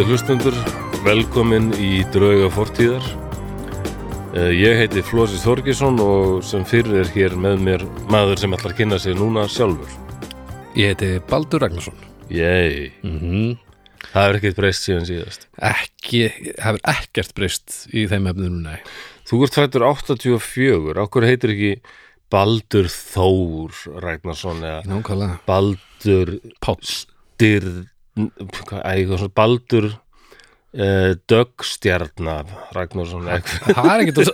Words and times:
Já, 0.00 0.06
góði 0.06 0.14
hlustundur, 0.16 0.54
velkomin 1.04 1.66
í 1.76 1.98
Drauga 2.08 2.46
fortíðar. 2.54 3.04
Eh, 4.32 4.48
Ég 4.56 4.78
heiti 4.78 5.02
Flósi 5.04 5.36
Þorgesson 5.36 6.00
og 6.00 6.38
sem 6.40 6.64
fyrir 6.64 7.02
er 7.02 7.10
hér 7.12 7.34
með 7.36 7.60
mér 7.60 7.84
maður 8.08 8.40
sem 8.40 8.56
ætlar 8.56 8.72
að 8.72 8.78
kynna 8.78 8.96
sig 8.98 9.18
núna 9.18 9.44
sjálfur. 9.44 9.92
Ég 10.72 10.94
heiti 10.94 11.20
Baldur 11.28 11.60
Ragnarsson. 11.60 12.00
Jæj, 12.32 12.94
mm 13.04 13.58
það 14.08 14.24
er 14.24 14.40
ekkert 14.40 14.56
breyst 14.62 14.88
síðan 14.88 15.04
síðast. 15.04 15.46
Ekki, 15.60 16.24
hefur 16.56 16.80
ekkert 16.96 17.36
breyst 17.36 17.78
í 17.92 18.06
þeim 18.08 18.32
efnum, 18.32 18.56
nei. 18.64 18.80
Þú 19.28 19.44
ert 19.44 19.60
fættur 19.60 19.84
84, 19.84 20.96
okkur 21.04 21.28
heitir 21.28 21.52
ekki 21.58 21.74
Baldur 22.32 22.88
Þór 22.88 23.84
Ragnarsson 24.00 24.64
eða 24.64 24.80
Nákvæmlega. 24.88 25.42
Baldur 25.44 26.38
Páll. 26.64 26.88
Æ, 27.40 27.99
eitthvað 28.40 29.20
svona 29.20 29.34
Baldur 29.40 29.88
uh, 29.90 31.12
Döggstjarnar 31.30 32.50
Ragnarsson, 32.76 33.26
eitthvað, 33.34 33.74
Það 33.78 33.90
er 33.92 34.02
ekki, 34.04 34.26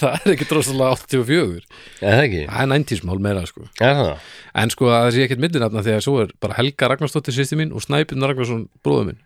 það 0.00 0.16
er 0.16 0.32
ekki 0.34 0.48
drosalega 0.50 0.96
84 0.98 1.62
eða 2.00 2.24
ekki? 2.24 2.42
Það 2.48 2.64
er 2.64 2.72
90 2.74 3.06
mál 3.10 3.22
meira, 3.28 3.44
sko. 3.50 3.68
Er 3.78 3.94
það? 4.00 4.32
En 4.64 4.74
sko, 4.74 4.90
það 4.92 5.12
sé 5.16 5.24
ekkert 5.28 5.44
millinafna 5.44 5.84
þegar 5.86 6.04
svo 6.06 6.18
er 6.24 6.34
bara 6.42 6.58
Helga 6.58 6.90
Ragnarsdóttir 6.92 7.36
sýsti 7.36 7.58
mín 7.60 7.74
og 7.74 7.84
Snæpinn 7.84 8.26
Ragnarsson 8.26 8.66
bróður 8.86 9.12
minn. 9.12 9.22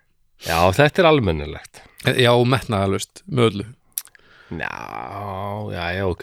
Já, 0.47 0.61
þetta 0.77 1.03
er 1.03 1.11
almennilegt. 1.11 1.83
Já, 2.15 2.31
metnaðalust, 2.47 3.25
með 3.27 3.51
öllu. 3.51 3.67
Já, 4.49 4.69
já, 5.75 5.83
já, 5.93 6.05
ok. 6.09 6.23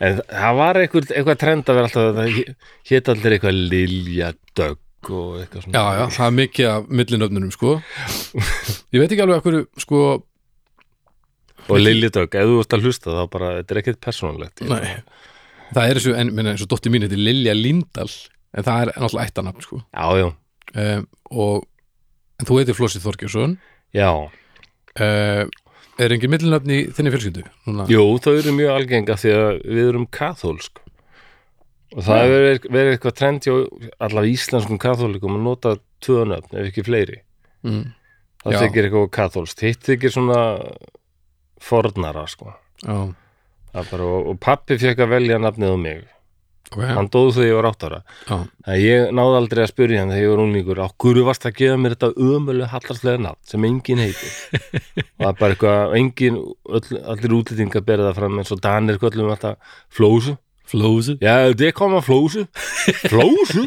En 0.00 0.20
það 0.24 0.54
var 0.56 0.78
eitthvað, 0.80 1.10
eitthvað 1.12 1.40
trend 1.42 1.68
að 1.68 1.76
vera 1.78 1.90
alltaf 1.90 2.14
það 2.16 2.38
hétt 2.88 3.10
allir 3.12 3.34
eitthvað 3.36 3.58
Lilja 3.74 4.30
Dögg 4.56 4.78
og 5.06 5.38
eitthvað 5.38 5.64
svona. 5.64 5.78
Já, 5.78 5.98
já, 6.00 6.04
það 6.16 6.26
er 6.26 6.34
mikið 6.38 6.70
af 6.72 6.88
millinöfnunum, 7.00 7.52
sko. 7.54 7.76
Ég 8.94 9.02
veit 9.02 9.12
ekki 9.12 9.24
alveg 9.24 9.40
okkur, 9.42 9.60
sko 9.78 10.02
Og 11.68 11.80
Lilja 11.82 12.08
Dögg, 12.14 12.32
ef 12.40 12.48
þú 12.48 12.60
ert 12.62 12.74
að 12.74 12.84
hlusta 12.86 13.12
þá 13.12 13.22
bara, 13.32 13.48
þetta 13.58 13.74
er 13.74 13.80
ekkert 13.82 13.98
persónulegt. 14.04 14.62
Nei, 14.64 14.94
það 15.76 15.82
er 15.84 15.98
þessu, 16.00 16.14
en 16.16 16.30
minna, 16.32 16.54
eins 16.54 16.64
og 16.64 16.70
dóttir 16.72 16.94
mín 16.94 17.04
heitir 17.04 17.20
Lilja 17.20 17.54
Lindahl 17.56 18.08
en 18.56 18.64
það 18.64 18.80
er 18.80 18.92
náttúrulega 18.94 19.28
ættanafn, 19.28 19.64
sko. 19.66 19.80
Já, 19.92 20.06
já, 20.22 20.28
um, 20.72 21.06
og 21.44 21.66
en 22.40 22.48
þú 22.48 22.60
heitir 22.60 22.78
Flósi 22.78 23.02
Þorgjursson 23.04 23.58
já. 23.96 24.08
Um, 24.98 25.52
er 26.00 26.14
engin 26.14 26.32
millinöfn 26.32 26.72
í 26.72 26.80
þinni 26.96 27.12
fjölskyldu? 27.12 27.44
Núna? 27.68 27.88
Jú, 27.92 28.04
þau 28.24 28.32
eru 28.38 28.54
mjög 28.56 28.74
algenga 28.78 29.18
því 29.20 29.34
að 29.36 29.48
við 29.66 29.90
erum 29.92 30.08
kathólsk 30.14 30.80
og 31.94 32.04
það 32.04 32.20
hefur 32.22 32.42
verið, 32.44 32.66
verið 32.76 32.94
eitthvað 32.94 33.16
trend 33.20 33.46
hjá 33.46 33.54
allavega 34.04 34.34
íslenskum 34.34 34.80
kathólikum 34.82 35.38
að 35.38 35.46
nota 35.46 35.72
tvöðnöfn 36.04 36.60
ef 36.60 36.68
ekki 36.70 36.84
fleiri. 36.86 37.22
Mm, 37.66 37.86
það 38.44 38.56
Já. 38.56 38.60
þykir 38.64 38.88
eitthvað 38.88 39.08
kathólst, 39.16 39.64
hitt 39.64 39.88
þykir 39.88 40.14
svona 40.14 40.42
fornara, 41.62 42.26
sko. 42.30 42.52
Það 42.84 43.90
bara, 43.92 44.12
og, 44.12 44.30
og 44.32 44.38
pappi 44.42 44.78
fekk 44.80 45.04
að 45.04 45.12
velja 45.16 45.42
nafnið 45.42 45.74
á 45.74 45.78
mig. 45.80 46.06
Ok, 46.68 46.82
hann 46.84 47.06
dóð 47.08 47.30
þegar 47.38 47.46
ég 47.48 47.56
var 47.56 47.66
átt 47.70 47.84
ára. 47.86 47.98
Já, 48.28 48.36
að 48.68 48.82
ég 48.82 49.12
náði 49.16 49.36
aldrei 49.38 49.62
að 49.62 49.70
spyrja 49.70 50.02
hann 50.02 50.10
þegar 50.12 50.24
ég 50.26 50.32
var 50.34 50.42
unglingur 50.42 50.80
á 50.84 50.86
hverju 51.00 51.22
varst 51.24 51.46
að 51.48 51.54
gefa 51.62 51.78
mér 51.80 51.94
þetta 51.94 52.26
ömulega 52.28 52.68
hallarslega 52.74 53.22
nafn 53.24 53.40
sem 53.48 53.64
enginn 53.64 54.02
heitir? 54.04 54.34
Og 54.60 55.16
það 55.22 55.30
er 55.30 55.38
bara 55.38 55.54
eitthvað, 55.54 55.94
enginn 55.96 56.36
öll, 56.68 56.98
allir 57.14 57.36
útlýtingar 57.38 57.86
berið 57.88 58.10
það 58.10 58.20
fram 58.20 58.42
eins 58.42 58.52
og 58.52 58.60
Danir 58.66 59.00
köllum 59.00 59.32
alltaf 59.32 59.80
flósu 59.96 60.36
Flósi 60.68 61.14
já, 61.24 61.34
det 61.56 61.70
koma 61.76 62.02
flósu. 62.04 62.42
Flósu? 63.08 63.64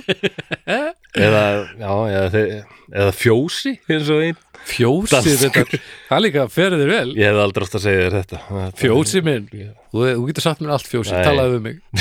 Eða, 1.22 1.42
já, 1.82 1.90
eða, 2.08 2.28
þeir- 2.32 2.62
eða 2.94 3.12
fjósi 3.18 3.74
eins 3.92 4.10
og 4.14 4.22
einn. 4.24 4.38
Fjósi, 4.70 5.10
Danskur. 5.16 5.40
þetta, 5.42 5.80
það 6.12 6.22
líka 6.28 6.44
ferði 6.54 6.78
þér 6.84 6.92
vel. 6.94 7.10
Ég 7.18 7.26
hefði 7.32 7.42
aldrei 7.48 7.66
átt 7.66 7.78
að 7.80 7.84
segja 7.88 8.04
þér 8.06 8.16
þetta. 8.20 8.38
Þetta- 8.52 8.80
Fjósi 8.84 9.24
minn, 9.26 9.48
þú, 9.92 10.06
þú 10.06 10.28
getur 10.30 10.46
sagt 10.46 10.62
mér 10.62 10.74
allt 10.78 10.88
Fjósi, 10.92 11.16
Nei. 11.18 11.24
talaðu 11.26 11.58
við 11.58 11.64
mig. 11.66 11.78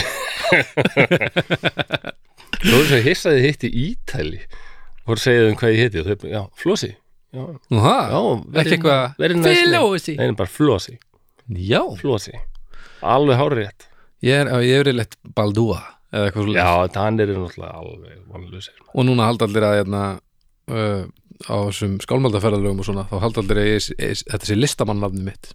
Þú 2.60 2.72
veist 2.76 2.92
að 2.92 3.04
hissaði 3.06 3.44
hitt 3.46 3.64
í 3.64 3.70
Ítali. 3.88 4.40
Og 5.06 5.14
þú 5.16 5.20
segja 5.24 5.44
þeim 5.46 5.58
hvað 5.60 5.72
ég 5.74 5.80
heiti 5.86 6.00
og 6.02 6.08
þau, 6.10 6.28
já, 6.30 6.40
flósi 6.60 6.90
já, 6.92 7.42
Nú, 7.72 7.78
ha, 7.82 7.96
já 8.12 8.20
ekki 8.60 8.74
eitthvað. 8.76 9.02
Flósi 9.80 10.14
Nei, 10.20 10.32
bara 10.38 10.50
flósi, 10.50 10.94
Já, 11.70 11.80
flósi 11.98 12.34
Alveg 13.00 13.40
hárið 13.40 13.62
rétt 13.64 13.86
ég 14.26 14.36
er, 14.42 14.50
ég 14.66 14.82
er 14.86 14.92
leitt 14.96 15.16
Baldúa 15.36 15.80
eða 16.12 16.26
eitthvað 16.28 16.48
svo 16.48 16.56
Já, 16.56 16.70
Danir 16.94 17.30
eru 17.30 17.44
náttúrulega 17.46 17.80
alveg 17.80 18.18
vonlusir 18.30 18.74
og 18.94 19.06
núna 19.06 19.28
halda 19.30 19.46
allir 19.46 19.66
að 19.68 19.76
hérna, 19.80 20.02
uh, 20.70 21.04
á 21.46 21.54
þessum 21.70 21.98
skálmaldaferðalögum 22.04 22.82
og 22.82 22.88
svona, 22.88 23.06
þá 23.10 23.16
halda 23.22 23.44
allir 23.44 23.60
að 23.62 23.68
ég, 23.70 23.90
ég, 23.96 24.24
þetta 24.28 24.48
sé 24.48 24.56
listamannafni 24.58 25.22
mitt. 25.24 25.52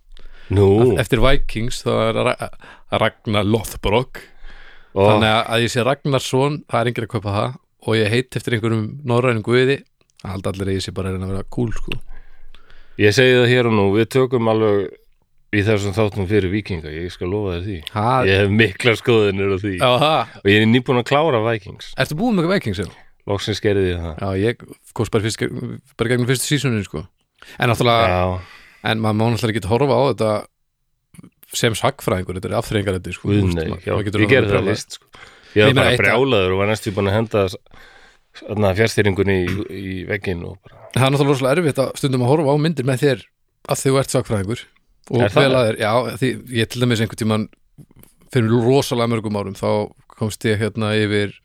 Nú, 0.55 0.95
eftir 1.01 1.21
Vikings 1.23 1.83
þá 1.85 1.91
er 2.07 2.19
Ra 2.29 2.33
Ragnar 3.01 3.45
Lothbrok. 3.49 4.21
Og, 4.95 5.03
þannig 5.09 5.29
að- 5.33 5.47
að 5.51 5.63
ég 5.65 5.71
sé 5.73 5.83
Ragnarsson 5.83 6.59
það 6.71 6.79
er 6.81 6.89
enginn 6.91 7.05
að 7.07 7.13
kaupa 7.15 7.35
það 7.35 7.55
og 7.85 7.95
ég 7.99 8.09
heit 8.13 8.35
eftir 8.39 8.55
einhverjum 8.55 8.85
norrænum 9.05 9.43
guði 9.43 9.79
það 10.23 10.31
halda 10.31 10.51
allir 10.53 10.69
að 10.71 10.77
ég 10.77 10.85
sé 10.85 10.93
bara 10.95 11.09
að 11.11 11.21
að 11.21 11.33
vera 11.33 11.43
cool 11.51 11.71
sko. 11.75 11.91
ég 12.97 13.11
segi 13.13 13.35
það 13.35 13.49
hér 13.51 13.67
og 13.67 13.73
nú 13.75 13.85
Við 13.97 14.07
tökum 14.15 14.47
alveg 14.47 14.95
í 15.53 15.63
þessum 15.65 15.95
þáttum 15.95 16.27
fyrir 16.29 16.51
vikinga 16.53 16.91
Ég 16.93 17.13
skal 17.13 17.29
lofa 17.31 17.57
þér 17.57 17.65
því 17.65 17.77
ha, 17.95 18.05
Ég 18.27 18.41
hef 18.41 18.53
miklar 18.61 18.97
skoðinir 18.99 19.53
á 19.53 19.57
því 19.61 19.73
það 19.81 20.05
Og 20.41 20.49
ég 20.51 20.61
er 20.61 20.69
nýbúin 20.71 21.01
að 21.01 21.07
klára 21.11 21.41
Vikings 21.45 21.91
Ertu 22.01 22.17
búin 22.19 22.39
með 22.39 22.49
Vikings? 22.55 22.81
Já, 22.81 22.89
Loksins 23.29 23.61
gerði 23.63 23.93
ég 23.93 24.03
það 24.03 24.19
já 24.21 24.43
ég 24.45 24.65
kost 24.97 25.13
bara, 25.13 25.25
fyrst, 25.25 25.45
bara 25.97 26.11
gegnum 26.11 26.29
fyrstu 26.29 26.49
sísunin 26.51 26.85
sko. 26.85 27.05
en 27.57 27.71
náttúrulega, 27.71 28.09
Já, 28.11 28.59
en 28.91 29.01
maður 29.01 29.17
má 29.17 29.25
náttúrulega 29.33 29.61
ekki 29.61 29.71
horfa 29.71 29.97
á 29.97 30.03
þetta 30.11 30.33
sem 31.55 31.77
sagfræðingur, 31.77 32.37
þetta 32.37 32.51
er 32.51 32.57
afþreyingar 32.59 32.97
þetta 32.99 33.15
sko. 33.15 33.31
Ég 33.31 34.29
gerði 34.29 34.51
það 34.51 34.69
vist 34.69 34.97
sko. 34.99 35.09
Ég 35.55 35.71
var 35.71 35.77
bara 35.79 35.99
brjálaður 36.01 36.53
og 36.53 36.61
var 36.61 36.69
næstu 36.69 36.93
búin 36.93 37.09
að 37.09 37.17
henda 37.17 37.45
fjárstýringunni 38.75 39.37
í, 39.45 39.57
í 39.71 39.93
veggin 40.09 40.43
bara 40.43 40.85
það 40.95 41.07
er 41.07 41.13
náttúrulega 41.15 41.53
erfitt 41.55 41.81
að 41.81 41.91
stundum 41.99 42.25
að 42.25 42.31
horfa 42.33 42.55
á 42.55 42.57
myndir 42.59 42.87
með 42.87 43.03
þér 43.03 43.23
að 43.71 43.81
þú 43.81 43.93
ert 43.99 44.13
sagfræðingur 44.13 44.63
og 45.11 45.21
Er 45.25 45.33
vel 45.35 45.51
að 45.53 45.67
þér, 45.69 45.79
já, 45.83 45.91
því 46.21 46.29
ég 46.59 46.69
til 46.71 46.81
dæmis 46.83 47.01
einhvern 47.03 47.21
tímann 47.21 47.47
fyrir 48.33 48.55
rosalega 48.65 49.11
mörgum 49.13 49.37
árum 49.39 49.57
þá 49.57 49.69
komst 50.15 50.45
ég 50.47 50.59
hérna 50.61 50.93
yfir 50.97 51.35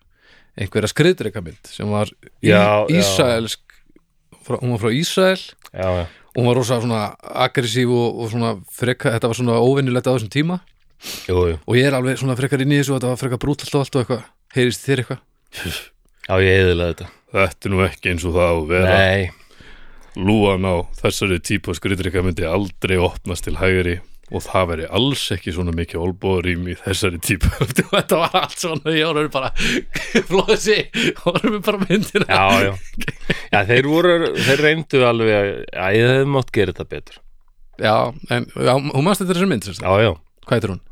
einhverja 0.60 0.91
skriðdreikamild 0.93 1.70
sem 1.70 1.91
var 1.91 2.10
í, 2.41 2.50
Já. 2.50 2.87
Ísraelsk 2.90 3.61
frá, 4.46 4.58
hún 4.62 4.75
var 4.75 4.82
frá 4.82 4.94
Ísrael. 4.94 5.40
Já, 5.70 5.87
já, 6.00 6.05
og 6.31 6.40
hún 6.40 6.49
var 6.50 6.58
rosalega 6.58 6.87
svona 6.87 7.02
aggressív 7.46 7.93
og, 7.94 8.20
og 8.23 8.32
svona 8.32 8.52
freka, 8.75 9.14
þetta 9.17 9.31
var 9.31 9.38
svona 9.38 9.58
óvinnilegt 9.62 10.08
á 10.11 10.14
þessum 10.14 10.32
tíma. 10.32 10.61
Jú, 11.29 11.38
jú. 11.52 11.56
Og 11.64 11.79
ég 11.79 11.88
er 11.88 11.96
alveg 11.96 12.19
svona 12.20 12.37
frekar 12.38 12.61
inn 12.64 12.75
í 12.75 12.81
þessu 12.81 12.94
og 12.94 13.00
þetta 13.00 13.12
var 13.14 13.20
frekar 13.23 13.40
brútalt 13.43 13.75
og 13.75 13.84
allt 13.84 13.96
og 13.96 14.02
eitthvað, 14.05 14.25
heyrist 14.56 14.84
þér 14.84 15.02
eitthvað? 15.05 15.23
Já, 16.26 16.34
ég 16.44 16.58
eðilega 16.64 16.90
þetta? 16.94 17.11
Þetta 17.31 17.69
er 17.69 17.73
nú 17.73 17.84
ekki 17.87 18.12
eins 18.12 18.26
og 18.26 18.34
það 18.37 18.58
að 18.81 18.90
Nei, 18.90 19.31
lúan 20.18 20.66
á 20.66 20.74
þessari 21.00 21.40
típu 21.44 21.74
skriðdrykka 21.76 22.22
myndi 22.26 22.46
aldrei 22.48 22.96
opnast 23.00 23.46
til 23.46 23.58
hægri 23.60 23.98
og 24.30 24.44
það 24.44 24.66
veri 24.70 24.84
alls 24.94 25.22
ekki 25.34 25.52
svona 25.54 25.72
mikið 25.74 26.02
olbóðrým 26.04 26.68
í 26.70 26.76
þessari 26.78 27.18
típu. 27.22 27.50
Þetta 27.90 28.20
var 28.20 28.36
allt 28.44 28.58
svona, 28.62 28.92
ég 28.94 29.08
voru 29.10 29.32
bara 29.32 29.50
flóðsi, 30.30 30.76
voru 31.24 31.56
við 31.56 31.64
bara 31.66 31.80
myndina. 31.82 32.28
Já, 32.28 32.68
já. 32.68 32.72
Já, 33.50 33.58
þeir 33.72 33.90
voru, 33.90 34.14
þeir 34.38 34.62
reyndu 34.66 35.02
alveg 35.06 35.34
að 35.74 35.98
ég 35.98 36.12
hefði 36.14 36.30
mátt 36.36 36.54
gera 36.54 36.74
þetta 36.76 36.90
betur. 36.94 37.18
Já, 37.80 37.96
en 38.30 38.46
já, 38.54 38.72
hún 38.76 39.06
mannst 39.06 39.24
þetta 39.24 39.32
þessari 39.34 39.50
mynd. 39.50 39.70
Já, 39.72 39.90
já, 40.04 40.12
hvað 40.46 40.56
heitir 40.58 40.74
hún? 40.76 40.84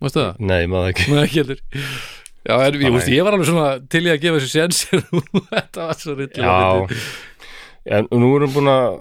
Mástu 0.00 0.22
það? 0.22 0.40
nei, 0.48 0.62
maður 0.70 0.94
ekki. 0.94 1.06
Nei, 1.12 1.22
ekki 1.26 1.42
heldur. 1.42 1.60
Já, 2.40 2.54
en 2.56 2.76
ég, 2.80 2.94
veist, 2.94 3.10
ég 3.12 3.26
var 3.26 3.36
alveg 3.36 3.50
svona 3.50 3.64
til 3.92 4.00
í 4.06 4.12
að 4.14 4.22
gefa 4.22 4.38
þessu 4.40 4.52
séns 4.54 4.78
þetta 5.52 5.88
var 5.90 5.98
svo 6.00 6.14
fyndið. 6.16 6.46
En 7.90 8.08
nú 8.14 8.32
erum 8.38 8.52
búin 8.54 8.70
að 8.70 8.98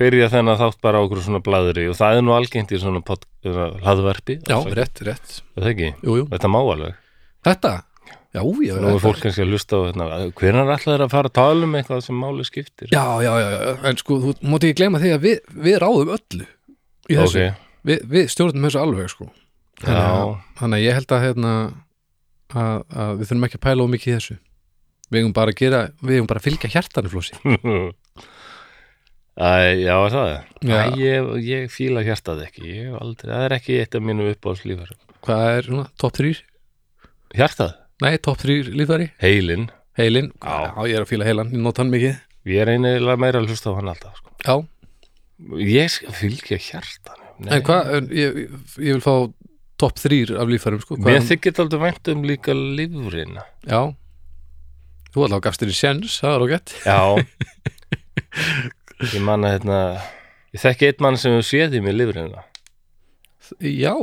byrja 0.00 0.30
þennan 0.32 0.56
þátt 0.60 0.78
bara 0.84 1.00
á 1.00 1.04
okkur 1.04 1.20
svona 1.24 1.42
bladri 1.44 1.84
og 1.90 1.96
það 1.98 2.18
er 2.18 2.24
nú 2.24 2.32
algengt 2.32 2.72
í 2.72 2.78
svona 2.80 3.02
pod, 3.04 3.26
hlaðverpi 3.44 4.38
já, 4.48 4.56
rétt, 4.76 5.02
rétt. 5.04 5.38
Er 5.56 5.62
Það 5.64 5.70
ekki, 5.74 5.88
jú, 6.06 6.14
jú. 6.22 6.26
þetta 6.30 6.50
má 6.52 6.58
alveg. 6.62 6.94
Þetta? 7.44 7.72
Já, 8.30 8.40
já, 8.62 8.74
Nú 8.78 8.92
er 8.94 9.00
fólk 9.02 9.18
kannski 9.24 9.42
að 9.42 9.50
hlusta 9.50 9.74
á 9.76 9.80
hérna, 9.88 10.06
hvernig 10.38 10.60
er 10.62 10.68
alltaf 10.70 11.00
að 11.02 11.10
fara 11.10 11.30
að 11.32 11.34
tala 11.40 11.66
um 11.66 11.72
eitthvað 11.80 12.02
sem 12.06 12.18
máli 12.22 12.44
skiptir? 12.46 12.92
Já, 12.94 13.02
já, 13.24 13.32
já, 13.42 13.48
já, 13.56 13.72
en 13.90 13.98
sko, 13.98 14.18
þú 14.22 14.34
mátt 14.52 14.66
ekki 14.68 14.76
gleyma 14.78 15.00
því 15.02 15.10
að 15.16 15.24
við, 15.26 15.40
við 15.66 15.78
ráðum 15.82 16.12
öllu 16.14 16.46
í 17.10 17.16
þessu, 17.18 17.46
Ok, 17.50 17.64
við, 17.90 18.04
við 18.12 18.28
stjórnum 18.30 18.68
þessu 18.68 18.80
alveg 18.84 19.10
sko. 19.10 19.26
þannig, 19.82 20.04
já, 20.06 20.44
þannig 20.60 20.78
að 20.78 20.84
ég 20.86 20.98
held 21.00 21.16
að, 21.16 21.24
hérna, 21.26 21.54
að, 22.54 22.78
að 23.02 23.12
við 23.18 23.30
þurfum 23.32 23.48
ekki 23.50 23.58
að 23.58 23.64
pæla 23.66 23.82
of 23.88 23.92
mikið 23.96 24.12
í 24.12 24.16
þessu. 24.20 24.38
Við 25.10 25.20
eigum 25.24 25.34
bara 25.40 25.50
að 25.50 25.58
gera, 25.64 25.82
við 26.06 26.20
eigum 26.20 26.30
bara 26.30 26.38
að 26.44 26.46
fylgja 26.46 26.70
hjartanu 26.76 27.10
flósi 27.10 27.34
Æ, 29.40 29.50
já, 29.80 29.94
er 30.04 30.12
það? 30.12 30.30
Já. 30.68 30.76
Æ, 30.76 30.96
ég, 31.00 31.28
ég 31.48 31.70
fíla 31.72 32.02
hjartað 32.04 32.42
ekki. 32.44 32.72
Aldrei, 33.00 33.30
það 33.32 33.44
er 33.46 33.54
ekki 33.56 33.76
eitt 33.80 33.94
af 33.96 34.02
mínu 34.04 34.26
uppáðslífar 34.34 34.90
Hvað 35.24 35.44
er 35.54 35.68
svona, 35.68 35.84
top 36.00 36.12
3? 36.18 36.32
Hjartað, 37.38 37.72
Nei, 38.04 38.14
top 38.24 38.38
3 38.40 38.58
lífari, 38.76 39.06
heilin 39.22 39.68
heilin 40.00 40.28
Já. 40.40 40.72
Ég 40.88 40.96
er 40.98 41.04
að 41.04 41.10
fíla 41.12 41.26
heilan, 41.28 41.50
ég 41.54 41.60
nota 41.64 41.82
hann 41.82 41.92
mikið. 41.92 42.18
Ég 42.48 42.60
er 42.62 42.70
eiginlega 42.74 43.16
meira 43.20 43.40
að 43.42 43.48
hlusta 43.52 43.72
á 43.72 43.76
hann 43.76 43.90
alltaf 43.92 44.16
sko. 44.20 44.34
Já, 44.44 44.54
ég 45.60 45.96
fylgja 46.20 46.58
hjartan 46.60 47.26
En 47.48 47.62
hvað, 47.64 48.10
ég, 48.12 48.38
ég 48.76 48.96
vil 48.98 49.04
fá 49.04 49.14
topp 49.80 50.00
þrýr 50.02 50.34
af 50.40 50.48
líffærum 50.52 50.80
sko. 50.84 50.98
Mér 51.00 51.20
er- 51.22 51.28
þykir 51.30 51.60
aldrei 51.64 51.80
vænt 51.86 52.12
um 52.12 52.24
líka 52.28 52.52
lífurina 52.56 53.44
Já. 53.64 53.82
Þú 55.14 55.24
allavega 55.26 55.46
gafst 55.48 55.64
þér 55.64 55.72
í 55.72 55.78
sjens, 55.80 56.18
það 56.20 56.36
var 56.36 56.44
okkur 56.46 56.76
Já 56.84 57.00
Ég 59.00 59.22
man 59.24 59.46
að 59.46 59.54
hérna 59.56 59.76
Ég 60.52 60.60
þekki 60.60 60.90
einn 60.90 61.04
mann 61.04 61.16
sem 61.20 61.32
hefur 61.32 61.46
séð 61.46 61.78
í 61.78 61.80
mig 61.84 61.94
lífurina 61.96 62.42
Já, 63.60 63.94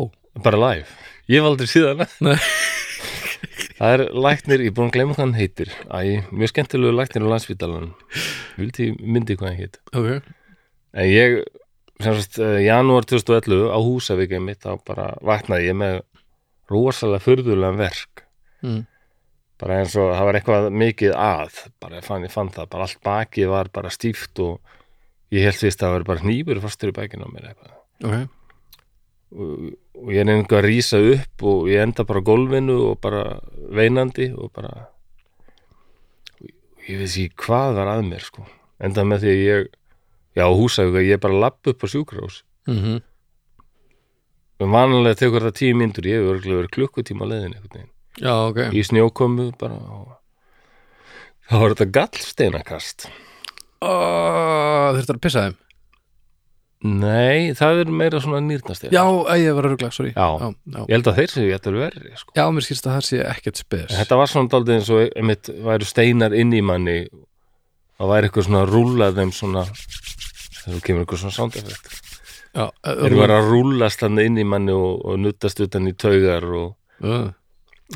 Bara 0.44 0.58
live. 0.60 0.90
Ég 1.30 1.40
hef 1.42 1.48
aldrei 1.48 1.70
síðan. 1.70 2.02
Það 3.78 3.94
er 3.94 4.04
læknir, 4.18 4.64
ég 4.66 4.72
er 4.72 4.76
búin 4.76 4.90
að 4.90 4.96
gleyma 4.96 5.14
hvað 5.14 5.24
hann 5.24 5.38
heitir. 5.38 5.72
Æ, 5.94 6.26
mjög 6.34 6.52
skemmtilegu 6.52 6.94
læknir 6.98 7.26
á 7.26 7.32
landsvítalan 7.32 7.88
Vildi 8.58 8.88
myndi 8.98 9.38
hvað 9.38 9.52
hann 9.52 9.60
heit 9.60 9.80
ok. 9.94 10.30
En 10.98 11.10
ég, 11.10 11.38
sem 12.02 12.18
sagt, 12.18 12.40
eh, 12.42 12.60
janúar 12.66 13.06
2011 13.06 13.70
á 13.70 13.78
Húsavík 13.78 14.34
mitt 14.42 14.66
þá 14.66 14.82
bara 14.88 15.12
vaknaði 15.22 15.70
ég 15.70 15.78
með 15.78 16.00
rosalega 16.74 17.24
furðulega 17.24 17.78
verk. 17.78 18.26
Mm. 18.66 18.86
bara 19.62 19.80
eins 19.82 19.94
og 19.98 20.12
það 20.14 20.26
var 20.28 20.38
eitthvað 20.38 20.68
mikið 20.74 21.14
að. 21.18 21.62
Bara 21.82 22.02
fann, 22.06 22.26
ég 22.26 22.34
fann 22.34 22.50
það, 22.54 22.70
bara 22.74 22.86
allt 22.86 23.00
bakið 23.06 23.54
var 23.54 23.70
bara 23.74 23.94
stíft 23.94 24.42
og 24.42 24.58
ég 25.36 25.48
held 25.48 25.60
fyrst 25.60 25.82
að 25.82 25.88
það 25.88 25.96
var 25.96 26.08
bara 26.12 26.24
hnífur 26.26 26.62
fastur 26.64 26.92
í 26.92 26.98
bakinu 26.98 27.28
á 27.28 27.30
mér 27.34 27.50
eitthvað. 27.52 27.74
Ok, 28.08 28.18
og, 29.38 29.66
og 30.04 30.14
ég 30.14 30.22
er 30.24 30.32
einhver 30.34 30.62
að 30.62 30.70
rísa 30.70 31.02
upp 31.14 31.48
og 31.52 31.68
ég 31.72 31.84
enda 31.84 32.06
bara 32.08 32.24
gólfinu 32.30 32.78
og 32.92 33.02
bara 33.04 33.26
veinandi 33.76 34.30
og 34.38 34.54
bara 34.56 34.72
ég 36.88 37.02
veist 37.02 37.20
ekki 37.20 37.44
hvað 37.48 37.76
var 37.82 37.92
að 37.98 38.06
mér 38.08 38.24
sko, 38.24 38.48
enda 38.80 39.04
með 39.04 39.26
því 39.26 39.34
að 39.34 39.44
ég 39.44 39.68
já, 40.38 40.46
húsavík 40.48 41.02
að 41.02 41.10
ég 41.10 41.22
bara 41.26 41.44
lapp 41.46 41.68
upp 41.74 41.84
á 41.84 41.88
sjúkrós 41.92 42.42
mm 42.70 43.00
og 44.58 44.72
vanlega 44.74 45.20
tekur 45.20 45.44
þetta 45.46 45.60
tíu 45.60 45.76
myndur 45.78 46.08
ég 46.10 46.24
hefur 46.24 46.40
verið 46.42 46.72
klukkutíma 46.74 47.28
veginn. 47.30 47.90
Já, 48.18 48.34
ok. 48.50 48.60
Í 48.74 48.82
snjókomu 48.82 49.52
bara 49.60 49.78
og 49.78 50.16
þá 51.46 51.56
var 51.62 51.76
þetta 51.76 51.88
gallsteinakast 52.00 53.06
Ó, 53.82 53.94
Þurftu 54.98 55.14
að 55.18 55.24
pissa 55.28 55.46
þeim? 55.48 55.56
Nei, 56.88 57.54
það 57.58 57.80
er 57.82 57.90
meira 57.90 58.20
svona 58.22 58.40
nýrnast 58.46 58.84
Já, 58.94 59.02
ég 59.42 59.56
var 59.58 59.66
að 59.66 59.72
rugla, 59.74 59.88
sorry 59.94 60.12
Já. 60.14 60.28
já, 60.38 60.50
já. 60.54 60.82
Ég 60.84 60.92
held 60.94 61.08
að 61.10 61.16
þeir 61.18 61.32
séu 61.34 61.48
þetta 61.50 61.72
verri 61.74 62.12
sko. 62.20 62.36
já 62.38 62.44
mér 62.54 62.66
skilst 62.68 62.86
að 62.86 62.94
það 62.98 63.08
sé 63.08 63.22
ekkert 63.32 63.62
spes 63.64 63.96
Þetta 63.98 64.20
var 64.20 64.30
svona 64.30 64.52
daldið 64.54 64.76
eins 64.76 64.92
og 64.94 65.02
einmitt 65.18 65.50
væru 65.66 65.88
steinar 65.90 66.36
inn 66.38 66.54
í 66.54 66.62
manni 66.62 66.98
og 67.98 68.12
væri 68.12 68.30
eitthvað 68.30 68.46
svona 68.46 68.62
rúllað 68.70 69.18
þeim 69.18 69.34
svona 69.34 69.64
þegar 69.66 70.84
kemur 70.86 71.02
eitthvað 71.08 71.24
svona 71.24 71.38
soundeffekt 71.40 71.98
já, 72.54 72.66
Þeir 72.86 73.18
eru 73.26 73.38
að 73.40 73.50
rúllast 73.56 74.06
hann 74.06 74.22
inn 74.22 74.38
í 74.38 74.46
manni 74.46 74.78
og, 74.78 75.02
og 75.02 75.18
nuttast 75.26 75.66
utan 75.66 75.90
í 75.90 75.96
taugar 75.98 76.46
og 76.46 76.76
uh, 77.02 77.28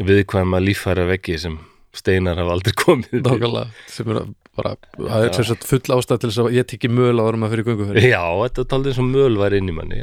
viðkvæma 0.01 0.57
líffæra 0.65 1.05
veggi 1.09 1.37
sem 1.45 1.61
steinar 1.93 2.37
hafa 2.39 2.53
aldrei 2.55 2.73
komið. 2.79 3.17
Nákvæmlega, 3.25 3.67
sem 3.91 4.09
er 4.13 4.21
að 4.23 4.29
bara 4.57 4.73
það 4.97 5.27
er 5.29 5.47
sagt 5.47 5.63
full 5.69 5.95
ástæð 5.95 6.19
til 6.23 6.29
þess 6.31 6.41
að 6.43 6.55
ég 6.57 6.67
tekki 6.67 6.89
möl 6.91 7.15
á 7.17 7.23
orma 7.23 7.47
fyrir 7.51 7.63
göngu 7.69 7.85
fyrir 7.91 8.09
Já, 8.11 8.23
þetta 8.43 8.65
er 8.65 8.69
daldið 8.73 8.91
eins 8.91 8.99
og 9.03 9.09
möl 9.13 9.37
væri 9.39 9.61
inn 9.61 9.71
í 9.71 9.75
manni 9.77 10.01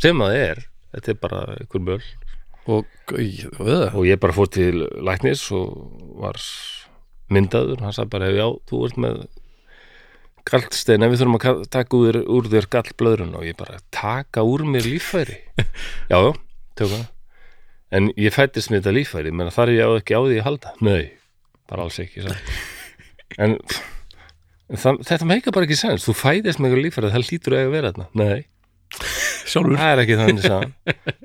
sem 0.00 0.22
að 0.24 0.30
það 0.32 0.44
er, 0.46 0.62
þetta 0.94 1.10
er 1.12 1.18
bara 1.24 1.40
einhver 1.58 1.82
möl. 1.88 2.00
Og 2.68 2.84
og 3.16 4.04
ég 4.06 4.20
bara 4.20 4.34
fór 4.36 4.48
til 4.52 4.82
læknis 5.04 5.42
og 5.56 5.72
var 6.20 6.36
myndaður. 7.32 7.80
Hann 7.84 7.94
sagði 7.96 8.12
bara, 8.12 8.28
já, 8.32 8.46
þú 8.68 8.80
ert 8.86 8.98
með 9.00 9.18
gallstein, 10.48 11.02
en 11.04 11.10
við 11.12 11.20
þurfum 11.22 11.36
að 11.38 11.42
ka- 11.44 11.68
taka 11.76 11.98
úr, 11.98 12.18
úr 12.24 12.48
þér 12.52 12.68
gallblöðrun 12.72 13.34
og 13.36 13.44
ég 13.48 13.56
bara 13.58 13.80
taka 13.92 14.44
úr 14.48 14.64
mér 14.68 14.86
líffæri? 14.88 15.38
Já, 16.12 16.16
já, 16.24 16.30
tökum 16.78 16.94
það. 17.02 17.06
En 17.98 18.10
ég 18.20 18.32
fættist 18.36 18.70
með 18.72 18.82
þetta 18.82 18.94
líffæri 18.96 19.32
menn 19.32 19.50
þar 19.52 19.72
ég 19.74 19.88
á 19.88 19.90
ekki 19.98 20.16
á 20.16 20.20
því 20.24 20.38
að 20.40 20.46
halda. 20.48 20.72
Nei, 20.84 21.04
bara 21.68 21.84
alls 21.88 21.98
ekki 22.04 22.24
samt. 22.24 22.52
En 23.36 23.56
það, 24.72 25.02
þetta 25.08 25.28
meika 25.28 25.52
bara 25.54 25.68
ekki 25.68 25.78
sens 25.80 26.06
þú 26.08 26.14
fæðist 26.16 26.62
með 26.62 26.78
líffæri, 26.82 27.10
það 27.12 27.26
lítur 27.32 27.56
að 27.56 27.60
eiga 27.64 27.74
vera 27.74 27.92
þarna. 27.92 28.06
Nei, 28.22 28.46
sjálfur. 29.48 29.76
Það 29.78 29.92
er 29.92 30.02
ekki 30.04 30.18
þannig 30.22 30.46
sagðan. 30.46 30.72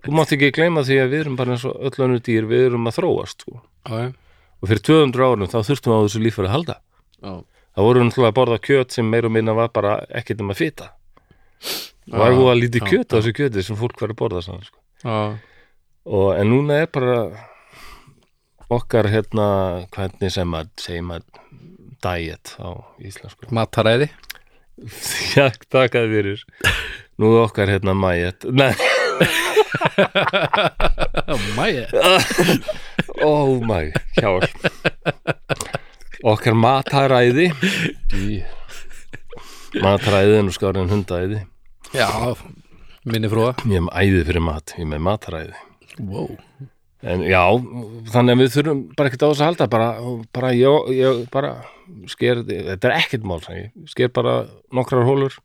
þú 0.04 0.16
mátt 0.20 0.34
ekki 0.36 0.52
gleyma 0.58 0.84
því 0.88 0.98
að 1.04 1.14
við 1.14 1.24
erum 1.24 1.38
bara 1.40 1.56
eins 1.56 1.66
og 1.70 1.80
öll 1.90 2.06
önnur 2.08 2.24
dýr, 2.28 2.50
við 2.50 2.66
erum 2.70 2.90
að 2.92 2.98
þróast 3.00 3.46
sko. 3.48 3.62
já, 3.88 4.12
og 4.64 4.70
fyrir 4.72 4.84
200 4.90 5.26
árum 5.28 5.50
þá 5.52 5.58
þurftum 5.68 5.94
við 5.94 5.98
á 6.00 6.04
þessu 6.08 6.24
líffæri 6.24 6.48
að 6.50 6.56
halda. 6.58 6.76
Já, 7.24 7.34
það 7.76 7.88
voru 7.88 8.04
náttúrulega 8.08 8.32
að 8.34 8.38
borða 8.42 8.60
kjöt 8.68 8.96
sem 8.96 9.10
meir 9.12 9.28
og 9.28 9.34
minna 9.36 9.56
var 9.58 9.72
bara 9.76 9.96
ekkert 10.20 10.44
um 10.44 10.52
að 10.54 10.62
fita. 10.64 10.92
Það 12.04 12.20
var 12.20 12.32
Já, 12.34 12.36
búið 12.38 12.52
að 12.52 12.62
lítið 12.62 12.82
já, 12.84 12.88
kjöt 12.92 13.08
á 13.12 13.16
þessu 13.18 13.34
kjöti 13.38 13.64
sem 13.64 13.78
fólk 13.80 14.02
var 14.04 14.12
að 14.12 14.18
borða 14.20 14.42
saman, 14.44 14.64
sko. 14.68 14.80
já, 15.04 15.20
og 16.04 16.26
en 16.36 16.50
núna 16.52 16.82
er 16.84 16.90
bara 16.92 17.14
okkar 18.74 19.08
hérna 19.12 19.46
hvernig 19.94 20.32
sem 20.34 20.56
að 20.58 20.72
segjum 20.84 21.14
að 21.16 21.24
diet 22.04 22.56
á 22.60 22.76
íslensku. 23.00 23.48
Mataræði? 23.56 24.12
Já, 25.36 25.48
takaði 25.72 26.18
fyrir. 26.18 26.44
Nú 27.22 27.30
er 27.36 27.44
okkar 27.46 27.70
hérna 27.70 27.94
mæet 27.94 28.42
nei, 28.50 28.74
mæja 31.58 31.86
oh 33.28 33.62
my 33.62 33.92
hjálp 34.18 34.50
okkar 36.24 36.56
mataræði. 36.58 37.52
Mataræði 39.84 40.38
er 40.40 40.46
nú 40.48 40.54
skárið 40.56 40.86
en 40.86 40.94
hundaæði. 40.94 41.40
Já, 41.94 42.08
minni 43.06 43.30
frúa 43.30 43.52
ég 43.68 43.84
með 43.84 43.94
æði 44.00 44.22
fyrir 44.30 44.46
mat, 44.46 44.68
ég 44.80 44.88
með 44.90 45.04
mataræði. 45.10 45.58
Wow. 46.00 46.32
en 47.06 47.22
já, 47.28 47.44
þannig 48.10 48.34
að 48.34 48.40
við 48.40 48.54
þurfum 48.56 48.80
bara 48.98 49.08
ekkert 49.12 49.26
á 49.26 49.28
þess 49.28 49.44
að 49.44 49.50
halda 49.52 49.66
bara, 49.70 49.90
bara 50.34 50.50
ég, 50.58 50.88
ég 50.98 51.20
bara 51.34 51.52
sker, 52.12 52.44
þetta 52.48 52.90
er 52.90 52.96
ekkert 52.98 53.26
mál 53.28 53.42
sker 53.90 54.12
bara 54.14 54.44
nokkrar 54.74 55.06
hólur 55.08 55.38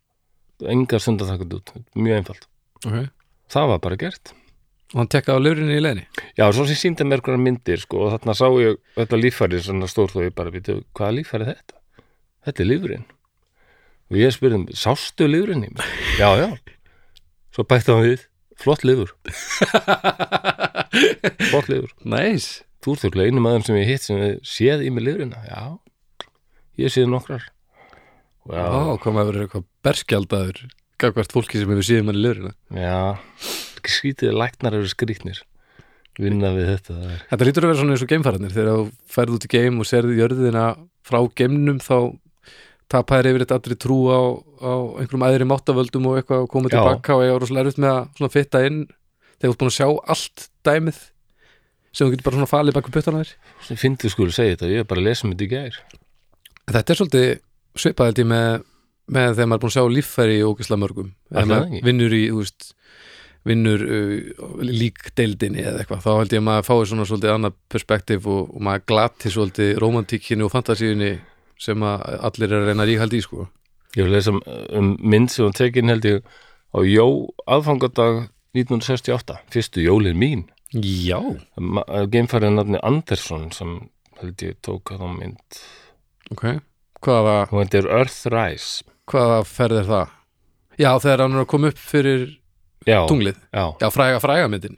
engar 0.68 1.02
stundar 1.02 1.28
þakkað 1.30 1.56
út, 1.60 1.72
mjög 1.94 2.20
einfalt. 2.20 2.48
Okay. 2.84 3.08
það 3.50 3.72
var 3.72 3.80
bara 3.84 3.98
gert. 3.98 4.32
Og 4.94 5.02
hann 5.02 5.10
tekkaði 5.12 5.36
á 5.36 5.44
löfrinni 5.44 5.76
í 5.76 5.82
leðinni 5.82 6.06
já, 6.38 6.46
svo 6.54 6.64
sem 6.64 6.78
síndi 6.78 7.04
mér 7.04 7.20
hvernig 7.24 7.44
myndir 7.44 7.82
sko, 7.82 8.06
og 8.06 8.14
þarna 8.14 8.34
sá 8.38 8.46
ég 8.62 8.78
þetta 8.96 9.18
líffæri 9.20 9.60
sem 9.64 9.82
stór 9.90 10.14
þó 10.14 10.22
ég 10.24 10.36
bara, 10.38 10.52
veitu, 10.54 10.78
hvaða 10.96 11.16
líffæri 11.18 11.44
er 11.44 11.50
þetta? 11.58 11.76
þetta 12.48 12.64
er 12.64 12.70
lífurinn 12.70 13.04
og 14.08 14.20
ég 14.22 14.32
spurði, 14.32 14.78
sástu 14.80 15.28
lífurinn 15.28 15.66
í 15.66 15.72
mér? 15.74 15.92
já, 16.16 16.30
já. 16.40 16.48
Svo 17.52 17.66
bætti 17.68 17.92
hann 17.92 18.06
við, 18.06 18.24
flott 18.56 18.86
lífur 18.88 19.12
flott 21.50 21.68
lífur 21.68 21.92
næs, 22.08 22.48
Þú 22.84 22.94
ert 22.94 23.04
þurrlega 23.04 23.32
einu 23.32 23.42
maður 23.42 23.64
sem 23.66 23.78
ég 23.80 23.88
hitt 23.90 24.04
sem 24.06 24.20
séð 24.46 24.84
í 24.86 24.90
mig 24.94 25.04
lifrina. 25.04 25.40
Já, 25.48 25.62
ég 26.78 26.92
séð 26.94 27.08
nokkrar. 27.12 27.46
Já, 28.48 28.64
hvað 29.02 29.14
maður 29.14 29.32
verið 29.32 29.44
eitthvað 29.44 29.66
berskjaldaður 29.84 30.60
gagvart 30.98 31.34
fólki 31.34 31.60
sem 31.60 31.70
hefur 31.70 31.86
síðan 31.86 32.08
manni 32.08 32.22
löfrina 32.24 32.54
já, 32.74 33.18
skrítið 33.86 34.32
læknar 34.34 34.78
eru 34.78 34.88
skrítnir. 34.90 35.42
Vinna 36.18 36.50
við 36.56 36.72
þetta. 36.72 36.94
Er. 37.06 37.18
Þetta 37.30 37.46
lítur 37.46 37.64
að 37.66 37.70
vera 37.70 37.78
svona 37.78 37.94
eins 37.94 38.02
og 38.02 38.10
geimfæranir 38.10 38.54
þegar 38.54 38.70
þú 38.72 39.12
ferð 39.14 39.36
út 39.36 39.44
í 39.46 39.50
geim 39.52 39.76
og 39.78 39.86
serði 39.86 40.16
jörðina 40.18 40.64
frá 41.06 41.20
geimnum 41.38 41.78
þá 41.78 41.98
tapaðir 42.90 43.30
yfir 43.30 43.44
þetta 43.44 43.58
allir 43.60 43.78
trú 43.84 43.98
á, 44.10 44.20
á 44.64 44.72
einhverjum 44.98 45.26
æðri 45.28 45.46
máttavöldum 45.46 46.08
og 46.10 46.18
eitthvað 46.18 46.46
og 46.46 46.50
komið 46.50 46.74
tilbaka 46.74 47.18
og 47.18 47.22
ég 47.26 47.34
var 47.36 47.44
rosalega 47.44 47.68
erfitt 47.68 47.82
með 47.84 48.26
að 48.26 48.34
fitta 48.34 48.64
inn 48.66 48.80
þegar 49.38 49.44
þú 49.44 49.52
ert 49.52 49.60
búin 49.60 49.70
að 49.70 49.76
sjá 49.76 49.88
allt 50.14 50.46
dæmið 50.66 51.00
sem 51.92 52.06
þú 52.06 52.10
getur 52.14 52.26
bara 52.26 52.38
svona 52.38 52.50
falið 52.50 52.78
baka 52.78 52.94
puttana 52.96 53.22
þér 53.22 53.32
Sem 53.68 53.80
finnst 53.80 54.08
skulu 54.12 54.34
segja 54.34 54.56
þetta, 54.56 54.72
ég 54.72 54.82
er 54.82 54.88
bara 54.88 55.04
að 55.04 55.08
lesa 55.10 55.26
um 55.26 55.34
þetta 55.34 55.46
í 55.46 55.50
gær. 55.52 55.78
Þetta 56.68 56.92
er 56.92 57.00
svolítið 57.00 57.28
svipað 57.78 58.10
held 58.10 58.22
ég 58.22 58.28
með, 58.32 58.48
með 59.16 59.30
þegar 59.36 59.50
maður 59.50 59.58
er 59.58 59.62
búin 59.62 59.72
að 59.72 59.76
sjá 59.76 59.94
líffæri 59.96 60.38
í 60.38 60.44
ógislega 60.46 60.82
mörgum 60.82 61.12
vinnur 61.86 62.16
í, 62.16 62.24
þú 62.28 62.42
veist 62.42 62.70
vinnur 63.48 63.84
uh, 63.86 64.16
líkdeildinni 64.66 65.62
eða 65.62 65.82
eitthvað, 65.82 66.02
þá 66.04 66.10
held 66.18 66.34
ég 66.34 66.42
að 66.42 66.48
maður 66.48 66.66
fái 66.66 66.88
svona 66.90 67.06
svolítið 67.08 67.34
annað 67.34 67.60
perspektíf 67.72 68.26
og, 68.28 68.50
og 68.50 68.64
maður 68.66 68.88
glati 68.90 69.32
svolítið 69.32 69.70
romantíkinni 69.80 70.44
og 70.44 70.52
fantasíunni 70.52 71.12
sem 71.58 71.86
að 71.86 72.04
allir 72.28 72.52
er 72.52 72.58
að 72.58 72.68
reyna 72.68 72.84
að 72.84 72.92
ríkhaldi 72.92 73.22
í 73.22 73.24
sko 73.24 73.46
Ég 73.96 74.04
vil 74.04 74.12
lesa 74.12 74.34
um, 74.34 74.42
um 74.76 74.90
mynd 75.00 75.32
sem 75.32 75.46
hún 75.46 75.56
tekin 75.56 75.88
held 75.88 76.04
ég 76.04 76.26
á 76.76 76.78
jó 76.84 77.06
aðfangadag 77.48 78.28
1968, 78.56 79.38
fyrstu 79.52 79.84
jólin 79.84 80.18
mín. 80.18 80.44
Já 80.72 81.20
Geimfærið 82.12 82.54
nafni 82.54 82.80
Andersson 82.84 83.48
sem 83.54 83.78
held 84.20 84.44
ég 84.44 84.58
tók 84.64 84.92
að 84.92 85.04
þá 85.04 85.08
mynd. 85.16 85.60
Ok, 86.32 86.44
hvaða, 87.04 87.36
Hún 87.50 87.62
heitir 87.64 87.86
Earthrise. 87.88 88.82
hvaða 89.08 89.38
ferð 89.48 89.78
er 89.82 89.86
það? 89.88 90.08
Já, 90.78 90.90
þegar 91.02 91.22
hann 91.24 91.32
er 91.38 91.44
að 91.44 91.48
koma 91.54 91.70
upp 91.72 91.78
fyrir 91.80 92.26
Já, 92.86 93.00
tunglið 93.08 93.36
já, 93.52 93.64
Já, 93.80 93.88
fræga 93.90 94.20
fræga 94.22 94.48
myndin 94.48 94.76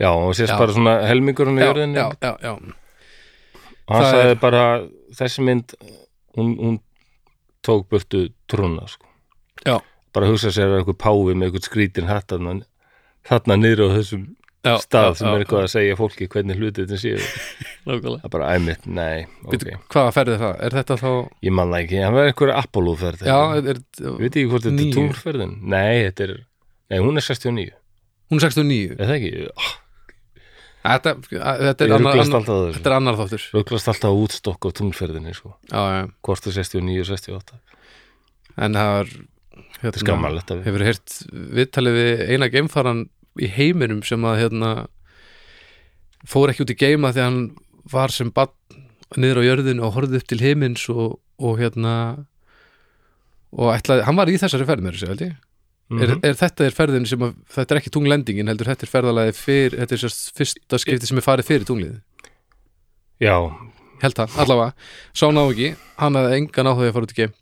já, 0.00 0.08
og 0.12 0.34
sést 0.34 0.52
Já. 0.52 0.58
bara 0.58 0.72
svona 0.72 0.92
helmingurinn 1.08 1.58
í 1.58 1.60
já, 1.64 1.66
jörðinni. 1.72 1.96
já, 1.98 2.08
já, 2.22 2.36
já, 2.42 2.52
og 2.54 3.94
hann 3.96 4.04
Það 4.04 4.12
sagði 4.12 4.30
er- 4.30 4.40
bara 4.40 4.62
þessi 5.18 5.42
mynd 5.44 5.74
hún, 6.38 6.52
hún 6.60 6.78
tók 7.66 7.88
burtu 7.90 8.28
trúna 8.48 8.86
sko. 8.88 9.06
Já. 9.66 9.80
bara 10.14 10.26
hugsa 10.30 10.48
sér 10.50 10.70
að 10.70 10.78
eitthvað 10.84 10.98
páfi 11.02 11.34
með 11.34 11.50
eitthvað 11.50 11.66
skrítin 11.68 12.06
hatt 12.08 12.28
þarna, 12.28 12.62
þarna 13.28 13.56
niður 13.60 13.90
á 13.90 13.96
þessum 13.98 14.24
já, 14.66 14.74
stað 14.82 15.16
sem 15.18 15.28
er 15.30 15.44
eitthvað 15.44 15.66
að 15.66 15.72
segja 15.74 15.98
fólki 15.98 16.28
hvernig 16.30 16.60
hluti 16.60 16.84
þetta 16.84 17.00
séu 17.00 17.18
það 17.86 18.08
er 18.12 18.32
bara 18.32 18.52
æmitt, 18.56 18.86
nei, 18.86 19.26
ok. 19.44 19.50
Bíddu, 19.54 19.76
Hvaða 19.92 20.14
ferði 20.16 20.38
það? 20.42 20.54
Er 20.66 20.78
þetta 20.78 20.98
þá 21.00 21.10
ég 21.46 21.56
man 21.58 21.74
það 21.74 21.84
ekki, 21.84 22.00
það 22.04 22.16
var 22.16 22.30
eitthvað 22.30 22.54
Apollo-ferð 22.60 23.26
Já, 23.28 23.38
er, 23.58 23.70
er, 23.74 23.82
ég 24.06 24.18
veit 24.20 24.30
ekki 24.30 24.48
hvort 24.52 24.66
þetta 24.68 24.86
er 24.86 24.96
tunglferðin 24.98 25.54
nei, 25.74 25.94
þetta 26.08 26.26
er, 26.26 26.34
nei, 26.92 26.98
hún 27.00 27.20
er 27.20 27.28
69 27.28 27.70
Hún 28.30 28.40
er 28.40 28.46
69 28.46 28.96
er 28.96 29.04
það 29.04 29.16
ekki, 29.18 29.32
oh, 29.50 29.72
Þetta, 30.80 31.10
þetta, 31.28 31.84
er, 31.84 31.90
annar, 31.92 32.18
annar, 32.22 32.46
þetta 32.72 32.88
er 32.88 32.94
annar 32.96 33.16
þáttur. 33.18 33.42
Rugglast 33.52 33.90
alltaf 33.92 34.16
útstokk 34.16 34.64
á 34.64 34.70
tunglferðinni 34.78 35.34
sko. 35.36 35.50
Já, 35.68 35.80
já, 35.92 35.98
hvort 36.24 36.46
er 36.48 36.54
69 36.56 37.02
og 37.02 37.10
68 37.10 37.58
en 38.58 38.76
það 38.76 38.98
er 39.00 39.12
þetta 39.80 40.02
hérna, 40.04 40.30
við 40.34 40.66
Hefur 40.66 40.84
heyrt 40.84 41.16
viðtalið 41.58 41.98
við 41.98 42.22
eina 42.34 42.48
geimfaran 42.52 43.02
í 43.40 43.48
heiminum 43.56 44.02
sem 44.06 44.24
að 44.28 44.40
hérna 44.44 44.70
fór 46.28 46.52
ekki 46.52 46.64
út 46.66 46.72
í 46.74 46.78
geima 46.80 47.10
að 47.12 47.20
hann 47.24 47.40
var 47.90 48.12
sem 48.12 48.30
bann 48.34 48.52
niður 49.16 49.40
á 49.42 49.48
jörðin 49.48 49.80
og 49.82 49.94
horfði 49.96 50.20
upp 50.20 50.28
til 50.30 50.40
heimins 50.44 50.84
og, 50.92 51.16
og 51.40 51.56
hérna 51.58 51.94
og 53.56 53.72
ætlaði, 53.74 54.04
hann 54.06 54.18
var 54.20 54.30
í 54.30 54.36
þessari 54.38 54.66
ferð 54.68 54.84
með 54.84 54.94
þessu, 54.98 55.08
held 55.10 55.24
ég. 55.24 55.32
Er, 55.90 56.06
Mhm. 56.14 56.20
er 56.22 56.34
þetta 56.38 56.66
er 56.68 56.70
ferðin 56.76 57.06
sem 57.08 57.18
að, 57.18 57.32
þetta 57.50 57.74
er 57.74 57.78
ekki 57.80 57.90
tunglendingin 57.90 58.46
heldur 58.46 58.68
þetta 58.70 58.84
er 58.86 58.90
ferðalagi 58.92 59.32
fyrir, 59.34 59.74
þetta 59.80 59.96
er 59.96 59.98
sérst 60.04 60.28
fyrsta 60.38 60.78
skipti 60.78 61.06
sem 61.08 61.18
er 61.18 61.24
farið 61.26 61.48
fyrir 61.48 61.66
tunglið? 61.66 61.96
Já, 63.20 63.34
held 64.04 64.14
það, 64.14 64.36
allavega, 64.38 64.72
sá 65.12 65.26
ná 65.34 65.42
ekki 65.50 65.72
hann 65.98 66.14
hafði 66.14 66.36
engan 66.38 66.70
áhuga 66.70 66.86
að 66.88 66.94
fara 66.94 67.08
út 67.08 67.16
í 67.16 67.18
geim. 67.18 67.32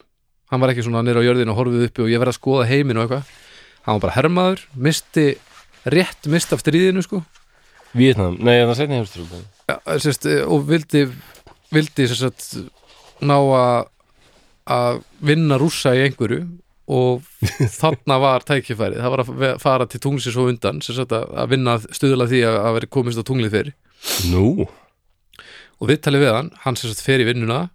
Hann 0.49 0.61
var 0.65 0.71
ekki 0.73 0.83
svona 0.87 1.03
niður 1.05 1.21
á 1.21 1.27
jörðin 1.29 1.53
og 1.53 1.59
horfið 1.61 1.85
uppi 1.91 2.03
og 2.07 2.09
ég 2.09 2.23
verið 2.25 2.33
að 2.33 2.39
skoða 2.41 2.67
heiminn 2.73 2.97
og 2.97 3.05
eitthvað. 3.05 3.29
Hann 3.85 3.99
var 3.99 4.05
bara 4.09 4.17
hermaður, 4.17 4.65
misti 4.81 5.27
rétt 5.85 6.29
mist 6.31 6.53
af 6.55 6.63
stríðinu 6.63 7.03
sko. 7.05 7.23
Vietnam, 7.97 8.37
nei, 8.45 8.59
það 8.67 8.75
setni 8.77 8.99
heimstrúk 8.99 9.31
ja, 9.69 9.77
sérst, 9.97 10.27
og 10.45 10.67
vildi 10.69 11.07
vildi 11.73 12.09
sérst 12.09 12.59
ná 13.25 13.37
að 14.69 15.01
vinna 15.25 15.57
rússa 15.61 15.95
í 15.97 16.03
einhverju 16.05 16.43
og 16.89 17.25
þarna 17.81 18.19
var 18.21 18.45
tækifærið, 18.49 19.01
það 19.01 19.15
var 19.15 19.23
að 19.25 19.63
fara 19.63 19.89
til 19.89 20.01
tunglsins 20.05 20.37
og 20.41 20.53
undan, 20.53 20.83
sérst 20.85 21.13
að, 21.13 21.27
að 21.33 21.51
vinna 21.55 21.79
stuðla 21.85 22.29
því 22.29 22.45
að, 22.49 22.61
að 22.65 22.79
veri 22.79 22.93
komist 22.99 23.21
á 23.21 23.29
tunglið 23.29 23.57
fyrir 23.57 23.75
nú, 24.33 24.69
og 25.79 25.91
við 25.91 26.03
talið 26.05 26.25
við 26.25 26.35
hann, 26.37 26.53
hann 26.65 26.81
sérst 26.81 27.05
fer 27.05 27.25
í 27.25 27.29
vinnuna 27.29 27.67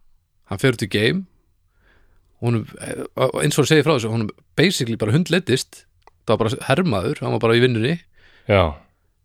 hann 0.50 0.62
fer 0.62 0.78
út 0.78 0.86
í 0.86 0.92
game 0.92 1.26
honum, 2.44 2.68
eins 3.16 3.56
og 3.56 3.64
hann 3.64 3.72
segir 3.72 3.86
frá 3.86 3.96
þessu 3.96 4.14
honum 4.14 4.32
basically 4.60 4.98
bara 5.00 5.16
hundleitist 5.16 5.86
það 6.24 6.34
var 6.34 6.42
bara 6.44 6.66
hermaður, 6.70 7.22
hann 7.24 7.36
var 7.36 7.44
bara 7.44 7.58
í 7.58 7.64
vinnunni. 7.64 7.94
Já. 8.50 8.64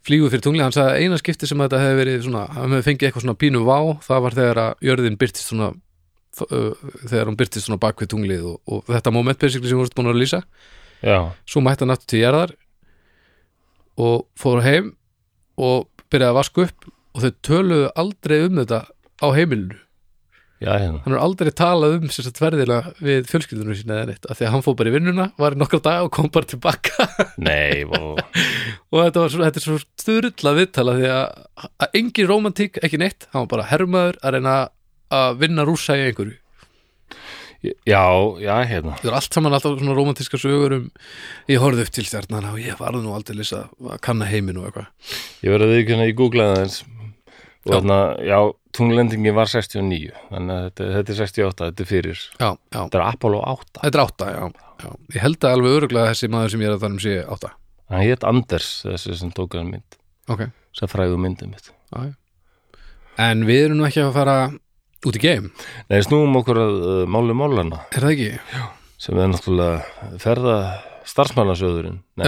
Flýgur 0.06 0.32
fyrir 0.32 0.44
tungli, 0.44 0.62
hann 0.62 0.74
sagði 0.74 1.04
eina 1.04 1.18
skipti 1.20 1.48
sem 1.48 1.60
þetta 1.62 1.80
hefði 1.82 1.98
verið 2.00 2.24
svona, 2.26 2.44
hann 2.54 2.74
hefði 2.76 2.86
fengið 2.86 3.08
eitthvað 3.08 3.24
svona 3.26 3.40
pínu 3.42 3.64
vá 3.66 3.78
það 4.06 4.24
var 4.24 4.36
þegar 4.38 4.60
að 4.62 4.86
jörðin 4.88 5.18
byrtist 5.20 5.50
svona 5.50 5.72
þegar 6.38 7.26
hann 7.26 7.38
byrtist 7.38 7.66
svona 7.66 7.80
bak 7.82 7.98
við 7.98 8.12
tunglið 8.12 8.44
og, 8.46 8.60
og 8.70 8.92
þetta 8.92 9.12
moment 9.14 9.40
basically 9.40 9.68
sem 9.68 9.78
við 9.78 9.82
vorum 9.82 9.96
búin 9.98 10.12
að 10.12 10.20
lýsa. 10.22 10.42
Já, 11.02 11.18
svo 11.46 11.62
mætti 11.62 11.84
hann 11.84 11.94
aftur 11.94 12.10
til 12.12 12.22
jarðar 12.22 12.54
og 13.98 14.24
fór 14.38 14.62
heim 14.62 14.92
og 15.58 15.88
byrjaði 16.10 16.30
að 16.30 16.38
vaska 16.38 16.64
upp 16.68 16.88
og 16.88 17.24
þau 17.24 17.32
töluðu 17.48 17.90
aldrei 17.98 18.38
um 18.46 18.58
þetta 18.62 18.80
á 19.18 19.26
heimilinu 19.34 19.78
já, 20.62 20.70
hérna 20.74 21.02
hann 21.04 21.14
er 21.14 21.20
aldrei 21.22 21.50
talað 21.54 21.98
um 21.98 22.08
sem 22.12 22.26
sagt 22.26 22.40
verðina 22.42 22.78
við 23.04 23.28
fjölskyldunum 23.30 23.78
sína 23.78 24.00
eða 24.00 24.08
neitt 24.10 24.26
af 24.28 24.40
því 24.40 24.48
að 24.48 24.52
hann 24.54 24.64
fór 24.66 24.78
bara 24.80 24.92
í 24.92 24.96
vinnuna, 24.96 25.28
var 25.38 25.56
í 25.56 25.60
nokkra 25.60 25.82
dag 25.84 26.08
og 26.08 26.12
kom 26.14 26.30
bara 26.34 26.50
tilbaka. 26.50 27.08
Nei, 27.48 27.84
og, 27.86 28.18
þetta, 28.90 29.22
var 29.22 29.32
svo, 29.34 29.44
þetta 29.46 29.62
er 29.62 29.66
svo 29.66 29.78
stuðrull 29.84 30.50
að 30.50 30.60
viðtala 30.62 30.98
því 30.98 31.14
að, 31.14 31.46
að 31.68 31.96
engin 32.02 32.30
romantík, 32.32 32.82
ekki 32.82 33.00
neitt 33.00 33.30
hann 33.32 33.46
var 33.46 33.54
bara 33.56 33.70
hermaður 33.70 34.20
að 34.22 34.38
reyna 34.38 34.58
að 35.14 35.40
vinna 35.40 35.64
rússa 35.68 35.96
í 35.96 36.04
einhverju. 36.08 36.36
Já, 37.58 38.06
já, 38.38 38.52
hérna. 38.70 38.94
Þetta 39.00 39.08
er 39.10 39.16
allt 39.18 39.34
saman 39.34 39.54
alltaf 39.56 39.80
svona 39.80 39.94
romantíska 39.96 40.38
sögur 40.38 40.76
um 40.76 40.84
ég 41.50 41.58
horfði 41.58 41.86
upp 41.86 41.96
til 41.96 42.04
stjarnana 42.06 42.52
og 42.54 42.60
ég 42.62 42.78
varði 42.78 43.00
nú 43.02 43.16
aldrei 43.16 43.40
lýsa 43.40 43.64
að 43.82 43.98
kanna 44.04 44.28
heiminn 44.30 44.60
og 44.60 44.68
eitthvað. 44.68 45.16
Ég 45.42 45.50
verði 45.50 45.66
að 45.66 45.74
viðkjöna, 45.74 46.06
ég 46.06 46.18
googlaði 46.20 46.54
það 46.54 46.62
eins 46.62 46.78
og 47.66 47.72
þarna, 47.72 47.98
já, 48.22 48.38
tunglendingi 48.78 49.34
var 49.36 49.50
69 49.50 50.12
þannig 50.30 50.54
að 50.54 50.64
þetta, 50.68 50.88
þetta 50.96 51.14
er 51.14 51.20
68, 51.22 51.68
þetta 51.68 51.84
er 51.84 51.90
fyrir. 51.90 52.22
Já, 52.38 52.48
já, 52.48 52.78
þetta 52.78 53.00
er 53.00 53.04
Apollo 53.06 53.42
8 53.54 53.82
þetta 53.82 53.98
er 53.98 54.04
átta 54.04 54.30
já, 54.30 54.44
já. 54.84 54.90
ég 55.16 55.24
held 55.26 55.40
að 55.42 55.56
alveg 55.56 55.76
öruglega 55.80 56.12
þessi 56.14 56.30
maður 56.34 56.54
sem 56.54 56.64
ég 56.64 56.70
er 56.70 56.78
að 56.78 56.86
þannig 56.86 57.04
sé 57.04 57.16
átta. 57.24 57.52
Hann 57.88 58.04
hétt 58.04 58.24
Anders, 58.28 58.70
þessi 58.84 59.18
sem 59.18 59.34
tók 59.34 59.58
hann 59.58 59.70
mynd. 59.72 60.00
Ok, 60.28 60.46
sem 60.76 60.90
fræðu 60.90 61.20
myndum 61.20 61.52
mitt. 61.54 61.70
Já, 61.92 62.10
já. 62.10 62.16
En 63.18 63.42
við 63.48 63.64
erum 63.66 63.80
nú 63.80 63.86
ekki 63.88 64.04
að 64.04 64.14
fara 64.14 64.38
út 65.06 65.18
í 65.18 65.22
game, 65.22 65.52
nei, 65.90 66.00
snúum 66.02 66.36
okkur 66.40 66.58
að 66.58 66.76
uh, 66.82 67.00
máli 67.10 67.34
málana 67.36 67.84
er 67.94 68.02
það 68.02 68.14
ekki? 68.16 68.62
sem 68.98 69.18
er 69.18 69.28
náttúrulega 69.30 70.16
ferða 70.18 70.56
starfsmannasjóðurinn? 71.08 71.98
Nei, 72.20 72.26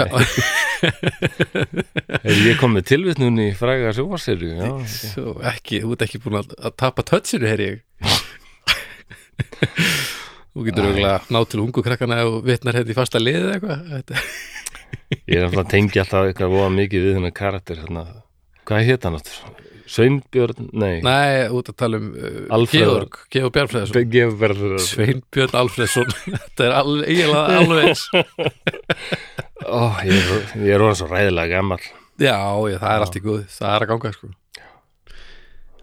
er 2.24 2.40
ég 2.46 2.58
kom 2.60 2.74
með 2.76 2.88
tilvitnun 2.92 3.40
í 3.44 3.50
fræga 3.58 3.92
ok. 3.92 4.86
Svo 4.90 5.36
ekki, 5.52 5.82
þú 5.84 5.94
ert 5.96 6.06
ekki 6.06 6.22
búin 6.24 6.40
að, 6.40 6.54
að 6.58 6.76
tapa 6.80 7.04
touchinu, 7.06 7.48
heyr 7.50 7.64
ég. 7.66 7.76
Þú 10.50 10.64
getur 10.66 10.88
auðvitað 10.88 11.28
ná 11.30 11.40
til 11.46 11.60
ungu 11.62 11.84
krakkana 11.86 12.22
og 12.26 12.40
vitnar 12.46 12.80
hérna 12.80 12.90
í 12.90 12.96
fasta 12.98 13.20
liðið 13.22 13.52
eitthvað. 13.54 13.80
Ég 15.30 15.36
er 15.38 15.46
alltaf 15.46 15.64
að 15.64 15.70
tengja 15.70 16.02
alltaf 16.04 16.26
eitthvað 16.26 16.54
voða 16.56 16.70
mikið 16.74 17.06
við 17.06 17.16
hennar 17.18 17.34
karakter 17.34 17.78
hérna. 17.82 18.02
hvað 18.66 18.88
heit 18.88 19.06
hann 19.06 19.18
áttur? 19.18 19.69
Sveinbjörn, 19.90 20.68
nei, 20.78 21.00
Nei, 21.02 21.48
út 21.50 21.70
að 21.72 21.76
tala 21.82 21.98
um 21.98 22.10
uh. 22.14 22.66
Georg, 22.70 23.16
Georg 23.32 23.54
Bjarnfreðarsson 23.56 24.12
Georg 24.12 24.82
Sveinbjörn 24.84 25.56
Alfreðsson. 25.58 26.12
Þetta 26.34 26.66
er 26.68 26.74
al, 26.78 26.92
eiginlega 27.02 27.56
alveg 27.58 28.04
Ó, 29.80 29.80
ég, 30.06 30.30
er- 30.62 30.76
orðin 30.78 31.00
svo 31.00 31.08
ræðilega 31.10 31.56
gammal 31.56 31.80
Já, 32.20 32.36
ég, 32.70 32.76
það 32.78 32.92
er 32.92 33.06
allt 33.06 33.16
í 33.18 33.24
góð, 33.24 33.40
það 33.56 33.72
er 33.74 33.84
að 33.86 33.90
ganga 33.90 34.12
sko. 34.12 34.30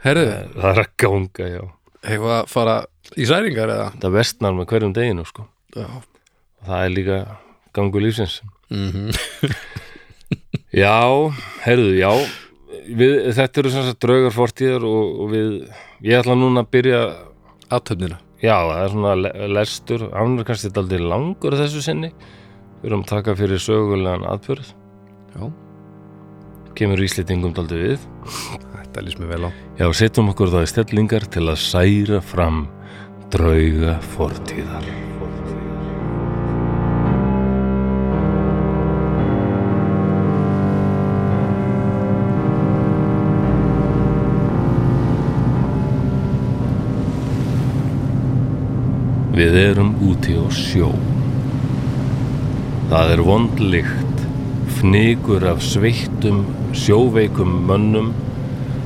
Herðu, 0.04 0.26
það 0.54 0.68
er 0.70 0.82
að 0.84 0.92
ganga, 1.02 1.48
já. 1.50 1.64
Hefur 2.08 2.34
að 2.36 2.52
fara 2.52 2.76
í 3.18 3.26
særingar 3.28 3.74
eða? 3.74 3.88
það 4.04 4.18
vestnar 4.20 4.54
með 4.54 4.70
hverjum 4.70 4.94
deginu 4.94 5.26
sko. 5.28 5.48
Já. 5.74 5.88
Það 6.68 6.84
er 6.84 6.94
líka 6.94 7.18
gangu 7.76 8.04
lífsins. 8.06 8.40
Mm 8.70 9.10
já, 10.84 10.94
heyrðu, 11.66 11.94
já 11.98 12.12
við, 12.70 13.18
þetta 13.38 13.62
eru 13.64 13.74
sagt 13.74 14.00
draugar 14.04 14.36
fortíðar 14.36 14.88
og, 14.88 15.20
og 15.24 15.34
við, 15.34 15.52
ég 16.06 16.22
ætla 16.22 16.38
núna 16.38 16.66
að 16.66 16.72
byrja 16.78 17.04
Aðtöfnina 17.68 18.22
já, 18.42 18.56
það 18.56 18.82
er 18.82 18.92
svona 18.94 19.14
le 19.20 19.32
lestur. 19.52 20.04
Hann 20.14 20.38
er 20.40 20.48
kannski 20.48 20.72
aldrei 20.78 21.02
langur 21.04 21.58
þessu 21.58 21.84
sinni. 21.84 22.12
Við 22.82 22.92
erum 22.92 23.06
að 23.06 23.14
taka 23.16 23.36
fyrir 23.38 23.62
sögulegan 23.62 24.28
atbyrð 24.30 24.70
Já, 25.38 25.50
kemur 26.78 27.02
íslendingum 27.04 27.54
daldi 27.58 27.82
við. 27.82 28.08
Þetta 28.72 29.06
lýst 29.06 29.22
mér 29.22 29.34
vel 29.34 29.50
á. 29.50 29.52
Já, 29.82 29.88
setjum 30.00 30.32
okkur 30.34 30.54
það 30.54 30.66
í 30.66 30.72
stellingar 30.74 31.28
til 31.34 31.46
að 31.50 31.62
særa 31.66 32.22
fram 32.24 32.66
drauga 33.34 33.98
fortíðar 34.16 34.88
Við 49.38 49.56
erum 49.62 49.92
úti 50.02 50.34
á 50.34 50.50
sjó. 50.50 50.88
Það 52.90 53.12
er 53.14 53.22
vondlikt, 53.22 54.24
fnigur 54.80 55.44
af 55.46 55.62
sveittum, 55.62 56.40
sjóveikum 56.74 57.52
mönnum, 57.70 58.16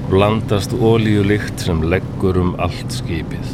blandast 0.10 0.76
ólíulikt 0.76 1.64
sem 1.64 1.80
leggur 1.88 2.42
um 2.42 2.52
allt 2.60 2.92
skipið. 2.92 3.54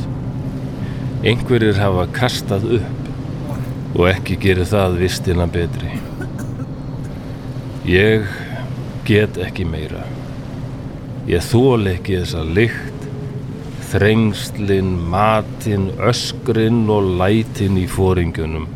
Einhverjir 1.22 1.78
hafa 1.78 2.08
kastað 2.18 2.66
upp 2.80 3.94
og 3.94 4.10
ekki 4.16 4.42
gerir 4.42 4.66
það 4.66 4.98
vistina 5.04 5.46
betri. 5.54 5.94
Ég 7.86 8.26
get 9.06 9.38
ekki 9.38 9.70
meira. 9.70 10.02
Ég 11.30 11.46
þól 11.46 11.92
ekki 11.94 12.24
þessa 12.24 12.42
lykt, 12.58 12.97
þrengslin, 13.92 14.90
matin, 15.12 15.90
öskrin 16.04 16.86
og 16.92 17.08
lætin 17.20 17.78
í 17.80 17.86
fóringunum. 17.88 18.68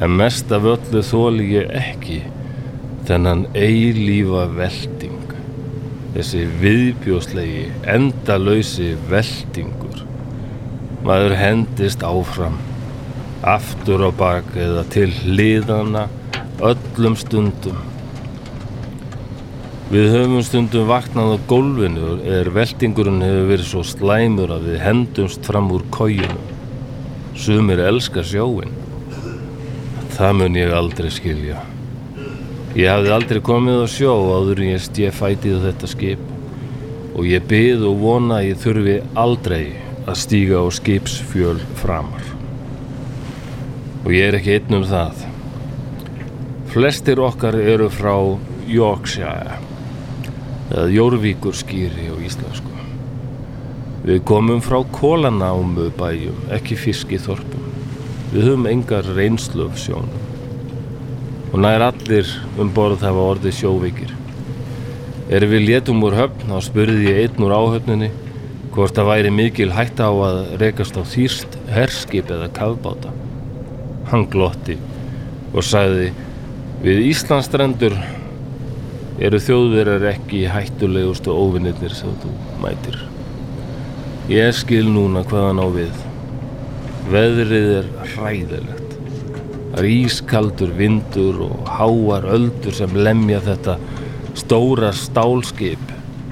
En 0.00 0.16
mest 0.16 0.52
af 0.54 0.68
öllu 0.70 1.02
þóli 1.04 1.48
ég 1.56 1.74
ekki 1.76 2.20
þennan 3.08 3.46
eilífa 3.58 4.46
velding. 4.54 5.34
Þessi 6.14 6.46
viðbjóslegi, 6.62 7.66
endalausi 7.90 8.94
veldingur. 9.10 10.04
Maður 11.06 11.36
hendist 11.40 12.02
áfram 12.06 12.58
aftur 13.42 14.04
á 14.04 14.10
bak 14.12 14.50
eða 14.56 14.84
til 14.92 15.08
hliðana 15.22 16.08
öllum 16.60 17.16
stundum. 17.16 17.89
Við 19.90 20.12
höfum 20.14 20.38
stundum 20.46 20.84
vaknað 20.86 21.32
á 21.34 21.38
gólfinu 21.50 22.10
eða 22.22 22.52
veltingurinn 22.54 23.24
hefur 23.24 23.48
verið 23.48 23.66
svo 23.66 23.80
slæmur 23.82 24.52
að 24.54 24.68
við 24.68 24.82
hendumst 24.84 25.48
fram 25.50 25.72
úr 25.74 25.82
kójunum. 25.90 26.44
Sumir 27.34 27.80
elska 27.82 28.22
sjóin. 28.22 28.70
Það 30.14 30.36
mun 30.38 30.58
ég 30.60 30.74
aldrei 30.78 31.08
skilja. 31.10 31.64
Ég 32.78 32.86
hafði 32.86 33.10
aldrei 33.16 33.40
komið 33.42 33.80
á 33.82 33.86
sjó 33.90 34.12
áður 34.30 34.62
en 34.62 34.70
ég 34.76 34.84
stið 34.84 35.16
fætið 35.16 35.56
á 35.58 35.64
þetta 35.64 35.90
skip 35.90 36.22
og 37.16 37.26
ég 37.26 37.48
byrð 37.50 37.88
og 37.88 37.98
vona 38.04 38.36
að 38.36 38.46
ég 38.46 38.60
þurfi 38.62 38.94
aldrei 39.18 39.64
að 40.04 40.20
stíga 40.22 40.60
á 40.62 40.66
skipsfjöl 40.70 41.56
framar. 41.80 42.28
Og 44.04 44.14
ég 44.14 44.30
er 44.30 44.38
ekki 44.38 44.54
einn 44.60 44.78
um 44.78 44.86
það. 44.86 45.26
Flestir 46.70 47.24
okkar 47.26 47.58
eru 47.58 47.90
frá 47.90 48.14
Yorkshire 48.70 49.58
eða 50.70 50.86
Jórvíkur 50.94 51.56
skýri 51.56 52.06
á 52.10 52.16
íslensku. 52.22 52.70
Við 54.06 54.22
komum 54.24 54.62
frá 54.64 54.78
kólanámu 54.94 55.90
bæjum, 55.98 56.38
ekki 56.54 56.78
fiskiþorpum. 56.78 57.66
Við 58.30 58.46
höfum 58.46 58.68
engar 58.70 59.08
reynslu 59.16 59.66
af 59.66 59.76
sjónum. 59.82 60.22
Og 61.50 61.58
nær 61.60 61.82
allir 61.90 62.30
um 62.62 62.70
borð 62.72 63.02
hafa 63.04 63.26
orðið 63.34 63.56
sjóvíkir. 63.58 64.14
Er 65.30 65.46
við 65.50 65.66
létum 65.66 66.02
úr 66.06 66.16
höfn, 66.16 66.46
þá 66.46 66.62
spurði 66.62 67.10
ég 67.10 67.24
einn 67.24 67.44
úr 67.44 67.54
áhöfninni 67.54 68.10
hvort 68.70 68.94
það 68.94 69.10
væri 69.10 69.34
mikil 69.34 69.72
hætta 69.74 70.06
á 70.06 70.14
að 70.14 70.38
rekast 70.62 70.94
á 70.94 71.02
þýrst 71.02 71.58
herskip 71.74 72.30
eða 72.30 72.48
kafbáta. 72.54 73.10
Hann 74.10 74.28
glotti 74.30 74.78
og 75.50 75.66
sagði 75.66 76.12
við 76.82 77.02
Íslandstrendur 77.10 77.98
eru 79.20 79.40
þjóðverðar 79.44 80.06
ekki 80.14 80.46
hættulegustu 80.48 81.32
óvinnirnir 81.36 81.92
sem 81.92 82.12
þú 82.22 82.30
mætir. 82.62 82.96
Ég 84.32 84.54
skil 84.56 84.86
núna 84.88 85.24
hvað 85.28 85.46
hann 85.48 85.60
á 85.60 85.68
við. 85.74 86.04
Veðrið 87.10 87.72
er 87.80 87.90
hræðilegt. 88.14 88.94
Það 89.70 89.80
er 89.80 89.88
ískaldur 89.90 90.72
vindur 90.78 91.42
og 91.46 91.68
háar 91.68 92.28
öldur 92.32 92.74
sem 92.74 92.94
lemja 92.96 93.42
þetta 93.44 93.76
stóra 94.38 94.92
stálskip. 94.96 95.82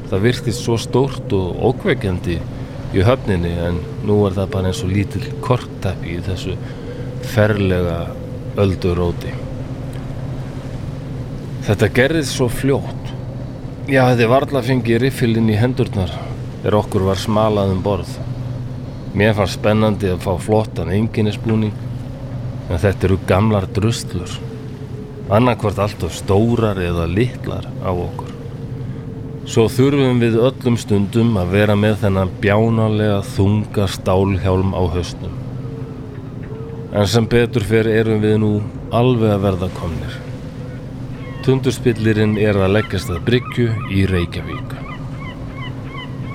Það 0.09 0.25
virtist 0.25 0.65
svo 0.65 0.79
stórt 0.81 1.35
og 1.37 1.59
ókveikjandi 1.69 2.39
í 2.97 3.05
höfninni 3.05 3.53
en 3.67 3.83
nú 4.09 4.23
er 4.25 4.39
það 4.39 4.55
bara 4.55 4.73
eins 4.73 4.81
og 4.87 4.95
lítil 4.95 5.27
kortappi 5.45 6.17
í 6.17 6.25
þessu 6.25 6.57
ferlega 7.35 8.01
ölduróti. 8.59 9.35
Þetta 11.69 11.89
gerðist 11.93 12.33
svo 12.33 12.47
fljótt. 12.49 13.11
Já, 13.93 14.07
þetta 14.09 14.27
varla 14.31 14.61
fengið 14.65 15.03
riffilinn 15.03 15.51
í 15.53 15.57
hendurnar 15.61 16.15
þegar 16.63 16.77
okkur 16.79 17.03
var 17.05 17.19
smalað 17.21 17.73
um 17.75 17.83
borð. 17.85 18.13
Mér 19.13 19.35
fannst 19.37 19.59
spennandi 19.59 20.09
að 20.09 20.23
fá 20.25 20.31
flottan 20.41 20.89
enginnesbúning 20.97 21.75
en 22.71 22.81
þetta 22.81 23.05
eru 23.11 23.19
gamlar 23.29 23.67
drustlur. 23.77 24.33
Annarkvort 25.29 25.83
alltaf 25.85 26.15
stórar 26.17 26.81
eða 26.81 27.05
litlar 27.05 27.69
á 27.85 27.93
okkur. 27.93 28.31
Svo 29.45 29.67
þurfum 29.69 30.23
við 30.25 30.39
öllum 30.49 30.79
stundum 30.81 31.37
að 31.41 31.53
vera 31.53 31.77
með 31.77 31.99
þennan 32.07 32.33
bjánalega 32.41 33.19
þunga 33.35 33.91
stálhjálm 33.93 34.73
á 34.73 34.83
höstum. 34.97 35.37
En 36.97 37.05
sem 37.05 37.29
betur 37.29 37.69
fyrir 37.69 38.01
erum 38.07 38.25
við 38.25 38.41
nú 38.41 38.55
alveg 38.89 39.37
að 39.37 39.45
verða 39.45 39.71
komnir. 39.77 40.17
Tundurspillirinn 41.49 42.35
er 42.37 42.59
að 42.61 42.75
leggjast 42.75 43.09
að 43.09 43.23
bryggju 43.25 43.71
í 43.97 44.03
Reykjavík. 44.11 44.73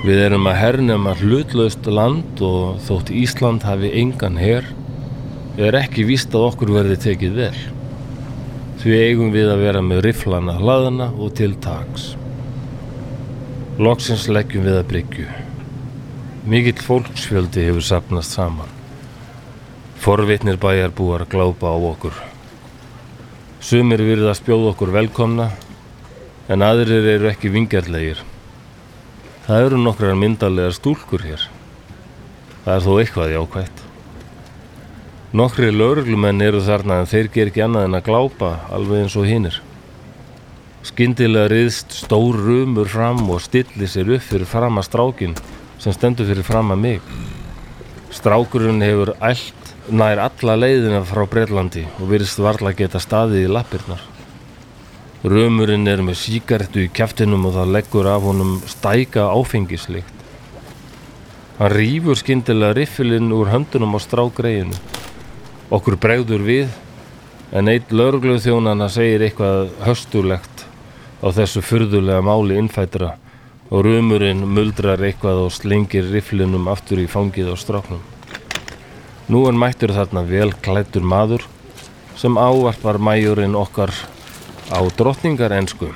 Við 0.07 0.21
erum 0.23 0.49
að 0.49 0.57
hernema 0.57 1.13
hlutlaust 1.19 1.85
land 1.85 2.41
og 2.41 2.79
þótt 2.87 3.11
Ísland 3.13 3.61
hafi 3.67 3.91
engan 4.01 4.39
her, 4.41 4.65
er 5.61 5.77
ekki 5.77 6.07
víst 6.09 6.33
að 6.33 6.47
okkur 6.47 6.73
verði 6.79 6.97
tekið 7.05 7.37
vel. 7.37 7.61
Því 8.81 8.97
eigum 9.03 9.29
við 9.37 9.53
að 9.53 9.63
vera 9.67 9.85
með 9.85 10.03
riflana 10.07 10.57
hlaðana 10.57 11.11
og 11.13 11.37
til 11.37 11.53
tags. 11.61 12.15
Loksins 13.77 14.25
leggjum 14.33 14.65
við 14.65 14.81
að 14.81 14.91
bryggju. 14.95 15.29
Mikill 16.49 16.81
fólksfjöldi 16.89 17.69
hefur 17.69 17.85
sapnast 17.93 18.33
saman. 18.33 18.77
Forvitnir 20.01 20.57
bæjar 20.57 20.89
búar 20.89 21.29
glápa 21.29 21.69
á 21.69 21.77
okkur. 21.77 22.32
Sumir 23.63 24.01
virða 24.03 24.33
að 24.33 24.41
spjóða 24.41 24.71
okkur 24.73 24.89
velkomna, 24.91 25.45
en 26.51 26.63
aðrir 26.65 27.05
eru 27.13 27.29
ekki 27.29 27.47
vingjarlegir. 27.53 28.19
Það 29.45 29.67
eru 29.69 29.77
nokkrar 29.79 30.17
myndarlegar 30.19 30.75
stúlkur 30.75 31.23
hér. 31.23 31.45
Það 32.65 32.73
er 32.73 32.83
þó 32.83 32.91
eitthvað 32.97 33.31
jákvætt. 33.37 33.83
Nokkri 35.39 35.71
lauruglumenn 35.71 36.43
eru 36.43 36.59
þarna 36.65 36.99
en 36.99 37.09
þeir 37.13 37.31
ger 37.31 37.53
ekki 37.53 37.63
annað 37.63 37.87
en 37.87 37.97
að 38.01 38.05
glápa 38.09 38.51
alveg 38.75 39.05
eins 39.05 39.15
og 39.15 39.31
hinnir. 39.31 39.61
Skyndilega 40.83 41.53
riðst 41.55 41.95
stór 42.03 42.43
rumur 42.43 42.91
fram 42.91 43.23
og 43.31 43.39
stilli 43.47 43.87
sér 43.87 44.11
upp 44.17 44.27
fyrir 44.27 44.49
fram 44.57 44.81
að 44.81 44.89
strákin 44.89 45.39
sem 45.79 45.95
stendur 45.95 46.27
fyrir 46.27 46.43
fram 46.43 46.75
að 46.75 46.83
mig. 46.83 47.13
Strákurinn 48.11 48.83
hefur 48.83 49.15
allt 49.23 49.62
nær 49.91 50.21
alla 50.23 50.55
leiðina 50.55 51.01
frá 51.03 51.25
Breitlandi 51.27 51.83
og 51.97 52.07
virðist 52.07 52.39
varla 52.39 52.71
geta 52.77 53.01
staðið 53.03 53.47
í 53.47 53.51
lappirnar. 53.51 54.03
Rumurinn 55.23 55.87
er 55.87 56.03
með 56.03 56.19
síkartu 56.21 56.85
í 56.85 56.91
kæftinum 56.91 57.47
og 57.49 57.57
það 57.57 57.73
leggur 57.77 58.07
af 58.11 58.23
honum 58.27 58.57
stæka 58.67 59.29
áfengislikt. 59.31 60.23
Hann 61.59 61.71
rýfur 61.75 62.19
skyndilega 62.19 62.77
riffilinn 62.79 63.31
úr 63.35 63.51
höndunum 63.51 63.95
á 63.95 63.99
strágreinu. 64.03 64.75
Okkur 65.71 65.99
bregður 65.99 66.43
við 66.47 66.71
en 67.51 67.71
eitt 67.71 67.91
laurugluð 67.91 68.41
þjónana 68.47 68.87
segir 68.91 69.23
eitthvað 69.27 69.75
höstulegt 69.83 70.65
á 71.23 71.27
þessu 71.31 71.63
furðulega 71.63 72.23
máli 72.23 72.57
innfætra 72.59 73.13
og 73.69 73.85
rumurinn 73.87 74.43
muldrar 74.47 75.01
eitthvað 75.03 75.45
og 75.45 75.53
slengir 75.55 76.07
rifflinum 76.11 76.67
aftur 76.71 77.03
í 77.03 77.07
fangið 77.07 77.51
á 77.51 77.55
stráknum. 77.59 78.03
Nú 79.31 79.45
er 79.47 79.55
mættur 79.55 79.93
þarna 79.95 80.25
vel 80.27 80.49
klættur 80.65 81.05
maður 81.07 81.45
sem 82.19 82.35
ávarpar 82.35 82.97
mæjurinn 82.99 83.55
okkar 83.55 83.93
á 84.67 84.79
drottningar 84.97 85.53
ensku. 85.55 85.93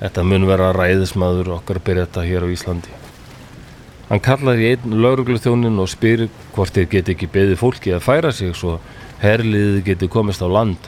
Þetta 0.00 0.24
mun 0.24 0.46
vera 0.48 0.70
ræðismadur 0.72 1.50
okkar 1.58 1.82
byrjata 1.84 2.24
hér 2.24 2.44
á 2.44 2.48
Íslandi. 2.48 2.92
Hann 4.08 4.22
kallar 4.24 4.56
í 4.56 4.70
einn 4.72 4.96
lauruglu 5.02 5.36
þjónin 5.42 5.80
og 5.82 5.90
spyr 5.92 6.28
hvort 6.54 6.72
þeir 6.72 6.88
geti 6.94 7.16
ekki 7.16 7.28
beðið 7.34 7.60
fólki 7.60 7.92
að 7.92 8.04
færa 8.06 8.32
sig 8.32 8.54
svo 8.56 8.78
herliðið 9.20 9.82
geti 9.90 10.08
komist 10.08 10.40
á 10.40 10.48
land. 10.48 10.80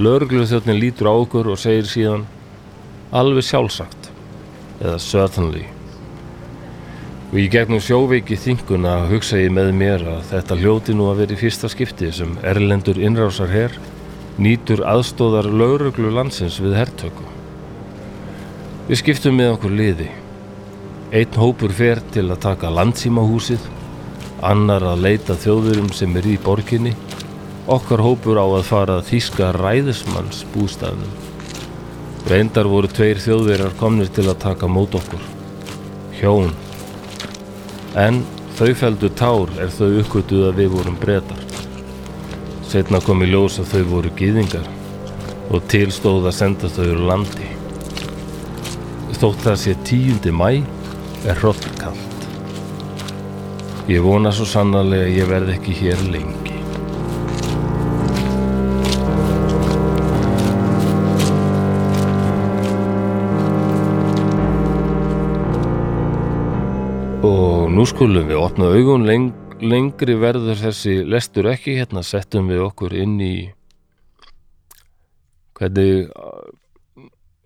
Lauruglu 0.00 0.46
þjónin 0.48 0.80
lítur 0.80 1.12
á 1.12 1.14
okkur 1.18 1.52
og 1.52 1.60
segir 1.60 1.84
síðan 1.90 2.24
alveg 3.12 3.44
sjálfsagt 3.44 4.08
eða 4.80 4.96
certainly. 5.02 5.66
Og 7.32 7.38
í 7.40 7.46
gegnum 7.48 7.80
sjóveiki 7.80 8.36
þinguna 8.36 9.06
hugsa 9.08 9.38
ég 9.40 9.54
með 9.56 9.70
mér 9.72 10.02
að 10.18 10.26
þetta 10.34 10.56
hljóti 10.60 10.92
nú 10.92 11.06
að 11.08 11.22
vera 11.22 11.32
í 11.32 11.40
fyrsta 11.40 11.70
skipti 11.72 12.10
sem 12.12 12.34
erlendur 12.44 13.00
innrásar 13.00 13.48
herr 13.48 13.78
nýtur 14.40 14.82
aðstóðar 14.88 15.48
lauruglu 15.48 16.10
landsins 16.12 16.58
við 16.60 16.76
herrtöku. 16.76 17.24
Við 18.88 19.00
skiptum 19.00 19.36
með 19.38 19.54
okkur 19.56 19.76
liði. 19.78 20.08
Einn 21.12 21.38
hópur 21.40 21.72
fer 21.76 22.00
til 22.12 22.26
að 22.30 22.42
taka 22.46 22.72
landsímahúsið, 22.72 23.64
annar 24.42 24.84
að 24.88 25.04
leita 25.06 25.36
þjóðurum 25.38 25.92
sem 25.94 26.16
er 26.18 26.28
í 26.32 26.38
borginni, 26.40 26.94
okkar 27.70 28.02
hópur 28.02 28.40
á 28.40 28.46
að 28.48 28.66
fara 28.68 28.98
að 28.98 29.08
þýska 29.12 29.52
ræðismanns 29.58 30.42
bústafnum. 30.54 31.16
Reyndar 32.28 32.68
voru 32.70 32.88
tveir 32.88 33.20
þjóðverjar 33.20 33.76
komnir 33.80 34.12
til 34.12 34.28
að 34.30 34.40
taka 34.46 34.68
mót 34.70 34.96
okkur. 34.98 35.24
Hjón. 36.20 36.52
En 37.98 38.22
þau 38.56 38.70
feldu 38.72 39.10
tár 39.12 39.50
er 39.60 39.72
þau 39.72 39.98
uppgötuð 40.00 40.46
að 40.48 40.60
við 40.62 40.70
vorum 40.72 40.94
breytar. 41.00 41.42
Setna 42.64 43.02
kom 43.04 43.20
í 43.24 43.28
ljós 43.28 43.58
að 43.60 43.74
þau 43.74 43.82
voru 43.90 44.12
gýðingar 44.16 44.68
og 45.52 45.66
tilstóð 45.68 46.30
að 46.30 46.38
senda 46.38 46.70
þau 46.72 46.86
úr 46.86 47.02
landi. 47.10 47.50
Þótt 49.22 49.44
það 49.44 49.58
sé 49.60 49.74
10. 49.86 50.32
mæ 50.34 50.48
er 51.28 51.36
hrollkallt. 51.38 52.24
Ég 53.92 54.02
vona 54.02 54.32
svo 54.34 54.48
sannarlega 54.48 55.10
að 55.10 55.20
ég 55.20 55.28
verð 55.30 55.52
ekki 55.58 55.76
hér 55.82 56.02
lengi. 56.10 56.51
Nú 67.82 67.88
skulum 67.90 68.28
við 68.28 68.38
opna 68.38 68.68
augun 68.70 69.02
leng 69.08 69.32
lengri 69.58 70.14
verður 70.14 70.54
þessi 70.54 71.00
lestur 71.02 71.48
ekki. 71.50 71.72
Hérna 71.80 72.04
settum 72.06 72.46
við 72.46 72.62
okkur 72.62 72.94
inn 72.94 73.16
í 73.18 73.32
hvernig 75.58 76.06
uh, 76.14 76.44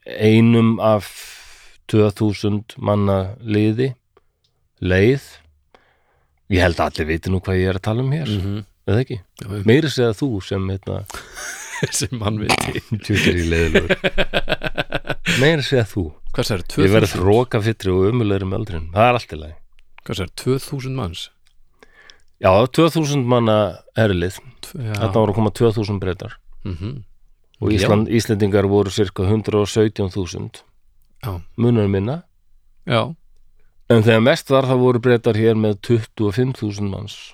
einum 0.04 0.76
af 0.84 1.08
2000 1.88 2.76
manna 2.76 3.18
liði 3.40 3.94
leið. 4.84 5.24
Ég 6.52 6.66
held 6.66 6.84
að 6.84 6.90
allir 6.90 7.10
viti 7.14 7.32
nú 7.32 7.40
hvað 7.40 7.62
ég 7.62 7.72
er 7.72 7.80
að 7.80 7.86
tala 7.88 8.04
um 8.04 8.12
hér 8.12 8.28
-hmm. 8.28 8.62
eða 8.92 9.02
ekki, 9.06 9.20
meiri 9.64 9.88
segja 9.88 10.12
þú 10.12 10.32
sem 10.44 10.68
hérna, 10.68 11.04
sem 11.98 12.12
mann 12.12 12.44
viti 12.44 12.80
tjókir 12.92 13.40
í 13.40 13.48
leiðilegur 13.48 13.96
meiri 15.42 15.62
segja 15.62 15.88
þú. 15.88 16.10
Ég 16.36 16.92
verð 16.92 17.16
2000? 17.16 17.24
róka 17.24 17.60
fytri 17.62 17.90
og 17.90 18.10
umulegri 18.12 18.44
með 18.44 18.58
aldrin 18.58 18.90
það 18.92 19.08
er 19.08 19.16
allt 19.16 19.32
í 19.32 19.38
lagi 19.40 19.56
Hvað 20.06 20.20
sér, 20.20 20.30
2000 20.38 20.94
manns? 20.94 21.30
já, 22.40 22.50
2000 22.68 23.24
manna 23.26 23.78
erlið 23.96 24.36
þarna 24.62 25.12
voru 25.14 25.32
að 25.32 25.38
koma 25.38 25.50
2000 25.50 25.98
breytar 26.02 26.36
Mhm. 26.64 27.02
og 27.60 27.70
Ísland, 27.72 28.08
Íslendingar 28.08 28.66
voru 28.68 28.90
cirka 28.90 29.22
117.000 29.24 30.62
Já. 31.24 31.40
munar 31.56 31.88
minna. 31.88 32.22
Já, 32.86 33.14
en 33.90 34.02
þegar 34.02 34.22
mest 34.22 34.50
var 34.50 34.64
það 34.64 34.78
voru 34.82 35.00
breytar 35.00 35.34
hér 35.34 35.54
með 35.56 35.80
25.000 35.80 36.90
manns. 36.90 37.32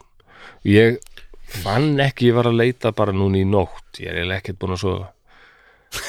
Ég 0.65 0.99
fann 1.45 1.99
ekki, 2.01 2.29
ég 2.31 2.35
var 2.35 2.45
að 2.49 2.57
leita 2.57 2.93
bara 2.95 3.13
núna 3.13 3.37
í 3.37 3.45
nótt. 3.45 3.99
Ég 3.99 4.09
er 4.15 4.31
ekkert 4.39 4.59
búin 4.59 4.73
að 4.77 4.79
sofa 4.85 5.11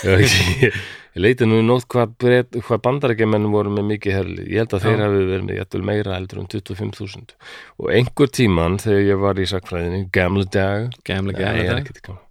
ég, 0.07 0.35
ég, 0.63 0.77
leita 1.19 1.47
nú 1.47 1.59
nótt 1.65 1.87
hvað, 1.91 2.15
hvað 2.55 2.81
bandarækjumenn 2.87 3.49
voru 3.53 3.73
með 3.73 3.87
mikið 3.91 4.17
herli. 4.17 4.47
Ég 4.49 4.63
held 4.63 4.75
að 4.77 4.87
þeir 4.87 5.03
hafi 5.05 5.23
verið 5.29 5.47
með 5.47 5.59
jættul 5.59 5.83
meira 5.89 6.17
heldur 6.17 6.43
um 6.43 6.49
25.000 6.51 7.37
og 7.83 7.93
einhver 7.93 8.33
tíman 8.33 8.79
þegar 8.81 9.07
ég 9.09 9.23
var 9.23 9.41
í 9.41 9.47
sakfræðinni, 9.49 10.05
gamle 10.15 10.47
dag. 10.47 10.89
Nei, 10.89 11.15
er 11.15 11.39
gemla 11.39 11.79
ekkert 11.81 12.03
gaman 12.05 12.21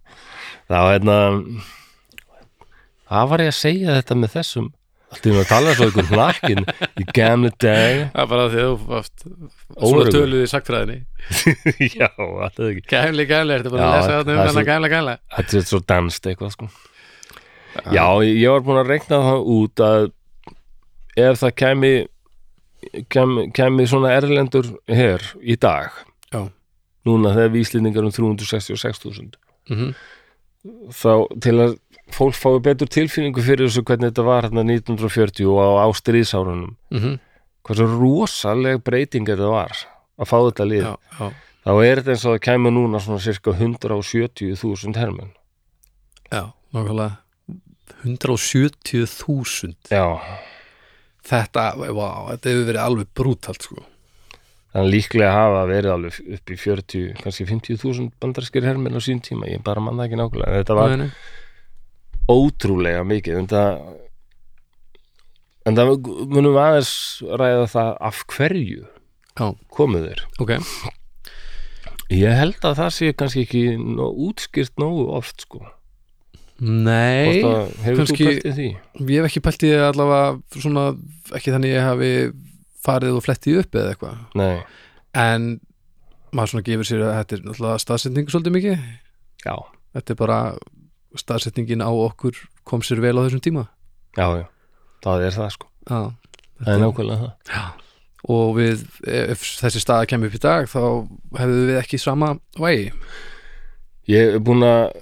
þá 0.69 0.79
hérna 0.89 1.17
það 3.09 3.27
var 3.33 3.43
ég 3.43 3.51
að 3.51 3.59
segja 3.59 3.97
þetta 3.99 4.17
með 4.19 4.33
þessum? 4.37 4.71
Allt 5.13 5.27
í 5.27 5.29
einu 5.29 5.41
að 5.43 5.49
tala 5.51 5.73
svo 5.77 5.87
ykkur 5.91 6.07
hlakkin 6.09 6.63
í 6.97 7.03
gamle 7.13 7.51
dag. 7.61 7.99
Það 8.15 8.21
er 8.23 8.29
bara 8.31 8.45
því 8.49 8.63
að 8.63 8.71
þú 8.71 8.87
varst 8.89 9.25
Svona 9.27 10.05
töluð 10.15 10.41
í 10.41 10.47
sagfræðinni 10.49 10.97
já, 11.99 12.09
alltaf 12.17 12.65
ekki 12.71 12.87
Gæmli, 12.89 13.27
gæmli, 13.29 13.59
ertu 13.59 13.73
bara 13.75 13.91
að 13.91 13.93
lesa 13.99 14.17
þetta 14.17 14.33
um 14.33 14.65
gæmla, 14.71 14.89
gæmla 14.95 15.15
þetta 15.37 15.59
er 15.59 15.69
svo 15.69 15.81
danst 15.93 16.31
eitthvað 16.31 16.55
sko 16.55 16.71
já, 17.93 18.05
ég 18.23 18.49
var 18.51 18.61
búin 18.65 18.81
að 18.81 18.89
reikna 18.93 19.19
það 19.27 19.45
út 19.57 19.83
að 19.83 20.11
ef 21.17 21.39
það 21.43 21.53
kæmi 21.61 21.93
kæmi, 23.13 23.45
kæmi 23.55 23.85
svona 23.87 24.11
erlendur 24.17 24.67
her 24.87 25.21
í 25.41 25.55
dag 25.59 25.91
Já. 26.33 26.49
núna 27.07 27.31
þegar 27.35 27.53
við 27.53 27.63
Íslendingar 27.65 28.03
um 28.07 28.11
366.000 28.11 29.37
Mhm. 29.69 29.93
þá 30.91 31.13
til 31.41 31.53
að 31.59 31.77
fólk 32.11 32.35
fái 32.35 32.59
betur 32.63 32.87
tilfinningu 32.91 33.41
fyrir 33.43 33.67
þessu 33.69 33.83
hvernig 33.87 34.11
þetta 34.11 34.25
var 34.27 34.43
hérna 34.47 34.63
1940 34.67 35.47
og 35.47 35.57
á 35.63 35.87
ástriðsárunum 35.87 36.75
Mhm. 36.91 37.19
hversu 37.63 37.87
rosaleg 37.87 38.83
breyting 38.83 39.25
þetta 39.27 39.49
var 39.49 39.71
að 40.19 40.27
fá 40.27 40.37
þetta 40.51 40.67
lið 40.67 40.83
Já, 40.83 40.95
já, 41.19 41.31
þá 41.65 41.71
er 41.85 41.95
þetta 42.01 42.11
eins 42.11 42.25
og 42.25 42.33
það 42.35 42.45
kæmi 42.49 42.69
núna 42.75 42.99
svona 42.99 43.19
cirka 43.23 43.51
170.000 43.55 44.95
hermenn 44.99 45.31
já, 46.31 46.51
nákvæmlega 46.73 47.17
170.000 48.03 49.75
já, 49.93 50.05
Þetta, 51.23 51.69
vá, 51.95 52.07
þetta 52.33 52.51
hefur 52.51 52.65
verið 52.67 52.81
alveg 52.83 53.11
brútalt 53.15 53.63
sko. 53.63 53.83
Þannig 54.73 54.89
líklega 54.91 55.29
hafa 55.31 55.61
verið 55.69 55.93
alveg 55.93 56.17
upp 56.35 56.51
í 56.51 56.57
40, 56.59 57.03
kannski 57.21 57.45
50.000 57.47 58.09
bandarskir 58.19 58.65
hermenn 58.67 58.97
á 58.97 59.01
sín 59.05 59.21
tíma, 59.23 59.47
ég 59.47 59.63
bara 59.63 59.83
manna 59.83 60.07
ekki 60.07 60.19
nákvæmlega 60.19 60.49
en 60.49 60.59
þetta 60.59 60.77
var 60.79 60.95
Nei, 60.99 61.11
ótrúlega 62.33 63.05
mikið. 63.07 63.37
En 63.39 63.47
það 63.53 63.69
en 65.69 65.79
það 65.79 65.93
munum 66.33 66.59
aðeins 66.59 66.91
ræða 67.23 67.69
það 67.71 67.93
af 68.09 68.25
hverju 68.33 68.83
Já, 69.33 69.47
komu 69.73 70.03
þeir? 70.03 70.25
Ok. 70.43 70.51
Ég 72.13 72.35
held 72.37 72.59
að 72.67 72.75
það 72.81 72.91
sé 72.97 73.13
kannski 73.17 73.45
ekki 73.47 73.63
útskýrt 74.27 74.75
nógu 74.81 75.07
oft 75.15 75.47
sko 75.47 75.63
Nei, 76.63 77.41
kannski- 77.83 78.39
ég 78.39 79.19
hef 79.19 79.25
ekki 79.27 79.41
pælt 79.43 79.65
í 79.67 79.71
því 79.73 79.81
allavega 79.89 80.61
svona, 80.63 80.83
ekki 81.35 81.51
þannig 81.51 81.73
ég 81.75 81.83
hafi 81.83 82.11
farið 82.85 83.17
og 83.17 83.23
flettið 83.25 83.59
upp 83.63 83.75
eða 83.79 83.91
eitthvað. 83.93 84.17
Nei, 84.39 84.63
en 85.13 85.47
maður 86.33 86.53
svona 86.53 86.65
gefur 86.69 86.87
sér 86.87 87.03
að 87.03 87.13
þetta 87.19 87.35
er 87.37 87.43
náttúrulega 87.49 87.83
staðsetning 87.83 88.31
svolítið 88.31 88.55
mikið. 88.57 88.87
Já, 89.45 89.55
þetta 89.97 90.15
er 90.15 90.19
bara 90.23 90.39
staðsetningin 91.19 91.83
á 91.83 91.91
okkur 91.91 92.39
kom 92.65 92.81
sér 92.85 93.01
vel 93.03 93.15
á 93.19 93.25
þessum 93.27 93.43
tíma. 93.43 93.67
Já, 94.17 94.27
já. 94.39 94.47
Það 95.03 95.25
er 95.27 95.35
það 95.35 95.49
sko, 95.57 95.67
Já, 95.89 95.99
það 96.63 96.73
er 96.73 96.83
nákvæmlega 96.85 97.19
það. 97.19 97.33
Já. 97.51 97.63
og 98.33 98.53
við, 98.55 98.83
ef 99.03 99.41
þessi 99.59 99.81
staða 99.83 100.07
kemur 100.07 100.29
upp 100.31 100.37
í 100.37 100.39
dag 100.39 100.67
þá 100.71 100.79
hefðu 101.41 101.65
við 101.67 101.79
ekki 101.81 101.99
sama 101.99 102.37
vægi. 102.55 102.93
Ég 104.07 104.35
er 104.37 104.39
búin 104.39 104.63
að 104.63 104.93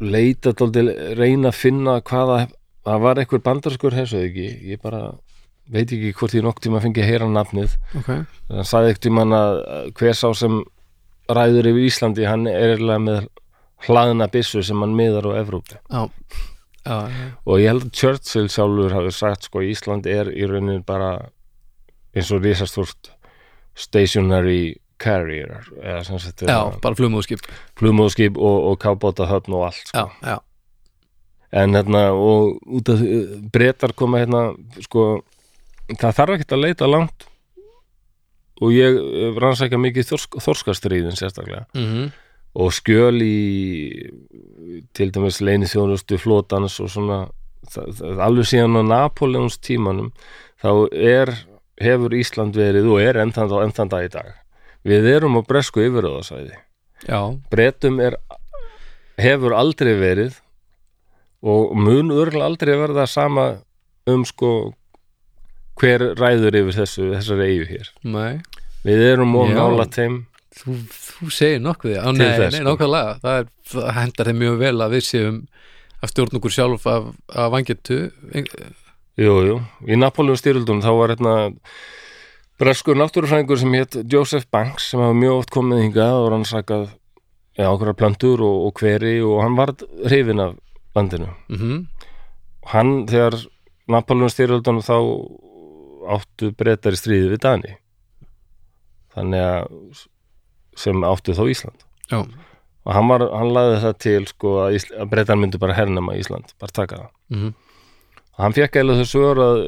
leita 0.00 0.52
dálítið, 0.56 0.90
reyna 1.18 1.52
að 1.52 1.60
finna 1.60 2.00
hvaða, 2.04 2.40
það 2.86 3.04
var 3.06 3.20
einhver 3.20 3.42
bandarskur 3.44 3.96
þessu 3.96 4.22
ekki, 4.26 4.48
ég 4.72 4.82
bara 4.82 5.02
veit 5.72 5.90
ekki 5.90 6.12
hvort 6.16 6.34
ég 6.36 6.44
nokk 6.46 6.60
tíma 6.62 6.80
fengi 6.84 7.02
að 7.02 7.10
heyra 7.10 7.28
nafnið. 7.30 7.76
Ok, 7.98 8.10
það 8.50 8.68
sagði 8.70 8.92
ekkert 8.92 9.06
tíma 9.08 9.26
að 9.38 9.62
hver 9.98 10.18
sá 10.18 10.28
sem 10.38 10.60
ræður 11.26 11.70
yfir 11.72 11.88
Íslandi, 11.88 12.26
hann 12.28 12.46
er 12.50 12.76
eiginlega 12.76 13.02
með 13.02 13.24
hlaðna 13.86 14.28
byssu 14.32 14.62
sem 14.64 14.82
hann 14.82 14.94
miðar 14.96 15.26
á 15.32 15.42
Evrópu. 15.42 15.78
Já, 15.90 16.06
já, 16.86 16.98
já. 17.10 17.26
og 17.44 17.60
ég 17.60 17.72
held 17.72 17.88
að 17.88 17.96
Churchill 17.98 18.50
sjálfur 18.52 18.94
hafi 18.94 19.12
sagt 19.14 19.48
sko 19.48 19.64
Ísland 19.66 20.06
er 20.10 20.30
í 20.30 20.46
raunin 20.48 20.84
bara 20.86 21.16
eins 22.16 22.30
og 22.32 22.44
risastúrt 22.44 23.10
stationary 23.76 24.76
carrier 25.02 25.54
eða 25.82 26.02
sagt 26.06 26.46
já 26.46 26.58
bara 26.82 26.98
flugmóðskip 26.98 27.44
flugmóðskip 27.78 28.36
og, 28.38 28.58
og 28.72 28.76
kábóta 28.82 29.28
höfn 29.30 29.56
og 29.58 29.68
allt 29.68 29.88
sko. 29.90 30.04
já, 30.04 30.32
já, 30.32 30.38
en 31.62 31.76
hérna 31.76 32.10
og 32.12 32.60
út 32.66 32.92
af 32.92 33.02
breytar 33.52 33.94
koma 33.96 34.24
hérna 34.24 34.50
sko 34.84 35.24
það 35.94 36.16
þarf 36.18 36.36
ekki 36.36 36.54
að 36.54 36.64
leita 36.64 36.90
langt. 36.90 37.26
Og 38.56 38.72
ég 38.72 38.94
eh, 38.96 39.34
rannsækja 39.36 39.76
mikið 39.76 40.06
þorsk, 40.08 40.38
þorskastriðin 40.40 41.18
sérstaklega. 41.18 41.66
Mm 41.76 42.08
og 42.56 42.72
skjöl 42.72 43.20
í 43.20 44.08
til 44.96 45.10
dæmis 45.12 45.42
leini 45.44 45.68
þjónustu 45.68 46.18
flótans 46.20 46.78
og 46.80 46.88
svona 46.92 47.18
það, 47.68 47.90
það, 47.98 48.22
alveg 48.26 48.48
síðan 48.50 48.80
á 48.80 48.82
Napoleons 48.92 49.58
tímanum 49.60 50.08
þá 50.62 50.70
er, 50.92 51.32
hefur 51.82 52.16
Ísland 52.16 52.56
verið 52.56 52.88
og 52.94 53.02
er 53.04 53.20
ennþann 53.24 53.52
ennþann 53.66 53.92
dag 53.92 54.08
í 54.08 54.12
dag 54.14 54.32
við 54.86 55.10
erum 55.16 55.38
á 55.38 55.42
bresku 55.46 55.84
yfiröðasæði 55.84 56.56
breytum 57.52 58.00
er 58.02 58.18
hefur 59.20 59.54
aldrei 59.56 59.94
verið 59.98 60.40
og 61.46 61.74
mun 61.78 62.12
örgulega 62.14 62.48
aldrei 62.48 62.74
verða 62.78 63.06
sama 63.10 63.46
um 64.10 64.24
sko 64.26 64.52
hver 65.80 66.12
ræður 66.16 66.56
yfir 66.62 66.78
þessu 66.80 67.10
þessari 67.12 67.50
eigu 67.50 67.66
hér. 67.68 67.90
Nei. 68.08 68.40
Við 68.86 69.02
erum 69.10 69.34
og 69.36 69.50
nála 69.52 69.84
þeim. 69.92 70.22
Þú, 70.56 70.76
þú 70.88 71.30
segir 71.36 71.60
nokkuð 71.60 71.98
á 72.00 72.08
nei, 72.16 72.22
þess, 72.24 72.54
nei, 72.54 72.62
sko. 72.62 72.64
nákvæmlega. 72.70 73.16
Það, 73.20 73.38
er, 73.42 73.50
það 73.72 73.90
hendar 73.98 74.30
þeim 74.30 74.40
mjög 74.40 74.56
vel 74.62 74.74
að 74.86 74.94
við 74.96 75.04
séum 75.10 75.38
að 76.00 76.12
stjórn 76.12 76.38
okkur 76.40 76.54
sjálf 76.54 76.88
af, 76.88 77.12
af 77.32 77.52
vangetu 77.52 77.98
Jú, 79.16 79.34
jú, 79.48 79.60
í 79.88 79.96
Napoleon 79.96 80.36
styrjöldum 80.36 80.82
þá 80.84 80.90
var 80.92 81.12
hérna 81.14 81.36
breskur 82.60 82.96
náttúrufræðingur 82.98 83.60
sem 83.60 83.74
hétt 83.76 83.98
Joseph 84.12 84.48
Banks 84.52 84.90
sem 84.90 85.02
hafa 85.02 85.16
mjög 85.16 85.42
oft 85.42 85.52
komið 85.54 85.82
hingað 85.84 86.20
og 86.20 86.28
rannsakað 86.32 86.86
ja, 87.56 87.68
okkur 87.70 87.92
plöntur 87.98 88.42
og, 88.44 88.68
og 88.68 88.80
hveri 88.80 89.18
og 89.24 89.42
hann 89.44 89.58
var 89.58 89.74
hrifin 90.06 90.42
af 90.44 90.56
landinu. 90.96 91.32
Mm 91.52 91.86
og 92.66 92.72
hann 92.72 92.88
þegar 93.06 93.36
Napoleon 93.86 94.30
styrjöldunum 94.32 94.82
þá 94.82 94.96
áttu 96.16 96.48
breytar 96.58 96.96
í 96.96 96.98
stríði 96.98 97.28
við 97.30 97.42
Dani. 97.44 97.76
Þannig 99.14 99.44
að 99.44 100.00
sem 100.74 101.04
áttu 101.06 101.36
þá 101.38 101.44
Ísland. 101.52 101.84
Já, 102.10 102.24
og 102.26 102.90
hann, 102.90 103.06
var, 103.06 103.22
hann 103.30 103.52
laði 103.54 103.78
það 103.84 103.94
til 104.02 104.26
sko 104.32 104.56
að, 104.64 104.80
að 104.98 105.12
breytar 105.12 105.38
myndu 105.38 105.62
bara 105.62 105.78
hernama 105.78 106.18
Ísland 106.18 106.50
bara 106.58 106.74
taka 106.74 107.04
það. 107.04 107.14
Mm 107.36 107.54
og 108.36 108.44
hann 108.44 108.56
fekk 108.56 108.76
eiginlega 108.76 109.00
þessu 109.00 109.22
ör 109.24 109.40
að 109.40 109.60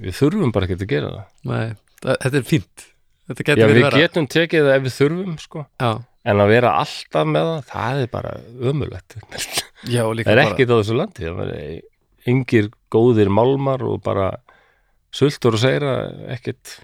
við 0.00 0.16
þurfum 0.16 0.54
bara 0.54 0.68
ekki 0.68 0.78
að 0.78 0.90
gera 0.90 1.10
það. 1.14 1.26
Nei, 1.50 1.66
þetta 2.06 2.40
er 2.40 2.46
fínt. 2.48 2.86
Þetta 3.30 3.56
Já, 3.60 3.66
við 3.70 3.76
vera 3.78 4.02
getum 4.02 4.26
tekið 4.30 4.66
það 4.66 4.76
ef 4.76 4.84
við 4.86 4.94
þurfum 4.96 5.34
sko. 5.38 5.64
en 6.30 6.42
að 6.42 6.50
vera 6.50 6.74
alltaf 6.80 7.28
með 7.30 7.48
það 7.50 7.68
það 7.70 8.00
er 8.02 8.08
bara 8.12 8.32
ömulegt 8.70 9.14
já, 9.86 10.02
það 10.02 10.32
er 10.34 10.42
ekkit 10.42 10.72
á 10.72 10.74
þessu 10.74 10.96
landi. 10.98 11.30
Það 11.38 11.52
engir 12.30 12.70
góðir 12.92 13.30
málmar 13.32 13.84
og 13.86 14.00
bara 14.04 14.30
sultur 15.14 15.56
og 15.56 15.62
segra 15.62 15.94
ekkit 16.34 16.74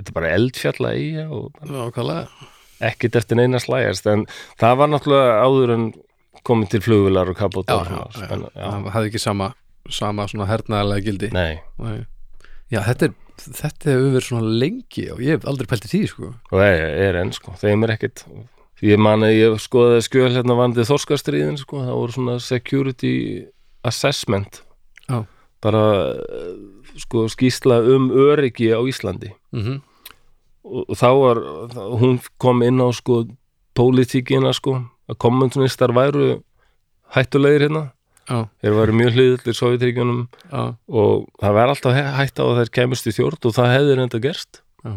þetta 0.00 0.08
er 0.08 0.16
bara 0.16 0.32
eldfjalla 0.38 0.94
í 0.96 1.10
bara 1.20 2.22
ekkert 2.80 3.20
eftir 3.20 3.36
neina 3.36 3.60
slægast. 3.60 4.08
En 4.08 4.24
það 4.60 4.78
var 4.80 4.92
náttúrulega 4.94 5.40
áður 5.44 5.74
en 5.76 5.90
komið 6.46 6.72
til 6.74 6.82
flugvilar 6.86 7.28
og 7.28 7.36
já. 7.36 8.64
það 8.64 8.88
hafði 8.94 9.10
ekki 9.12 9.20
sama 9.20 9.52
sama 9.90 10.26
hernaðarlega 10.48 11.04
gildi. 11.04 11.30
Nei, 11.34 11.60
Nei. 11.82 12.06
Já, 12.70 12.80
þetta 12.86 13.10
er 13.10 13.18
þetta 13.40 13.90
hefur 13.90 14.14
verið 14.14 14.26
svona 14.26 14.54
lengi 14.62 15.04
og 15.14 15.20
ég 15.24 15.38
hef 15.38 15.46
aldrei 15.48 15.68
pælt 15.70 15.86
í 15.88 15.90
því 15.90 16.00
sko. 16.10 16.30
og 16.50 16.56
það 16.60 16.80
er 17.06 17.20
enn 17.22 17.30
sko, 17.32 17.54
þeim 17.60 17.86
er 17.86 17.94
ekkert. 17.96 18.24
Ég 18.84 19.00
man 19.00 19.24
að 19.26 19.36
ég 19.36 19.58
skoðaði 19.60 20.04
skjöl 20.06 20.30
hérna 20.32 20.56
vandið 20.56 20.88
þorskastriðin 20.88 21.58
sko, 21.60 21.82
það 21.84 21.98
voru 21.98 22.16
svona 22.16 22.38
security 22.40 23.14
assessment. 23.84 24.62
Já. 25.10 25.24
bara 25.60 25.80
sko 26.96 27.26
skýsla 27.28 27.80
um 27.92 28.08
öryggi 28.08 28.70
á 28.72 28.80
Íslandi. 28.88 29.34
Mm 29.52 29.80
og, 30.64 30.84
og 30.88 30.96
þá 30.98 31.08
var, 31.16 31.40
hún 32.00 32.18
kom 32.40 32.62
inn 32.62 32.80
á 32.80 32.88
sko 32.94 33.24
pólitíkina 33.76 34.52
sko 34.56 34.76
að 35.10 35.18
kommunistar 35.22 35.92
væru 35.96 36.42
hættulegir 37.14 37.66
hérna, 37.66 37.90
þeir 38.30 38.76
væru 38.78 38.94
mjög 38.94 39.16
hliðillir 39.16 39.56
Sovjetríkjunum 39.58 40.20
já, 40.50 40.60
og 40.88 41.26
það 41.42 41.54
var 41.56 41.72
alltaf 41.72 41.96
hæ- 41.96 42.14
hætta 42.20 42.44
á 42.44 42.46
að 42.46 42.58
þær 42.60 42.70
kemust 42.78 43.08
í 43.10 43.14
þjórn 43.16 43.48
og 43.50 43.54
það 43.56 43.72
hefði 43.74 43.96
reynda 43.98 44.20
gerst. 44.22 44.60
Já. 44.84 44.92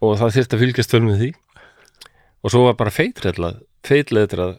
og 0.00 0.14
það 0.20 0.34
þyrfti 0.36 0.56
að 0.56 0.62
fylgjast 0.64 0.92
vel 0.96 1.02
með 1.06 1.18
því. 1.20 1.30
Og 2.40 2.50
svo 2.54 2.62
var 2.66 2.76
bara 2.80 2.90
feitretlað 2.94 3.58
feitletrað. 3.84 4.54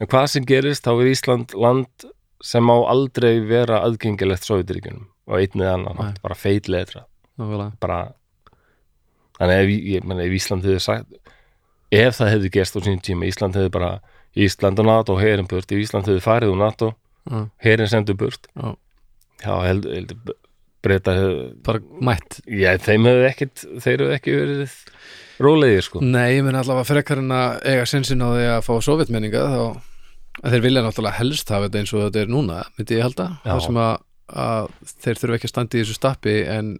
En 0.00 0.06
hvað 0.10 0.26
sem 0.32 0.44
gerist 0.48 0.84
þá 0.84 0.92
er 1.00 1.10
Ísland 1.12 1.54
land 1.56 2.06
sem 2.42 2.64
má 2.66 2.74
aldrei 2.90 3.40
vera 3.46 3.80
aðgengilegt 3.86 4.44
Sovjetríkjunum 4.48 5.06
og 5.30 5.38
einn 5.38 5.60
eða 5.62 5.74
annan, 5.78 5.96
Nei. 6.00 6.14
bara 6.22 6.34
feitletrað. 6.36 7.06
Bara 7.80 8.00
þannig 9.38 9.74
ef, 9.98 10.04
ef 10.26 10.34
Ísland 10.38 10.66
hefði 10.66 10.80
sagt 10.82 11.18
ef 11.92 12.16
það 12.18 12.30
hefði 12.34 12.50
gerst 12.56 12.76
á 12.76 12.80
sín 12.84 13.00
tíma 13.04 13.26
Ísland 13.28 13.56
hefði 13.58 13.72
bara 13.74 13.92
Ísland 14.32 14.80
og 14.80 14.88
NATO 14.88 15.16
herin 15.20 15.48
burt, 15.48 15.72
Ísland 15.72 16.08
hefði 16.08 16.24
farið 16.24 16.54
úr 16.54 16.60
NATO 16.62 16.92
Já, 17.28 17.42
herin 17.62 17.90
sendur 17.90 18.16
burt. 18.18 18.48
Já. 18.56 18.74
já, 19.44 19.52
held, 19.62 19.86
held 19.86 20.14
breyta 20.82 21.14
bara 21.62 21.82
mætt. 22.02 22.40
Já, 22.50 22.74
þeim 22.82 23.06
hefði 23.06 23.26
ekkit 23.28 23.64
þeir 23.84 24.02
hefði 24.02 24.16
ekki 24.16 24.36
verið 24.36 24.76
rólegir 25.42 25.86
sko. 25.86 26.02
Nei, 26.02 26.38
ég 26.38 26.46
menn 26.46 26.58
allavega 26.58 26.88
frekar 26.88 27.22
en 27.22 27.34
að 27.34 27.60
eiga 27.70 27.86
sensin 27.90 28.24
á 28.24 28.28
því 28.32 28.48
að 28.56 28.64
fá 28.66 28.72
sovjetmenninga 28.88 29.44
þá 29.52 29.62
að 30.42 30.56
þeir 30.56 30.64
vilja 30.64 30.82
náttúrulega 30.86 31.20
helst 31.20 31.52
hafa 31.52 31.68
þetta 31.68 31.82
eins 31.82 31.92
og 31.94 32.04
þetta 32.06 32.24
er 32.24 32.32
núna, 32.32 32.58
myndi 32.78 32.98
ég 32.98 33.06
halda. 33.06 33.28
Þar 33.44 33.62
sem 33.66 33.80
að, 33.84 33.94
að 34.42 34.72
þeir 35.04 35.22
þurfa 35.22 35.38
ekki 35.38 35.48
að 35.48 35.54
standa 35.54 35.78
í 35.78 35.82
þessu 35.84 35.98
stappi 35.98 36.36
en, 36.56 36.74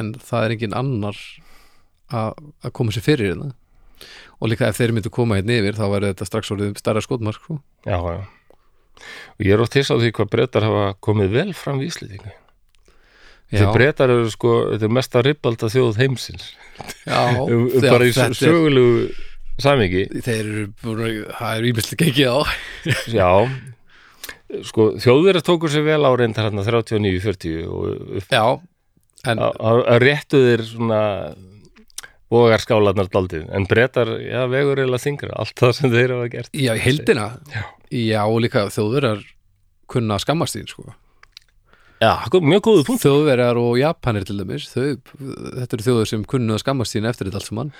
en 0.00 0.12
það 0.18 0.46
er 0.46 0.56
engin 0.56 0.78
annar 0.78 1.22
að, 2.08 2.34
að 2.64 2.74
koma 2.80 2.94
sér 2.94 3.06
fyrir 3.06 3.34
hérna 3.34 3.52
og 4.38 4.50
líka 4.52 4.68
ef 4.70 4.78
þeir 4.78 4.92
myndu 4.96 5.10
koma 5.14 5.38
hérna 5.40 5.56
yfir 5.60 5.78
þá 5.78 5.84
væri 5.92 6.10
þetta 6.12 6.26
strax 6.28 6.52
orðið 6.54 6.76
starra 6.78 7.02
skotmark 7.04 7.40
sko. 7.42 7.58
já, 7.86 7.98
já. 7.98 8.20
Og 9.38 9.46
ég 9.46 9.54
er 9.54 9.62
ótt 9.62 9.74
þess 9.76 9.92
á 9.94 9.96
því 9.98 10.10
hvað 10.16 10.30
breytar 10.32 10.64
hafa 10.66 10.84
komið 11.06 11.28
vel 11.36 11.52
fram 11.54 11.80
í 11.82 11.86
Íslendingu 11.90 12.32
Já, 13.48 13.62
þeir 13.62 13.68
breytar 13.76 14.10
eru 14.12 14.28
sko, 14.28 14.50
þetta 14.74 14.84
er 14.88 14.92
mesta 14.92 15.22
ribalda 15.24 15.68
þjóð 15.72 16.00
heimsins. 16.02 16.48
Já, 17.08 17.20
bara 17.88 18.04
í 18.04 18.10
þetta 18.12 18.26
er- 18.28 18.36
sögulegu 18.36 19.12
samingi 19.58 20.02
þeir 20.20 20.40
eru, 20.42 20.64
búin 20.82 21.00
að- 21.06 21.30
það 21.38 21.54
er 21.62 21.68
ímestlega 21.70 22.04
gengið 22.10 22.28
á. 22.28 22.38
Já. 23.18 23.30
Sko, 24.68 24.88
þjóðverið 25.00 25.46
tókur 25.48 25.72
sér 25.72 25.86
vel 25.86 26.02
á 26.04 26.10
reyndar 26.16 26.48
hérna 26.50 26.62
39-40 26.66 27.64
og 27.68 28.18
upp, 28.20 28.28
Já, 28.32 28.44
en 29.32 29.40
að 29.46 29.98
réttu 30.04 30.38
þeir 30.44 30.62
svona 30.68 31.00
vogar 32.30 32.60
skálarnar 32.60 33.08
daldið, 33.12 33.46
en 33.56 33.66
breytar 33.70 34.10
já, 34.20 34.42
vegur 34.52 34.82
eða 34.84 35.00
þingra, 35.00 35.34
allt 35.40 35.56
það 35.58 35.72
sem 35.78 35.92
þeir 35.94 36.14
hafa 36.16 36.30
gert. 36.34 36.50
Já, 36.52 36.72
í 36.76 36.82
heildina. 36.84 37.28
Já. 37.54 37.62
já 37.94 38.22
og 38.28 38.40
líka 38.44 38.66
þjóðverjar 38.74 39.22
kunna 39.88 40.18
að 40.18 40.24
skammast 40.26 40.58
þín 40.58 40.68
sko. 40.68 40.90
Já, 41.98 42.12
mjög 42.30 42.60
góðu 42.62 42.82
punkt 42.86 43.02
Þjóðverjar 43.02 43.58
og 43.58 43.72
Japanir 43.80 44.26
til 44.28 44.36
dæmis 44.38 44.68
þau, 44.70 44.84
þetta 45.58 45.72
eru 45.74 45.86
þjóður 45.88 46.10
sem 46.12 46.20
kunnu 46.30 46.54
að 46.54 46.60
skammast 46.62 46.94
sín 46.94 47.08
eftir 47.10 47.26
þetta 47.26 47.40
allt 47.40 47.48
saman. 47.50 47.72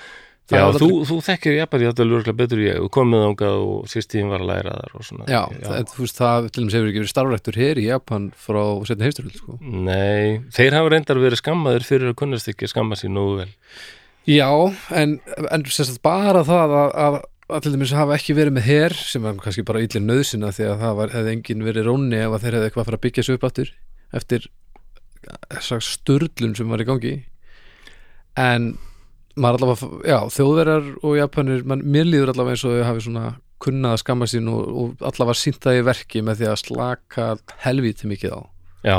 Það 0.49 0.57
Já, 0.57 0.63
er 0.65 0.79
þú, 0.81 0.87
aldrei- 0.89 1.07
þú 1.11 1.17
þekkir 1.27 1.55
Japani 1.59 1.87
þetta 1.91 2.05
lurglega 2.09 2.39
betur 2.39 2.59
en 2.63 2.65
ég. 2.65 2.79
Og 2.81 2.89
komið 2.97 3.25
ángað 3.29 3.57
og 3.69 3.91
sýstíðin 3.93 4.31
var 4.33 4.41
að 4.41 4.49
læra 4.49 4.73
þar 4.79 4.95
og 4.97 5.05
svona. 5.05 5.27
Já, 5.29 5.43
Það, 5.61 5.83
þú 5.93 6.01
veist, 6.07 6.17
það 6.23 6.47
til 6.49 6.63
dæmis 6.65 6.77
hefur 6.79 6.89
ekki 6.89 7.03
verið 7.03 7.13
starfræktur 7.13 7.59
hér 7.61 7.81
í 7.83 7.85
Japan 7.85 8.25
frá 8.47 8.63
setni 8.89 9.05
heimstyröld 9.07 9.37
sko. 9.37 9.59
Nei, 9.61 10.41
þeir 10.57 10.77
hafa 10.79 10.93
reyndar 10.95 11.21
verið 11.21 11.43
skammaðir 11.43 11.85
fyrir 11.85 12.11
að 12.15 12.19
kunnast 12.23 12.49
ekki 12.49 12.71
skamma 12.73 12.97
sín 12.97 13.13
nógu 13.13 13.43
vel 13.43 13.53
Já, 14.29 14.51
en, 14.93 15.19
en 15.49 15.63
bara 16.05 16.43
það 16.45 16.73
að, 16.77 16.91
að, 17.01 17.15
að 17.49 17.63
til 17.65 17.71
dæmis 17.73 17.95
hafa 17.97 18.17
ekki 18.19 18.35
verið 18.37 18.59
með 18.59 18.67
hér 18.69 18.97
sem 19.01 19.25
var 19.25 19.39
kannski 19.41 19.65
bara 19.65 19.81
illir 19.81 20.05
nöðsina 20.05 20.51
því 20.53 20.67
að 20.69 20.83
það 20.83 20.99
var, 20.99 21.15
hefði 21.17 21.33
engin 21.33 21.65
verið 21.65 21.89
rónni 21.89 22.19
ef 22.21 22.37
þeir 22.43 22.59
hefði 22.59 22.69
eitthvað 22.69 22.83
að 22.83 22.91
fara 22.91 22.99
að 22.99 23.05
byggja 23.07 23.25
sig 23.25 23.39
upp 23.39 23.47
aftur 23.49 23.71
eftir 24.19 24.49
þessar 25.49 25.85
sturlun 25.85 26.55
sem 26.57 26.69
var 26.69 26.85
í 26.85 26.89
gangi. 26.89 27.15
En 28.39 28.69
maður 29.39 29.65
allavega, 29.65 29.91
já, 30.13 30.19
þjóðverjar 30.37 30.91
og 31.01 31.17
japanir, 31.19 31.65
man, 31.69 31.85
mér 31.85 32.09
líður 32.09 32.35
allavega 32.35 32.59
eins 32.59 32.67
og 32.69 32.77
þau 32.77 32.87
hafi 32.91 33.05
svona 33.07 33.27
kunnað 33.65 33.97
að 33.97 34.03
skamma 34.05 34.29
sín 34.31 34.53
og, 34.53 34.69
og 34.69 35.09
allavega 35.09 35.41
sínt 35.41 35.63
það 35.65 35.81
í 35.81 35.87
verki 35.89 36.23
með 36.27 36.43
því 36.43 36.51
að 36.53 36.61
slaka 36.67 37.31
helvíti 37.65 38.13
mikið 38.13 38.37
á. 38.37 38.41
Já, 38.85 38.99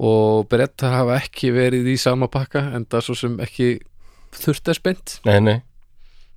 og 0.00 0.46
bretta 0.50 0.94
hafa 0.94 1.18
ekki 1.18 1.50
verið 1.54 1.88
í 1.90 1.96
sama 1.98 2.30
pakka 2.30 2.68
en 2.76 2.86
það 2.86 3.08
svo 3.08 3.16
sem 3.18 3.40
ekki 3.42 3.72
þurft 4.36 4.70
spennt. 4.76 5.18
Nei, 5.24 5.40
nei. 5.40 5.58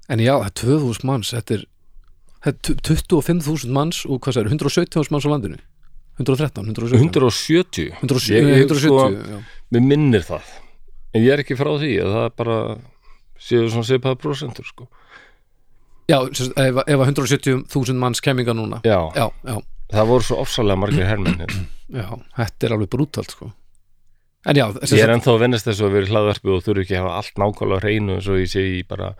En 0.09 0.19
já, 0.19 0.33
það 0.35 0.47
er 0.49 0.55
2000 0.61 1.05
manns 1.07 1.31
þetta 1.33 1.55
er, 1.57 1.63
er 2.45 2.57
25.000 2.63 3.71
manns 3.71 4.03
og 4.05 4.19
hvað 4.25 4.37
sér, 4.37 4.49
117.000 4.51 5.11
manns 5.13 5.27
á 5.27 5.31
landinu. 5.31 5.57
113, 6.19 6.67
117 6.69 6.99
170 6.99 7.87
170, 8.03 8.35
Ég- 8.35 8.49
ég 8.51 8.65
170 8.67 8.81
sko- 8.83 9.11
já. 9.13 9.39
Mér 9.73 9.81
minnir 9.87 10.21
það. 10.27 10.43
En 11.13 11.21
ég 11.23 11.31
er 11.33 11.41
ekki 11.43 11.55
frá 11.57 11.71
því 11.79 11.93
að 12.03 12.11
það 12.13 12.25
er 12.25 12.35
bara 12.37 12.57
séu 13.39 13.69
svona 13.69 13.87
svipaða 13.87 14.19
prósentur 14.21 14.65
sko. 14.67 14.87
Já, 16.09 16.19
ef, 16.29 16.51
ef 16.83 16.99
að 16.99 17.07
170.000 17.15 17.95
manns 17.97 18.21
kemminga 18.21 18.53
núna. 18.53 18.81
Já, 18.83 18.99
já, 19.15 19.29
já, 19.47 19.57
það 19.93 20.07
voru 20.11 20.23
svo 20.27 20.37
ofsalega 20.43 20.77
margir 20.77 21.07
hermenn 21.07 21.39
hérna. 21.39 21.65
já, 21.89 22.07
þetta 22.37 22.67
er 22.67 22.75
alveg 22.75 22.89
brútalt 22.89 23.31
sko 23.31 23.51
en 24.45 24.59
já, 24.59 24.65
Ég 24.91 25.03
er 25.03 25.13
ennþá 25.13 25.33
að 25.33 25.41
vennast 25.45 25.67
þessu 25.69 25.85
að 25.87 25.93
vera 25.97 26.11
hlaðvarpi 26.11 26.53
og 26.53 26.63
þurfi 26.65 26.83
ekki 26.83 26.97
að 26.97 27.03
hafa 27.05 27.19
allt 27.21 27.43
nákvæmlega 27.43 27.83
hreinu 27.85 28.15
eins 28.17 28.29
og 28.31 28.39
ég 28.41 28.49
sé 28.51 28.63
í 28.67 28.79
bara 28.87 29.11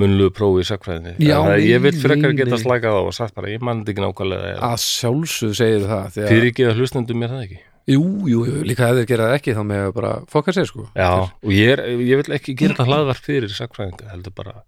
munlugu 0.00 0.34
prófi 0.38 0.64
í 0.64 0.68
sakfræðinni 0.70 1.14
Já, 1.22 1.36
að 1.38 1.66
Ég 1.68 1.84
vil 1.86 1.94
frekar 2.02 2.34
geta 2.38 2.58
slakað 2.62 2.98
á 2.98 3.02
og 3.02 3.12
sagt 3.16 3.36
bara 3.38 3.52
ég 3.52 3.62
mann 3.62 3.84
ekki 3.86 4.02
nákvæmlega 4.02 4.56
að 4.58 4.80
sjálfsög 4.86 5.54
segir 5.58 5.86
það 5.86 6.08
að, 6.08 6.18
Fyrir 6.32 6.48
ekki 6.50 6.66
að 6.70 6.80
hlustendum 6.82 7.22
mér 7.22 7.36
það 7.36 7.44
ekki. 7.46 7.60
Jú, 7.90 8.02
jú, 8.30 8.42
jú, 8.46 8.60
líka 8.62 8.90
ef 8.92 9.00
þeir 9.00 9.08
gera 9.10 9.24
það 9.26 9.36
ekki 9.40 9.54
þá 9.56 9.62
með 9.66 9.80
að 9.88 9.94
bara 9.96 10.10
fokka 10.30 10.52
sér 10.54 10.68
sko. 10.68 10.84
Já, 10.94 11.08
og 11.26 11.50
ég, 11.50 11.72
er, 11.74 11.80
ég 11.98 12.20
vil 12.20 12.36
ekki 12.36 12.54
gera 12.60 12.86
hlaðvarp 12.86 13.24
fyrir 13.26 13.50
sakfræðinga 13.56 14.12
heldur 14.12 14.34
bara, 14.36 14.60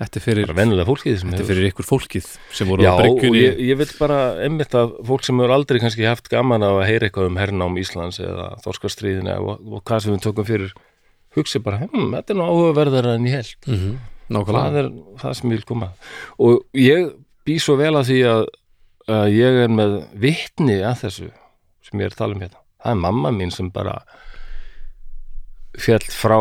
þetta 0.00 0.20
er 0.20 0.24
fyrir, 0.24 0.50
þetta 0.50 1.40
er 1.42 1.48
fyrir 1.50 1.70
ykkur 1.70 1.86
fólkið 1.86 2.28
sem 2.56 2.70
voru 2.70 2.86
Já, 2.86 2.92
á 2.92 2.94
og 2.96 3.02
bryggjunni. 3.04 3.42
ég, 3.44 3.58
ég 3.70 3.80
vil 3.80 3.90
bara 4.00 4.20
einmitt 4.44 4.76
að 4.78 4.94
fólk 5.08 5.26
sem 5.26 5.40
hefur 5.40 5.56
aldrei 5.56 5.80
kannski 5.82 6.08
haft 6.08 6.30
gaman 6.32 6.64
að 6.64 6.82
heyra 6.88 7.08
eitthvað 7.08 7.28
um 7.30 7.40
hernám 7.40 7.76
Íslands 7.80 8.20
eða 8.22 8.54
þorskastriðina 8.64 9.36
og, 9.44 9.60
og 9.60 9.84
hvað 9.84 10.06
sem 10.06 10.16
við 10.16 10.24
tökum 10.24 10.48
fyrir 10.48 10.72
hugsi 11.36 11.60
bara, 11.62 11.84
hm, 11.84 12.14
þetta 12.16 12.34
er 12.34 12.40
nú 12.40 12.48
áhugaverðara 12.48 13.18
en 13.18 13.28
ég 13.28 13.38
held. 13.38 13.60
Mm 13.68 13.76
hvað 14.30 14.46
nákvæmlega 14.46 14.80
er 14.80 14.88
það 15.18 15.36
sem 15.36 15.50
ég 15.50 15.58
vil 15.58 15.66
koma. 15.66 15.90
Og 16.38 16.64
ég 16.78 17.12
bý 17.46 17.58
svo 17.58 17.76
vel 17.80 17.96
að 17.98 18.10
því 18.10 18.18
að, 18.30 18.42
að 19.10 19.28
ég 19.34 19.60
er 19.64 19.72
með 19.74 19.96
vitni 20.22 20.78
að 20.86 21.04
þessu 21.04 21.28
sem 21.88 22.02
ég 22.02 22.06
er 22.06 22.14
að 22.14 22.20
tala 22.20 22.36
um 22.36 22.44
hérna. 22.44 22.62
Það 22.80 22.94
er 22.94 23.02
mamma 23.02 23.32
mín 23.34 23.52
sem 23.54 23.70
bara 23.74 23.96
fjall 25.80 26.06
frá 26.14 26.38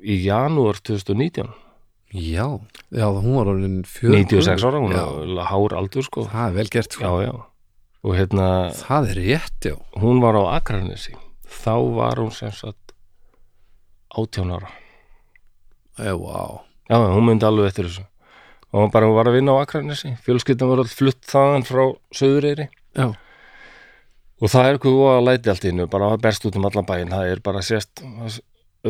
í 0.00 0.18
janúar 0.24 0.80
2019 0.80 1.52
já, 2.14 2.46
já, 2.90 3.06
hún 3.10 3.36
var 3.36 3.50
orðin 3.52 3.82
fjör 3.88 4.14
96 4.14 4.64
ára, 4.66 4.80
hún 4.82 4.94
er 4.94 5.44
hár 5.50 5.76
aldur 5.78 6.06
sko. 6.06 6.26
Það 6.30 6.48
er 6.48 6.56
vel 6.56 6.72
gert 6.72 6.96
sko. 6.96 7.04
já, 7.04 7.26
já. 7.26 7.34
Og 8.06 8.14
hérna, 8.14 8.48
það 8.76 9.08
er 9.10 9.20
rétt, 9.22 9.60
já. 9.72 9.76
Hún 9.98 10.20
var 10.22 10.38
á 10.38 10.42
Akranesi. 10.60 11.16
Þá 11.46 11.74
var 11.96 12.20
hún 12.22 12.30
sem 12.30 12.52
sagt 12.54 12.94
18 14.14 14.52
ára. 14.54 14.70
Já, 15.98 16.14
vá. 16.14 16.62
já, 16.88 16.96
hún 16.96 17.26
myndi 17.26 17.46
alveg 17.48 17.72
eftir 17.72 17.88
þessu. 17.90 18.06
Og 18.72 18.84
hún 18.84 18.92
bara 18.94 19.10
var 19.10 19.30
að 19.30 19.40
vinna 19.40 19.56
á 19.56 19.62
Akranesi. 19.64 20.14
Fjölskyldan 20.22 20.70
var 20.70 20.84
all 20.84 20.90
flutt 20.92 21.22
þaðan 21.26 21.64
frá 21.66 21.84
Söðureyri 22.14 22.68
Já, 22.96 23.10
og 24.36 24.52
það 24.52 24.66
er 24.66 24.76
eitthvað 24.76 25.02
að 25.14 25.24
læti 25.26 25.50
allt 25.52 25.66
innu 25.68 25.86
bara 25.88 26.10
að 26.12 26.22
berst 26.26 26.44
út 26.48 26.56
um 26.58 26.66
allan 26.68 26.86
bæinn. 26.88 27.12
Það 27.12 27.30
er 27.32 27.42
bara 27.44 27.62
sérst 27.64 28.02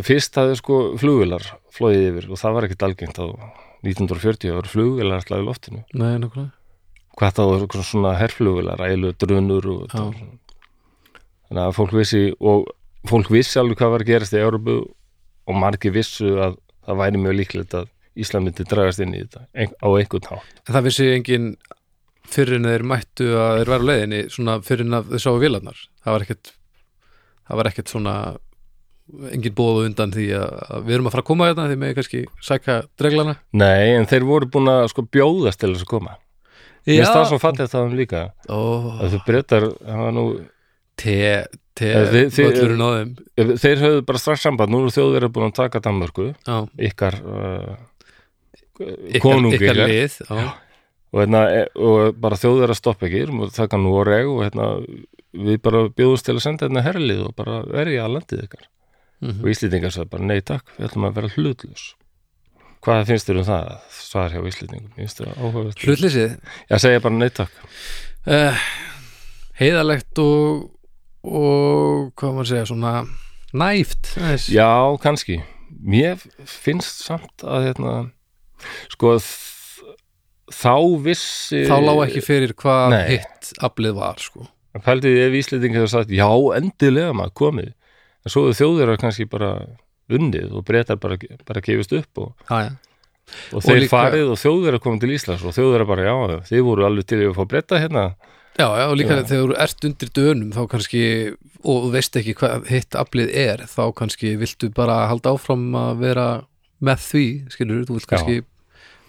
fyrst 0.05 0.35
það 0.37 0.51
er 0.53 0.59
sko 0.61 0.79
flugvilar 1.01 1.45
flóið 1.77 2.03
yfir 2.11 2.29
og 2.33 2.41
það 2.41 2.55
var 2.57 2.67
ekkert 2.67 2.83
algengt 2.89 3.21
á 3.23 3.27
1940 3.87 4.51
það 4.51 4.57
var 4.59 4.69
flugvilar 4.73 5.21
alltaf 5.21 5.39
í 5.41 5.47
loftinu. 5.47 5.83
Nei, 5.95 6.17
nákvæmlega. 6.19 6.53
Hvað 7.17 7.37
það 7.39 7.53
var 7.53 7.85
svona 7.89 8.15
herflugvilar 8.21 8.83
ælu 8.91 9.13
drunur 9.17 9.67
og 9.73 9.87
Já. 9.89 10.01
var 10.05 10.13
svona- 10.13 10.39
þannig 11.49 11.63
að 11.65 11.77
fólk 11.79 11.93
vissi 11.97 12.23
og 12.41 12.67
fólk 13.07 13.31
vissi 13.31 13.59
alveg 13.61 13.79
hvað 13.79 13.91
var 13.95 14.01
að 14.05 14.11
gerast 14.11 14.33
í 14.35 14.43
Európu 14.43 14.77
og 15.47 15.55
margir 15.55 15.93
vissu 15.95 16.27
að 16.43 16.57
það 16.87 17.01
væri 17.01 17.23
mjög 17.23 17.37
líklegt 17.41 17.75
að 17.75 17.89
Ísland 18.17 18.47
myndi 18.49 18.65
dragast 18.65 19.01
inn 19.05 19.13
í 19.15 19.21
þetta 19.23 19.45
á 19.77 19.89
einhvern 19.93 20.29
hátt. 20.31 20.63
Það 20.65 20.83
vissi 20.89 21.07
engin 21.13 21.57
fyrir 22.27 22.57
en 22.57 22.65
þeir 22.65 22.83
mættu 22.83 23.27
að 23.37 23.59
þeir 23.61 23.71
væru 23.71 23.85
á 23.85 23.89
leiðinni 23.91 24.21
svona 24.33 24.55
fyrir 24.65 24.87
en 24.89 24.97
að 24.99 25.11
þeir 25.13 25.23
sáu 25.27 25.39
vélarnar. 25.39 25.79
Það 26.03 26.13
var 26.17 26.25
ekkert 26.25 26.53
það 27.47 27.57
var 27.61 27.69
ekkert 27.71 27.89
svona 27.93 28.15
engin 29.31 29.55
bóðu 29.57 29.87
undan 29.87 30.13
því 30.15 30.27
að, 30.39 30.55
við 30.87 30.97
erum 30.97 31.09
að 31.09 31.15
fara 31.15 31.25
að 31.25 31.29
koma 31.31 31.49
þetta 31.51 31.67
því 31.71 31.79
með 31.83 31.93
kannski 31.99 32.23
sækja 32.43 32.77
dreglana 32.99 33.37
Nei, 33.55 33.95
en 33.95 34.09
þeir 34.11 34.27
voru 34.27 34.49
búin 34.51 34.73
að 34.73 34.89
sko 34.93 35.07
bjóðast 35.15 35.63
til 35.63 35.73
þess 35.75 35.87
að 35.87 35.93
koma. 35.93 36.17
Mér 36.87 37.01
finnst 37.01 37.15
það 37.15 37.29
svo 37.31 37.39
fallið 37.43 37.71
það 37.73 37.87
um 37.87 37.97
líka. 37.99 38.21
Ó, 38.47 38.59
að 39.03 39.15
þau 39.15 39.23
breytar, 39.27 39.65
nú 40.15 40.25
te, 40.99 41.17
te 41.79 41.89
á 41.91 42.03
þeim. 42.13 43.17
þeir 43.59 43.83
höfðu 43.83 44.05
bara 44.07 44.23
strax 44.23 44.47
samband, 44.47 44.73
nú 44.73 44.85
eru 44.85 44.95
þjóðverið 44.95 45.35
búin 45.35 45.49
að 45.51 45.57
taka 45.59 45.83
Danmörku, 45.83 46.29
Já, 46.47 46.57
ykkar 46.91 47.19
uh, 47.23 47.75
ykkar, 48.79 49.21
konungi 49.25 49.59
ykkar 49.59 49.83
lið 49.83 50.21
já. 50.23 50.39
og, 51.11 51.19
hérna, 51.21 51.43
e- 51.63 51.69
og 51.75 52.23
bara 52.23 52.39
þjóðverið 52.41 52.77
að 52.77 52.81
stoppa 52.81 53.11
ekki 53.11 53.27
og 53.35 53.53
taka 53.57 53.81
Noreg 53.83 54.31
og 54.31 54.45
hérna, 54.47 54.71
við 55.37 55.61
bara 55.65 55.87
bjóðumst 55.91 56.29
til 56.29 56.37
að 56.37 56.45
senda 56.47 56.69
hérna 56.69 56.87
herlið 56.87 57.27
og 57.29 57.37
bara 57.39 57.61
verja 57.67 58.07
að 58.07 58.19
landið 58.19 58.47
ykkar 58.47 58.67
Mhm. 59.23 59.43
og 59.43 59.53
Íslendingar 59.53 59.95
sagði 59.95 60.13
bara 60.13 60.29
nei 60.29 60.41
takk, 60.45 60.75
við 60.77 60.91
ætlum 60.91 61.09
að 61.09 61.17
vera 61.21 61.33
hlutlus 61.37 61.87
hvað 62.87 63.09
finnst 63.09 63.29
þér 63.29 63.41
um 63.41 63.47
það 63.49 63.69
svar 63.97 64.35
hjá 64.35 64.41
Íslendingum, 64.47 64.93
finnst 64.95 65.21
þér 65.21 65.33
áhugavert? 65.35 65.83
Hlutleysið 65.83 66.37
ég 66.71 66.83
segja 66.83 67.03
bara 67.03 67.19
nei 67.19 67.31
takk. 67.35 67.63
Uh, 68.27 68.67
heiðalegt 69.59 70.23
og 70.23 70.73
og 71.27 72.13
hvað 72.15 72.37
maður 72.37 72.51
segja 72.53 72.67
svona 72.71 72.93
næft 73.57 74.13
já, 74.53 74.69
kannski. 75.03 75.41
Mér 75.87 76.21
finnst 76.47 77.03
samt 77.07 77.43
að 77.43 77.67
hérna, 77.69 77.95
sko 78.93 79.17
þá 80.55 80.77
vissi 81.03 81.65
þá 81.67 81.77
lá 81.83 81.93
ekki 82.05 82.23
fyrir 82.25 82.55
hvað 82.59 82.95
hitt 83.11 83.51
aflið 83.67 83.99
var 83.99 84.23
sko. 84.23 84.47
Pældi 84.87 85.11
ef 85.25 85.35
Íslendingar 85.41 85.83
hefur 85.83 85.95
sagt 85.97 86.15
já, 86.15 86.29
endilega 86.59 87.17
maður 87.17 87.35
komið 87.43 87.73
en 88.27 88.33
svo 88.35 88.49
er 88.51 88.59
þjóðir 88.59 88.95
kannski 89.01 89.29
bara 89.31 89.53
unnið 90.13 90.55
og 90.55 90.65
breytar 90.67 90.99
bara, 91.03 91.19
bara 91.47 91.63
gefist 91.65 91.95
upp 91.97 92.23
og, 92.23 92.33
já, 92.51 92.69
já. 92.69 92.73
og 93.55 93.63
þeir 93.65 93.81
líka- 93.85 93.93
farið 93.95 94.33
og 94.35 94.41
þjóðir 94.43 94.79
að 94.79 94.83
koma 94.85 95.03
til 95.03 95.13
Íslands 95.15 95.45
og 95.47 95.55
þjóðir 95.55 95.85
að 95.85 95.91
bara, 95.93 96.07
já, 96.07 96.17
þið 96.51 96.65
voru 96.67 96.87
alveg 96.87 97.07
til 97.11 97.21
að 97.27 97.37
fá 97.39 97.45
breyta 97.51 97.81
hérna 97.83 98.05
já, 98.57 98.67
já, 98.67 98.85
og 98.89 98.97
líka 98.97 99.17
Já. 99.17 99.23
þegar 99.29 99.53
þú 99.53 99.57
ert 99.67 99.85
undir 99.85 100.11
dönum 100.17 100.53
þá 100.55 100.63
kannski, 100.73 101.03
og 101.67 101.91
veist 101.93 102.17
ekki 102.17 102.35
hvað 102.39 102.69
hitt 102.73 102.97
aflið 102.97 103.33
er, 103.37 103.65
þá 103.69 103.83
kannski 103.99 104.37
viltu 104.41 104.71
bara 104.75 105.07
halda 105.11 105.35
áfram 105.37 105.67
að 105.77 105.99
vera 106.01 106.27
með 106.81 107.03
því, 107.11 107.27
skilur 107.53 107.85
þú 107.89 107.99
vilt 107.99 108.11
kannski 108.11 108.39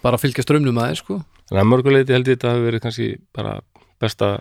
bara 0.04 0.20
fylgja 0.22 0.44
strömmnum 0.46 0.78
aðeins 0.82 1.02
sko 1.04 1.22
þannig 1.48 1.64
að 1.64 1.72
mörguleiti 1.72 2.16
held 2.16 2.28
ég 2.28 2.38
þetta 2.38 2.52
hafi 2.54 2.66
verið 2.68 2.84
kannski 2.84 3.08
bara 3.36 3.54
besta 4.02 4.32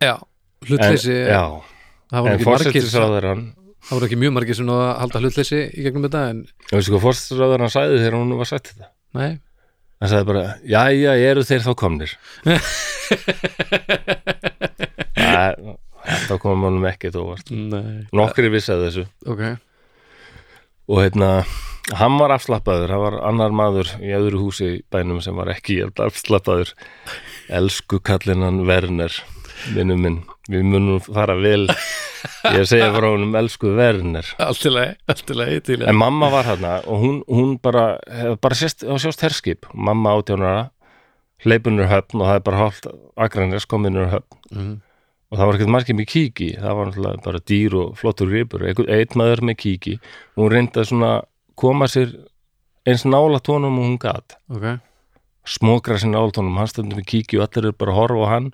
já, 0.00 0.14
en, 0.16 0.68
hlutleysi 0.68 1.16
já, 1.28 1.44
en 2.16 2.44
fórsættisráðarann 2.44 3.44
það 3.86 3.94
voru 3.96 4.08
ekki 4.08 4.18
mjög 4.20 4.34
margir 4.36 4.58
sem 4.58 4.66
náðu 4.68 4.82
að 4.86 4.98
halda 5.02 5.22
hlutleysi 5.24 5.60
í 5.70 5.84
gegnum 5.86 6.04
þetta 6.06 6.22
en, 6.32 6.42
og 6.70 6.74
veistu 6.76 6.92
hvað 6.94 7.04
fórsættisráðarann 7.06 7.72
sagði 7.74 8.00
þegar 8.02 8.18
hún 8.20 8.34
var 8.40 8.50
sagt 8.50 8.72
þetta? 8.72 8.90
Nei. 9.20 9.30
Hann 10.00 10.08
sagði 10.14 10.28
bara, 10.30 10.44
jæja, 10.64 11.12
eru 11.30 11.42
þeir 11.44 11.64
þá 11.66 11.72
komnir? 11.82 12.12
Það- 15.20 15.58
þetta 16.10 16.38
kom 16.42 16.62
honum 16.64 16.86
ekkert 16.88 17.16
óvart. 17.20 17.50
Nei. 17.52 18.06
nokkri 18.16 18.48
vissi 18.52 18.72
að 18.72 18.86
þessu. 18.86 19.04
Ok, 19.28 19.42
og 20.90 21.02
hérna 21.04 21.28
hann 22.00 22.16
var 22.20 22.32
afslappaður, 22.36 22.90
hann 22.94 23.02
var 23.04 23.16
annar 23.28 23.52
maður 23.54 23.90
í 24.00 24.12
öðru 24.16 24.40
húsi 24.46 24.70
bænum 24.92 25.20
sem 25.24 25.36
var 25.36 25.50
ekki 25.52 25.80
afslappaður. 25.86 26.72
Elsku 27.50 28.00
kallinan 28.06 28.62
Werner 28.68 29.12
vinnu 29.74 29.96
minn, 30.00 30.18
við 30.50 30.66
munum 30.66 31.00
fara 31.04 31.36
vel. 31.38 31.68
Ég 32.52 32.66
segja 32.68 32.90
frá 32.92 33.06
honum 33.08 33.36
elsku 33.40 33.72
til 35.64 35.78
en 35.88 35.96
mamma 35.96 36.28
var 36.32 36.48
hérna 36.50 36.74
og 36.84 37.00
hún, 37.00 37.22
hún 37.28 37.56
bara, 37.62 37.94
hef 38.12 38.36
bara 38.44 38.58
sést, 38.58 38.84
á 38.84 38.92
sjást 39.00 39.24
herskip. 39.24 39.68
Mamma 39.72 40.12
átjánara 40.18 40.70
hleypunur 41.44 41.88
höfn 41.88 42.20
og 42.20 42.28
það 42.28 42.38
er 42.38 42.46
bara 42.50 42.60
hálft 42.60 42.88
agrænir 43.16 43.66
kominur 43.68 44.10
höfn. 44.12 44.40
Mm. 44.50 44.78
og 45.30 45.38
það 45.38 45.46
var 45.46 45.56
ekkert 45.56 45.70
margir 45.70 45.96
með 45.96 46.08
kíki 46.10 46.46
það 46.58 46.76
var 46.76 46.88
náttúrulega 46.88 47.24
bara 47.24 47.40
dýr 47.46 47.74
og 47.78 47.90
flottur 48.00 48.30
gripur. 48.32 48.64
Einn 48.66 49.18
maður 49.18 49.44
með 49.46 49.58
kíki 49.62 49.96
og 50.00 50.42
hún 50.42 50.52
reyndi 50.54 50.82
að 50.82 50.88
svona 50.90 51.10
koma 51.60 51.86
sér 51.90 52.16
eins 52.88 53.04
nála 53.06 53.38
tónum 53.44 53.78
og 53.78 53.86
hún 53.86 53.98
gat. 54.02 54.36
Ok, 54.50 54.66
smokra 55.46 56.00
sér 56.00 56.12
nála 56.14 56.34
tónum, 56.34 56.58
hann 56.58 56.70
stöndum 56.70 56.98
með 56.98 57.08
kíki 57.14 57.38
og 57.38 57.46
allir 57.46 57.70
eru 57.70 57.78
bara 57.78 57.94
að 57.94 58.00
horfa 58.00 58.26
á 58.26 58.32
hann 58.34 58.50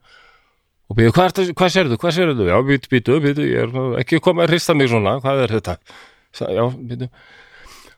og 0.90 0.98
býðu, 0.98 1.14
hvað, 1.16 1.30
ertu- 1.32 1.56
hvað 1.56 2.14
sérðu? 2.16 2.46
Já, 2.50 2.56
býtu, 2.66 2.90
býtu, 2.92 3.18
býtu, 3.24 3.46
ég 3.48 3.64
er 3.66 3.98
ekki 4.02 4.20
komið 4.22 4.46
að 4.46 4.52
hrista 4.54 4.74
mig 4.76 4.88
svona, 4.92 5.16
hvað 5.24 5.42
er 5.46 5.54
þetta? 5.58 5.76
Já, 6.40 6.64
býtu 6.76 7.10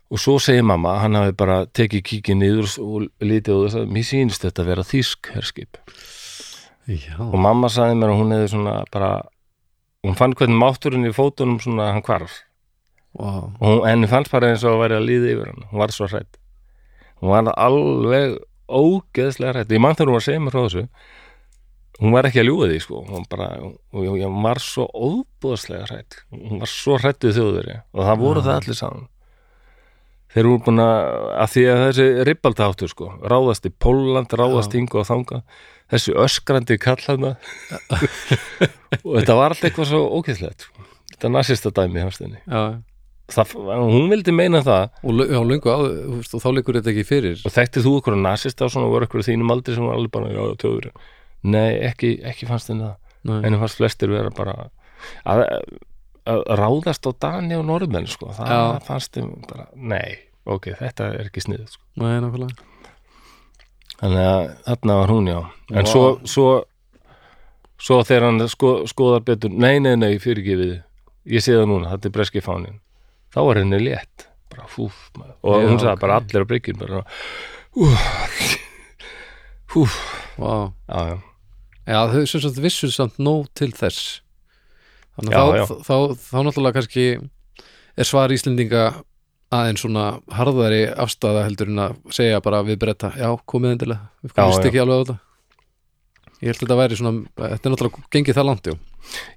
og 0.08 0.16
svo 0.22 0.38
segir 0.40 0.64
mamma, 0.64 0.94
hann 1.02 1.18
hafi 1.18 1.34
bara 1.36 1.66
tekið 1.66 2.02
kíki 2.08 2.34
niður 2.38 2.70
og 2.80 3.08
lítið 3.20 3.52
og 3.58 3.64
þess 3.66 3.76
að 3.82 3.90
mér 3.92 4.06
sýnist 4.08 4.44
þetta 4.46 4.62
að 4.64 4.70
vera 4.70 4.84
þýsk 4.88 5.28
herskip. 5.34 5.76
Já. 6.88 7.18
Og 7.20 7.36
mamma 7.36 7.68
sagði 7.68 7.98
mér 8.00 8.14
að 8.14 8.20
hún 8.22 8.32
hefði 8.32 8.46
svona 8.54 8.76
bara 8.94 9.10
hún 10.06 10.16
fann 10.16 10.32
hvernig 10.32 10.56
mátturinn 10.62 11.04
í 11.04 11.12
fótunum 11.12 11.58
svona 11.60 11.90
hann 11.92 12.04
hvarf. 12.06 12.38
Wow. 13.18 13.52
hún, 13.60 13.82
henni 13.84 14.08
fannst 14.08 14.30
bara 14.32 14.48
eins 14.52 14.64
og 14.64 14.76
að 14.78 14.82
væri 14.86 14.96
að 14.96 15.06
líða 15.08 15.30
yfir 15.34 15.46
hann. 15.52 15.68
Hún 15.68 15.80
var 15.82 15.92
svo 15.92 16.06
hrætt 16.08 16.36
hún 17.20 17.32
var 17.32 17.52
alveg 17.58 18.34
ógeðslega 18.68 19.54
hrætt 19.56 19.72
ég 19.74 19.80
mann 19.82 19.96
þegar 19.96 20.10
hún 20.12 20.16
var 20.18 20.22
að 20.22 20.28
segja 20.28 20.42
mér 20.44 20.54
frá 20.54 20.60
þessu 20.66 20.82
hún 21.98 22.14
var 22.14 22.28
ekki 22.28 22.42
að 22.42 22.48
ljúga 22.48 22.70
því 22.70 22.80
sko. 22.84 23.04
Hún, 23.08 23.28
bara, 23.30 23.48
og 23.94 24.06
ég, 24.06 24.26
var 24.44 24.60
svo 24.62 24.88
óbúðslega 24.88 25.88
hrætt 25.88 26.20
hún 26.34 26.62
var 26.62 26.72
svo 26.72 26.98
hrættið 27.00 27.38
þjóðveri 27.38 27.78
og 27.92 28.04
það 28.08 28.20
voru 28.22 28.44
það 28.46 28.60
allir 28.60 28.78
saman 28.78 29.08
þeir 30.28 30.42
eru 30.44 30.58
búin 30.66 30.82
að 30.84 30.98
að 31.44 31.54
því 31.54 31.64
að 31.72 31.82
þessi 31.86 32.08
ribbaldáttur 32.28 32.92
sko 32.92 33.10
ráðast 33.32 33.68
í 33.68 33.72
Póland, 33.72 34.34
ráðast 34.36 34.74
Já. 34.74 34.78
hingu 34.78 35.00
og 35.00 35.08
þanga 35.08 35.40
þessi 35.88 36.14
öskrandi 36.26 36.76
kallana 36.82 37.36
og 39.06 39.14
þetta 39.18 39.38
var 39.38 39.54
alltaf 39.54 39.70
eitthvað 39.70 39.90
svo 39.90 40.04
ógeðslegt 40.18 40.68
sko. 40.68 40.86
þetta 41.14 41.32
nasista 41.32 41.72
dæmi 41.74 42.04
já, 42.04 42.62
það, 43.32 43.54
hún 43.88 44.08
vildi 44.12 44.32
meina 44.32 44.62
það. 44.64 44.88
Og 45.04 45.22
já, 45.28 45.38
löngu 45.44 45.72
á, 45.72 45.78
og 45.84 46.42
þá 46.42 46.48
leikur 46.56 46.78
þetta 46.78 46.92
ekki 46.94 47.04
fyrir. 47.08 47.42
Og 47.44 47.52
þekktið 47.52 47.84
þú 47.84 47.92
okkur 48.00 48.16
nasista 48.20 48.64
og 48.66 48.72
svona 48.72 48.88
voru 48.88 49.08
okkur 49.08 49.26
þínum 49.26 49.52
aldrei 49.52 49.76
sem 49.76 49.84
var 49.84 49.98
alveg 49.98 50.14
bara 50.14 50.46
tjóður 50.60 50.90
nei, 51.42 51.78
ekki, 51.90 52.14
ekki 52.26 52.48
fannst 52.48 52.72
henni 52.72 52.86
það 52.88 52.96
Nei. 53.28 53.42
henni 53.44 53.58
fannst 53.60 53.78
flestir 53.80 54.10
vera 54.10 54.30
bara 54.34 54.54
að, 55.28 55.44
að 56.26 56.42
ráðast 56.58 57.06
á 57.06 57.10
Dani 57.20 57.58
og 57.58 57.66
Norðmenn 57.68 58.08
sko, 58.10 58.32
það 58.36 58.50
Já. 58.54 58.62
fannst 58.86 59.14
þeim 59.18 59.30
bara, 59.48 59.68
nei, 59.74 60.18
ok, 60.48 60.72
þetta 60.80 61.12
er 61.14 61.28
ekki 61.28 61.44
sniðið 61.44 61.70
sko. 61.76 61.84
Nei, 62.02 62.16
nákvæmlega 62.24 62.66
þannig 63.98 64.26
að 64.30 64.42
þarna 64.68 64.96
var 65.00 65.12
hún 65.14 65.26
já 65.30 65.38
en 65.42 65.84
Vá. 65.84 65.90
svo, 65.90 66.02
svo 66.24 66.48
svo 67.78 68.00
þegar 68.06 68.28
hann 68.28 68.48
sko, 68.50 68.72
skoðar 68.90 69.24
betur 69.26 69.50
nei, 69.54 69.78
nei, 69.82 69.94
nei, 69.98 70.18
fyrirgefið 70.22 70.76
ég 71.34 71.44
sé 71.44 71.54
það 71.56 71.68
núna, 71.72 71.92
þetta 71.94 72.10
er 72.10 72.14
breski 72.14 72.42
fánin 72.42 72.78
þá 73.34 73.40
var 73.44 73.60
henni 73.62 73.80
létt 73.82 74.28
bara 74.48 74.66
fúf, 74.70 74.96
maður. 75.18 75.34
og 75.42 75.58
Já, 75.62 75.68
hún 75.68 75.80
sagði 75.82 75.94
ok. 75.94 76.02
bara 76.06 76.18
allir 76.22 76.46
á 76.46 76.50
bryggjum 76.50 76.78
bara 76.80 77.02
úf, 77.78 78.06
úf, 79.76 79.98
wow. 80.38 80.70
já, 80.88 80.98
já 81.12 81.16
Já, 81.88 82.00
þau 82.12 82.24
sem 82.28 82.42
sagt 82.44 82.58
vissu 82.62 82.90
samt 82.92 83.16
nóg 83.22 83.46
til 83.56 83.70
þess 83.72 84.18
Þannig 85.18 85.34
Já, 85.34 85.40
að 85.40 85.54
já. 85.56 85.62
þá, 85.66 85.74
þá, 85.74 85.94
þá, 85.94 86.26
þá 86.28 86.38
náttúrulega 86.46 86.76
kannski 86.78 87.06
er 87.98 88.06
svar 88.06 88.34
Íslendinga 88.34 88.82
aðeins 89.54 89.80
svona 89.82 90.04
harðari 90.36 90.82
afstæða 90.92 91.46
heldur 91.46 91.72
en 91.72 91.80
að 91.86 91.96
segja 92.12 92.42
bara 92.44 92.60
við 92.66 92.76
breyta, 92.82 93.14
já, 93.16 93.30
komið 93.48 93.74
endilega 93.78 94.10
við 94.20 94.34
Já, 94.34 94.36
komist 94.42 94.60
já. 94.60 94.68
ekki 94.70 94.82
alveg 94.84 95.00
á 95.00 95.02
þetta 95.02 95.18
Ég 96.38 96.52
held 96.52 96.58
að 96.58 96.62
þetta 96.62 96.76
væri 96.78 96.96
svona, 97.00 97.22
þetta 97.40 97.66
er 97.66 97.72
náttúrulega 97.72 98.04
gengið 98.14 98.36
það 98.38 98.48
langt, 98.50 98.68
já 98.68 98.76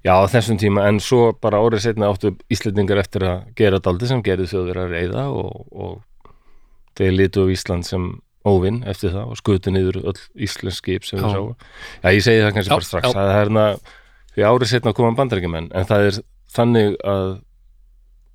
Já, 0.04 0.14
þessum 0.34 0.58
tíma, 0.60 0.84
en 0.90 1.00
svo 1.02 1.22
bara 1.42 1.62
árið 1.64 1.86
setna 1.86 2.10
áttu 2.12 2.34
Íslendingar 2.52 3.00
eftir 3.00 3.24
að 3.26 3.46
gera 3.58 3.80
daldi 3.82 4.10
sem 4.10 4.22
gerði 4.22 4.50
þjóður 4.52 4.82
að 4.84 4.92
reyða 4.98 5.24
og, 5.32 5.64
og 5.72 6.28
þeir 7.00 7.16
litu 7.16 7.46
á 7.48 7.52
Ísland 7.56 7.88
sem 7.88 8.10
óvinn 8.48 8.82
eftir 8.90 9.12
það 9.14 9.32
og 9.32 9.38
skutu 9.38 9.72
niður 9.72 10.00
öll 10.02 10.18
íslensk 10.34 10.82
skip 10.82 11.06
sem 11.06 11.20
við 11.20 11.28
Já. 11.28 11.32
sáu. 11.36 11.56
Já, 12.02 12.08
ég 12.10 12.24
segi 12.26 12.42
það 12.42 12.54
kannski 12.56 12.72
Já, 12.72 12.76
bara 12.76 12.88
strax, 12.88 13.14
það 13.14 13.30
er 13.30 13.38
hérna 13.38 13.64
því 14.32 14.46
árið 14.48 14.70
setna 14.72 14.94
koma 14.96 15.16
bandarækjumenn, 15.18 15.70
en 15.76 15.88
það 15.88 16.06
er 16.08 16.20
þannig 16.52 16.96
að 17.12 17.26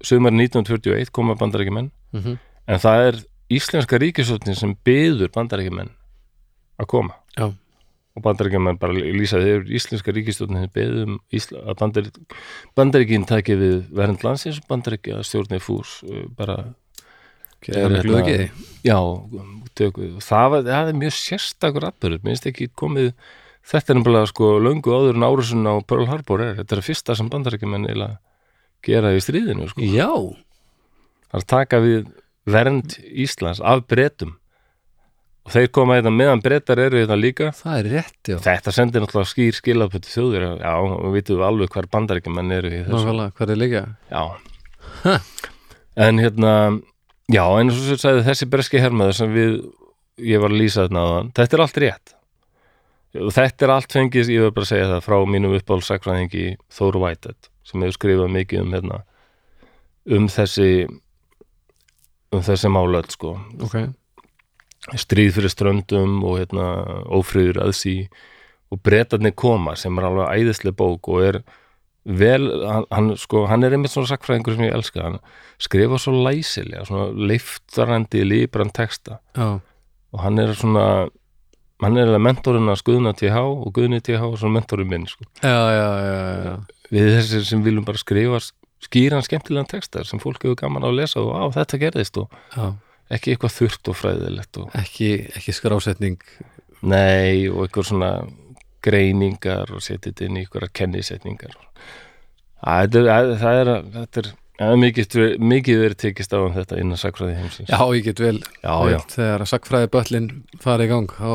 sumar 0.05 0.36
1941 0.36 1.12
koma 1.12 1.36
bandarækjumenn, 1.39 1.91
mm 2.14 2.22
-hmm. 2.22 2.38
en 2.68 2.84
það 2.84 3.08
er 3.08 3.22
íslenska 3.49 3.99
ríkisvöldin 4.01 4.55
sem 4.55 4.76
byður 4.86 5.32
bandarækjumenn 5.36 5.91
að 6.78 6.89
koma 6.91 7.16
Já. 7.38 7.49
og 8.16 8.24
bandaríkjumenn 8.26 8.80
bara 8.82 8.93
lýsa 8.93 9.41
þeir 9.41 9.68
íslenska 9.78 10.14
ríkistjórnin 10.14 10.70
beðum 10.74 11.20
Ísla, 11.34 11.64
að 11.66 12.12
bandaríkin 12.78 13.26
taki 13.26 13.58
við 13.58 13.78
vernd 13.95 14.24
landsins 14.26 14.60
og 14.62 14.68
bandaríkja 14.70 15.24
stjórnir 15.26 15.64
fús 15.64 16.01
uh, 16.08 16.26
bara 16.38 16.74
Já, 18.88 18.99
tökum, 19.78 20.16
það, 20.24 20.47
var, 20.53 20.64
það 20.70 20.93
er 20.93 21.01
mjög 21.01 21.18
sérstakur 21.18 21.88
atbyrður, 21.89 22.24
minnst 22.26 22.47
ekki 22.49 22.70
komið 22.78 23.12
þetta 23.68 23.93
er 23.93 23.99
nefnilega 23.99 24.32
sko 24.32 24.53
löngu 24.64 24.93
áður 24.95 25.18
en 25.18 25.28
árusun 25.28 25.68
á 25.68 25.76
Pearl 25.84 26.08
Harbor 26.08 26.43
er, 26.45 26.55
þetta 26.62 26.76
er 26.76 26.82
að 26.82 26.88
fyrsta 26.88 27.18
sem 27.20 27.30
bandarækjumenn 27.32 27.88
eiginlega 27.89 28.20
gera 28.88 29.14
í 29.16 29.22
stríðinu 29.24 29.70
sko. 29.72 29.84
Já, 29.84 30.12
það 31.32 31.41
er 31.41 31.47
taka 31.51 31.80
við 31.84 32.12
vernd 32.47 32.97
Íslands 33.12 33.62
af 33.64 33.84
bretum. 33.89 34.38
Og 35.47 35.53
þeir 35.55 35.70
koma 35.72 35.95
þetta 35.95 36.12
meðan 36.12 36.41
bretar 36.43 36.80
eru 36.84 36.99
þetta 36.99 37.16
líka. 37.16 37.49
Það 37.55 37.78
er 37.80 37.89
rétt, 37.93 38.18
já. 38.28 38.38
Þetta 38.43 38.74
sendir 38.76 39.03
náttúrulega 39.03 39.32
skýr 39.32 39.55
skilafötu 39.55 40.12
þjóðir. 40.12 40.45
Já, 40.60 40.74
og 40.84 41.05
við 41.05 41.16
vitum 41.22 41.43
alveg 41.47 41.72
hver 41.72 41.88
bandarækjumenn 41.93 42.55
eru 42.58 42.72
í 42.72 42.82
þessu. 42.82 42.97
Nákvæmlega, 42.97 43.36
hvað 43.38 43.53
er 43.53 43.62
líka? 43.62 43.84
Já. 44.12 44.24
En 46.08 46.20
hérna 46.22 46.51
Já, 47.28 47.43
en 47.59 47.71
svo 47.73 47.89
sem 47.89 47.99
sagði 47.99 48.23
þessi 48.30 48.47
breski 48.47 48.80
hermaður 48.80 49.17
sem 49.17 49.34
við, 49.34 49.57
ég 50.23 50.39
var 50.39 50.53
að 50.53 50.61
lýsa 50.61 50.86
þarna 50.86 51.01
á 51.03 51.09
þetta 51.36 51.57
er 51.57 51.63
allt 51.65 51.82
rétt. 51.84 52.13
Og 53.17 53.34
þetta 53.34 53.65
er 53.65 53.73
allt 53.73 53.93
fengið, 53.95 54.32
ég 54.32 54.45
vil 54.45 54.53
bara 54.55 54.69
segja 54.69 54.88
það 54.93 55.03
frá 55.03 55.17
mínum 55.28 55.55
uppáhaldsakfræðingi 55.57 56.45
Þóru 56.78 57.01
Whitehead 57.03 57.49
sem 57.67 57.84
hefur 57.84 57.97
skrifað 57.97 58.34
mikið 58.36 58.63
um 58.63 58.73
hérna 58.75 59.01
um 60.17 60.28
þessi 60.32 60.69
um 62.32 62.43
þessi 62.43 62.71
málöld 62.71 63.11
sko. 63.11 63.36
Ok, 63.63 63.78
stríð 64.95 65.34
fyrir 65.38 65.51
ströndum 65.51 66.21
og 66.23 66.39
hérna 66.41 66.67
ófriður 67.11 67.63
að 67.65 67.75
sí. 67.75 67.97
Og 68.71 68.80
bretarnir 68.84 69.36
koma 69.36 69.78
sem 69.80 69.95
er 69.99 70.09
alveg 70.09 70.41
æðislega 70.41 70.75
bók 70.80 71.07
og 71.11 71.23
er 71.23 71.41
vel, 72.08 72.47
hann, 72.64 72.88
hann, 72.93 73.12
sko, 73.20 73.45
hann 73.51 73.66
er 73.68 73.76
einmitt 73.76 73.91
svona 73.91 74.08
sakfræðingur 74.14 74.55
sem 74.55 74.68
ég 74.68 74.76
elska, 74.78 75.03
hann 75.03 75.20
skrifa 75.62 75.99
svo 75.99 76.14
læsilega, 76.24 76.86
svona 76.88 77.10
leiftarandi 77.30 78.24
líbran 78.24 78.72
texta. 78.76 79.20
Já, 79.36 79.58
og 80.16 80.24
hann 80.24 80.39
er 80.39 80.53
svona 80.55 80.88
hann 81.84 81.97
er 82.01 82.16
mentorinn 82.22 82.72
að 82.72 82.80
skuðna 82.82 83.14
TH 83.18 83.41
og 83.43 83.70
guðni 83.76 83.99
TH 84.01 84.24
og 84.32 84.39
svona 84.41 84.58
mentorinn 84.58 84.89
minn 84.89 85.05
sko. 85.10 85.28
já, 85.43 86.55
við 86.93 87.12
þessir 87.18 87.45
sem 87.45 87.62
viljum 87.66 87.86
bara 87.86 88.01
skrifa 88.01 88.39
skýran 88.88 89.26
skemmtilegan 89.26 89.70
textar 89.70 90.08
sem 90.08 90.22
fólk 90.22 90.43
hefur 90.45 90.58
gaman 90.58 90.86
á 90.86 90.89
að 90.89 90.99
lesa 91.01 91.22
og 91.22 91.34
á 91.34 91.45
þetta 91.53 91.80
gerðist 91.82 92.18
og 92.22 92.34
já. 92.55 92.74
ekki 93.14 93.34
eitthvað 93.34 93.55
þurrt 93.58 93.91
og 93.91 93.97
fræðilegt 93.97 94.60
og 94.62 94.78
Ekki, 94.78 95.12
ekki 95.38 95.55
skrásetning. 95.55 96.18
Nei, 96.86 97.49
og 97.49 97.66
einhver 97.66 97.86
svona 97.88 98.12
greiningar 98.86 99.71
og 99.73 99.84
setja 99.84 100.11
þetta 100.11 100.28
inn 100.28 100.39
í 100.39 100.43
einhverjar 100.45 100.73
kennisetningar 100.82 101.55
Æ, 102.57 102.88
þetta 102.88 103.03
er, 103.03 103.32
það 103.38 103.61
er, 103.61 103.71
þetta 103.93 104.21
er 104.23 104.30
ja, 104.34 104.71
mikið, 104.82 105.15
mikið 105.53 105.82
verið 105.84 106.01
tekist 106.01 106.34
á 106.34 106.39
um 106.41 106.55
þetta 106.55 106.82
innan 106.82 106.99
sakfræði 106.99 107.38
heimsins 107.38 107.71
Já, 107.71 107.80
ég 107.93 108.03
get 108.07 108.21
vel, 108.23 108.41
já, 108.63 108.75
já. 108.93 108.99
þegar 109.13 109.45
að 109.45 109.51
sakfræði 109.53 109.93
böllin 109.93 110.30
fari 110.63 110.88
í 110.88 110.91
gang 110.91 111.13
þá, 111.13 111.32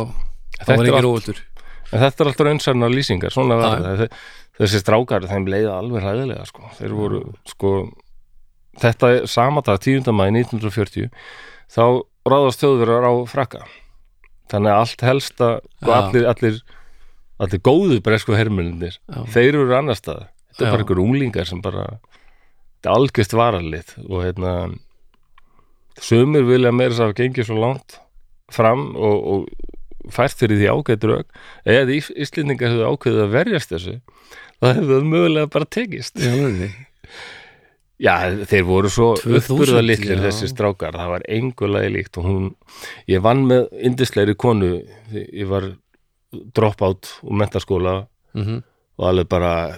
þá 0.62 0.70
var 0.74 0.86
ekki 0.86 1.06
róuldur 1.06 1.42
En 1.92 2.00
þetta 2.00 2.24
er 2.24 2.28
alltaf 2.30 2.46
raunsarnar 2.46 2.88
lýsingar, 2.88 3.34
Já. 3.36 3.42
það 3.84 4.06
þessi 4.58 4.80
strákar, 4.82 5.26
þeim 5.28 5.48
leiða 5.50 5.76
alveg 5.80 6.04
hræðilega 6.04 6.46
sko. 6.48 6.70
þeir 6.78 6.94
voru, 6.96 7.20
sko 7.48 7.72
þetta 8.80 9.12
sama 9.30 9.62
dag, 9.64 9.80
10. 9.82 10.08
mæði 10.16 10.44
1940 10.46 11.10
þá 11.72 11.84
ráðast 12.28 12.62
þjóðverjar 12.62 13.08
á 13.08 13.12
frakka 13.28 13.64
þannig 14.52 14.72
að 14.72 14.80
allt 14.82 15.04
helsta 15.08 15.50
Já. 15.82 15.92
allir, 15.98 16.28
allir, 16.30 16.60
allir 17.42 17.62
góðu 17.66 17.98
bresku 18.04 18.36
Já. 18.36 19.20
þeir 19.34 19.50
eru 19.58 19.74
annar 19.76 19.98
stað 19.98 20.24
þetta 20.52 20.62
er 20.62 20.68
Já. 20.68 20.72
bara 20.74 20.84
einhver 20.84 21.02
unglingar 21.02 21.48
sem 21.48 21.60
bara 21.64 21.84
þetta 21.92 22.88
er 22.90 22.96
algjörst 22.96 23.36
varalið 23.38 23.92
og 24.08 24.22
hérna 24.24 24.54
sumir 26.02 26.46
vilja 26.48 26.72
meira 26.74 26.94
þess 26.94 27.04
að 27.08 27.16
gengið 27.20 27.48
svo 27.50 27.58
langt 27.62 27.98
fram 28.52 28.88
og, 28.96 29.18
og 29.32 30.12
fært 30.12 30.38
fyrir 30.40 30.58
því 30.60 30.70
ágætt 30.72 31.04
rauk 31.08 31.28
eða 31.68 31.94
Ís- 31.94 32.12
Íslendingar 32.24 32.72
hefðu 32.72 32.88
ákveðið 32.90 33.22
að 33.26 33.34
verjast 33.36 33.74
þessu 33.76 33.98
það 34.62 34.74
hefðu 34.78 34.96
það 34.96 35.10
mögulega 35.12 35.52
bara 35.52 35.70
tekist 35.78 36.18
Já. 36.22 36.32
Já, 38.02 38.16
þeir 38.50 38.64
voru 38.66 38.88
svo 38.90 39.12
2000, 39.20 39.36
uppburða 39.38 39.82
litlir 39.84 40.16
já. 40.18 40.22
þessi 40.24 40.48
strákar, 40.50 40.96
það 40.98 41.10
var 41.12 41.24
engulegi 41.30 41.90
líkt 41.94 42.18
og 42.18 42.24
hún, 42.26 42.48
ég 43.06 43.22
vann 43.22 43.44
með 43.46 43.68
indislegri 43.78 44.34
konu, 44.34 44.72
ég 45.14 45.46
var 45.46 45.68
dropout 46.54 47.08
úr 47.22 47.36
mentaskóla 47.42 48.06
Mhm. 48.34 48.62
og 48.98 49.06
alveg 49.08 49.28
bara 49.28 49.76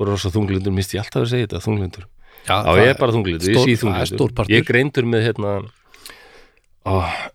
rosa 0.00 0.28
þunglindur, 0.30 0.72
misti 0.74 0.96
ég 0.98 1.04
alltaf 1.04 1.22
að 1.22 1.30
segja 1.30 1.46
þetta 1.46 1.64
þunglindur, 1.66 2.04
Já, 2.46 2.56
já 2.64 2.72
ég 2.82 2.88
er 2.90 2.98
bara 2.98 3.12
þunglindur 3.12 3.48
ég 3.48 3.56
stór- 3.56 3.66
sé 3.66 3.72
er 3.72 4.06
stór 4.06 4.30
þunglindur, 4.30 4.50
ég 4.56 4.64
greindur 4.66 5.04
með 5.04 5.22
hérna 5.26 5.52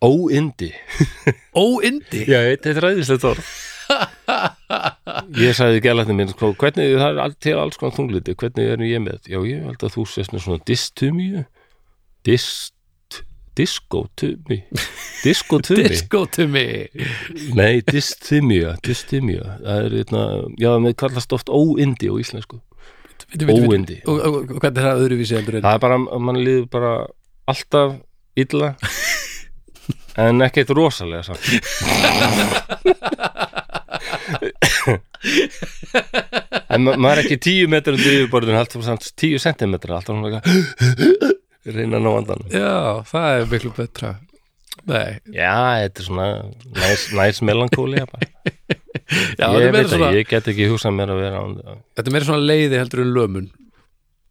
óindi 0.01 0.71
Óindi 1.55 2.23
já, 2.27 2.39
þetta 2.55 2.69
er 2.71 2.81
ræðislegt 2.85 3.25
orð. 3.27 3.49
Ég 5.35 5.51
sagði 5.57 5.81
gælatni 5.83 6.13
minn 6.15 6.29
sko, 6.31 6.53
hvernig, 6.55 6.93
það 6.95 7.17
er 7.25 7.33
til 7.43 7.55
alls 7.59 7.75
konar 7.79 7.95
þunglindi 7.97 8.35
hvernig 8.39 8.69
er 8.71 8.83
ég 8.87 9.01
með, 9.03 9.19
já 9.27 9.39
ég 9.43 9.65
held 9.67 9.83
að 9.83 9.95
þú 9.97 10.05
sést 10.07 10.31
með 10.31 10.45
svona 10.45 10.63
distumíu 10.69 11.43
dist 12.23 12.71
diskotumi 13.57 14.61
diskotumi 15.23 15.87
Diskotumi 15.91 16.65
Nei, 17.57 17.81
dysthymia, 17.85 18.75
dysthymia. 18.85 19.57
Það 19.61 19.85
er 19.85 19.95
hérna, 19.99 20.25
já, 20.61 20.71
með 20.83 20.97
kallast 21.03 21.35
oft 21.35 21.51
óindi 21.51 22.11
á 22.11 22.15
íslensku, 22.21 22.61
óindi 23.47 24.01
Og, 24.05 24.17
og, 24.17 24.39
og 24.41 24.55
hvernig 24.57 24.79
er 24.81 24.87
það 24.87 25.03
öðruvísi 25.05 25.37
heldur 25.39 25.59
en 25.59 25.65
það 25.67 25.77
er 25.77 25.83
bara, 25.85 25.99
mann 26.29 26.41
líður 26.41 26.69
bara 26.71 26.93
alltaf 27.51 27.99
illa 28.39 28.75
en 30.21 30.43
ekkert 30.45 30.71
rosalega 30.75 31.23
samt. 31.23 31.41
En 36.71 36.83
ma 36.85 36.95
maður 36.95 37.21
er 37.21 37.23
ekki 37.25 37.37
tíu 37.43 37.69
metrar 37.71 37.97
undir 37.97 38.21
yfirborðinu, 38.21 38.59
alltaf 38.59 38.83
samt 38.85 39.11
tíu 39.19 39.39
sentimetra 39.41 39.99
alltaf 39.99 40.15
svona 40.15 40.41
reyna 41.65 41.99
ná 42.01 42.11
andan 42.17 42.43
Já, 42.49 43.01
það 43.11 43.37
er 43.37 43.47
miklu 43.51 43.71
betra. 43.77 44.11
Nei, 44.87 45.19
já, 45.35 45.53
þetta 45.83 46.01
er 46.01 46.05
svona 46.07 46.27
næs, 46.79 47.07
næs 47.13 47.41
melankóli 47.45 47.99
já, 48.01 48.05
ég 48.07 48.21
þetta, 49.37 49.49
er 49.49 49.65
veit 49.65 49.73
meira 49.75 49.83
að 49.83 49.91
svona, 49.95 50.11
ég 50.15 50.29
get 50.31 50.47
ekki 50.49 50.69
hugsað 50.71 50.95
mér 50.97 51.11
að 51.13 51.19
vera 51.21 51.41
án 51.43 51.57
þetta 51.61 52.05
er 52.07 52.15
meira 52.15 52.29
svona 52.29 52.47
leiði 52.47 52.79
heldur 52.79 53.03
en 53.03 53.11
lömun. 53.17 53.49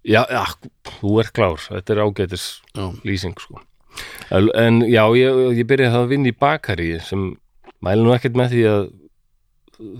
Já, 0.08 0.22
já, 0.32 0.42
þú 0.88 1.12
ert 1.20 1.34
klár, 1.36 1.60
þetta 1.66 1.94
er 1.94 2.02
ágætis 2.06 2.46
Já, 2.72 2.86
lýsing 3.04 3.36
sko. 3.38 3.60
En 4.32 4.80
já, 4.88 5.02
ég, 5.18 5.38
ég 5.60 5.68
byrjaði 5.68 5.92
það 5.92 6.04
að 6.06 6.10
vinna 6.14 6.30
í 6.32 6.36
bakari 6.40 6.90
sem 7.04 7.28
mæli 7.84 8.06
nú 8.06 8.14
ekkert 8.16 8.38
með 8.38 8.54
því 8.54 8.64
að 8.70 8.82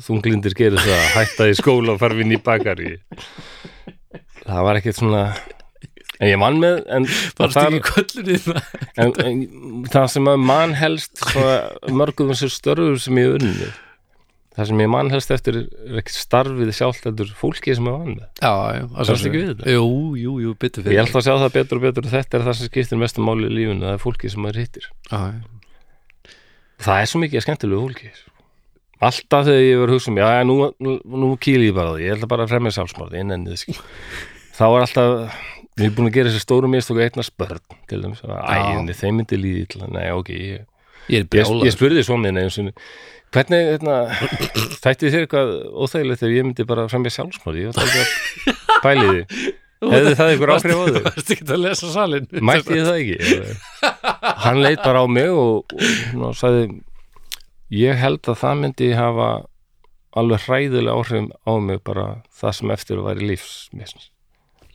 þunglindir 0.06 0.56
gerir 0.56 0.80
það 0.82 0.96
að 0.96 1.12
hætta 1.18 1.48
í 1.50 1.56
skóla 1.58 1.94
og 1.94 2.00
fara 2.02 2.16
að 2.16 2.22
vinna 2.22 2.36
í 2.36 2.42
bakari 2.44 2.90
Það 4.40 4.64
var 4.66 4.80
ekkert 4.80 4.98
svona 4.98 5.22
En 6.20 6.28
ég 6.28 6.40
mann 6.40 6.58
með 6.60 6.82
en, 6.92 7.06
Varst 7.38 7.56
þar, 7.56 7.76
það? 7.80 8.58
en, 9.00 9.14
en 9.24 9.86
það 9.88 10.10
sem 10.14 10.26
að 10.28 10.42
mann 10.50 10.74
helst 10.76 11.22
mörgum 11.88 12.34
þessir 12.34 12.52
störfur 12.52 13.00
sem 13.00 13.20
ég 13.22 13.38
unni 13.38 13.70
það 14.60 14.68
sem 14.70 14.82
ég 14.82 14.90
mann 14.92 15.10
helst 15.12 15.30
eftir 15.32 15.58
er 15.62 16.00
ekki 16.00 16.12
starfið 16.14 16.72
sjálft 16.76 17.06
heldur 17.08 17.30
fólki 17.38 17.74
sem 17.76 17.86
ég 17.88 17.94
vann 17.96 18.16
með 18.18 18.42
Já, 18.42 18.50
já, 18.50 18.82
að 18.84 18.90
Sástu 18.90 19.06
sjálfsögðu. 19.06 19.30
ekki 19.30 19.40
við 19.40 19.52
þetta? 19.52 19.76
Jú, 19.76 19.86
jú, 20.20 20.34
jú, 20.44 20.54
byttu 20.64 20.82
fyrir 20.84 20.96
Ég 20.96 21.04
held 21.04 21.16
að 21.20 21.26
sjá 21.26 21.34
það 21.44 21.54
betur 21.56 21.78
og 21.80 21.84
betur 21.86 22.08
og 22.08 22.14
þetta 22.16 22.38
er 22.38 22.44
það 22.48 22.58
sem 22.58 22.70
skiptir 22.72 23.00
mestu 23.00 23.24
máli 23.24 23.46
í 23.48 23.54
lífinu, 23.54 23.86
það 23.86 23.94
er 23.96 24.02
fólki 24.02 24.32
sem 24.32 24.44
maður 24.44 24.60
hittir. 24.64 24.90
Já, 25.08 25.20
já. 25.30 26.34
Það 26.80 27.00
er 27.04 27.10
svo 27.12 27.22
mikið 27.22 27.44
skemmtilegu 27.46 27.86
fólki. 27.86 28.12
Alltaf 29.00 29.46
þegar 29.48 29.62
ég 29.64 29.82
að 29.86 29.94
hugsa 29.94 30.10
um, 30.12 30.18
já, 30.20 30.26
já, 30.36 30.42
nú, 30.48 30.56
nú, 30.84 30.96
nú 31.22 31.30
kýli 31.40 31.70
ég 31.70 31.76
bara 31.76 31.94
því, 31.94 32.08
ég 32.10 32.26
bara 32.28 32.44
að 32.44 32.52
fremja 32.52 32.74
sjálfsmárð, 32.76 33.16
ég 33.16 33.28
nenni 33.30 33.54
þess. 33.54 33.80
Þá 34.58 34.64
er 34.66 34.84
alltaf, 34.84 35.38
ég 35.78 35.86
er 35.86 35.94
búin 35.94 36.10
að 36.10 36.16
gera 36.18 36.32
þessi 36.32 36.42
stóru 36.44 36.70
mist 36.70 36.90
og 36.92 37.00
eignast 37.04 37.36
börn, 37.38 37.62
til 37.90 38.02
dæmis, 38.02 38.24
æginni, 38.26 38.96
þeim 38.96 39.20
myndi 39.20 39.38
líði 39.38 39.64
illa, 39.68 39.90
nei, 39.94 40.10
ok, 40.16 40.34
ég, 40.34 40.66
Ég 41.10 41.26
ég, 41.34 41.72
spurði 41.74 42.04
svo 42.06 42.18
eins 42.22 42.58
og 42.60 42.68
hvernig, 43.34 43.64
hérna, 43.72 43.96
þætti 44.82 45.10
þér 45.10 45.24
eitthvað 45.24 45.50
óþægilegt 45.70 46.22
þegar 46.22 46.36
ég 46.36 46.46
myndi 46.46 46.66
bara 46.66 46.86
fremja 46.90 47.12
sjálfsmárð, 47.14 47.58
ég 47.62 47.72
var 47.74 47.86
ekki 47.86 48.54
að 48.54 48.84
pæli 48.84 49.08
því. 49.08 49.24
Hefði 49.80 50.12
það 50.18 50.30
einhver 50.34 50.50
áhrif 50.52 50.76
á 50.76 50.84
þig? 50.84 51.04
Varst 51.06 51.30
ekki 51.32 51.44
að 51.46 51.62
lesa 51.62 51.90
salin 51.94 52.26
Mætti 52.44 52.76
ég 52.76 52.84
það 52.84 52.98
ekki? 53.00 53.54
Hann 54.44 54.60
leit 54.60 54.82
bara 54.84 55.00
á 55.00 55.06
mig 55.08 55.30
og, 55.32 55.72
og, 55.72 56.26
og 56.28 56.34
sagði 56.36 56.66
ég 57.72 57.96
held 57.96 58.20
að 58.28 58.40
það 58.42 58.60
myndi 58.60 58.90
hafa 58.98 59.30
alveg 60.20 60.44
hræðilega 60.44 60.98
áhrifum 60.98 61.30
á 61.32 61.52
mig 61.64 61.80
bara 61.86 62.06
það 62.42 62.56
sem 62.58 62.74
eftir 62.76 63.00
að 63.00 63.08
væri 63.08 63.30
lífs 63.30 63.54
líf, 63.72 63.94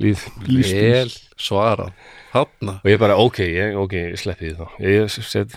lífs 0.04 0.26
Vel 0.46 1.10
svarað. 1.40 1.92
Hanna 2.36 2.78
og 2.82 2.90
ég 2.90 3.00
bara 3.00 3.16
ok, 3.20 3.40
ég, 3.48 3.76
ok, 3.80 3.94
ég 4.12 4.20
sleppi 4.20 4.50
því 4.50 4.56
þá. 4.58 4.78
Ég 4.84 5.12
set, 5.14 5.56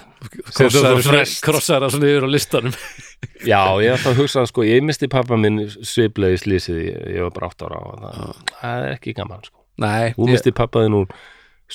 krossar 0.54 1.82
það 1.82 1.94
svona 1.94 2.10
yfir 2.12 2.26
á 2.26 2.30
listanum. 2.30 2.76
Já, 3.50 3.62
ég 3.82 3.96
ætla 3.96 4.12
að 4.12 4.20
hugsa 4.22 4.44
sko, 4.46 4.66
ég 4.66 4.84
misti 4.86 5.08
pappa 5.10 5.38
minn 5.40 5.64
sviplega 5.66 6.38
í 6.38 6.42
slísið 6.42 6.78
ég, 6.84 7.18
var 7.26 7.34
bara 7.34 7.50
átt 7.50 7.64
ára 7.66 7.80
og 7.82 8.04
það, 8.04 8.44
það 8.60 8.84
er 8.86 8.94
ekki 8.94 9.16
gaman 9.18 9.42
sko. 9.46 9.64
Nei, 9.82 10.04
ég, 10.12 10.22
misti 10.30 10.54
pappa 10.54 10.84
þinn 10.84 11.00
úr 11.00 11.18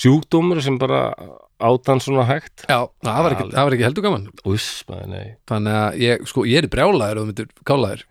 sjúkdómur 0.04 0.64
sem 0.64 0.80
bara 0.80 1.04
átan 1.64 2.02
svona 2.04 2.26
hægt. 2.28 2.66
Já, 2.68 2.88
það 3.04 3.28
var 3.28 3.36
ekki, 3.36 3.50
það 3.52 3.68
var 3.68 3.76
ekki 3.78 3.88
heldur 3.90 4.08
gaman. 4.08 4.26
Úss, 4.50 4.72
maður, 4.90 5.30
Þannig 5.52 5.78
að 5.82 6.02
ég, 6.04 6.26
sko, 6.32 6.48
ég 6.50 6.64
er 6.64 6.68
í 6.68 6.72
brjálaðir 6.74 7.20
og 7.20 7.28
þú 7.28 7.32
myndir 7.32 7.54
kálaðir 7.68 8.08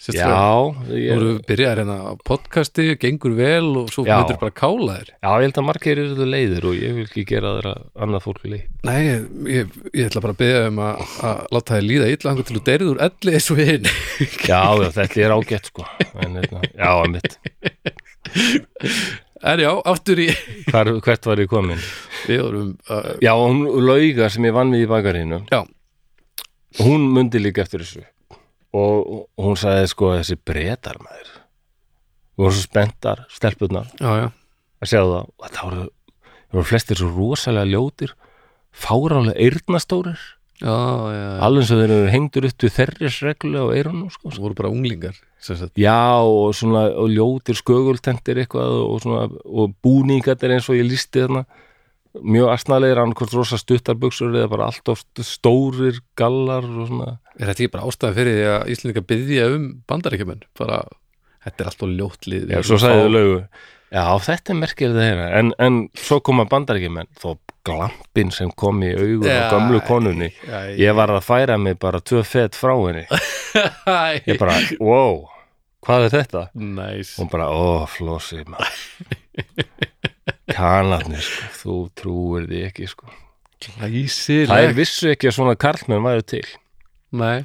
Já, 0.00 0.72
ég, 0.96 1.10
eru 1.12 1.32
byrjaðir 1.44 1.82
hérna 1.82 1.96
á 2.08 2.12
podcasti, 2.24 2.86
gengur 3.00 3.34
vel 3.36 3.66
og 3.82 3.90
svo 3.92 4.06
Já. 4.06 4.14
myndir 4.16 4.38
bara 4.40 4.54
kálaðir. 4.56 5.10
Já, 5.20 5.28
ég 5.28 5.44
held 5.44 5.58
að 5.60 5.66
margir 5.68 5.98
eru 6.00 6.14
það 6.16 6.30
leiðir 6.34 6.66
og 6.70 6.76
ég 6.78 6.94
vil 6.96 7.04
ekki 7.04 7.24
gera 7.28 7.50
þeirra 7.58 7.72
annað 8.06 8.22
fólk 8.24 8.46
leið. 8.46 8.62
Nei, 8.88 9.00
ég, 9.04 9.26
ég, 9.52 9.74
ég 9.92 10.08
ætla 10.08 10.22
bara 10.24 10.32
að 10.32 10.40
byrja 10.40 10.62
um 10.70 10.80
að, 10.86 11.02
að 11.28 11.42
láta 11.56 11.76
þið 11.76 11.88
líða 11.90 12.06
illa 12.14 12.32
hangur 12.32 12.48
til 12.48 12.56
þú 12.56 12.62
deyrið 12.70 12.92
úr 12.94 13.02
elli 13.08 13.34
eins 13.36 13.48
og 13.52 13.60
hinn 13.60 13.90
Já, 14.50 14.62
já, 14.80 14.86
þetta 14.96 15.20
er 15.26 15.34
ágætt 15.36 15.68
sko. 15.68 15.88
En, 16.16 16.38
hérna, 16.40 16.62
Já, 16.72 16.92
mitt 17.12 17.36
En 19.40 19.60
já, 19.62 19.70
aftur 19.88 20.20
í 20.20 20.30
Hvar, 20.68 20.90
Hvert 21.04 21.28
var 21.28 21.40
ég 21.40 21.48
komin? 21.48 21.80
Við 22.28 22.40
vorum 22.44 22.72
uh, 22.92 23.12
Já, 23.24 23.32
hún 23.36 23.62
lauga 23.84 24.28
sem 24.32 24.44
ég 24.48 24.56
vann 24.56 24.72
við 24.74 24.84
í 24.84 24.88
bakarinu 24.90 25.42
Já, 25.48 25.62
Hún 26.80 27.08
mundi 27.14 27.40
líka 27.40 27.64
eftir 27.64 27.84
þessu 27.84 28.04
og, 28.76 29.12
og 29.36 29.46
hún 29.46 29.58
sagði 29.60 29.92
sko 29.92 30.12
þessi 30.16 30.38
bretar 30.46 31.00
maður. 31.02 31.30
Við 32.34 32.44
vorum 32.44 32.56
svo 32.56 32.66
spenntar, 32.66 33.24
stelpurnar. 33.32 33.88
Já, 34.00 34.10
já. 34.22 34.28
Að 34.80 34.92
sjá 34.92 35.00
það. 35.00 35.16
Og 35.24 35.48
það 35.48 35.64
voru, 35.70 35.86
voru 36.54 36.68
flestir 36.70 37.00
svo 37.00 37.10
rosalega 37.14 37.70
ljótir 37.70 38.14
já, 40.60 40.76
já, 41.16 41.26
alveg 41.40 41.64
eins 41.64 41.72
og 41.72 41.80
þeir 41.80 41.94
eru 41.94 42.12
hengdur 42.12 42.46
upp 42.46 42.58
til 42.60 42.70
þerrisreglu 42.74 43.64
á 43.64 43.66
eyrunum 43.74 44.10
sko. 44.12 44.30
það 44.30 44.44
voru 44.44 44.58
bara 44.58 44.72
unglingar 44.72 45.16
já 45.80 46.20
og 46.20 46.52
svona 46.54 46.84
og 46.92 47.08
ljótir 47.08 47.56
skögultentir 47.56 48.42
eitthvað 48.42 48.76
og, 48.84 49.00
svona, 49.00 49.24
og 49.44 49.74
búningatir 49.82 50.52
eins 50.52 50.68
og 50.68 50.76
ég 50.76 50.88
lísti 50.88 51.24
þarna. 51.24 51.46
Mjög 52.10 52.48
astnalegir 52.50 52.98
annarkvort 52.98 53.32
rosa 53.38 53.56
stuttarbuxur 53.56 54.34
eða 54.34 54.50
bara 54.50 54.66
allt 54.66 54.88
of 54.90 55.04
stórir 55.22 56.00
gallar 56.18 56.66
og 56.66 56.88
svona 56.88 57.12
Er 57.40 57.48
þetta 57.48 57.56
ekki 57.56 57.72
bara 57.72 57.88
ástæðan 57.88 58.16
fyrir 58.18 58.36
því 58.36 58.48
að 58.52 58.72
Íslendinga 58.74 59.02
byggja 59.08 59.44
um 59.54 59.66
bandaríkjumenn 59.88 60.42
bara, 60.60 60.80
þetta 61.46 61.64
er 61.64 61.70
alltaf 61.70 61.94
ljótlið 61.96 62.50
já, 62.52 62.58
svo 62.68 62.80
þau 62.82 63.08
laugu 63.08 63.38
já 63.90 64.04
þetta 64.26 64.52
er 64.52 64.58
merkir 64.60 64.92
það 64.94 65.06
hérna 65.08 65.30
en, 65.40 65.52
en 65.58 65.78
svo 65.98 66.20
koma 66.26 66.44
bandaríkjumenn 66.50 67.10
þó 67.18 67.30
glampin 67.66 68.30
sem 68.34 68.52
kom 68.60 68.84
í 68.84 68.92
augun 68.92 69.26
á 69.26 69.48
gömlu 69.52 69.80
konunni. 69.88 70.30
já, 70.44 70.60
ég 70.76 70.96
var 70.96 71.12
að 71.16 71.24
færa 71.24 71.58
mig 71.60 71.80
bara 71.80 72.00
tvö 72.00 72.22
fett 72.24 72.56
frá 72.56 72.72
henni. 72.76 73.04
Ég 74.30 74.38
bara, 74.38 74.54
wow 74.78 75.24
hvað 75.84 76.06
er 76.06 76.14
þetta? 76.14 76.44
Næs 76.54 77.16
hún 77.18 77.30
bara, 77.32 77.48
ó, 77.50 77.86
flósi 77.90 78.44
kanarnir 80.50 81.22
sko, 81.24 81.50
þú 81.60 81.76
trúir 81.96 82.48
því 82.50 82.64
ekki 82.68 82.88
sko. 82.90 83.10
Það 83.60 84.56
er 84.56 84.74
vissu 84.76 85.10
ekki 85.12 85.28
að 85.28 85.36
svona 85.36 85.56
karlmenn 85.60 86.04
væru 86.04 86.24
til 86.36 86.44
Nei, 87.10 87.44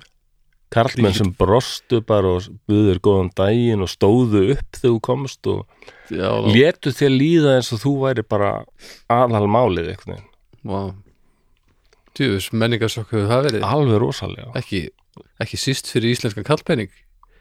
karlmenn 0.74 1.16
sem 1.16 1.32
brostu 1.40 2.02
bara 2.06 2.36
og 2.38 2.50
buður 2.70 3.00
góðan 3.04 3.32
daginn 3.38 3.86
og 3.86 3.90
stóðu 3.92 4.44
upp 4.56 4.78
þegar 4.78 4.92
þú 4.92 5.00
komst 5.08 5.50
og 5.50 5.66
já, 6.12 6.30
létu 6.52 6.94
þér 6.94 7.14
líða 7.16 7.56
eins 7.60 7.72
og 7.76 7.82
þú 7.86 7.94
væri 8.04 8.26
bara 8.28 8.52
aðal 9.12 9.48
málið 9.50 9.94
eitthvað 9.94 10.24
Vá. 10.66 10.80
Tjúfus, 12.18 12.48
menningarsokku 12.56 13.26
það 13.28 13.44
verið. 13.50 13.66
Alveg 13.68 14.00
rosalega. 14.02 14.48
Ekki, 14.58 14.80
ekki 15.44 15.60
síst 15.62 15.92
fyrir 15.92 16.16
íslenskan 16.16 16.48
kallpenning 16.48 16.90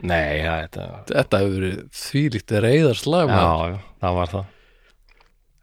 nei, 0.04 0.42
ja, 0.42 0.58
þetta, 0.64 0.88
Þetta 1.10 1.40
hefur 1.40 1.54
verið 1.60 1.78
þvílíkt 2.00 2.54
reyðarslag 2.64 3.32
já, 3.32 3.44
já, 3.72 3.78
það 4.04 4.18
var 4.18 4.32
það 4.34 4.50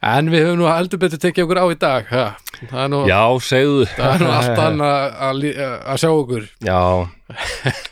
En 0.01 0.31
við 0.33 0.47
höfum 0.47 0.57
nú 0.63 0.65
heldur 0.65 0.97
betur 1.01 1.19
tekið 1.21 1.43
okkur 1.45 1.59
á 1.61 1.65
í 1.69 1.75
dag 1.81 2.07
ha. 2.09 2.23
Það 2.61 2.79
er 2.83 2.89
nú, 2.93 3.01
já, 3.09 3.19
segðu. 3.45 3.83
það 3.93 4.13
er 4.15 4.23
nú 4.23 4.31
allt 4.37 4.61
annað 4.63 4.95
að, 5.27 5.43
að 5.93 5.99
sjá 6.01 6.09
okkur. 6.15 6.47
Já, 6.65 6.79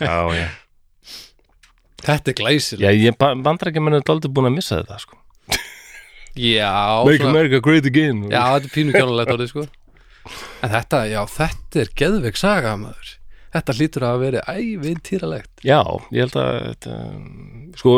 já, 0.01 0.15
já. 0.39 0.47
Þetta 1.99 2.31
er 2.31 2.37
glæsileg 2.39 2.85
Já, 2.87 2.95
ég 3.09 3.17
bandar 3.19 3.69
ekki 3.69 3.81
menn 3.83 3.97
er 3.99 4.05
aldrei 4.09 4.31
búin 4.33 4.47
að 4.49 4.55
missa 4.57 4.79
þetta 4.79 4.97
sko. 5.03 5.17
Já, 6.39 6.71
Make 7.05 7.19
svona- 7.19 7.29
America 7.33 7.59
great 7.65 7.85
again. 7.89 8.23
Já 8.31 8.41
þetta 8.55 8.69
er 8.69 8.73
pínu 8.77 8.93
kjánulegt 8.95 9.33
orðið 9.35 9.51
sko. 9.51 9.65
En 10.63 10.71
þetta, 10.73 11.01
já, 11.09 11.19
þetta 11.35 11.81
er 11.83 11.89
geðveik 11.99 12.37
saga 12.39 12.73
maður. 12.79 13.15
Þetta 13.53 13.75
hlýtur 13.79 14.05
að 14.05 14.19
vera 14.23 14.41
ævintýralegt. 14.53 15.51
Já, 15.65 15.79
ég 16.13 16.25
held 16.25 16.35
að 16.37 16.49
þetta, 16.69 16.97
sko, 17.81 17.93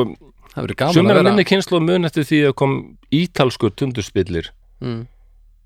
Það 0.52 0.64
verður 0.66 0.80
gaman 0.82 0.95
sumir 0.97 1.12
að 1.12 1.16
að 1.16 1.22
vera 1.22 1.32
minni 1.32 1.47
kynslu 1.47 1.80
mun 1.80 2.08
eftir 2.10 2.28
því 2.28 2.39
að 2.49 2.56
kom 2.60 2.78
ítalskur 3.16 3.74
tundurspillir 3.80 4.52
mm. 4.84 5.02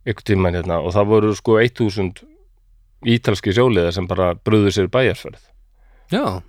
einhvern 0.06 0.30
tímann 0.30 0.58
hérna 0.60 0.80
og 0.82 0.94
það 0.94 1.12
voru 1.14 1.36
sko 1.38 1.58
1000 1.62 2.24
ítalski 3.16 3.54
sjóliðar 3.54 3.96
sem 3.96 4.08
bara 4.10 4.34
bröðu 4.36 4.74
sér 4.74 4.90
bæjarferð. 4.94 5.42
Já, 6.14 6.42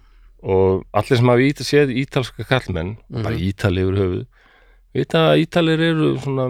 og 0.46 0.84
allir 0.96 1.20
sem 1.20 1.30
hafa 1.32 1.66
séð 1.66 1.94
ítalska 2.04 2.44
kallmenn 2.48 2.96
bara 3.08 3.36
ítali 3.40 3.84
yfir 3.84 4.00
höfuð 4.02 4.24
vita 4.96 5.22
að 5.32 5.42
ítalir 5.44 5.82
eru 5.90 6.10
svona 6.22 6.46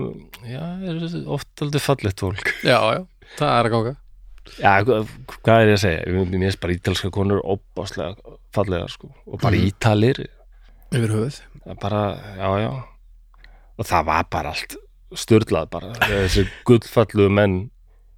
já, 0.47 0.63
eru 0.87 1.23
oft 1.35 1.63
aldrei 1.65 1.83
fallegt 1.83 2.23
fólk. 2.23 2.53
Já, 2.67 2.79
já, 2.95 3.01
það 3.39 3.53
er 3.53 3.69
að 3.69 3.75
ganga. 3.75 3.95
Já, 4.57 4.73
hvað 4.87 5.57
er 5.57 5.71
ég 5.73 5.77
að 5.77 5.83
segja? 5.83 6.03
Mér 6.15 6.29
finnst 6.31 6.63
bara 6.63 6.77
ítalska 6.77 7.11
konur 7.15 7.43
óbáslega 7.43 8.37
fallega 8.55 8.87
sko. 8.93 9.11
Og 9.27 9.41
bara 9.43 9.57
Mhm. 9.57 9.73
ítalir 9.73 10.27
Yfir 10.95 11.11
höfuð 11.11 11.41
bara, 11.83 12.03
já, 12.39 12.51
já. 12.63 12.73
Og 13.77 13.85
það 13.87 14.05
var 14.07 14.27
bara 14.33 14.53
allt 14.55 14.77
störlað 15.17 15.71
bara, 15.71 15.93
þessi 16.03 16.47
gullfallu 16.67 17.29
menn 17.31 17.57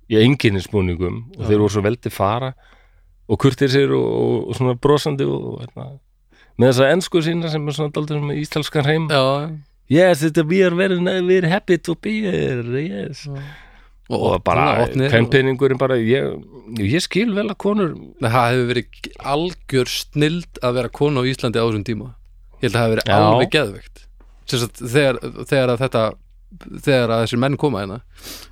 í 0.09 0.17
enginninsbúningum 0.23 1.19
og 1.37 1.45
þeir 1.49 1.61
voru 1.61 1.73
svo 1.75 1.83
veldi 1.85 2.11
fara 2.13 2.53
og 3.29 3.39
kurtir 3.43 3.69
sér 3.69 3.93
og, 3.93 4.07
og, 4.09 4.37
og 4.49 4.57
svona 4.57 4.75
brosandi 4.81 5.27
og 5.29 5.59
hérna, 5.61 5.89
með 6.59 6.71
þessa 6.73 6.91
ensku 6.95 7.21
sína 7.25 7.51
sem 7.53 7.67
er 7.69 7.77
svona 7.77 7.93
daldur 7.95 8.23
með 8.25 8.41
ítalskan 8.41 8.89
heim 8.89 9.09
Já, 9.13 9.21
já 9.93 10.09
yes, 10.09 10.23
þetta 10.25 10.47
we 10.49 10.63
are 10.65 10.75
very, 10.79 10.97
very 11.29 11.49
happy 11.53 11.77
to 11.79 11.95
be 12.01 12.23
here 12.25 12.83
yes. 12.83 13.27
og 14.09 14.41
bara, 14.45 14.87
opnir 14.87 15.11
og- 15.11 15.17
pennpenningurinn 15.19 15.79
bara 15.81 15.99
ég, 16.01 16.39
ég 16.81 17.05
skil 17.05 17.35
vel 17.37 17.51
að 17.53 17.59
konur 17.61 17.93
það 18.25 18.39
hefur 18.39 18.71
verið 18.73 19.13
algjör 19.35 19.93
snild 19.93 20.63
að 20.65 20.81
vera 20.81 20.89
konu 20.89 21.21
á 21.21 21.29
Íslandi 21.29 21.61
á 21.61 21.69
þessum 21.69 21.85
tíma 21.85 22.15
ég 22.63 22.69
held 22.69 22.75
að 22.75 22.79
það 22.79 22.87
hefur 22.87 22.95
verið 22.97 23.09
Já. 23.09 23.19
alveg 23.29 23.51
geðveikt 23.57 24.05
Sem 24.49 24.59
sagt, 24.63 24.79
þegar, 24.81 25.19
þegar 25.45 25.69
að 25.75 25.81
þetta 25.85 26.03
þegar 26.81 27.11
að 27.13 27.23
þessir 27.27 27.39
menn 27.43 27.57
koma 27.61 27.83
hérna 27.85 27.99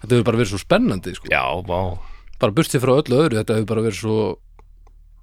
þetta 0.03 0.11
hefur 0.13 0.27
bara 0.29 0.37
verið 0.43 0.51
svo 0.53 0.59
spennandi 0.61 1.15
sko. 1.17 1.31
já, 1.33 1.45
vá 1.65 1.81
bara 2.39 2.53
burtið 2.53 2.83
frá 2.85 2.93
öllu 3.01 3.17
öðru, 3.23 3.39
þetta 3.41 3.55
hefur 3.57 3.67
bara 3.71 3.85
verið 3.87 4.01
svo 4.03 4.17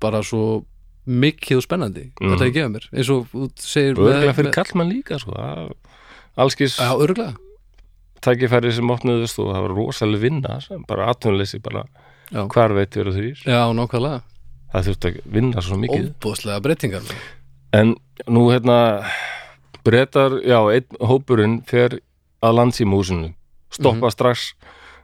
bara 0.02 0.24
svo 0.26 0.66
mikið 1.06 1.58
og 1.60 1.64
spennandi, 1.68 2.04
Mhm. 2.20 2.32
þetta 2.34 2.46
er 2.48 2.52
gefa 2.56 2.70
mér 2.74 2.86
eins 2.94 3.10
og 3.14 3.28
þú 3.30 3.52
segir 3.60 3.94
örgulega 4.00 4.34
fyrir 4.34 4.52
kallmann 4.56 4.90
líka 4.90 5.20
sko. 5.20 5.32
það- 5.32 5.74
allskis 6.38 6.78
Já, 6.80 6.90
örgulega 6.98 7.36
tækifæri 8.24 8.72
sem 8.74 8.88
opnuðust 8.90 9.38
og 9.40 9.54
það 9.54 9.62
var 9.68 9.76
rosalega 9.78 10.22
vinna 10.24 10.62
sem 10.64 10.84
bara 10.88 11.10
atvinnleysi 11.14 11.62
bara 11.62 11.84
Já. 12.32 12.48
hvar 12.48 12.74
veit 12.74 12.90
verið 12.98 13.14
þrýr 13.20 13.44
Já, 13.46 13.62
nákvæmlega, 13.78 14.22
það 14.74 14.88
þurfti 14.88 15.12
að 15.12 15.22
vinna 15.38 15.62
svo 15.62 15.78
mikið 15.78 16.10
óbúðslega 16.16 16.62
breytingar 16.64 17.02
en 17.74 17.96
nú 18.30 18.48
hérna 18.52 18.78
breytar, 19.84 20.38
já, 20.46 20.60
einn 20.72 21.02
hópurinn 21.04 21.60
fer 21.68 21.98
að 22.44 22.56
landsímúsinu 22.60 23.34
stoppa 23.74 24.08
Mhm. 24.08 24.14
strax 24.14 24.54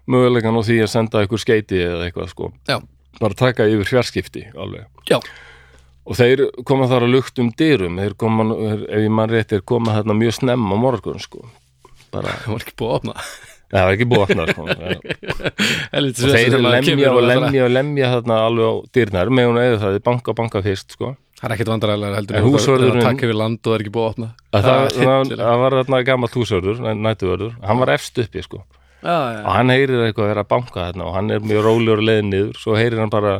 mögulegan 0.08 0.56
á 0.56 0.62
því 0.64 0.78
að 0.84 0.90
senda 0.94 1.24
ykkur 1.26 1.40
skeiti 1.42 1.80
eða 1.84 2.06
eitthvað 2.10 2.30
sko. 2.30 2.52
Já. 2.68 2.80
bara 3.20 3.34
taka 3.34 3.64
yfir 3.68 3.84
fjarskipti 3.90 4.46
alveg. 4.56 4.86
Já. 5.10 5.20
og 6.06 6.16
þeir 6.16 6.50
koma 6.66 6.86
þar 6.88 7.04
að 7.04 7.12
lukt 7.12 7.40
um 7.40 7.52
dyrum. 7.52 7.98
Þeir 8.00 8.14
koma, 8.18 8.44
ef 8.90 8.98
ég 8.98 9.10
mann 9.12 9.30
rétt, 9.30 9.50
þeir 9.52 9.62
koma 9.66 9.92
þarna 9.94 10.14
mjög 10.18 10.34
snemma 10.40 10.76
morgun 10.80 11.20
sko. 11.20 11.44
Bara, 12.12 12.30
það 12.30 12.48
var 12.54 12.64
ekki 12.64 12.76
búið 12.80 12.90
að 12.90 12.96
opna. 12.96 13.14
Það 13.70 13.84
var 13.86 13.94
ekki 13.94 14.08
búið 14.10 14.22
að 14.22 14.30
opna 14.30 14.46
sko. 14.50 14.64
Og 16.00 16.34
þeir 16.34 16.56
lemja 16.64 17.12
og 17.14 17.22
lemja 17.28 17.66
og 17.66 17.72
lemja 17.72 18.10
þarna 18.16 18.38
alveg 18.48 18.66
á 18.66 18.74
dyrnar. 18.96 19.30
Með 19.30 19.46
hún 19.50 19.60
eða 19.62 19.78
það, 19.84 20.00
banka 20.08 20.34
banka 20.34 20.62
fyrst 20.66 20.96
sko 20.98 21.12
Það 21.40 21.46
er 21.48 21.54
ekkert 21.56 21.72
vandræðilega 21.72 22.18
heldur 22.20 22.38
En 22.38 22.46
húsvörðurinn- 22.50 23.06
takk 23.06 23.22
yfir 23.24 23.38
land 23.40 23.68
og 23.68 23.76
er 23.76 23.84
ekki 23.86 23.94
búið 23.96 24.06
að 24.06 24.12
opna. 24.12 24.28
Að 24.52 24.66
það, 24.66 24.82
það, 24.98 25.34
það 25.40 25.62
var 25.62 25.76
þarna 25.78 26.00
gammal 26.10 26.30
húsvörður, 26.34 26.82
nætuvörður 27.00 27.54
hann 27.64 27.80
var 27.80 27.92
efst 27.94 28.20
uppi 28.20 28.44
sko. 28.44 28.60
Já, 29.00 29.16
já, 29.16 29.40
og 29.46 29.52
hann 29.56 29.72
heyrir 29.72 30.02
eitthvað 30.04 30.26
að 30.26 30.32
vera 30.34 30.44
að 30.44 30.50
banka 30.52 30.82
þarna 30.82 31.06
og 31.08 31.14
hann 31.16 31.32
er 31.32 31.46
mjög 31.48 31.64
rólegur 31.64 32.02
leiðin 32.04 32.34
niður. 32.34 32.58
Svo 32.60 32.76
heyrir 32.76 33.00
hann 33.00 33.14
bara 33.14 33.38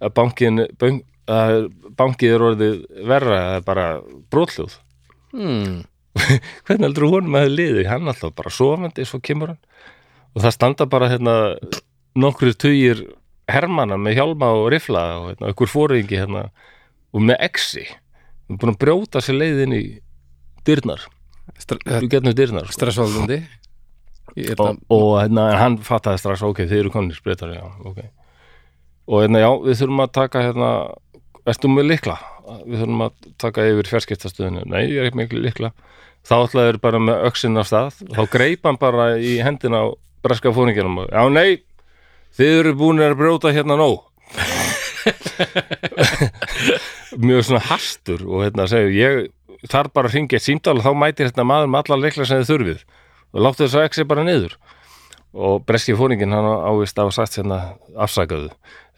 að 0.00 0.12
bankin 0.18 0.66
bank, 0.80 1.06
að 1.30 1.70
bankið 1.96 2.34
er 2.34 2.44
orðið 2.50 2.74
verra 3.08 3.38
er 3.56 3.64
bara 3.64 3.86
brotljóð 4.32 4.76
hmm. 5.32 5.78
hvernig 6.66 6.88
heldur 6.88 7.06
að 7.08 7.30
það 7.38 7.54
liði 7.54 7.86
hann 7.88 8.12
alltaf 8.12 8.34
bara 8.36 8.52
sofandi 8.52 9.06
svo 9.08 9.22
kemur 9.24 9.54
hann. 9.54 9.62
Og 10.36 10.44
það 10.44 10.56
standa 10.58 10.86
bara 10.90 11.08
hérna 11.08 11.36
nokkru 12.20 12.52
tugir 12.52 13.00
hermana 13.50 13.96
með 13.96 14.20
hjálma 14.20 14.52
og 14.58 14.68
rifla 14.74 15.06
og 15.16 15.30
hérna, 15.30 15.54
ykkur 15.54 15.70
fóringi 15.70 16.20
hérna 16.20 16.50
og 17.14 17.24
með 17.26 17.42
exi. 17.48 17.86
Og 18.50 18.58
búin 18.60 18.74
að 18.74 18.80
brjóta 18.82 19.22
sér 19.24 19.38
leiðin 19.38 19.76
í 19.76 19.82
dyrnar. 20.66 21.06
Sko. 21.58 22.74
Stressvaldandi. 22.76 23.40
Er 24.38 24.60
og, 24.62 24.78
og 24.94 25.08
hérna, 25.18 25.48
hann 25.58 25.80
fattaði 25.82 26.20
strax 26.22 26.42
ok, 26.46 26.62
þið 26.70 26.84
eru 26.84 26.92
konir 26.94 27.16
spritar, 27.18 27.50
já, 27.50 27.64
ok. 27.82 28.04
Og 29.10 29.24
hérna, 29.24 29.40
já, 29.42 29.48
við 29.64 29.80
þurfum 29.80 30.04
að 30.04 30.12
taka 30.14 30.44
hérna, 30.44 30.68
ertu 31.50 31.70
með 31.72 31.88
likla 31.90 32.18
við 32.66 32.82
þurfum 32.82 33.04
að 33.04 33.32
taka 33.40 33.64
yfir 33.70 33.90
fjarskiptastöðinu 33.90 34.66
nei, 34.70 34.82
ég 34.90 35.00
er 35.00 35.08
ekki 35.08 35.20
miklu 35.20 35.42
likla 35.44 35.72
þá 36.26 36.34
ætlaði 36.42 36.72
þeir 36.72 36.78
bara 36.82 37.00
með 37.00 37.26
öxinn 37.30 37.60
af 37.60 37.68
stað. 37.70 38.00
Þá 38.12 38.22
greip 38.32 38.66
hann 38.68 38.78
bara 38.80 39.06
í 39.16 39.38
hendina 39.44 39.84
á 39.86 39.94
breska 40.24 40.52
fóringinum 40.52 41.04
já, 41.06 41.22
nei 41.32 41.62
þið 42.36 42.56
eru 42.58 42.74
búin 42.78 43.02
að 43.04 43.16
brjóta 43.20 43.54
hérna 43.54 43.78
nóg 43.80 44.09
mjög 47.26 47.46
svona 47.48 47.62
hastur 47.68 48.24
og 48.26 48.44
hérna 48.46 48.66
segir 48.70 48.96
ég 48.96 49.70
þarf 49.70 49.94
bara 49.96 50.10
að 50.10 50.18
ringja 50.18 50.40
eitt 50.40 50.46
símdal 50.46 50.78
og 50.78 50.84
þá 50.86 50.92
mætir 50.96 51.30
hérna 51.30 51.46
maður 51.48 51.72
með 51.72 51.82
allar 51.84 52.04
leikla 52.04 52.28
sem 52.28 52.42
þið 52.42 52.52
þurfið. 52.52 52.84
Og 53.30 53.42
láttu 53.46 53.64
þess 53.64 53.78
að 53.78 53.88
exi 53.88 54.06
bara 54.10 54.26
niður. 54.26 54.54
Og 55.30 55.60
breski 55.62 55.94
fóringin 55.94 56.34
hann 56.34 56.48
ávist 56.66 56.98
á 56.98 57.04
sagt 57.14 57.36
hérna 57.38 57.60
afsakaðu. 57.94 58.50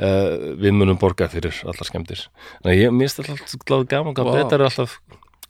Uh, 0.02 0.56
við 0.58 0.72
munum 0.74 0.96
borga 0.98 1.28
fyrir 1.30 1.54
allar 1.68 1.86
skemmtir 1.86 2.24
en 2.64 2.72
ég 2.72 2.94
minnst 2.96 3.20
alltaf 3.20 3.52
gláð 3.68 3.84
gaman 3.90 4.16
hvað 4.16 4.30
wow. 4.32 4.54
er 4.56 4.64
alltaf 4.64 4.96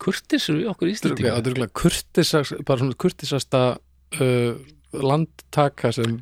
kurtisur 0.03 0.59
við 0.59 0.67
okkur 0.73 0.91
þetta 0.91 0.91
er 0.91 0.97
Íslandingar 0.99 1.39
örugglega 1.39 1.73
kurtisast, 1.79 2.57
bara 2.67 2.83
svona 2.83 2.99
kurtisasta 3.01 3.61
uh, 4.19 4.59
landtaka 4.93 5.93
sem 5.95 6.19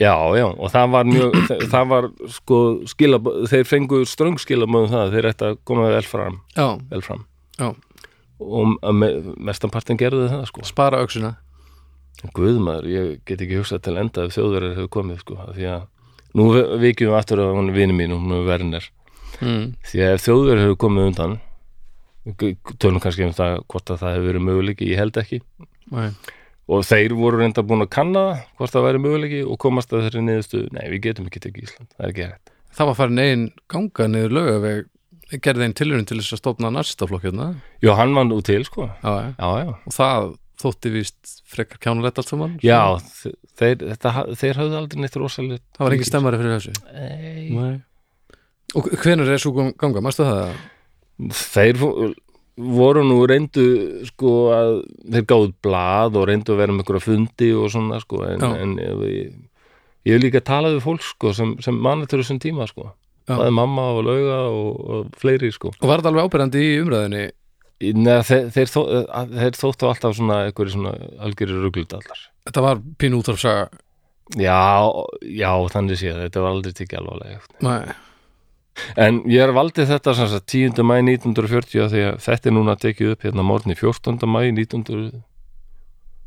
já, 0.00 0.14
já, 0.38 0.46
og 0.48 0.72
það 0.72 0.94
var 0.94 1.10
mjög 1.10 1.36
það 1.74 1.90
var 1.92 2.08
sko 2.38 2.58
skilab 2.90 3.28
þeir 3.52 3.68
fengu 3.68 4.00
ströng 4.08 4.40
skilabóðum 4.40 4.90
það 4.94 5.04
að 5.04 5.14
þeir 5.16 5.30
ætti 5.34 5.48
að 5.50 5.60
koma 5.68 5.90
vel 5.92 6.06
fram, 6.08 6.40
já, 6.56 6.66
vel 6.90 7.04
fram. 7.04 7.22
já, 7.60 7.68
og 8.40 8.94
me, 8.96 9.10
mestanpartin 9.50 10.00
gerðu 10.00 10.28
það 10.32 10.48
sko 10.50 10.66
spara 10.68 11.02
öxuna 11.04 11.36
Guðmaður, 12.36 12.86
ég 12.92 13.12
get 13.24 13.40
ekki 13.40 13.56
hugsað 13.62 13.78
til 13.86 13.96
enda 13.96 14.26
ef 14.26 14.34
þjóðverðar 14.34 14.74
hefur 14.76 14.90
komið 14.92 15.20
sko 15.22 15.36
því 15.56 15.68
að 15.72 15.86
nú 16.36 16.48
vi- 16.52 16.80
vikjum 16.82 17.14
við 17.14 17.16
aftur 17.16 17.40
er 17.40 17.70
vini 17.72 17.94
mín 17.96 18.12
hún 18.12 18.34
er 18.36 18.42
Werner 18.48 18.88
mm. 19.40 19.62
því 19.88 20.02
að 20.04 20.12
ef 20.16 20.26
þjóðverðar 20.26 20.66
hefur 20.66 20.80
komið 20.84 21.08
undan 21.10 21.38
tölum 22.78 23.00
kannski 23.00 23.24
um 23.24 23.32
það 23.32 23.62
hvort 23.72 23.92
að 23.94 24.02
það 24.02 24.14
hefur 24.14 24.28
verið 24.28 24.44
möguleiki, 24.50 24.90
ég 24.92 25.00
held 25.00 25.16
ekki 25.16 25.40
Nei. 25.90 26.10
Og 26.70 26.84
þeir 26.86 27.14
voru 27.18 27.40
reynda 27.42 27.64
búin 27.66 27.82
að 27.84 27.90
kanna 27.96 28.22
hvort 28.60 28.70
það 28.74 28.84
væri 28.86 29.02
möguleiki 29.02 29.40
og 29.46 29.58
komast 29.62 29.90
að 29.96 30.04
þeirri 30.06 30.22
niðurstu, 30.28 30.60
nei 30.76 30.86
við 30.92 31.00
getum 31.08 31.26
ekki 31.30 31.42
tekið 31.48 31.66
Ísland, 31.66 31.90
það 31.96 32.06
er 32.06 32.12
ekki 32.14 32.26
hægt. 32.28 32.52
Það 32.78 32.90
var 32.92 32.98
farin 33.00 33.22
einn 33.24 33.46
ganga 33.74 34.06
niður 34.12 34.36
lögaveg 34.38 35.40
gerði 35.46 35.66
einn 35.66 35.74
tilurinn 35.78 36.06
til 36.10 36.18
þess 36.20 36.36
að 36.36 36.40
stofna 36.44 36.70
næstaflokk 36.74 37.26
hérna. 37.26 37.48
Jú, 37.82 37.90
hann 37.98 38.14
var 38.14 38.24
nú 38.26 38.38
til 38.46 38.62
sko. 38.66 38.86
Já, 39.02 39.10
já. 39.18 39.34
Já, 39.38 39.74
og 39.86 39.94
það 39.94 40.30
þótti 40.60 40.90
víst 40.92 41.34
frekar 41.50 41.78
kjánulegt 41.80 42.18
allt 42.20 42.28
saman 42.28 42.56
já 42.60 42.78
þe- 43.00 43.34
þeir, 43.56 43.76
þetta, 43.94 44.10
þeir 44.36 44.58
hafðu 44.60 44.76
aldrei 44.76 45.00
neitt 45.00 45.14
rosalit 45.16 45.62
það 45.78 45.86
var 45.86 45.94
engin 45.96 46.08
stemmari 46.10 46.40
fyrir 46.42 46.56
þessu? 46.58 46.74
Nei, 46.92 47.46
Nei. 47.54 47.70
og 48.76 48.90
hvenær 49.00 49.30
er 49.32 49.40
svo 49.40 49.54
ganga, 49.56 50.02
mástu 50.04 50.26
það? 50.28 50.52
Þeir 51.40 51.80
voru 52.60 53.02
nú 53.06 53.18
reyndu 53.30 53.64
sko 54.08 54.30
að 54.54 54.70
þeir 55.14 55.26
gáðu 55.32 55.52
blað 55.64 56.18
og 56.20 56.26
reyndu 56.30 56.52
að 56.54 56.60
vera 56.62 56.74
með 56.76 56.84
einhverja 56.84 57.04
fundi 57.06 57.50
og 57.56 57.70
svona 57.72 58.00
sko 58.02 58.22
en, 58.28 58.44
en 58.44 58.74
ég, 58.80 59.34
ég 60.06 60.16
hef 60.16 60.22
líka 60.24 60.42
talað 60.44 60.76
við 60.78 60.84
fólk 60.86 61.04
sko 61.06 61.32
sem, 61.36 61.56
sem 61.64 61.76
manatur 61.76 62.22
þessum 62.22 62.40
tíma 62.42 62.66
sko. 62.70 62.90
Já. 63.28 63.36
það 63.36 63.44
er 63.46 63.52
mamma 63.54 63.82
og 63.94 64.00
lauga 64.08 64.38
og, 64.50 64.80
og 64.90 65.10
fleiri 65.20 65.52
sko. 65.54 65.70
Og 65.78 65.86
var 65.88 66.00
þetta 66.00 66.10
alveg 66.14 66.26
ábyrjandi 66.30 66.64
í 66.66 66.80
umræðinni 66.84 67.26
Neða, 67.80 68.24
þeir, 68.28 68.48
þeir, 68.52 68.68
þó, 68.68 68.80
að- 69.16 69.30
þeir 69.40 69.54
þóttu 69.56 69.86
alltaf 69.88 70.16
svona 70.18 70.34
einhverju 70.50 70.72
svona 70.74 70.90
algjörir 71.24 71.62
rugludallar 71.64 72.18
þetta 72.44 72.64
var 72.66 72.82
pínu 73.00 73.20
út 73.22 73.30
af 73.32 73.38
saga 73.40 73.62
já, 74.36 74.58
já, 75.24 75.48
þannig 75.72 75.96
sé 76.02 76.12
þetta 76.12 76.42
var 76.44 76.52
aldrei 76.58 76.74
tekið 76.76 76.98
alvarlega. 77.00 77.40
Nei. 77.64 77.94
En 79.00 79.22
ég 79.30 79.42
er 79.44 79.52
valdið 79.54 79.90
þetta 79.90 80.14
sem 80.16 80.28
sagt 80.30 80.46
10. 80.52 80.84
mæ 80.86 80.96
1940 81.02 81.82
af 81.84 81.90
því 81.92 82.04
að 82.10 82.20
þetta 82.26 82.50
er 82.50 82.56
núna 82.56 82.76
tekið 82.80 83.12
upp 83.14 83.26
hérna 83.26 83.44
morgunni 83.46 83.76
14. 83.78 84.16
mæ 84.30 84.40
1900 84.52 85.20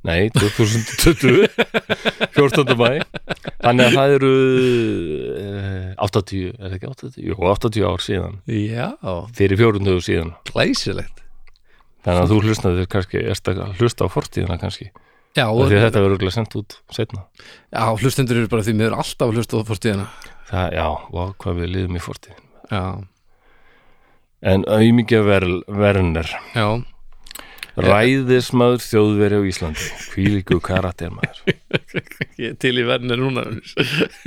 Nei, 0.03 0.27
2020 0.35 1.47
14. 2.35 2.75
mæ 2.75 2.99
Þannig 3.63 3.85
að 3.85 3.95
það 3.95 4.15
eru 4.17 4.31
eh, 5.39 5.91
80, 6.03 6.49
er 6.51 6.67
það 6.67 6.77
ekki 6.77 6.89
80? 6.91 7.19
Jú, 7.23 7.37
80 7.53 7.87
ár 7.87 8.03
síðan 8.03 8.35
já, 8.51 8.89
fyrir 9.37 9.61
400 9.63 10.03
síðan 10.03 10.33
glæsilegt 10.51 11.23
Þannig 12.03 12.19
að 12.25 12.33
þú 12.33 12.41
hlustaði 12.43 12.85
kannski 12.91 13.23
erst 13.31 13.47
að 13.47 13.63
hlusta 13.79 14.03
á 14.03 14.11
fortíðina 14.11 14.59
kannski 14.59 14.89
já, 15.37 15.47
því 15.47 15.77
að 15.77 15.85
þetta 15.85 16.01
verður 16.01 16.11
örugglega 16.11 16.35
sendt 16.35 16.57
út 16.59 16.77
setna 16.93 17.23
já, 17.71 17.85
hlustendur 17.95 18.41
eru 18.41 18.51
bara 18.51 18.65
því 18.65 18.75
miður 18.79 18.97
alltaf 18.99 19.29
að 19.29 19.39
hlusta 19.39 19.63
á 19.63 19.67
fórstíðina 19.71 20.07
Það, 20.53 20.73
já, 20.77 20.87
vá, 21.09 21.23
hvað 21.41 21.59
við 21.59 21.71
liðum 21.73 21.97
í 21.97 22.01
fortíðin 22.03 22.49
já, 22.69 22.83
En 24.53 24.65
auðmikið 24.69 25.23
ver, 25.25 25.45
verner 25.81 26.29
já, 26.53 26.67
Ræðismadur 27.73 28.83
þjóðveri 28.85 29.39
á 29.41 29.43
Íslandi. 29.49 29.85
Hvílíku 30.13 30.59
karaktermaður 30.61 31.39
er 32.45 32.53
til 32.61 32.75
í 32.77 32.83
verðinni 32.85 33.17
núna 33.17 33.47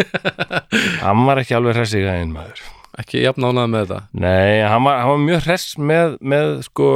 Hann 1.04 1.22
var 1.28 1.42
ekki 1.44 1.54
alveg 1.54 1.78
hress 1.78 1.94
í 1.94 2.02
gæðin 2.02 2.34
maður. 2.34 2.64
Ekki 2.98 3.22
jafnánað 3.22 3.70
með 3.70 3.84
þetta? 3.84 4.00
Nei, 4.24 4.64
hann 4.66 4.82
var, 4.88 5.02
hann 5.04 5.12
var 5.12 5.24
mjög 5.28 5.42
hress 5.46 5.76
með, 5.78 6.16
með 6.24 6.52
sko 6.66 6.90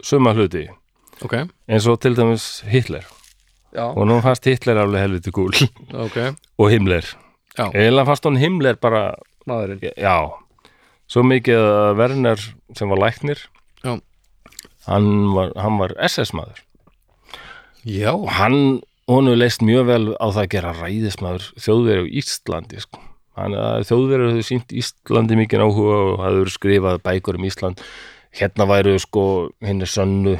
suma 0.00 0.32
hluti. 0.36 0.68
Ok, 1.20 1.42
eins 1.68 1.88
og 1.90 2.00
til 2.00 2.14
dæmis 2.16 2.46
Hitler. 2.70 3.04
Já, 3.76 3.90
og 3.90 4.06
nú 4.08 4.22
fannst 4.24 4.48
Hitler 4.48 4.80
alveg 4.82 5.04
helviti 5.04 5.30
gúl 5.34 5.52
ok. 5.54 6.16
Og 6.60 6.72
Himmler 6.72 7.06
já, 7.56 7.66
eða 7.72 8.06
fannst 8.08 8.28
hún 8.28 8.38
Himmler 8.40 8.78
bara 8.80 9.14
maðurinn. 9.48 9.82
Já, 9.96 10.30
svo 11.10 11.24
mikið 11.26 11.64
að 11.64 11.96
Werner 12.00 12.44
sem 12.76 12.92
var 12.92 13.02
læknir 13.06 13.46
hann 14.88 15.08
var, 15.34 15.52
hann 15.58 15.78
var 15.80 15.94
SS 16.06 16.32
maður 16.36 16.62
já, 17.84 18.12
og 18.12 18.28
hann, 18.36 18.80
hefur 19.10 19.36
leist 19.38 19.64
mjög 19.64 19.88
vel 19.88 20.04
á 20.16 20.26
það 20.28 20.42
að 20.44 20.52
gera 20.54 20.76
ræðismadur 20.78 21.48
þjóðveri 21.60 22.04
á 22.06 22.12
Íslandi 22.20 22.84
sko. 22.84 23.02
hann, 23.38 23.56
að 23.56 23.88
þjóðveri 23.90 24.30
hefur 24.30 24.48
sínt 24.48 24.72
Íslandi 24.82 25.38
mikið 25.40 25.66
áhuga 25.66 25.98
og 26.06 26.24
hafður 26.24 26.54
skrifað 26.54 27.02
bækur 27.06 27.38
um 27.40 27.46
Ísland. 27.48 27.84
Hérna 28.36 28.66
væru 28.70 28.94
sko 29.02 29.24
henni 29.64 29.88
sönnu 29.90 30.36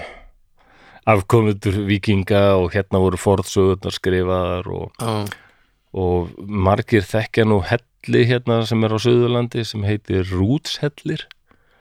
afkomendur 1.11 1.81
vikinga 1.89 2.43
og 2.61 2.71
hérna 2.75 3.01
voru 3.03 3.19
forðsögurnar 3.19 3.97
skrifaðar 3.97 4.69
og, 4.71 4.93
já, 5.01 5.25
og 5.97 6.31
margir 6.47 7.03
þekkja 7.07 7.47
nú 7.49 7.61
helli 7.67 8.25
hérna 8.29 8.63
sem 8.67 8.85
er 8.87 8.95
á 8.95 8.99
Suðurlandi 9.03 9.65
sem 9.67 9.85
heitir 9.87 10.29
Rútshellir. 10.31 11.27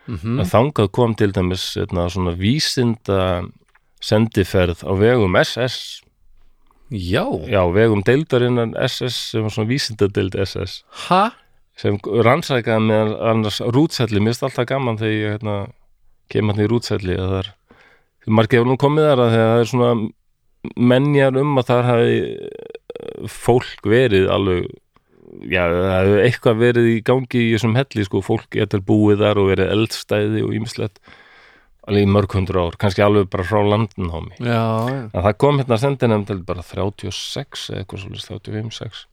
Mhm, 0.10 0.40
að 0.42 0.50
þangað 0.50 0.92
kom 0.92 1.14
til 1.16 1.32
dæmis 1.32 1.76
hérna, 1.78 2.10
svona 2.10 2.34
vísinda 2.34 3.46
sendiferð 4.02 4.82
á 4.88 4.92
vegum 4.98 5.36
SS 5.36 6.02
já. 6.90 7.26
Já, 7.46 7.62
vegum 7.70 8.02
deildarinnan 8.02 8.74
SS 8.80 9.32
sem 9.32 9.46
var 9.46 9.54
svona 9.54 9.70
vísindadeild 9.70 10.36
SS 10.40 10.84
ha, 11.08 11.32
sem 11.78 12.00
rannsækaði 12.00 12.86
með 12.88 13.14
annars 13.32 13.60
rútselli, 13.62 14.20
mér 14.20 14.34
finnst 14.34 14.48
alltaf 14.48 14.70
gaman 14.72 14.98
þegar 14.98 15.14
ég 15.14 15.36
hérna, 15.36 15.58
kem 16.32 16.50
hann 16.50 16.64
í 16.64 16.70
rútselli 16.72 17.18
að 17.20 17.34
það 17.34 17.42
er, 17.44 17.52
margir 18.40 18.60
hefur 18.60 18.72
nú 18.72 18.80
komið 18.80 19.10
þar 19.12 19.24
að 19.26 19.36
það 19.36 19.60
er 19.60 19.70
svona 19.74 19.92
menjar 20.90 21.40
um 21.40 21.60
að 21.60 21.70
þar 21.70 21.88
hafi 21.88 22.18
fólk 23.30 23.90
verið 23.90 24.30
alveg 24.34 24.70
já, 25.50 25.64
það 25.70 25.96
hefur 25.96 26.22
eitthvað 26.26 26.62
verið 26.64 26.92
í 26.92 27.00
gangi 27.06 27.42
í 27.44 27.50
þessum 27.54 27.76
helli, 27.78 28.06
sko, 28.08 28.22
fólk 28.26 28.48
getur 28.56 28.84
búið 28.86 29.24
þar 29.24 29.42
og 29.42 29.52
verið 29.52 29.74
eldstæði 29.76 30.46
og 30.46 30.56
ýmislegt 30.58 31.02
alveg 31.90 32.06
í 32.06 32.10
mörg 32.10 32.34
hundru 32.38 32.66
ár, 32.66 32.80
kannski 32.82 33.04
alveg 33.06 33.30
bara 33.34 33.46
frá 33.48 33.62
landinhámi 33.66 34.36
já, 34.42 34.64
já. 34.90 35.04
Að 35.14 35.24
það 35.28 35.38
kom 35.46 35.62
hérna 35.62 35.80
sendinefndel 35.82 36.42
bara 36.48 36.66
36 36.66 37.70
eða 37.70 37.84
eitthvað 37.84 38.04
svolítið 38.06 38.34
35, 38.54 38.76
6 38.82 39.06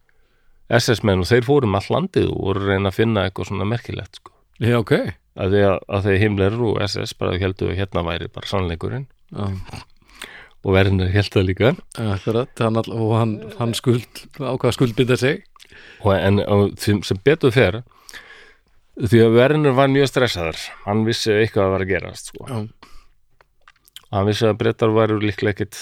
SS-menn 0.77 1.23
og 1.23 1.29
þeir 1.31 1.47
fórum 1.47 1.77
all 1.79 1.87
landið 1.95 2.33
og 2.33 2.41
voru 2.49 2.65
að 2.65 2.73
reyna 2.73 2.91
að 2.91 2.97
finna 2.99 3.27
eitthvað 3.27 3.51
svona 3.53 3.69
merkilegt 3.71 4.19
sko. 4.19 4.33
já, 4.59 4.79
ok. 4.81 4.95
Að 5.37 5.53
því 5.53 5.61
að, 5.69 5.77
að 5.93 6.07
þeir 6.09 6.23
himleir 6.25 6.57
og 6.65 6.81
SS 6.87 7.13
bara 7.21 7.37
heldur 7.39 7.71
að 7.71 7.79
hérna 7.79 8.03
væri 8.07 8.31
bara 8.33 8.49
sannleikurinn. 8.51 9.05
Já, 9.31 9.45
og 10.67 10.75
verðinir 10.75 11.13
held 11.15 11.31
það 11.31 11.45
líka. 11.47 11.75
Akkurat, 12.03 12.51
hann 12.59 12.81
all, 12.81 12.89
og 12.97 13.13
hann, 13.21 13.35
hann 13.61 13.75
skuld 13.79 14.25
ákvað 14.41 14.75
skuldbynda 14.75 15.19
sig. 15.21 15.45
Og 16.03 16.11
en 16.17 16.41
og, 16.43 16.73
sem, 16.83 16.99
betur 17.25 17.55
fer 17.55 17.83
því 18.97 19.21
að 19.27 19.37
verðinir 19.37 19.77
var 19.77 19.91
mjög 19.93 20.11
stressaður. 20.11 20.59
Hann 20.87 21.05
vissi 21.07 21.31
eitthvað 21.37 21.69
að 21.69 21.73
var 21.77 21.85
að 21.87 21.93
gerast 21.93 22.33
sko. 22.33 22.49
hann 24.11 24.27
vissi 24.29 24.47
að 24.49 24.59
brettar 24.61 24.93
væru 24.97 25.19
líklega 25.23 25.55
ekkit, 25.55 25.79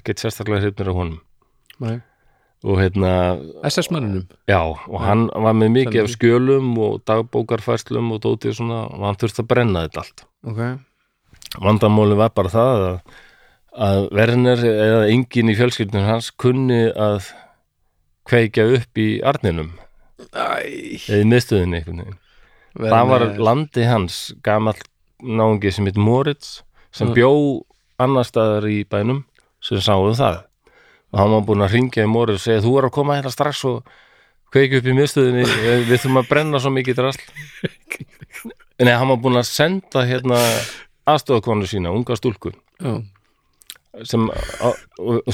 ekkit 0.00 0.22
sérstaklega 0.24 0.64
hrifnir 0.66 0.90
af 0.92 0.98
honum. 1.00 1.20
Nei. 1.80 1.96
Og 2.60 2.76
hérna 2.76 3.10
SS-mannunum 3.64 4.26
Já, 4.50 4.60
og 4.60 4.98
hann 5.00 5.30
var 5.32 5.54
með 5.56 5.70
mikið 5.78 6.02
af 6.02 6.10
Sennilega. 6.10 6.16
skjölum 6.18 6.66
og 6.84 6.98
dagbókarfærslum 7.08 8.10
og 8.12 8.20
dótið 8.20 8.58
svona 8.58 8.82
og 8.90 9.06
hann 9.06 9.16
þurfti 9.22 9.40
að 9.40 9.48
brenna 9.48 9.84
þetta 9.86 10.02
allt. 10.02 10.24
ok, 10.44 10.60
Vandamáli 11.64 12.18
var 12.20 12.34
bara 12.36 12.52
það 12.52 12.82
að, 12.90 12.98
að 13.76 14.08
Werner 14.16 14.58
eða 14.66 15.04
enginn 15.12 15.50
í 15.52 15.56
fjölskyldunum 15.58 16.06
hans 16.08 16.30
kunni 16.30 16.88
að 16.90 17.28
kveikja 18.28 18.66
upp 18.76 18.98
í 19.00 19.08
arninum. 19.26 19.72
Eða 20.34 20.60
í 20.66 21.24
miðstöðinni 21.28 21.80
það 22.76 23.08
var 23.10 23.24
landi 23.40 23.86
hans 23.88 24.18
gamall 24.46 24.78
náungi 25.20 25.72
sem 25.72 25.86
heit 25.88 25.96
Moritz 26.00 26.60
sem 26.92 27.08
Mm. 27.08 27.14
bjó 27.14 27.30
annar 27.98 28.24
staðar 28.24 28.66
í 28.68 28.84
bænum 28.88 29.24
sem 29.60 29.78
sáum 29.78 30.14
það. 30.16 30.44
Og 31.12 31.18
hann 31.18 31.30
var 31.34 31.40
búinn 31.46 31.64
að 31.66 31.72
ringja 31.74 32.04
í 32.04 32.10
Moritz 32.10 32.40
og 32.40 32.44
segja 32.46 32.62
þú 32.64 32.78
er 32.78 32.84
að 32.88 32.94
koma 32.94 33.16
hérna 33.18 33.30
strax 33.32 33.64
og 33.64 33.82
kveikja 34.52 34.78
upp 34.78 34.86
í 34.86 34.94
miðstöðinni 34.98 35.44
við 35.46 35.86
við 35.88 35.96
þurfum 35.98 36.20
að 36.22 36.28
brenna 36.28 36.60
svo 36.60 36.70
mikið 36.74 36.96
drasl. 37.00 37.20
Nei, 38.80 38.92
hann 38.96 39.08
var 39.08 39.18
búinn 39.20 39.36
að 39.40 39.48
senda 39.50 40.04
hérna 40.08 40.38
aðstofakonu 41.10 41.66
sína, 41.68 41.90
unga 41.92 42.16
stúlku. 42.16 42.52
Já, 42.80 43.02
sem, 44.06 44.26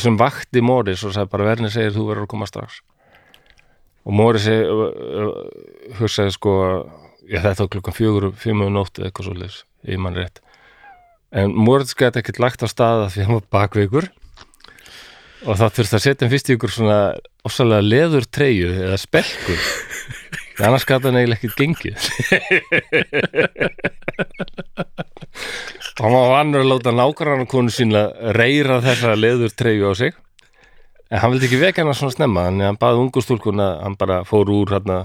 sem 0.00 0.18
vakti 0.20 0.62
Morris 0.64 1.04
og 1.06 1.14
sagði 1.14 1.32
bara 1.32 1.48
verðin 1.50 1.72
segir 1.72 1.94
þú 1.96 2.08
verður 2.10 2.26
að 2.26 2.32
koma 2.34 2.48
strax. 2.50 2.80
Og 4.06 4.20
uh, 4.22 5.30
hugsaði 5.98 6.34
sko 6.36 6.52
já 7.26 7.40
þetta 7.42 7.64
var 7.64 7.72
klukkan 7.74 7.96
fjögur, 7.96 8.28
fimm 8.38 8.62
og 8.62 8.72
nótt 8.74 9.00
eða 9.00 9.10
eitthvað 9.10 9.28
svo 9.28 9.34
leis, 9.36 9.62
ég 9.88 10.00
mann 10.02 10.16
rétt. 10.18 10.40
En 11.34 11.52
Morris 11.52 11.96
gæti 11.98 12.22
ekkert 12.22 12.40
lagt 12.42 12.62
á 12.62 12.68
staða 12.70 13.10
því 13.12 13.26
hann 13.26 13.38
var 13.40 13.48
bakveikur. 13.58 14.08
Og 15.46 15.58
það 15.58 15.74
þurfti 15.78 15.98
að 15.98 16.04
setja 16.04 16.30
fyrst 16.30 16.50
í 16.50 16.56
ykkur 16.56 16.72
svona 16.72 17.00
ósalega 17.46 17.84
leður 17.84 18.26
treyju 18.30 18.70
eða 18.72 18.98
spelkur 18.98 19.58
því 19.58 20.42
annars 20.64 20.86
gæti 20.88 21.10
hann 21.10 21.18
eiginlega 21.20 21.38
ekkert 21.40 21.58
gengið. 21.60 21.96
Hann 25.96 26.12
var 26.12 26.30
vannur 26.32 26.62
að 26.62 26.70
láta 26.70 26.92
nágrannar 26.92 27.48
konu 27.48 27.72
sína 27.72 28.06
reyra 28.36 28.80
þessa 28.84 29.14
leður 29.16 29.52
treyju 29.56 29.92
á 29.92 29.94
sig. 29.96 30.12
En 31.10 31.20
hann 31.22 31.32
vildi 31.32 31.48
ekki 31.48 31.60
vekja 31.60 31.84
hann 31.84 31.96
svona 31.96 32.16
snemma 32.16 32.48
þannig 32.48 32.64
að 32.64 32.70
hann 32.72 32.80
baði 32.82 33.02
ungu 33.04 33.22
stúlkuna 33.24 33.68
hann 33.84 33.96
bara 34.00 34.22
fór 34.28 34.50
úr 34.52 34.72
hérna 34.74 34.98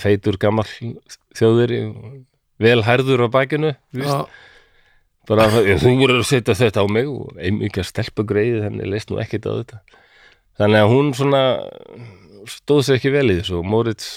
feitur 0.00 0.38
gamall 0.40 0.70
þjóðir 1.36 1.74
vel 2.62 2.80
hærður 2.86 3.26
á 3.26 3.34
bakinu 3.34 3.74
víst. 3.92 4.30
bara 5.28 5.48
þú 5.52 5.92
voru 6.00 6.18
að 6.22 6.28
setja 6.30 6.56
þetta 6.56 6.82
á 6.82 6.86
mig 6.88 7.10
og 7.10 7.36
einmikið 7.36 7.84
stelpa 7.90 8.24
greið 8.26 8.62
henni 8.66 8.88
leist 8.88 9.12
nú 9.12 9.20
ekkit 9.22 9.46
á 9.46 9.52
þetta. 9.52 9.82
Þannig 10.58 10.80
að 10.82 10.90
hún 10.92 11.12
svona 11.16 11.42
stóð 12.50 12.82
sér 12.86 12.98
ekki 12.98 13.12
vel 13.14 13.28
í 13.30 13.38
þessu 13.40 13.60
og 13.60 13.68
Moritz 13.68 14.08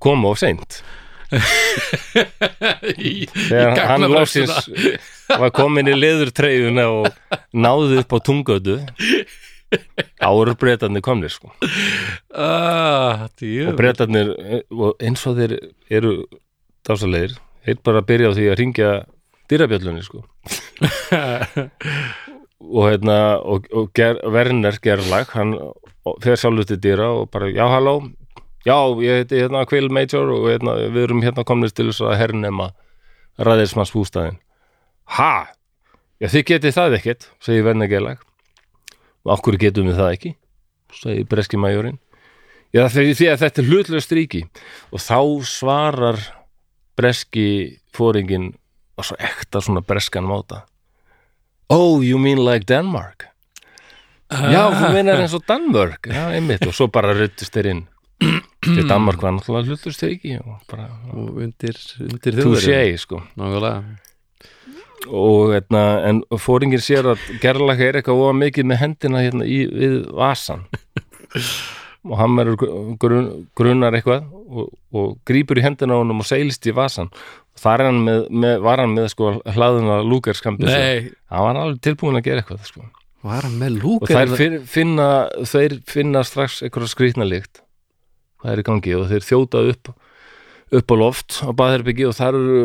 kom 0.00 0.24
of 0.28 0.38
seint 0.40 0.82
þegar 3.48 3.82
hann 3.90 4.06
lóksins 4.08 4.68
var 5.28 5.52
komin 5.52 5.90
í 5.90 5.96
leðurtreyjuna 5.96 6.86
og 6.88 7.10
náði 7.52 8.00
upp 8.02 8.16
á 8.16 8.18
tungötu 8.24 8.78
ára 10.24 10.54
breytarnir 10.56 11.04
komnir 11.04 11.32
sko. 11.32 11.52
ah, 12.32 13.28
og 13.28 13.74
breytarnir 13.76 14.32
eins 15.04 15.26
og 15.28 15.36
þeir 15.36 15.58
eru 15.92 16.14
dásalegir, 16.88 17.36
þeir 17.66 17.82
bara 17.84 18.04
byrja 18.08 18.32
á 18.32 18.36
því 18.36 18.48
að 18.48 18.58
ringja 18.62 18.90
dýrabjöllunni 19.48 20.04
sko. 20.06 20.24
og 22.78 22.82
hérna 22.88 23.18
og, 23.44 23.68
og 23.72 23.92
ger, 23.96 24.18
Werner 24.24 24.80
gerlag 24.82 25.28
hann 25.36 25.54
fer 26.24 26.40
sjálfur 26.40 26.68
til 26.68 26.80
dýra 26.84 27.10
og 27.20 27.30
bara 27.32 27.50
já 27.52 27.64
halló, 27.68 27.96
já 28.66 28.76
ég 29.04 29.22
heiti 29.22 29.42
hérna 29.42 29.64
Quill 29.68 29.90
Major 29.92 30.32
og 30.34 30.48
hérna, 30.50 30.76
við 30.88 31.08
erum 31.08 31.22
hérna 31.24 31.44
komnir 31.44 31.72
til 31.72 31.90
þess 31.90 32.04
að 32.06 32.18
hernema 32.22 32.72
ræðismanns 33.38 33.94
bústæðin 33.94 34.40
ha, 35.18 35.48
já 36.20 36.28
þið 36.28 36.46
getið 36.52 36.76
það 36.78 36.98
ekkert 36.98 37.30
segir 37.44 37.66
Werner 37.68 37.90
gerlag 37.90 38.24
og 39.24 39.36
okkur 39.38 39.58
getum 39.60 39.90
við 39.90 40.00
það 40.00 40.14
ekki? 40.16 40.34
segir 40.94 41.28
breski 41.28 41.60
majorinn 41.60 42.00
já 42.74 42.86
því 42.92 43.30
að 43.32 43.44
þetta 43.44 43.62
er 43.62 43.70
hlutlega 43.70 44.04
stríki 44.04 44.42
og 44.92 45.02
þá 45.04 45.20
svarar 45.48 46.20
breski 46.98 47.78
fóringin 47.94 48.52
og 48.98 49.06
svo 49.06 49.18
ekta 49.22 49.62
svona 49.62 49.82
breskan 49.86 50.26
máta. 50.26 50.64
Oh 51.70 52.02
you 52.02 52.18
mean 52.18 52.40
like 52.42 52.66
Denmark 52.66 53.28
já 54.30 54.62
þú 54.74 54.90
meinar 54.94 55.22
eins 55.22 55.36
og 55.36 55.44
Danmörk. 55.48 56.10
Já 56.12 56.26
einmitt 56.36 56.66
og 56.66 56.74
svo 56.76 56.88
bara 56.92 57.14
ruttist 57.16 57.54
þeir 57.54 57.70
inn. 57.72 57.86
Því 58.66 58.84
Danmark 58.90 59.22
var 59.22 59.36
náttúrulega 59.36 59.70
hlutlega 59.70 59.94
stríki 59.94 60.34
og 60.42 60.58
bara 60.70 60.88
og 61.14 61.38
undir, 61.44 61.76
undir 62.02 62.38
þú 62.42 62.54
sé 62.60 62.80
sko. 62.98 63.22
Nákvæmlega. 63.38 63.82
Og 65.08 65.52
hérna, 65.54 65.82
en 66.08 66.22
fóringin 66.42 66.82
sér 66.82 67.06
að 67.14 67.22
gerlaka 67.40 67.86
er 67.86 68.00
eitthvað 68.00 68.18
óa 68.26 68.32
mikið 68.34 68.66
með 68.66 68.80
hendina 68.82 69.22
hérna 69.22 69.46
í, 69.46 69.60
við 69.70 70.00
vasan 70.18 70.66
og 72.08 72.16
hann 72.18 72.34
verður 72.38 72.96
grun, 73.00 73.28
grunar 73.58 73.94
eitthvað 73.94 74.26
og, 74.26 74.72
og 74.96 75.14
grípur 75.28 75.60
í 75.60 75.64
hendina 75.64 75.94
á 75.96 76.00
honum 76.02 76.22
og 76.24 76.28
seilist 76.28 76.66
í 76.66 76.74
vasan 76.74 77.10
þar 77.58 77.84
er 77.84 77.90
hann 77.90 78.02
með, 78.06 78.20
með, 78.30 78.54
var 78.66 78.82
hann 78.82 78.94
með 78.96 79.10
sko 79.14 79.32
hlaðuna 79.46 80.00
lúkerskambis 80.06 80.70
Nei, 80.70 81.10
hann 81.30 81.46
var 81.46 81.60
alveg 81.62 81.82
tilbúin 81.88 82.18
að 82.18 82.26
gera 82.28 82.42
eitthvað 82.42 82.66
sko. 82.68 82.86
Var 83.26 83.42
hann 83.46 83.56
með 83.60 83.78
og 83.78 83.84
lúkar 83.84 84.14
þær 84.28 84.36
fin- 84.38 84.60
finna, 84.68 85.08
þeir 85.42 85.78
finna 85.90 86.22
strax 86.26 86.60
eitthvað 86.62 86.90
skrýtna 86.92 87.26
líkt 87.28 87.62
hvað 88.38 88.52
er 88.52 88.62
í 88.62 88.66
gangi 88.68 88.94
og 88.98 89.08
þeir 89.10 89.26
þjóta 89.26 89.64
upp 89.72 89.92
upp 90.78 90.92
á 90.92 90.96
loft 91.00 91.40
á 91.42 91.50
baðherbyggi 91.56 92.06
og 92.10 92.14
þar 92.18 92.36
eru 92.38 92.62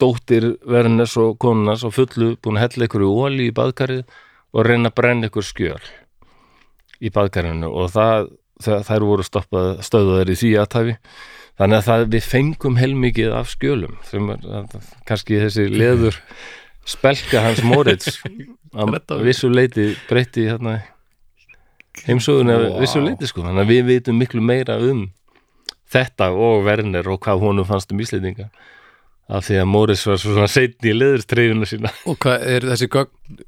dóttir 0.00 0.46
Vernes 0.66 1.14
og 1.20 1.36
konunas 1.40 1.84
og 1.84 1.92
fullu 1.96 2.34
búin 2.42 2.58
að 2.58 2.66
hella 2.74 2.88
ykkur 2.88 3.04
í 3.04 3.10
óli 3.10 3.48
í 3.50 3.54
baðkarið 3.56 4.04
og 4.52 4.64
reyna 4.66 4.90
að 4.90 4.96
brenna 5.00 5.28
ykkur 5.30 5.44
skjöl 5.46 5.82
í 7.00 7.10
baðkarinu 7.14 7.68
og 7.70 7.90
það, 7.94 8.30
það 8.64 8.82
þær 8.90 9.04
voru 9.08 9.24
stoppað 9.28 9.68
stöðuðar 9.86 10.32
í 10.32 10.38
því 10.40 10.50
aðtæfi 10.64 10.96
þannig 11.60 11.76
að 11.80 11.86
það, 11.90 12.04
við 12.16 12.26
fengum 12.32 12.76
heilmikið 12.80 13.34
af 13.36 13.50
skjölum 13.54 13.96
sem 14.08 14.30
er 14.34 14.46
kannski 15.08 15.40
þessi 15.44 15.68
leður 15.72 16.16
spelka 16.88 17.42
hans 17.44 17.62
Moritz 17.66 18.18
að 18.80 19.22
vissu 19.26 19.50
leiti 19.52 19.90
breytti 20.08 20.46
hérna 20.48 20.78
heimsögun 22.06 22.52
að 22.54 22.66
Vá. 22.70 22.80
vissu 22.80 23.02
leiti 23.04 23.28
sko. 23.28 23.44
Þannig 23.44 23.64
að 23.64 23.72
við 23.74 23.86
vitum 23.90 24.20
miklu 24.20 24.42
meira 24.44 24.78
um 24.82 25.08
þetta 25.90 26.30
og 26.32 26.64
Werner 26.66 27.08
og 27.10 27.20
hvað 27.24 27.42
honum 27.44 27.66
fannst 27.68 27.92
um 27.92 28.00
Íslendinga 28.02 28.48
af 29.30 29.46
því 29.46 29.60
að 29.62 29.70
Moritz 29.70 30.06
var 30.08 30.18
svona 30.18 30.48
seinni 30.50 30.90
í 30.90 30.96
leðurstreyfuna 30.96 31.66
sína. 31.68 31.92
Og 32.10 32.18
hvað 32.22 32.46
er 32.50 32.66
þessi 32.72 32.88
gögn 32.90 33.40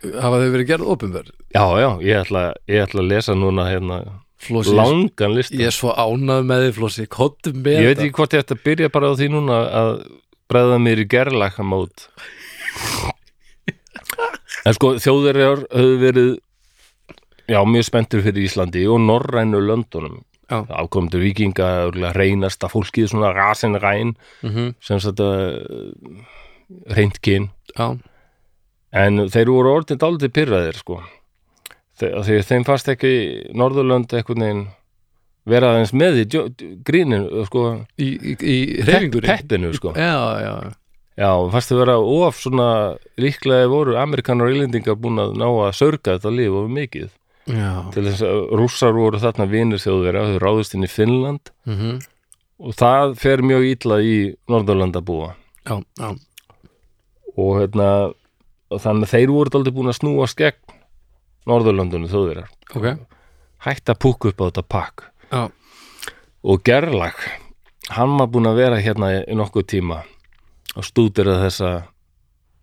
hafa 0.00 0.40
þau 0.40 0.50
verið 0.54 0.68
gerð 0.70 0.90
opinver? 0.94 1.30
já, 1.52 1.64
já, 1.80 1.88
ég 2.04 2.20
ætla, 2.22 2.44
ég 2.70 2.84
ætla 2.86 3.02
að 3.02 3.10
lesa 3.10 3.36
núna 3.36 3.66
hérna 3.68 4.00
Flósi, 4.40 4.72
langan 4.72 5.34
lista. 5.36 5.56
ég 5.60 5.68
er 5.68 5.76
svo 5.76 5.92
ánað 5.92 6.46
með 6.48 6.62
því 6.64 6.70
Flósi, 6.78 7.06
kottum 7.12 7.58
með 7.60 7.82
ég 7.82 7.90
veit 7.90 7.98
ekki 8.06 8.16
hvort 8.16 8.36
ég 8.36 8.44
ætti 8.44 8.56
að 8.56 8.62
byrja 8.64 8.92
bara 8.94 9.10
á 9.12 9.14
því 9.18 9.28
núna 9.34 9.58
að 9.82 9.90
bregða 10.50 10.78
mér 10.80 11.02
í 11.02 11.06
gerlaka 11.12 11.66
mót 11.66 12.06
en 14.66 14.76
sko 14.76 14.94
þjóðverjar 15.00 15.62
höfðu 15.72 15.98
verið 16.02 16.30
já, 17.50 17.60
mjög 17.66 17.86
spenntur 17.88 18.22
fyrir 18.24 18.44
Íslandi 18.46 18.84
og 18.90 19.00
norrænu 19.04 19.60
löndunum. 19.64 20.20
Já. 20.50 20.64
afkomendur 20.66 21.22
vikinga, 21.22 21.66
reynasta 22.16 22.66
fólkið 22.66 23.12
svona 23.12 23.28
rasin 23.36 23.76
ræn 23.78 24.16
mm 24.42 24.72
sem 24.82 24.98
sagt 24.98 25.20
að 25.22 26.16
reynt 26.90 27.20
kyn. 27.22 27.50
Já, 27.78 27.94
en 28.92 29.28
þeir 29.30 29.46
voru 29.54 29.76
orðin 29.76 30.00
dálítið 30.02 30.32
pyrraðir 30.34 30.78
sko. 30.80 30.98
Þe- 32.00 32.12
af 32.18 32.26
því 32.26 32.36
að 32.40 32.48
þeim 32.50 32.66
fannst 32.66 32.90
ekki 32.90 33.12
Norðurlönd 33.54 34.10
einhvern 34.18 34.42
veginn 34.42 34.66
vera 35.50 35.70
aðeins 35.74 35.94
með 35.94 36.18
í 36.18 36.26
gríninu 36.86 37.44
sko, 37.46 37.62
í, 37.98 38.08
í, 38.18 38.34
í 38.42 38.56
peppinu 39.30 39.70
sko. 39.78 39.94
Já, 39.94 40.18
já, 40.42 40.54
já, 41.20 41.30
fannst 41.52 41.72
þau 41.72 41.80
vera 41.82 41.96
of 42.00 42.40
svona 42.40 42.68
líklega 43.20 43.70
voru 43.70 43.98
Amerikanar 44.00 44.48
og 44.48 44.56
Írlendingar 44.56 44.98
búin 45.00 45.20
að 45.22 45.36
ná 45.40 45.48
að 45.48 45.74
sörga 45.78 46.16
þetta 46.16 46.32
líf 46.34 46.56
of 46.62 46.70
mikið. 46.72 47.10
Já. 47.50 47.72
Til 47.94 48.06
þess 48.06 48.24
að 48.24 48.40
rússar 48.60 48.96
voru 48.96 49.20
þarna 49.20 49.46
vinir 49.50 49.82
þjóðverja 49.82 50.26
þau 50.28 50.40
ráðust 50.44 50.76
inn 50.76 50.86
í 50.86 50.90
Finnland. 50.90 51.52
Mm 51.68 52.00
og 52.60 52.76
það 52.76 53.14
fer 53.20 53.42
mjög 53.44 53.66
illa 53.74 54.00
í 54.04 54.16
Norðurlandabúa. 54.50 55.32
Já, 55.68 55.76
já, 56.00 56.10
og 57.36 57.52
hérna 57.60 57.88
þannig 58.70 59.06
að 59.08 59.14
þeir 59.14 59.32
voru 59.34 59.54
aldrei 59.58 59.74
búin 59.76 59.92
að 59.92 59.98
snúast 60.00 60.38
gegn 60.40 60.76
Norðurlandunum 61.48 62.10
þjóðverjar. 62.12 62.50
Ok. 62.76 62.88
Hægt 63.64 63.92
að 63.92 64.00
púka 64.04 64.30
upp 64.30 64.44
á 64.44 64.46
þetta 64.48 64.66
pakk. 64.68 65.06
Já, 65.30 65.42
og 66.40 66.64
Gerlag 66.66 67.18
hann 67.90 68.16
var 68.20 68.30
búin 68.32 68.48
að 68.50 68.60
vera 68.60 68.80
hérna 68.82 69.12
í 69.20 69.36
nokkuð 69.36 69.68
tíma 69.74 70.02
og 70.76 70.86
stúdira 70.86 71.38
þessa 71.44 71.70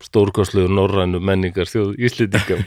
stórkostlegu 0.05 0.70
norrænu 0.72 1.20
menningar 1.24 1.68
þjóð 1.72 1.95
Íslendinga. 2.08 2.60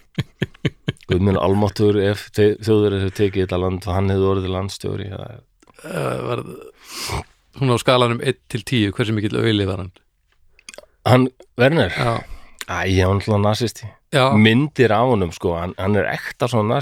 Guð 1.10 1.22
minn 1.26 1.38
almáttur 1.40 1.96
ef 2.02 2.28
þjóður 2.34 2.96
hefur 2.98 3.14
tekið 3.18 3.44
þetta 3.46 3.58
land 3.62 3.86
hann 3.90 4.10
hefur 4.12 4.34
orðið 4.36 4.52
landstjóri 4.54 5.08
það 5.12 5.24
er- 5.30 5.46
uh, 5.86 6.18
var, 6.28 6.42
hún 7.60 7.74
á 7.74 7.76
skalanum 7.82 8.20
1 8.22 8.38
til 8.52 8.62
10 8.66 8.92
hversu 8.98 9.14
mikill 9.16 9.38
auðli 9.40 9.66
var 9.66 9.82
hann? 9.84 9.92
Hann, 11.08 11.28
Werner, 11.58 11.90
Já, 11.96 12.20
Æ, 12.70 12.76
ég 12.92 13.08
var 13.08 13.16
náttúrulega 13.18 13.42
nasisti. 13.48 13.88
Já, 14.14 14.28
Myndir 14.38 14.92
af 14.94 15.08
honum, 15.10 15.32
sko, 15.34 15.56
hann, 15.58 15.72
hann 15.78 15.96
er 15.98 16.06
ekta 16.12 16.46
svona 16.50 16.76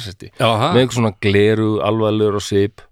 ha, 0.59 0.73
Með 0.75 0.83
eitthvað 0.83 0.97
svona 0.99 1.13
gleru, 1.25 1.69
alvarlegur 1.85 2.37
og 2.41 2.45
svip 2.45 2.83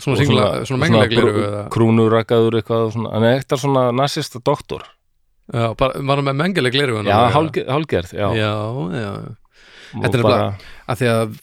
svona 0.00 0.18
singla, 0.18 0.48
svona 0.66 0.82
mengleglir 0.86 1.28
brú- 1.28 1.68
krúnurakaður 1.74 2.58
eitthvað 2.60 2.86
og 2.88 2.92
svona, 2.96 3.12
hann 3.14 3.26
er 3.28 3.38
svona 3.62 3.84
nasista 3.94 4.40
doktor. 4.44 4.82
Já, 5.52 5.74
bara, 5.76 6.00
var 6.00 6.16
hann 6.20 6.28
með 6.30 6.38
mengileglir 6.40 6.92
Já, 7.12 7.18
hálge- 7.34 7.66
hálgerð, 7.68 8.12
já, 8.16 8.28
Já, 8.32 8.52
já, 8.96 9.10
Þetta 9.94 10.18
er 10.18 10.22
bara, 10.24 10.46
að 10.90 11.00
því 11.02 11.08
að 11.12 11.34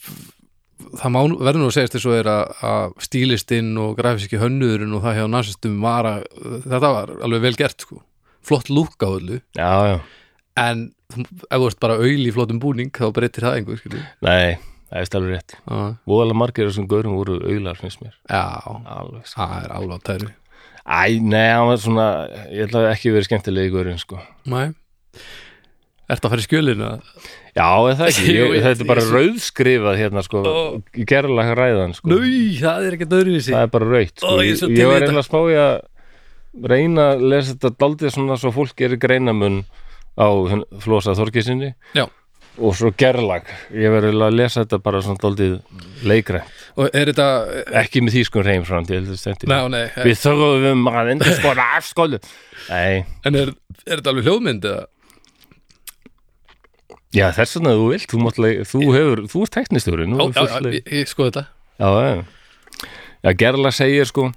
það 0.98 1.12
má, 1.14 1.20
verður 1.38 1.60
nú 1.62 1.68
að 1.70 1.76
segja 1.76 1.92
þess 1.94 2.08
að 2.08 2.16
að, 2.32 2.56
að 2.68 2.96
stílistinn 3.06 3.70
og 3.80 3.92
grafíski 3.96 4.40
hönnuðurinn 4.42 4.96
og 4.98 5.04
það 5.06 5.20
hjá 5.20 5.26
nasistum 5.30 5.78
var 5.84 6.08
að 6.10 6.26
þetta 6.66 6.90
var 6.98 7.12
alveg 7.22 7.44
vel 7.46 7.54
gert 7.62 7.86
sko. 7.86 8.02
Flott 8.42 8.68
lúk 8.74 8.98
á 8.98 9.08
öllu. 9.08 9.38
Já, 9.56 9.70
já. 9.92 9.96
En 10.58 10.82
ef 11.14 11.56
þú 11.62 11.68
ert 11.70 11.80
bara 11.80 11.96
auðl 12.02 12.26
í 12.28 12.32
flottum 12.34 12.58
búning 12.60 12.90
þá 12.92 13.06
breytir 13.14 13.46
það 13.46 13.56
einhver 13.60 13.78
skilju 13.80 14.02
Nei, 14.26 14.58
það 14.92 15.00
er 15.00 15.08
stælur 15.08 15.32
rétt. 15.32 15.54
Voðalega 16.06 16.36
margir 16.42 16.68
af 16.68 16.72
þessum 16.74 16.88
gaurum 16.92 17.16
voru 17.18 17.38
auðlar, 17.40 17.80
finnst 17.80 18.02
mér. 18.04 18.14
Já, 18.28 18.42
Alveg, 18.68 19.24
sko. 19.26 19.40
það 19.40 19.58
er 19.64 19.74
alveg 19.78 19.96
á 19.96 20.00
tæri. 20.10 20.30
Æ, 20.82 21.02
nei, 21.22 21.46
hann 21.54 21.68
var 21.70 21.78
svona 21.78 22.06
Ég 22.50 22.66
ætla 22.66 22.80
ekki 22.90 23.12
verið 23.14 23.28
skemmtilegi 23.30 23.70
gaurinn, 23.72 24.00
sko. 24.02 24.18
Nei. 24.50 24.66
Ertu 26.10 26.26
að 26.26 26.32
fara 26.34 26.42
í 26.42 26.44
skjölinu? 26.44 26.88
Já, 27.56 27.68
er 27.88 27.94
það 28.00 28.08
ekki, 28.10 28.32
þetta 28.66 28.82
er 28.84 28.88
bara 28.90 29.04
rauðskrifað 29.06 30.00
hérna, 30.00 30.24
sko. 30.26 30.42
Gerlega 31.08 31.54
ræðan, 31.56 31.94
sko. 31.96 32.10
Núi, 32.12 32.58
það 32.58 32.88
er 32.88 32.96
ekkert 32.98 33.14
öðruvísi. 33.20 33.54
Það 33.54 33.64
er 33.68 33.72
bara 33.78 33.88
rautt, 33.94 34.16
sko. 34.18 34.32
Ó, 34.34 34.42
ég 34.42 34.58
er 34.58 34.74
Ég, 34.74 34.90
var 34.90 34.98
þetta. 34.98 35.06
eiginlega 35.06 35.22
að 35.22 35.28
spá 35.30 35.40
ég 35.52 35.62
að 35.62 36.68
reyna 36.68 37.06
að 37.14 37.22
lesa 37.32 37.54
þetta 37.54 37.70
daldið 37.80 38.10
svona 38.12 38.36
svo 38.42 38.50
fólk 38.52 38.74
gerir 38.76 38.98
greinamun 39.00 39.62
á 40.20 40.28
Flosa 40.84 41.14
Þorgisinni 41.16 41.70
Já. 41.96 42.04
Og 42.58 42.74
svo 42.76 42.90
gerlag. 42.98 43.46
Ég 43.72 43.92
verður 43.94 44.26
að 44.26 44.36
lesa 44.36 44.64
þetta 44.64 44.78
bara 44.84 45.00
svona 45.04 45.22
Og 46.76 46.88
er 46.96 47.10
þetta 47.12 47.26
Ekki 47.82 48.00
með 48.04 48.14
þýskum 48.16 48.44
reym 48.46 48.62
að 48.80 48.88
þetta 49.26 49.48
Nei, 49.50 49.58
nei, 49.72 49.82
Við 50.08 50.20
þurfum 50.22 50.86
að 50.92 51.10
endur 51.14 51.34
skoða 51.36 51.66
afskólu 51.78 52.20
en 53.28 53.36
er, 53.36 53.52
er 53.84 53.98
þetta 54.00 54.12
alveg 54.14 54.28
hljóðmynd 54.28 54.68
eða? 54.70 54.86
já 57.12 57.26
þess 57.36 57.58
vegna 57.58 57.74
þú 57.76 57.88
vilt. 57.90 58.06
Þú, 58.08 58.20
mátt, 58.24 58.38
leik- 58.40 58.62
þú 58.70 58.80
hefur, 58.94 59.20
þú 59.28 59.42
ert 59.44 59.52
teknistjóri 59.58 60.06
Já, 60.08 60.16
já, 60.32 60.46
já, 60.48 60.72
ég, 60.78 60.86
ég 60.96 61.10
sko 61.10 61.26
þetta. 61.28 61.42
Já, 61.76 61.88
já. 61.92 62.88
Já, 63.22 63.30
Gerla 63.42 63.72
segir 63.76 64.08
sko. 64.08 64.30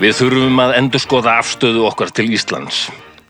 Við 0.00 0.14
þurfum 0.16 0.62
að 0.62 0.76
endurskoða 0.78 1.34
afstöðu 1.42 1.82
okkar 1.90 2.14
til 2.14 2.30
Íslands. 2.32 2.86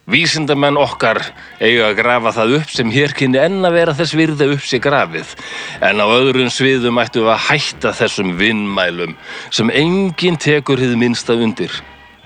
Vísindamenn 0.09 0.79
okkar 0.81 1.21
eiga 1.61 1.91
að 1.91 1.99
grafa 2.01 2.33
það 2.35 2.55
upp 2.57 2.73
sem 2.73 2.91
hér 2.91 3.13
kynni 3.15 3.39
enn 3.39 3.61
að 3.67 3.77
vera 3.77 3.95
þess 3.99 4.17
virða 4.17 4.49
upp 4.55 4.65
sér 4.65 4.83
grafið. 4.83 5.35
En 5.85 6.01
á 6.01 6.07
öðrum 6.09 6.51
sviðum 6.51 6.99
ættum 7.03 7.27
við 7.27 7.35
að 7.35 7.47
hætta 7.51 7.93
þessum 7.99 8.33
vinnmælum 8.41 9.15
sem 9.53 9.71
enginn 9.71 10.41
tekur 10.41 10.81
hið 10.81 10.97
minnsta 10.99 11.37
undir. 11.37 11.71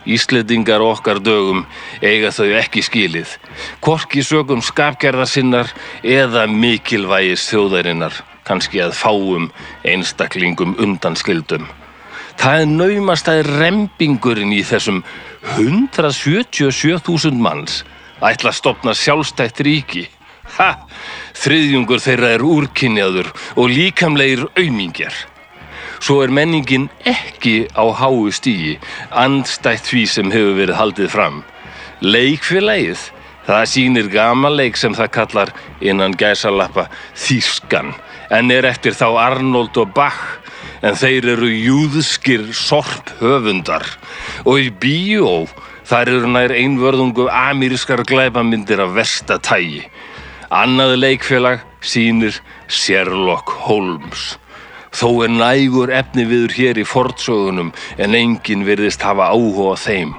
Íslendingar 0.05 0.85
okkar 0.85 1.19
dögum 1.25 1.65
eiga 2.05 2.31
þau 2.33 2.51
ekki 2.61 2.83
skilið. 2.85 3.39
Hvorki 3.85 4.25
sögum 4.25 4.63
skapgerðar 4.65 5.29
sinnar 5.29 5.73
eða 6.05 6.45
mikilvægis 6.49 7.49
þjóðarinnar, 7.49 8.21
kannski 8.45 8.85
að 8.85 8.99
fáum 9.01 9.49
einstaklingum 9.85 10.77
undanskildum. 10.77 11.65
Það 12.41 12.61
er 12.61 12.71
naumast 12.71 13.29
að 13.31 13.47
rembingurinn 13.61 14.53
í 14.53 14.63
þessum 14.67 15.03
177.000 15.57 17.41
manns 17.41 17.83
ætla 18.25 18.51
að 18.53 18.59
stopna 18.59 18.95
sjálfstætt 18.97 19.61
ríki. 19.65 20.09
Ha! 20.57 20.71
Þriðjungur 21.41 22.03
þeirra 22.05 22.35
er 22.37 22.45
úrkynjaður 22.47 23.31
og 23.57 23.71
líkamlegir 23.73 24.47
aumingjar. 24.55 25.15
Svo 26.05 26.21
er 26.25 26.33
menningin 26.35 26.91
ekki 27.09 27.65
á 27.73 27.85
háu 27.97 28.29
stígi, 28.35 28.77
andstætt 29.11 29.89
því 29.89 30.03
sem 30.11 30.33
hefur 30.35 30.59
verið 30.59 30.79
haldið 30.81 31.13
fram. 31.15 31.43
Leikfélagið, 32.05 33.09
það 33.47 33.65
sýnir 33.71 34.09
gamanleik 34.13 34.79
sem 34.81 34.95
það 34.97 35.11
kallar 35.19 35.53
innan 35.85 36.17
gæsalappa 36.19 36.89
Þýskan, 37.19 37.93
en 38.31 38.51
er 38.55 38.69
eftir 38.69 38.97
þá 38.97 39.07
Arnold 39.27 39.77
og 39.81 39.93
Bach, 39.97 40.23
en 40.85 40.97
þeir 40.99 41.31
eru 41.37 41.49
júðskir 41.49 42.51
sorp 42.57 43.13
höfundar. 43.21 43.85
Og 44.45 44.67
í 44.67 44.71
bíó, 44.71 45.45
þar 45.89 46.13
eru 46.13 46.31
nær 46.33 46.55
einvörðungu 46.55 47.29
amerískar 47.33 48.05
glæpamyndir 48.09 48.83
af 48.85 48.95
versta 48.97 49.39
tægi. 49.41 49.85
Annað 50.55 50.99
leikfélag 51.01 51.65
sýnir 51.85 52.41
Sherlock 52.69 53.51
Holmes. 53.67 54.35
Þó 54.95 55.25
er 55.25 55.33
nægur 55.35 55.91
efni 55.91 56.23
viður 56.31 56.53
hér 56.55 56.79
í 56.79 56.85
fortsögunum 56.87 57.73
en 57.99 58.15
enginn 58.15 58.63
virðist 58.67 59.03
hafa 59.03 59.33
áhuga 59.35 59.75
þeim 59.83 60.13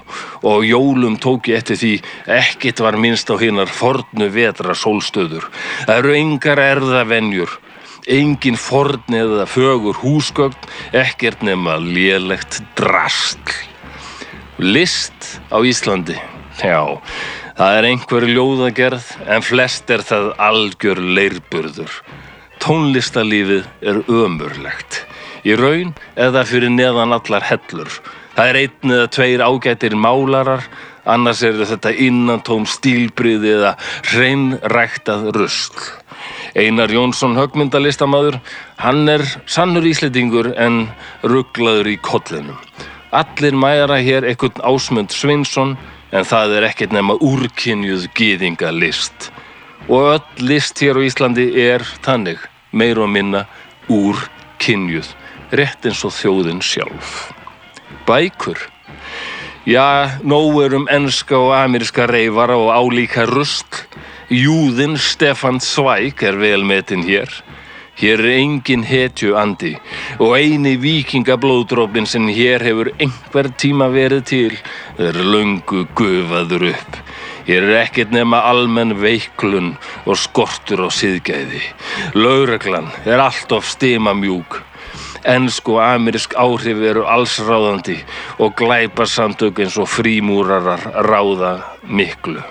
og 0.43 0.65
jólum 0.67 1.15
tók 1.23 1.47
ég 1.47 1.61
eftir 1.61 1.79
því 1.79 1.91
ekkit 2.35 2.81
var 2.83 2.97
minnst 2.99 3.31
á 3.31 3.39
hinnar 3.39 3.71
fornu 3.71 4.27
vetra 4.33 4.75
sólstöður. 4.75 5.47
Það 5.87 6.01
eru 6.01 6.17
engar 6.19 6.61
erðavenjur, 6.65 7.53
engin 8.17 8.59
forn 8.59 9.15
eða 9.15 9.47
fögur 9.47 9.95
húsgögn, 10.03 10.67
ekkert 10.91 11.45
nema 11.47 11.77
lélegt 11.79 12.59
drastl. 12.75 13.55
List 14.59 15.39
á 15.55 15.59
Íslandi, 15.63 16.19
já, 16.59 16.99
það 17.55 17.79
er 17.79 17.89
einhver 17.93 18.27
ljóðagerð 18.27 19.09
en 19.27 19.43
flest 19.43 19.89
er 19.91 20.03
það 20.03 20.29
algjör 20.51 21.01
leirburður. 21.15 21.99
Tónlistalífið 22.65 23.67
er 23.85 23.99
ömurlegt. 24.09 25.03
Í 25.45 25.53
raun 25.53 25.91
eða 26.17 26.41
fyrir 26.49 26.71
neðan 26.73 27.11
allar 27.13 27.43
hellur. 27.45 27.91
Það 28.33 28.47
er 28.49 28.57
einn 28.63 28.93
eða 28.95 29.09
tveir 29.13 29.43
ágætir 29.45 29.93
málarar, 29.93 30.63
annars 31.05 31.43
eru 31.45 31.67
þetta 31.69 31.91
innantóm 31.93 32.65
stílbriði 32.65 33.51
eða 33.59 33.75
hreinræktað 34.09 35.27
rusl. 35.37 35.83
Einar 36.57 36.89
Jónsson 36.89 37.37
högmyndalistamaður, 37.37 38.39
hann 38.81 39.13
er 39.13 39.21
sannur 39.45 39.85
íslendingur 39.85 40.49
en 40.57 40.87
rugglaður 41.21 41.91
í 41.93 41.99
kollinum. 42.01 42.57
Allir 43.13 43.53
mæra 43.53 44.01
hér 44.01 44.25
einhvern 44.25 44.65
ásmund 44.65 45.13
Svinsson 45.13 45.77
en 46.09 46.25
það 46.25 46.57
er 46.57 46.69
ekkert 46.71 46.97
nema 46.97 47.13
úrkynjuð 47.21 48.09
gýðingalist. 48.17 49.29
Og 49.85 50.15
öll 50.15 50.49
list 50.49 50.81
hér 50.81 50.97
á 50.97 51.05
Íslandi 51.05 51.51
er 51.61 51.85
þannig, 52.01 52.41
meir 52.75 52.99
og 52.99 53.09
minna, 53.09 53.45
úrkynjuð, 53.87 55.09
rétt 55.55 55.87
eins 55.87 56.03
og 56.05 56.13
þjóðin 56.13 56.61
sjálf. 56.61 57.31
Bækur. 58.05 58.59
Já, 59.65 60.21
nóg 60.21 60.59
er 60.61 60.75
um 60.77 60.87
enska 60.91 61.39
og 61.39 61.55
ameríska 61.57 62.05
reyfara 62.05 62.57
og 62.59 62.69
álíka 62.75 63.25
rusl. 63.25 63.85
Júðin 64.29 64.97
Stefan 64.97 65.59
Zweig 65.61 66.21
er 66.25 66.37
velmetinn 66.37 67.05
hér. 67.05 67.29
Hér 67.95 68.19
er 68.19 68.33
engin 68.35 68.83
hetju 68.83 69.37
andi 69.39 69.71
og 70.19 70.33
eini 70.35 70.73
vikingablóðdrópin 70.81 72.07
sem 72.09 72.25
hér 72.27 72.65
hefur 72.65 72.89
einhver 72.99 73.47
tíma 73.55 73.87
verið 73.93 74.25
til 74.27 74.57
er 74.99 75.15
löngu 75.15 75.85
gufaður 75.95 76.73
upp. 76.73 76.97
Hér 77.45 77.63
er 77.69 77.83
ekkert 77.83 78.09
nema 78.09 78.39
almenn 78.49 78.95
veiklun 78.97 79.75
og 80.09 80.17
skortur 80.17 80.81
á 80.85 80.89
siðgæði. 80.89 81.61
Lögreglan 82.17 82.89
er 83.05 83.21
allt 83.21 83.53
of 83.53 83.67
stimamjúk. 83.69 84.63
Ensk 85.29 85.69
og 85.69 85.77
amerísk 85.81 86.33
áhrif 86.37 86.81
eru 86.89 87.03
allsráðandi 87.05 87.99
og 88.41 88.55
glæpasamtök 88.57 89.61
eins 89.61 89.77
og 89.77 89.89
frímúrarar 89.89 90.81
ráða 91.05 91.53
miklu. 91.85 92.41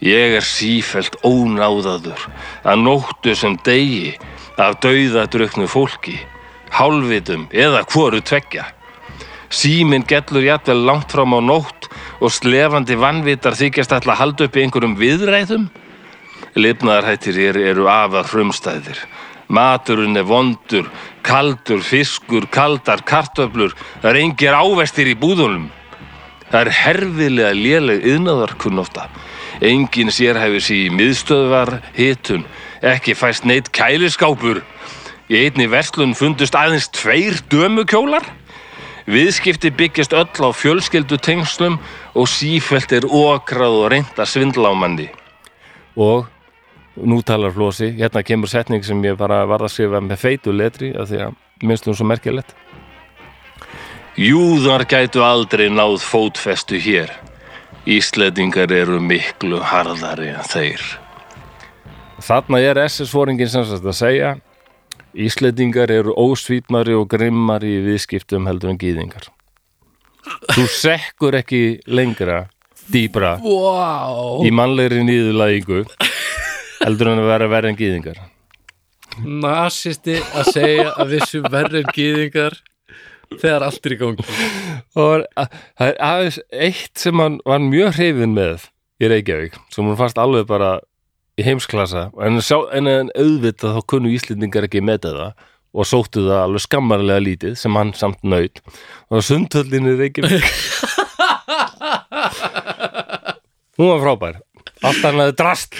Ég 0.00 0.36
er 0.40 0.44
sífelt 0.44 1.16
ónáðaður 1.24 2.24
að 2.64 2.82
nóttu 2.84 3.36
sem 3.36 3.56
degi 3.64 4.14
af 4.56 4.78
dauðadruknu 4.84 5.68
fólki, 5.68 6.16
hálfitum 6.72 7.48
eða 7.52 7.84
hvoru 7.88 8.20
tveggja. 8.24 8.64
Síminn 9.52 10.04
gellur 10.08 10.44
jafnvel 10.44 10.84
langt 10.88 11.12
fram 11.12 11.36
á 11.36 11.40
nótt 11.40 11.88
og 12.20 12.32
slefandi 12.32 12.96
vannvitar 12.98 13.56
þykjast 13.58 13.94
ætla 13.98 14.14
að 14.14 14.20
halda 14.22 14.48
upp 14.48 14.56
í 14.56 14.64
einhverjum 14.64 14.96
viðræðum. 15.00 15.68
Lifnaðarhættir 16.56 17.36
hér 17.36 17.58
eru 17.72 17.88
afar 17.92 18.28
frumstæðir. 18.28 19.00
Maturinn 19.48 20.18
er 20.18 20.26
vondur, 20.26 20.88
kaldur, 21.22 21.82
fiskur, 21.84 22.48
kaldar, 22.50 23.04
kartöflur. 23.06 23.76
Það 24.02 24.10
er 24.10 24.20
engir 24.22 24.56
ávestir 24.56 25.10
í 25.12 25.18
búðunum. 25.18 25.68
Það 26.50 26.60
er 26.60 26.72
herfilega 26.80 27.52
léleg 27.54 28.06
yðnaðarkunnóta. 28.06 29.08
Engin 29.64 30.12
sérhæfir 30.12 30.64
sér 30.64 30.86
í 30.86 30.94
miðstöðvar 30.94 31.76
hitun. 31.96 32.46
Ekki 32.84 33.14
fæst 33.18 33.46
neitt 33.48 33.70
kæliskápur. 33.74 34.62
Í 35.26 35.46
einni 35.46 35.66
verslun 35.70 36.14
fundust 36.14 36.54
aðeins 36.58 36.90
tveir 36.94 37.40
dömukjólar. 37.50 38.26
Viðskipti 39.06 39.70
byggjast 39.70 40.14
öll 40.18 40.26
á 40.42 40.50
fjölskyldu 40.50 41.18
tengslum 41.22 41.76
og 42.18 42.26
sífelt 42.26 42.90
er 42.92 43.04
okrað 43.06 43.76
og 43.84 43.92
að 44.18 44.66
á 44.66 44.72
manni. 44.74 45.06
Og 45.94 46.26
nú 46.96 47.22
talar 47.22 47.54
Flósi, 47.54 47.92
hérna 47.94 48.24
kemur 48.26 48.50
setning 48.50 48.82
sem 48.84 48.98
ég 49.04 49.16
bara 49.16 49.44
varð 49.46 49.68
að 49.68 49.74
skrifa 49.76 50.00
með 50.00 50.18
feitu 50.18 50.52
letri 50.52 50.90
af 50.98 51.06
því 51.10 51.22
að 51.22 51.36
minnst 51.62 51.86
hún 51.86 51.94
svo 51.94 52.06
merkilegt. 52.06 52.54
Júðar 54.16 54.86
gætu 54.88 55.22
aldrei 55.22 55.68
náð 55.70 56.00
fótfestu 56.02 56.80
hér. 56.80 57.12
Íslendingar 57.86 58.72
eru 58.72 58.98
miklu 58.98 59.60
harðari 59.62 60.32
en 60.34 60.46
þeir. 60.50 60.82
Þarna 62.26 62.58
er 62.64 62.80
SS-fóringin 62.88 63.52
sem 63.52 63.64
sagt 63.68 63.86
að 63.86 63.98
segja 64.00 64.34
Íslendingar 65.16 65.88
eru 65.94 66.12
ósvítmari 66.20 66.92
og 66.96 67.08
grimmari 67.08 67.78
í 67.78 67.82
viðskiptum 67.86 68.48
heldur 68.50 68.74
en 68.74 68.80
gýðingar. 68.80 69.30
Þú 70.52 70.66
sekkur 70.74 71.36
ekki 71.38 71.60
lengra, 71.86 72.46
dýbra, 72.92 73.36
Wow 73.40 74.42
í 74.44 74.50
mannlegri 74.54 75.04
nýðulægingu 75.06 75.84
heldur 76.82 77.12
en 77.12 77.22
að 77.22 77.30
vera 77.30 77.50
verið 77.50 77.72
en 77.72 77.78
gýðingar. 77.80 78.22
Nasisti 79.24 80.18
að 80.36 80.50
segja 80.52 80.90
að 80.92 81.14
sem 81.30 81.46
verður 81.48 81.80
en 81.80 81.94
gýðingar 81.96 82.58
þegar 83.40 83.64
allt 83.66 83.86
er 83.88 83.94
í 83.94 83.98
gangi 84.02 84.26
Og 84.96 85.24
það 85.38 85.86
er 85.86 86.00
aðeins 86.04 86.40
eitt 86.52 87.00
sem 87.00 87.22
hann 87.22 87.38
var 87.48 87.64
mjög 87.64 87.96
hrifin 87.96 88.36
með 88.36 88.68
í 89.00 89.08
Reykjavík, 89.12 89.56
sem 89.72 89.84
hún 89.84 89.96
fannst 89.98 90.20
alveg 90.20 90.46
bara 90.48 90.76
í 91.36 91.44
heimsklassa, 91.44 92.06
en, 92.24 92.40
sjá, 92.44 92.58
en, 92.76 92.88
en 92.88 93.10
auðvitað 93.12 93.76
þá 93.76 93.80
kunnu 93.92 94.12
Íslendingar 94.14 94.66
ekki 94.68 94.80
með 94.84 95.10
það 95.10 95.20
og 95.76 95.84
sóttu 95.88 96.20
það 96.24 96.44
alveg 96.46 96.62
skammarlega 96.64 97.20
lítið 97.20 97.54
sem 97.60 97.76
hann 97.76 97.92
samt 97.96 98.22
naut. 98.24 98.62
Og 99.12 99.24
sundhöllin 99.26 99.90
í 99.90 99.96
Reykjavík 99.98 100.46
hún 103.76 103.92
var 103.92 104.00
frábær. 104.06 104.34
Allt 104.80 105.02
hann 105.04 105.20
aðeins 105.20 105.36
drast. 105.36 105.76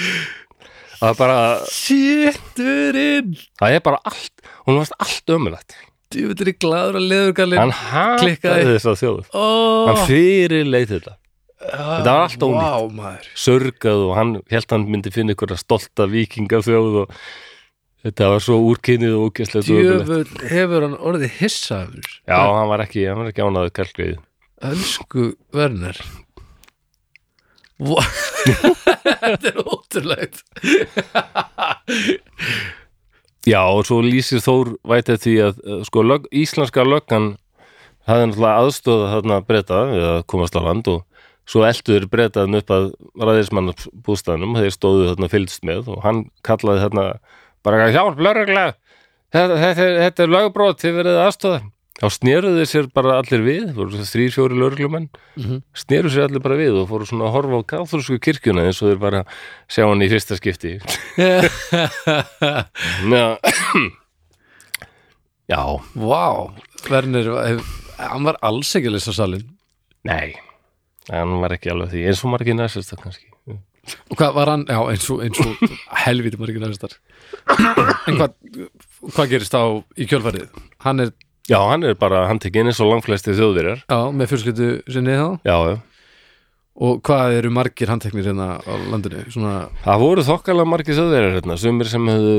Það 0.96 1.10
er 1.10 1.16
bara, 1.18 1.40
Sýtturinn 1.72 3.34
það 3.60 3.74
er 3.76 3.82
bara 3.84 3.98
allt 4.08 4.46
hún 4.64 4.78
varst 4.80 4.94
allt 4.96 5.32
ömulegt 5.34 5.74
Djúvitur 6.12 6.48
í 6.48 6.54
gladur 6.56 6.96
að 7.00 7.08
leðurgalinn 7.10 7.60
hann 7.60 7.74
hataði 7.74 8.68
þess 8.70 8.88
að 8.88 9.00
þjóð. 9.02 9.22
Oh, 9.36 9.90
hann 9.90 10.00
fyrir 10.08 10.64
leit 10.68 10.88
þetta 10.92 11.16
þetta 11.60 12.04
var 12.04 12.22
allt. 12.26 12.46
Vá 12.46 12.94
maður. 13.00 13.28
Sörgað 13.38 14.04
og 14.06 14.14
hann 14.18 14.32
held 14.52 14.72
hann 14.74 14.86
myndi 14.92 15.12
finna 15.14 15.36
að 15.36 15.56
stolta 15.60 16.08
vikingafjóð 16.10 17.00
og 17.04 17.16
þetta 18.06 18.30
var 18.34 18.44
svo 18.44 18.58
úrkynnið 18.70 19.16
og 19.16 19.30
úkjæslegt 19.30 19.70
Djöfull 19.70 20.50
hefur 20.52 20.86
hann 20.86 20.98
orðið 21.00 21.40
hissaður 21.40 22.06
Já, 22.28 22.38
hann 22.38 22.70
var 22.70 22.84
ekki, 22.84 23.06
hann 23.08 23.22
var 23.22 23.32
ekki 23.32 23.46
ánaður 23.46 23.74
kalkveið 23.80 24.16
Elsku 24.66 25.32
Werner. 25.52 25.98
Vá 27.76 28.00
Þetta 29.26 29.50
er 29.50 29.58
ótrúlegt. 29.66 30.38
Já, 33.46 33.60
og 33.62 33.84
svo 33.86 34.00
lýsir 34.02 34.40
Þór 34.42 34.72
vætið 34.86 35.20
því 35.22 35.34
að 35.44 35.60
sko, 35.86 36.02
lög, 36.06 36.24
íslenska 36.34 36.82
löggan 36.86 37.34
hafði 38.06 38.30
náttúrulega 38.30 38.62
aðstóða 38.62 39.10
þarna 39.12 39.38
breyta 39.46 39.82
við 39.90 40.06
að 40.08 40.18
komast 40.30 40.58
á 40.58 40.60
land 40.62 40.90
og 40.90 41.04
svo 41.46 41.62
eldur 41.68 42.08
breytaðin 42.10 42.58
upp 42.60 42.72
að 42.74 42.88
ræðismannabústæðnum 43.22 44.56
þeir 44.58 44.74
stóðu 44.74 45.06
þarna 45.12 45.28
fylgst 45.30 45.62
með 45.68 45.88
og 45.94 46.02
hann 46.06 46.24
kallaði 46.46 46.82
þarna 46.86 47.06
bara 47.66 47.88
hjálp, 47.94 48.18
lögreglega 48.18 48.74
þetta, 49.34 49.56
þetta, 49.62 49.86
þetta 50.04 50.22
er 50.26 50.34
lögbrot, 50.36 50.82
þið 50.82 50.96
verið 51.00 51.20
aðstóða 51.26 51.62
þá 51.96 52.06
sneruðu 52.12 52.58
þeir 52.60 52.68
sér 52.68 52.88
bara 52.92 53.14
allir 53.22 53.40
við 53.46 53.70
voru 53.78 54.02
þrýr, 54.04 54.32
fjóri 54.34 54.58
lögreglumenn 54.60 55.06
Mhm. 55.36 55.62
sneru 55.76 56.10
sér 56.12 56.26
allir 56.28 56.42
bara 56.44 56.56
við 56.58 56.76
og 56.82 56.88
fóru 56.90 57.06
svona 57.08 57.24
að 57.30 57.34
horfa 57.38 57.56
á 57.56 57.68
katholsku 57.72 58.18
kirkjuna 58.20 58.66
eins 58.68 58.82
og 58.82 58.90
þeir 58.90 59.00
bara 59.00 59.22
sjá 59.68 59.86
hann 59.88 60.02
í 60.04 60.08
fyrsta 60.12 60.36
skipti. 60.36 60.74
Já, 63.06 63.38
Já. 65.48 65.62
Vá 65.94 66.50
Werner, 66.90 67.28
hef, 67.46 67.62
hann 67.98 68.24
var 68.26 68.36
alls 68.44 68.72
ekki 68.76 68.90
að 68.90 68.96
lesa 68.98 69.14
salin 69.16 69.44
nei 70.06 70.34
hann 71.10 71.40
var 71.42 71.54
ekki 71.56 71.72
alveg 71.72 71.92
því, 71.94 72.04
eins 72.10 72.22
og 72.24 72.32
margir 72.34 72.56
næsist 72.58 72.94
kannski. 73.02 73.28
Og 74.10 74.18
hvað 74.18 74.32
var 74.34 74.50
hann, 74.50 74.64
já 74.66 74.80
eins 74.90 75.04
og, 75.14 75.20
eins 75.22 75.38
og 75.38 75.76
helviti 76.02 76.38
margir 76.40 76.58
næstar 76.58 76.96
En 78.10 78.16
hvað 78.18 78.32
hvað 79.14 79.28
gerist 79.30 79.54
á 79.54 79.62
í 79.94 80.06
kjölfarið? 80.10 80.48
Hann 80.82 81.04
er, 81.04 81.12
Já, 81.46 81.60
hann 81.70 81.86
er 81.86 81.94
bara 81.94 82.24
handtekinn 82.26 82.66
eins 82.66 82.80
og 82.82 82.90
langflesti 82.90 83.30
þjóðverjar. 83.38 83.84
Já, 83.86 84.00
með 84.10 84.32
fjölskyldu 84.32 84.70
sinni 84.90 85.14
þá? 85.14 85.28
Já, 85.46 85.56
já. 85.70 85.76
Og 86.76 86.98
hvað 87.06 87.36
eru 87.38 87.52
margir 87.54 87.88
handteknir 87.88 88.26
hérna 88.26 88.48
á 88.58 88.72
landinu? 88.90 89.22
Svona, 89.30 89.54
Það 89.84 90.02
voru 90.02 90.24
þokkalega 90.26 90.68
margir 90.72 90.98
þjóðverjar 90.98 91.36
hérna, 91.38 91.56
sumir 91.62 91.88
sem 91.92 92.10
hefðu 92.10 92.34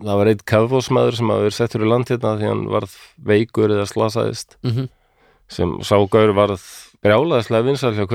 það 0.00 0.18
var 0.22 0.30
eitt 0.32 0.44
kafbósmaður 0.48 1.18
sem 1.18 1.30
hafði 1.34 1.46
verið 1.46 1.58
settur 1.58 1.84
í 1.84 1.90
land 1.92 2.08
hérna 2.08 2.32
því 2.40 2.48
hann 2.48 2.64
varð 2.72 2.96
veikur 3.28 3.76
eða 3.76 3.86
slasaðist. 3.92 4.56
Mm 4.64 4.88
sem 5.52 5.74
ságaur 5.86 6.32
varð 6.36 6.62
brjálaðislega 7.02 7.66
vinsal 7.68 7.92
hjá 7.96 8.06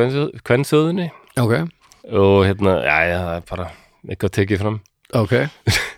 kvennþjóðinni 0.47 1.09
ok, 1.37 1.53
og 2.11 2.39
hérna, 2.47 2.79
já, 2.85 2.97
já, 3.11 3.17
það 3.19 3.35
er 3.35 3.45
bara 3.51 3.67
eitthvað 4.07 4.35
tekið 4.39 4.63
fram. 4.63 4.79
Ok. 5.17 5.35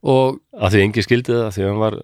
Og, 0.00 0.38
að 0.56 0.72
því 0.72 0.82
engi 0.86 1.02
skildi 1.04 1.34
það 1.36 1.50
því 1.52 1.64
hann 1.66 1.80
var 1.82 1.96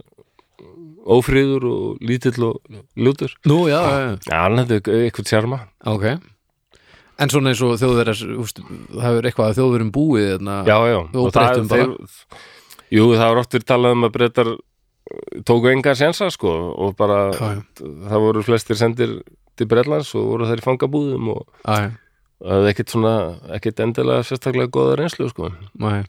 ófríður 1.16 1.66
og 1.70 2.02
lítill 2.04 2.48
og 2.50 2.80
lútur. 2.98 3.32
Nú, 3.48 3.62
já, 3.70 3.78
já, 3.80 4.00
já. 4.26 4.40
Hann 4.42 4.60
hefði 4.60 4.80
eitthvað 5.06 5.30
sjarma 5.30 5.60
Ok. 5.88 6.04
En 7.16 7.32
svona 7.32 7.54
eins 7.54 7.62
og 7.64 7.78
þjóðverðar 7.80 8.18
það 8.20 9.04
hefur 9.06 9.28
eitthvað 9.30 9.46
að 9.48 9.58
þjóðverðum 9.60 9.92
búið 9.94 10.26
þarna, 10.34 10.56
Já, 10.68 10.76
já, 10.90 10.98
Og 11.16 11.30
breyttum 11.32 11.70
bara. 11.70 11.86
Jú, 12.92 13.06
það 13.16 13.30
var 13.30 13.40
oft 13.40 13.56
verið 13.56 13.68
talað 13.70 13.96
um 13.96 14.04
að 14.06 14.12
breytar 14.18 14.50
tóku 15.46 15.70
enga 15.70 15.94
sjensa 15.98 16.30
sko 16.34 16.52
og 16.74 16.96
bara, 16.98 17.30
já, 17.34 17.52
já, 17.58 17.92
það 18.10 18.24
voru 18.26 18.42
flestir 18.46 18.78
sendir 18.80 19.14
til 19.56 19.68
Breitlands 19.70 20.10
og 20.18 20.26
voru 20.32 20.48
þeir 20.50 20.62
í 20.62 20.66
fangabúðum 20.66 21.30
og 21.36 21.44
já, 21.62 21.92
það 22.42 22.52
hefði 22.56 22.72
ekkit 22.74 22.92
svona, 22.94 23.14
ekkit 23.56 23.82
endilega 23.86 24.26
sérstaklega 24.26 24.72
góða 24.74 24.98
reynslu 25.00 25.30
sko. 25.32 25.52
Já, 25.80 26.04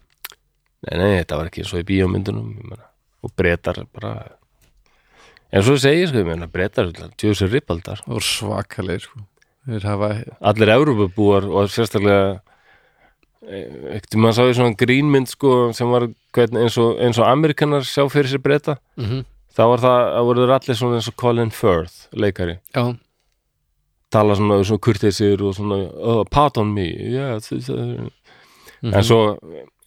Nei, 0.85 0.93
nei, 1.01 1.13
þetta 1.17 1.39
var 1.39 1.47
ekki 1.49 1.63
og 1.65 1.79
í 1.79 1.85
bíómyndunum 1.89 2.51
ég 2.53 2.65
meina, 2.69 2.85
og 3.25 3.31
breytar 3.33 3.79
bara 3.97 4.11
en 5.49 5.63
svo 5.65 5.73
segi 5.81 6.03
ég 6.03 6.11
sko, 6.11 6.21
ég 6.21 6.27
meina 6.27 6.49
breytar 6.51 6.91
tjóðsir 7.17 7.49
rippaldar. 7.49 8.03
Það 8.05 8.13
voru 8.13 8.27
svakalegir 8.27 9.07
sko. 9.07 9.23
Hafa, 9.83 10.11
allir 10.51 10.71
Evrópubúar 10.71 11.47
og 11.49 11.71
sérstaklega 11.73 12.37
ekkert 13.45 14.15
maður 14.17 14.35
sá 14.37 14.43
í 14.49 14.53
svona 14.57 14.75
grínmynd 14.79 15.29
sko 15.29 15.51
sem 15.77 15.89
var 15.93 16.07
hvern, 16.35 16.57
eins, 16.63 16.77
og, 16.81 16.97
eins 16.99 17.19
og 17.21 17.27
Amerikanar 17.29 17.85
sjá 17.87 18.05
fyrir 18.11 18.31
sér 18.33 18.43
breyta 18.43 18.77
mm 18.97 19.25
þá 19.57 19.63
var 19.71 19.81
það, 19.81 19.99
það 20.13 20.25
voru 20.27 20.43
allir 20.53 20.75
svona 20.77 20.97
eins 20.99 21.07
og 21.09 21.15
Colin 21.17 21.49
Firth, 21.49 21.95
leikari. 22.13 22.59
Já, 22.77 22.83
tala 24.13 24.35
svona, 24.37 24.59
svona 24.61 24.83
kurteisir 24.85 25.41
og 25.41 25.55
svona 25.57 25.79
oh, 25.97 26.19
pat 26.29 26.59
on 26.61 26.69
me 26.75 26.85
yeah, 26.93 27.39
þ- 27.41 28.11
Mhm. 28.77 28.93
en 28.93 29.01
svo 29.03 29.19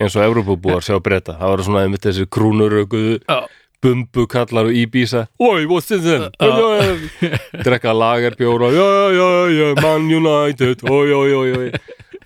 eins 0.03 0.16
og 0.18 0.24
Evrópubúar 0.26 0.82
sjá 0.82 0.98
breyta 0.98 1.36
það 1.38 1.53
var 1.53 1.62
svona 1.62 1.82
einmitt 1.86 2.03
þessi 2.03 2.26
krúnurökuðu 2.26 3.20
Já. 3.28 3.46
bumbukallar 3.80 4.66
og 4.66 4.74
íbísa 4.74 5.28
oi, 5.38 5.62
what's 5.70 5.92
in 5.94 6.03
them 6.03 6.26
drekka 7.64 7.94
lagerbjóra 7.94 8.72
já, 8.74 8.88
já, 9.14 9.28
já, 9.55 9.68
Man 9.82 10.11
United 10.11 10.82
oi, 10.90 11.12
oi, 11.14 11.32
oi, 11.55 11.70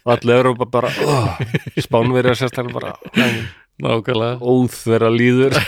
oi 0.04 0.12
allir 0.12 0.36
Evrópa 0.36 0.66
bara 0.68 0.90
oh, 1.04 1.28
spánverjar 1.80 2.36
sérstaklega 2.36 2.74
bara 2.76 2.92
nákvæmlega. 3.80 4.38
Óþverra 4.40 5.10
líður. 5.10 5.56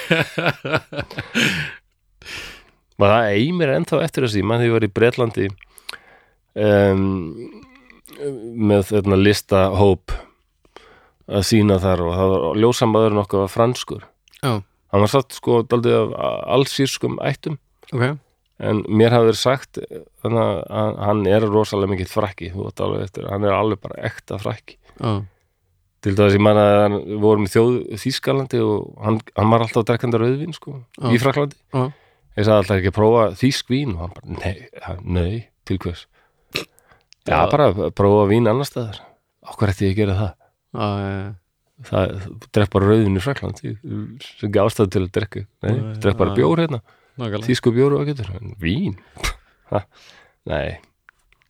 Maður 2.96 3.14
það 3.14 3.30
eimir 3.36 3.72
ennþá 3.74 4.02
eftir 4.04 4.26
þessi 4.26 4.44
mann 4.46 4.60
því 4.62 4.68
ég 4.68 4.76
var 4.76 4.86
í 4.86 4.92
Bretlandi 4.98 5.48
um, 6.56 7.02
með 8.70 8.86
þarna 8.92 9.18
listahóp 9.20 10.14
að 11.26 11.42
sína 11.48 11.76
þar 11.82 12.04
og 12.06 12.14
það 12.16 12.32
var 12.32 12.60
ljósamaður 12.62 13.16
nokkuð 13.18 13.42
var 13.42 13.52
franskur. 13.52 14.06
Já, 14.40 14.52
hann 14.62 15.04
var 15.04 15.12
satt 15.12 15.36
sko 15.36 15.60
daldið 15.68 15.98
af 15.98 16.36
allsýrskum 16.56 17.18
ættum. 17.24 17.58
Ok, 17.92 18.16
en 18.58 18.82
mér 18.88 19.12
hafði 19.12 19.30
verið 19.32 19.40
sagt 19.42 19.78
að 19.80 20.36
hann- 20.70 21.26
er 21.26 21.44
rosalega 21.44 21.90
átt 22.70 22.80
alveg 22.86 23.02
eftir, 23.08 23.28
hann 23.30 23.44
er 23.44 23.52
alveg 23.56 23.80
bara 23.82 24.02
ekta 24.08 24.38
frakki. 24.40 24.78
Já, 25.00 25.24
til 26.02 26.14
þess 26.14 26.30
að 26.30 26.36
ég 26.38 26.44
man 26.46 26.56
að 26.62 26.96
við 27.04 27.20
vorum 27.20 27.44
í 27.48 27.52
þjóð 27.52 27.76
Þýskalandi 28.00 28.60
og 28.64 28.96
hann, 29.04 29.20
hann 29.36 29.50
var 29.50 29.60
alltaf 29.66 29.84
drekkandi 29.88 30.20
rauðvín 30.22 30.54
sko, 30.54 30.76
Já. 31.00 31.08
í 31.10 31.18
Fraklandi 31.20 31.56
já, 31.74 31.92
ég 32.36 32.44
sagði 32.46 32.58
alltaf 32.62 32.76
ekki 32.80 32.92
að 32.92 32.98
prófa 33.00 33.24
þýsk 33.42 33.72
vín? 33.74 33.94
Og 33.96 34.04
hann 34.04 34.14
bara, 34.16 34.38
nei, 34.40 34.68
nei, 35.02 35.48
til 35.66 35.78
hvers? 35.78 36.06
Já, 37.26 37.40
bara 37.50 37.72
að 37.72 37.90
prófa 37.98 38.28
vín 38.30 38.46
annar 38.48 38.64
staðar. 38.68 39.00
Okkur 39.50 39.68
ætti 39.72 39.88
ég 39.88 39.96
að 39.96 40.00
gera 40.00 40.14
það. 40.20 41.34
Það, 41.86 42.12
drekk 42.56 42.70
bara 42.72 42.86
rauðvín 42.88 43.18
í 43.18 43.22
Fraklandi 43.24 43.72
sem 44.24 44.48
ekki 44.48 44.62
ástæð 44.62 44.88
til 44.94 45.02
að 45.04 45.10
drekka. 45.12 45.42
Nei, 45.66 45.74
drekk 46.00 46.16
bara 46.22 46.32
bjór 46.38 46.62
hérna 46.64 46.80
Þýsku 47.16 47.72
bjóru 47.76 48.00
og 48.02 48.10
getur 48.10 48.28
Vín? 48.62 48.98
Ha, 49.66 49.80
Nei, 50.46 50.76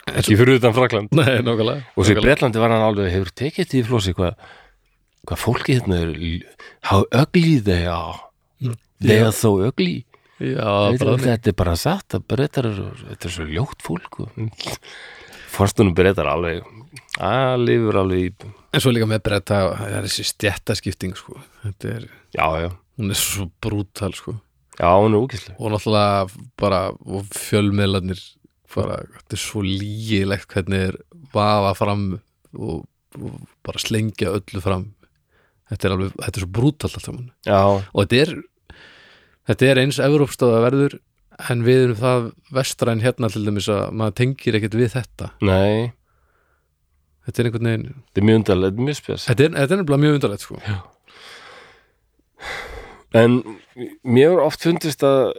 ekki 0.08 0.38
fyrir 0.40 0.56
utan 0.56 0.72
Frakland 0.72 1.10
Nei, 1.12 1.34
nákvæmlega 1.44 1.82
Og 2.00 2.06
svo 2.06 2.14
í. 2.14 2.22
Bretlandi 2.24 2.62
var 2.62 2.72
hann 2.72 2.84
alveg 2.86 3.10
Hefur 3.12 3.28
tekið 3.36 3.68
því 3.74 3.82
flósi 3.90 4.14
hvað 4.16 4.38
Hvað 5.28 5.42
fólki 5.42 5.76
hérna 5.76 5.98
er 6.06 6.14
How 6.88 7.02
ugly 7.10 7.58
they 7.66 7.84
are. 7.90 8.22
They 9.04 9.18
are 9.20 9.34
so 9.36 9.50
ugly. 9.66 10.06
Já, 10.40 10.64
Veit, 10.94 11.02
bara 11.02 11.12
og 11.16 11.20
þetta 11.26 11.50
er 11.52 11.56
bara 11.60 11.74
satt 11.80 12.16
að 12.16 12.24
breytar 12.30 12.66
þetta 12.70 13.28
er 13.28 13.34
svo 13.36 13.46
ljótt 13.50 13.84
fólk 13.84 14.18
Forstunum 15.56 15.92
breytar 15.96 16.28
alveg 16.32 16.64
að 17.20 17.66
lifur 17.66 18.00
alveg 18.00 18.24
í 18.30 18.32
En 18.76 18.80
svo 18.84 18.94
líka 18.96 19.08
með 19.08 19.22
breyta 19.28 19.60
Það 19.76 19.94
er 19.98 20.08
þessi 20.08 20.26
stjættaskipting 20.30 21.14
sko. 21.20 21.36
Þetta 21.66 21.92
er, 21.98 22.08
Já, 22.36 22.46
já, 22.64 22.70
hún 23.00 23.12
er 23.12 23.20
svo 23.20 23.50
brútal 23.64 24.12
sko. 24.16 24.38
Já, 24.78 24.88
hún 24.92 25.16
er 25.16 25.22
úkislega 25.24 25.56
Og 25.58 25.72
náttúrulega 25.72 26.26
bara 26.60 26.80
Og 27.04 27.28
fjölmiðlarnir 27.34 28.20
bara, 28.74 29.00
Þetta 29.20 29.38
er 29.38 29.42
svo 29.42 29.62
lígilegt 29.64 30.52
hvernig 30.52 30.90
er 30.90 30.98
Vafa 31.32 31.72
fram 31.76 32.04
og, 32.56 32.84
og 33.18 33.40
bara 33.66 33.80
slengja 33.82 34.32
öllu 34.36 34.62
fram. 34.64 34.86
Þetta 35.70 35.88
er 35.88 35.94
alveg, 35.96 36.14
þetta 36.20 36.38
er 36.38 36.44
svo 36.44 36.52
brútal 36.58 36.90
allt 36.92 37.04
saman. 37.04 37.26
Já, 37.48 37.60
og 37.66 37.98
þetta 38.04 38.20
er 38.22 38.32
þetta 39.50 39.68
er 39.68 39.80
eins 39.82 40.00
Evrópstöða 40.02 40.62
verður 40.64 40.98
en 41.50 41.64
við 41.66 41.82
erum 41.84 42.00
það 42.00 42.28
vestræn 42.56 43.04
hérna 43.04 43.30
til 43.32 43.44
dæmis 43.44 43.68
að 43.72 43.84
maður 43.98 44.18
tengir 44.22 44.58
ekkert 44.58 44.78
við 44.78 44.92
þetta. 44.94 45.30
Nei. 45.44 45.92
Þetta 47.26 47.42
er 47.42 47.48
einhvern 47.48 47.70
veginn 47.72 47.88
Þetta 47.90 48.22
er 48.22 48.28
mjög 48.30 48.52
er 48.54 48.82
mjög 48.86 49.00
spes. 49.00 49.28
Þetta 49.28 49.48
er, 49.48 49.56
þetta 49.64 49.80
er 49.82 50.04
mjög 50.06 50.20
undarlegt 50.20 50.46
sko. 50.46 50.62
En 53.16 53.38
mér 54.04 54.38
oft 54.42 54.62
fundist 54.66 55.02
að 55.06 55.32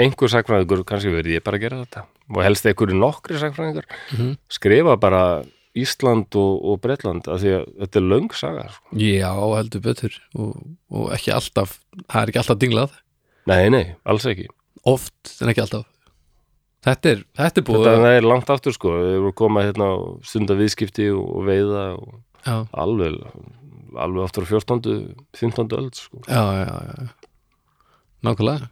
einhver 0.00 0.30
sakfræðingur, 0.32 0.82
kannski 0.88 1.12
verið 1.14 1.36
ég 1.38 1.44
bara 1.46 1.58
að 1.60 1.64
gera 1.66 1.82
þetta 1.84 2.04
og 2.34 2.40
helst 2.42 2.66
einhverju 2.66 2.96
nokkri 2.98 3.38
sakfræðingar 3.42 3.86
Mhm. 4.14 4.36
skrifa 4.50 4.96
bara 5.00 5.22
Ísland 5.76 6.30
og, 6.38 6.60
og 6.64 6.80
Bretland 6.80 7.26
af 7.28 7.40
því 7.42 7.50
að 7.58 7.64
þetta 7.82 7.98
er 8.00 8.04
löng 8.10 8.28
saga 8.38 8.68
sko. 8.70 8.84
já, 8.94 9.30
heldur 9.58 9.80
betur 9.82 10.12
og, 10.38 10.52
og 10.90 11.08
ekki 11.16 11.32
alltaf 11.34 11.80
það 12.08 12.20
er 12.22 12.28
ekki 12.32 12.38
alltaf 12.42 12.58
dinglað 12.62 12.90
Nei, 13.46 13.68
nei, 13.68 13.84
alls 14.06 14.24
ekki 14.30 14.46
oft 14.86 15.34
en 15.42 15.50
ekki 15.52 15.60
alltaf 15.64 15.84
þetta 16.86 17.10
er, 17.10 17.24
þetta 17.36 17.60
er 17.60 17.66
búið 17.66 17.84
Þetta 17.90 18.12
er 18.18 18.28
langt 18.28 18.50
aftur 18.54 18.72
sko, 18.76 18.94
við 19.02 19.16
erum 19.18 19.34
komað 19.36 19.66
hérna 19.70 19.88
á 19.90 19.96
stunda 20.24 20.54
viðskipti 20.58 21.10
og, 21.14 21.26
og 21.38 21.44
veiða 21.50 21.84
og 21.98 22.14
já, 22.46 22.56
alveg 22.72 23.18
alveg 23.96 24.26
aftur 24.26 24.46
á 24.46 24.48
14. 24.50 25.14
15. 25.38 25.78
öld 25.78 25.94
sko. 25.98 26.20
já, 26.28 26.42
já, 26.64 26.74
já 26.88 27.08
nákvæmlega 28.24 28.70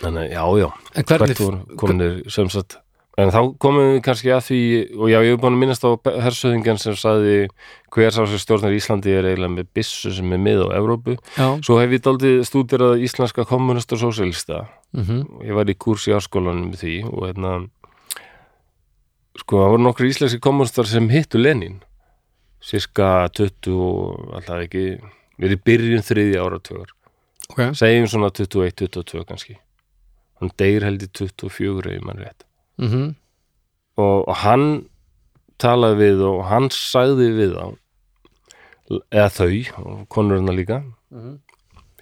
Þannig, 0.00 0.30
já, 0.32 0.42
já, 0.58 0.68
en 0.96 1.04
hvernig, 1.04 1.40
kominir 1.76 2.22
sem 2.32 2.48
sagt 2.50 2.78
En 3.16 3.30
þá 3.32 3.38
komum 3.56 3.94
við 3.94 4.02
kannski 4.04 4.28
að 4.28 4.42
því 4.44 4.56
og 4.98 5.06
já, 5.08 5.16
ég 5.24 5.30
hef 5.32 5.38
búin 5.40 5.54
að 5.56 5.60
minnast 5.62 5.84
á 5.88 5.90
hersöðingjan 6.20 6.80
sem 6.80 6.96
saði 7.00 7.36
hver 7.94 8.12
sá 8.12 8.26
sem 8.28 8.40
stjórnar 8.42 8.74
Íslandi 8.76 9.14
er 9.16 9.24
eiginlega 9.30 9.54
með 9.54 9.70
byssu 9.72 10.12
sem 10.12 10.34
er 10.36 10.42
mið 10.44 10.60
á 10.68 10.76
Evrópu. 10.76 11.14
já, 11.32 11.46
Svo 11.64 11.78
hef 11.80 11.94
ég 11.96 12.04
daldið 12.04 12.42
stúdirað 12.44 13.00
íslenska 13.08 13.46
kommunist 13.48 13.94
og 13.96 14.02
sósíalista 14.04 14.66
mhm, 14.92 15.22
ég 15.48 15.56
var 15.56 15.72
í 15.72 15.78
kurs 15.80 16.04
í 16.10 16.12
áskólanum 16.12 16.68
með 16.74 16.82
því 16.84 16.96
og 17.08 17.24
hérna 17.30 17.54
sko, 19.40 19.62
það 19.64 19.72
voru 19.72 19.86
nokkur 19.86 20.10
íslenski 20.10 20.42
kommunistar 20.44 20.88
sem 20.90 21.08
hittu 21.08 21.40
Lenin 21.40 21.80
cirka 22.66 23.28
20 23.36 23.78
og 23.78 24.34
alltaf 24.38 24.64
ekki 24.66 24.84
við 25.36 25.48
erum 25.50 25.64
byrjun 25.68 26.06
þriðja 26.06 26.42
áratögar 26.44 26.92
ok. 27.52 27.62
Segjum 27.78 28.08
svona 28.10 28.32
21-22 28.34 29.24
kannski. 29.28 29.56
Hann 30.40 30.52
deyr 30.60 30.84
held 30.84 31.04
í 31.04 31.08
24 31.14 31.94
ef 31.96 32.04
mann 32.04 32.20
rétt. 32.20 32.44
Mhm, 32.82 33.14
og, 33.96 34.26
og 34.28 34.36
hann 34.42 34.66
talaði 35.62 36.02
við 36.02 36.24
og 36.28 36.42
hann 36.50 36.68
sagði 36.74 37.30
við 37.38 37.56
á 37.56 37.66
eða 39.10 39.30
þau 39.32 39.50
og 39.82 40.04
konurina 40.12 40.54
líka. 40.54 40.82
Mhm. 41.10 41.40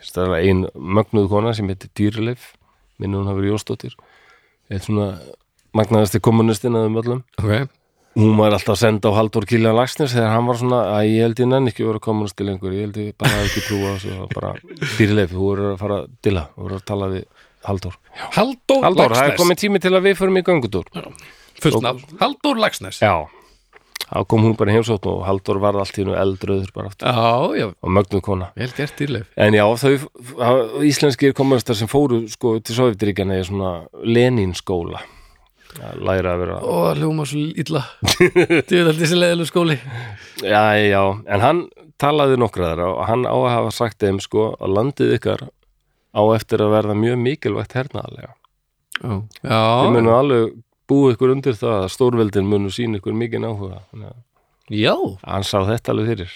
það 0.05 0.35
er 0.35 0.43
ein 0.45 0.67
mögnuð 0.77 1.31
kona 1.31 1.55
sem 1.55 1.69
heitir 1.69 1.89
Dýrleif 1.97 2.53
minnum 2.99 3.23
hún 3.23 3.31
hafi 3.31 3.41
verið 3.41 3.55
Jósdóttir 3.55 3.95
eitt 4.69 4.85
svona 4.85 5.07
magnaðasti 5.73 6.21
kommunistin 6.21 6.77
að 6.77 6.91
um 6.91 6.99
öllum. 7.01 7.23
Ok, 7.41 7.71
hún 8.15 8.37
var 8.39 8.55
alltaf 8.55 8.75
að 8.77 8.81
senda 8.83 9.11
á 9.11 9.17
Halldór 9.19 9.47
Kiljan 9.51 9.77
Lagsnes 9.77 10.15
þegar 10.15 10.33
hann 10.35 10.47
var 10.49 10.59
svona 10.61 10.81
að 10.95 11.09
ég 11.11 11.25
held 11.27 11.41
ég 11.43 11.49
nenni 11.51 11.73
ekki 11.73 11.85
að 11.85 11.91
vera 11.93 12.03
kommunisti 12.07 12.47
lengur 12.47 12.75
ég 12.75 12.87
held 12.87 12.99
ég 13.03 13.15
bara 13.21 13.41
ekki 13.45 13.63
trúa 13.67 13.95
þessu. 13.97 14.17
Og 14.25 14.35
bara 14.35 14.53
Dýrleif, 14.99 15.33
þú 15.35 15.41
voru 15.49 15.71
að 15.73 15.79
fara 15.83 16.01
að 16.03 16.11
dilla 16.27 16.45
þú 16.55 16.67
voru 16.67 16.79
að 16.81 16.85
tala 16.91 17.09
við 17.15 17.25
Halldór. 17.65 17.95
Halldór, 18.37 18.83
Halldór, 18.85 19.15
það 19.17 19.31
er 19.31 19.39
komið 19.41 19.63
tími 19.63 19.81
til 19.81 19.95
að 19.97 20.05
við 20.11 20.19
förum 20.21 20.37
í 20.39 20.45
nafn, 21.87 22.19
Halldór 22.21 22.61
Lagsnes 22.61 23.01
já, 23.01 23.15
þá 24.05 24.19
kom 24.29 24.45
hún 24.45 24.57
bara 24.59 24.75
heimsótt 24.75 25.07
og 25.09 25.23
Halldór 25.25 25.61
varð 25.63 25.81
allt 25.83 25.97
í 25.97 26.03
hennu 26.05 26.17
eldröður 26.21 26.71
bara 26.77 26.91
aftur. 26.93 27.09
Já, 27.09 27.57
já, 27.63 27.67
og 27.81 27.95
mögnuð 27.97 28.25
kona. 28.27 28.51
Vel 28.59 28.71
gert 28.77 28.99
dýrleif 29.01 29.31
En 29.41 29.57
já, 29.57 29.65
þau, 29.81 29.95
það- 30.35 30.77
íslenskir 30.91 31.33
kommunistar 31.35 31.79
sem 31.79 31.89
fóru 31.91 32.21
sko 32.29 32.59
til 32.61 32.77
Sovjetríkjana 32.77 33.41
í 33.41 33.49
svona 33.49 33.73
Lenin 34.05 34.53
skóla 34.55 35.01
að 35.01 35.14
læra 35.81 36.35
að 36.35 36.43
vera 36.45 36.59
það 36.63 37.01
hljóma 37.01 37.27
svo 37.29 37.41
illa. 37.65 37.83
Er 38.79 38.93
þessi 38.95 39.19
leiðileg 39.19 39.51
skóli. 39.51 39.77
Já, 40.43 40.63
já, 40.79 41.03
en 41.27 41.45
hann 41.45 41.65
talaði 42.01 42.39
nokkra 42.41 42.73
þeirra 42.73 42.89
og 42.93 43.03
hann 43.09 43.27
á 43.27 43.35
að 43.35 43.53
hafa 43.53 43.75
sagt 43.75 44.01
þeim 44.03 44.21
sko 44.23 44.53
að 44.59 44.75
landið 44.79 45.17
ykkar 45.19 45.47
á 46.15 46.23
eftir 46.37 46.63
að 46.63 46.75
verða 46.77 46.97
mjög 46.99 47.21
mikilvægt 47.25 47.77
hernaðarlega. 47.79 48.33
Já, 48.95 49.15
Þið 49.43 49.51
já, 49.51 49.91
munu 49.97 50.15
alveg 50.15 50.57
búið 50.91 51.17
ykkur 51.17 51.35
undir 51.35 51.59
það 51.59 51.77
að 51.81 51.93
stórveldin 51.97 52.49
munu 52.49 52.71
sína 52.73 53.01
ykkur 53.01 53.17
mikið 53.19 53.49
áhuga. 53.49 53.83
Þannig 53.91 54.11
að 54.13 54.81
já. 54.81 54.95
hann 55.27 55.47
sá 55.47 55.59
þetta 55.67 55.95
alveg 55.95 56.13
fyrir. 56.13 56.35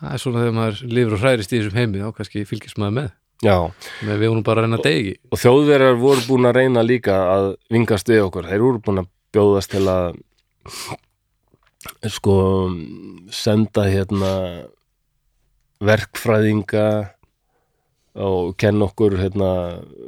Það 0.00 0.12
er 0.14 0.22
svona 0.22 0.44
þegar 0.44 0.56
maður 0.56 0.84
lifur 0.88 1.16
og 1.16 1.24
hræðist 1.24 1.52
í 1.52 1.58
þessum 1.58 1.76
heimi 1.76 2.00
þá 2.00 2.14
kannski 2.16 2.46
fylgist 2.48 2.80
maður 2.80 2.96
með 2.96 3.10
Já, 3.40 3.56
með 4.04 4.18
við 4.20 4.28
vorum 4.28 4.42
bara 4.44 4.60
að 4.60 4.66
reyna 4.66 4.80
degi 4.84 5.12
og 5.32 5.40
þjóðverjar 5.40 5.94
voru 6.00 6.24
búin 6.28 6.48
að 6.50 6.58
reyna 6.58 6.82
líka 6.84 7.14
að 7.32 7.46
vingast 7.72 8.10
við 8.10 8.26
okkur, 8.26 8.50
þeir 8.50 8.64
voru 8.66 8.82
búin 8.84 9.00
að 9.00 9.08
bjóðast 9.32 9.72
til 9.72 9.86
að 9.88 10.18
sko 12.12 12.34
senda 13.32 13.86
hérna 13.88 14.34
verkfræðinga 15.80 16.84
og 18.20 18.56
kenna 18.60 18.88
okkur 18.90 19.14
hérna, 19.20 19.50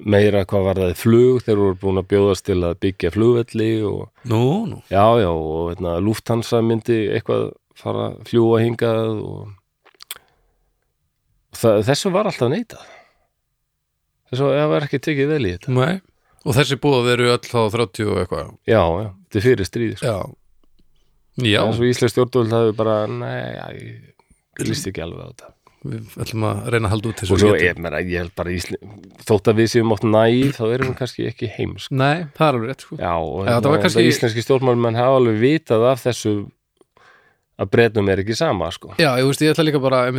meira 0.04 0.42
hvað 0.44 0.64
var 0.66 0.80
það 0.82 0.94
flug, 0.98 1.42
þeir 1.46 1.60
voru 1.60 1.78
búin 1.80 2.00
að 2.02 2.08
bjóðast 2.12 2.46
til 2.48 2.58
að 2.66 2.78
byggja 2.82 3.12
flugvelli 3.14 3.72
og 3.88 4.28
Nú, 4.28 4.42
nú. 4.68 4.80
Já, 4.90 5.06
já, 5.22 5.30
og 5.30 5.70
hérna, 5.72 5.96
Lufthansa 6.02 6.60
myndi 6.66 6.98
eitthvað 7.14 7.52
fara 7.78 8.10
að 8.10 8.18
fljúa 8.28 8.60
hingað 8.60 9.12
og 9.22 10.18
það, 11.56 11.84
þessu 11.88 12.12
var 12.12 12.28
alltaf 12.28 12.52
neitað 14.32 14.40
þessu 14.40 14.48
það 14.58 14.68
var 14.72 14.86
ekki 14.88 15.02
tekið 15.06 15.28
vel 15.32 15.42
í 15.46 15.52
þetta. 15.56 15.74
Nei. 15.76 16.00
Og 16.42 16.56
þessi 16.56 16.78
búið 16.82 17.04
veru 17.06 17.26
öll 17.36 17.42
þá 17.46 17.58
30 17.76 18.08
og 18.10 18.16
eitthvað. 18.24 18.48
Já, 18.66 18.80
já, 18.82 19.10
þetta 19.28 19.38
er 19.38 19.44
fyrir 19.46 19.68
stríði 19.68 19.98
sko. 20.00 20.06
Já. 20.12 20.38
Já, 21.48 21.62
En 21.64 21.72
svo 21.72 21.86
Íslands 21.88 22.12
stjórnvöld 22.12 22.52
hafi 22.52 22.72
bara 22.76 22.94
Nei, 23.08 23.54
ég 24.58 24.66
líst 24.68 24.88
ekki 24.90 25.00
alveg 25.00 25.22
á 25.24 25.28
þetta. 25.30 25.52
Við 25.82 26.16
ætlum 26.22 26.44
að 26.46 26.58
reyna 26.70 26.86
að 26.86 26.92
halda 26.92 27.08
út 27.10 27.20
þessu 27.22 27.32
Og 27.34 27.40
svo 27.42 27.52
ég, 27.58 27.78
meina, 27.82 28.00
ég 28.04 28.20
held 28.20 28.34
bara 28.38 28.52
Ísland 28.54 29.16
Þótt 29.26 29.48
að 29.50 29.56
við 29.62 29.70
séum 29.72 29.94
átt 29.96 30.04
næð 30.06 30.52
Þá 30.58 30.60
erum 30.76 30.90
við 30.92 30.98
kannski 31.00 31.24
ekki 31.26 31.48
heimsk 31.56 31.90
Nei, 31.96 32.20
það 32.36 32.44
er 32.46 32.58
alveg 32.58 32.68
rétt 32.70 32.84
sko. 32.84 32.98
Já, 33.00 33.14
og 33.16 33.40
það 33.40 33.48
var 33.48 33.56
hérna, 33.72 33.80
kannski- 33.86 34.04
íslenski 34.12 34.44
stjórnmálmenn 34.44 34.98
hafa 35.00 35.16
alveg 35.22 35.40
vitað 35.42 35.86
af 35.90 36.04
þessu 36.04 36.34
að 37.62 37.70
breytum 37.72 38.10
er 38.12 38.22
ekki 38.22 38.36
sama 38.38 38.70
sko. 38.74 38.94
Já, 39.00 39.10
ég 39.20 39.28
veist, 39.28 39.44
ég 39.44 39.52
ætla 39.54 39.66
líka 39.66 39.82
bara 39.82 40.04
ég 40.08 40.18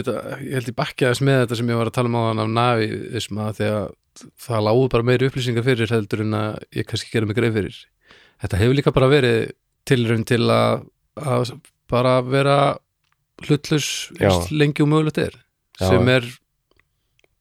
held 0.54 0.70
ég 0.72 0.78
bakki 0.78 1.08
aðeins 1.08 1.24
með 1.26 1.42
þetta 1.44 1.60
sem 1.60 1.74
ég 1.74 1.82
var 1.82 1.92
að 1.92 1.98
tala 1.98 2.12
um 2.12 2.18
á 2.20 2.22
hann 2.30 2.44
af 2.44 2.54
nafiðisma 2.58 3.50
þegar 3.58 3.92
það 4.46 4.66
lágu 4.68 4.86
bara 4.94 5.08
meiri 5.10 5.30
upplýsingar 5.30 5.66
fyrir 5.66 5.92
heldur 5.94 6.24
en 6.24 6.38
að 6.38 6.58
ég 6.78 6.88
kannski 6.90 7.14
gera 7.14 7.30
mig 7.30 7.38
greið 7.40 7.60
fyrir 7.60 7.82
Þetta 8.44 8.60
hefur 8.60 8.76
líka 8.76 8.92
bara 8.92 9.08
verið 9.12 9.38
tilraun 9.88 10.26
til 10.28 10.42
að, 10.52 10.84
að 11.16 11.54
bara 11.92 12.18
vera 12.26 12.58
eins 13.44 14.52
lengi 14.52 14.84
og 14.84 14.90
mögulegt 14.92 15.20
er 15.24 15.36
Já. 15.80 15.88
sem 15.90 16.10
er 16.12 16.28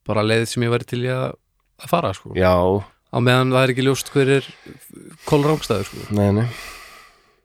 bara 0.07 0.24
leið 0.27 0.47
sem 0.51 0.65
ég 0.66 0.73
væri 0.73 0.89
til 0.89 1.03
í 1.05 1.11
að, 1.12 1.35
að 1.83 1.91
fara 1.91 2.12
sko. 2.16 2.33
Já, 2.39 2.55
á 2.55 3.19
meðan 3.23 3.53
það 3.55 3.65
er 3.65 3.74
ekki 3.74 3.87
ljóst 3.87 4.12
hver 4.15 4.33
er 4.39 4.49
kólrángstæður 5.29 5.91
sko. 5.91 6.07
nei, 6.16 6.31
nei 6.41 6.47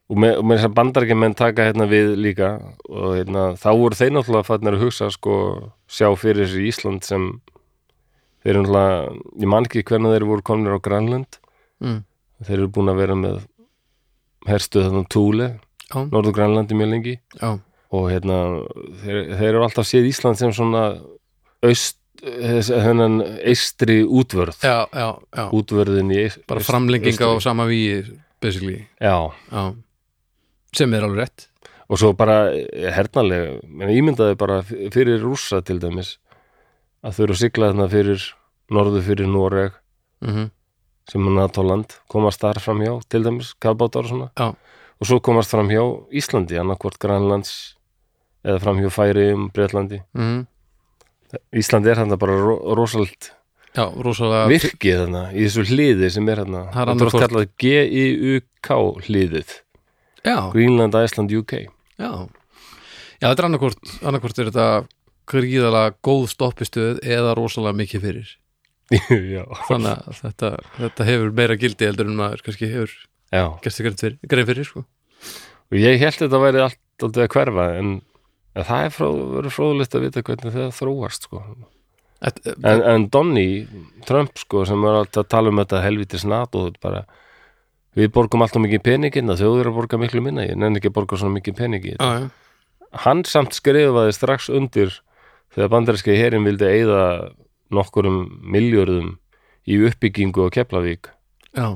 Og 0.08 0.16
með, 0.24 0.38
með 0.48 0.56
þess 0.62 0.68
að 0.70 0.76
bandarækjumenn 0.78 1.34
taka 1.36 1.66
hérna 1.68 1.86
við 1.92 2.14
líka. 2.16 2.50
Og 2.88 3.18
hérna, 3.18 3.42
þá 3.60 3.68
voru 3.76 3.98
þeir 4.00 4.14
náttúrulega 4.16 4.48
fannir 4.48 4.78
að 4.78 4.84
hugsa 4.86 5.10
sko, 5.12 5.34
sjá 5.92 6.08
fyrir 6.16 6.48
sér 6.48 6.64
Ísland 6.70 7.04
sem 7.04 7.26
þeir 8.46 8.54
eru 8.54 8.62
náttúrulega, 8.64 9.16
ég 9.44 9.52
man 9.52 9.68
ekki 9.68 9.84
hvernig 9.90 10.14
þeir 10.16 10.26
voru 10.30 10.46
komnir 10.48 10.78
á 10.78 10.80
Grænland. 10.80 11.40
Mm. 11.84 11.98
þeir 12.48 12.56
eru 12.62 12.68
búin 12.74 12.90
að 12.90 13.00
vera 13.02 13.16
með 13.20 13.36
herstuð 14.48 14.86
þarna 14.88 15.04
Túle, 15.12 15.48
Já, 15.88 16.00
Norður 16.12 16.34
Grænlandi 16.36 16.76
mjög 16.78 16.90
lengi. 16.94 17.14
Já, 17.42 17.50
og 17.96 18.06
hérna 18.12 18.38
þeir, 19.04 19.20
þeir 19.40 19.48
eru 19.52 19.64
alltaf 19.66 19.88
séð 19.88 20.08
Ísland 20.10 20.40
sem 20.40 20.52
svona 20.56 20.82
aust, 21.68 21.98
þennan 22.22 23.20
eistri 23.48 24.00
útvörð. 24.06 24.58
Já, 24.64 24.88
já, 24.92 25.10
já. 25.36 25.44
Útvörðin 25.56 26.12
í 26.16 26.22
eist- 26.26 26.42
bara 26.50 26.64
framlenging 26.66 27.20
á 27.20 27.30
sama 27.44 27.68
víi 27.70 28.02
basically, 28.42 28.88
Já, 29.02 29.32
já 29.52 29.74
sem 30.76 30.94
er 30.94 31.06
alveg 31.07 31.26
rétt. 31.26 31.48
Og 31.88 32.02
svo 32.02 32.11
bara 32.18 32.49
hernalega, 32.98 33.61
menn 33.64 33.94
ímyndaði 33.94 34.35
bara 34.39 34.60
fyrir 34.65 35.22
rússa 35.23 35.61
til 35.64 35.80
dæmis 35.80 36.18
að 37.06 37.15
þau 37.15 37.23
eru 37.27 37.35
að 37.38 37.41
sigla 37.44 37.72
þarna 37.72 37.88
fyrir 37.91 38.26
norðu 38.73 39.03
fyrir 39.06 39.31
Noreg 39.31 39.76
mm 40.26 40.53
sem 41.07 41.23
er 41.23 41.31
NATO-land, 41.38 41.94
komast 42.11 42.41
þar 42.44 42.57
fram 42.60 42.81
hjá 42.84 42.91
til 43.07 43.22
dæmis, 43.23 43.53
kafbátar 43.64 44.03
og 44.03 44.10
svona. 44.10 44.26
Já. 44.35 44.49
og 44.99 45.07
svo 45.07 45.22
komast 45.23 45.53
fram 45.53 45.69
hjá 45.72 45.84
Íslandi 46.11 46.57
annarkvort 46.60 46.99
Grænlands 46.99 47.77
eða 48.44 48.60
fram 48.60 48.81
hjá 48.81 48.89
Færiðum, 48.91 49.49
Breitlandi 49.56 50.02
mm 50.18 50.45
Íslandi 51.60 51.91
er 51.91 51.99
þarna 51.99 52.18
bara 52.19 52.35
ro 52.39 52.57
rosalt 52.76 53.31
já, 53.76 53.84
rosalega 53.91 54.48
virkið 54.52 55.02
þarna 55.03 55.23
í 55.34 55.44
þessu 55.44 55.65
hliði 55.68 56.11
sem 56.14 56.30
er 56.31 56.44
þarna. 56.44 56.61
Það 56.72 56.91
er 56.94 57.15
kallað 57.23 57.49
G-I-U-K 57.64 58.77
hliðið 59.07 59.56
já, 60.23 60.38
Greenland, 60.53 60.95
Iceland, 60.95 61.34
UK 61.34 61.53
já. 61.98 62.11
Já, 63.18 63.31
þetta 63.31 63.41
er 63.41 63.48
annarkvort, 63.48 63.94
annarkvort 64.06 64.39
er 64.39 64.52
þetta 64.52 64.68
gríðalega 65.27 65.95
góð 66.06 66.27
stoppistöð 66.31 66.99
eða 67.03 67.34
rosalega 67.38 67.80
mikið 67.81 68.03
fyrir. 68.06 68.34
Þannig 69.68 69.89
að 69.91 70.19
þetta, 70.22 70.52
þetta 70.77 71.07
hefur 71.10 71.34
meira 71.35 71.57
gildi 71.60 71.89
heldur 71.89 72.07
en 72.07 72.19
maður 72.19 72.45
kannski 72.45 72.69
hefur 72.72 72.94
já. 73.34 73.44
gert 73.64 73.76
sig 73.76 74.19
grein 74.23 74.48
fyrir, 74.48 74.68
sko. 74.68 74.85
og 75.68 75.80
ég 75.81 75.99
held 75.99 76.22
þetta 76.22 76.44
væri 76.45 76.61
allt 76.64 77.03
aldrei 77.03 77.26
að 77.27 77.34
hverfa 77.34 77.65
en, 77.77 77.89
en 78.56 78.68
það 78.69 78.85
er 78.85 78.94
frá, 78.95 79.49
fróðlegt 79.53 79.98
að 79.98 80.06
vita 80.06 80.23
hvernig 80.30 80.56
það 80.56 80.72
þróast 80.77 81.27
sko. 81.27 81.44
Et, 82.26 82.39
en, 82.56 82.81
en 82.81 83.10
Donny 83.14 83.49
Trump 84.07 84.39
sko, 84.41 84.64
sem 84.65 84.85
er 84.88 85.02
alltaf 85.03 85.26
að 85.26 85.34
tala 85.35 85.52
um 85.52 85.60
þetta 85.61 85.84
helvitis 85.84 86.26
NATO 86.26 86.64
bara, 86.81 87.03
við 87.98 88.11
borgum 88.15 88.44
alltaf 88.45 88.61
mikið 88.64 88.84
peningin 88.86 89.34
að 89.34 89.41
þjóður 89.44 89.72
að 89.72 89.78
borga 89.80 89.99
miklu 90.02 90.24
minna. 90.26 90.45
Ég 90.45 90.60
nenni 90.60 90.82
ekki 90.82 90.91
að 90.91 90.98
borga 90.99 91.19
svona 91.19 91.38
mikið 91.40 91.57
peningi. 91.57 91.95
Á, 91.98 92.06
já, 92.06 92.28
hann 93.07 93.26
samt 93.28 93.57
skrifaði 93.57 94.14
strax 94.15 94.52
undir 94.53 94.94
þegar 95.56 95.74
bandaríski 95.74 96.18
herin 96.18 96.45
vildi 96.48 96.69
eyða 96.69 97.03
nokkurum 97.74 98.22
miljörðum 98.48 99.15
í 99.68 99.82
uppbyggingu 99.90 100.48
á 100.48 100.53
Keflavík. 100.53 101.11
Já, 101.57 101.68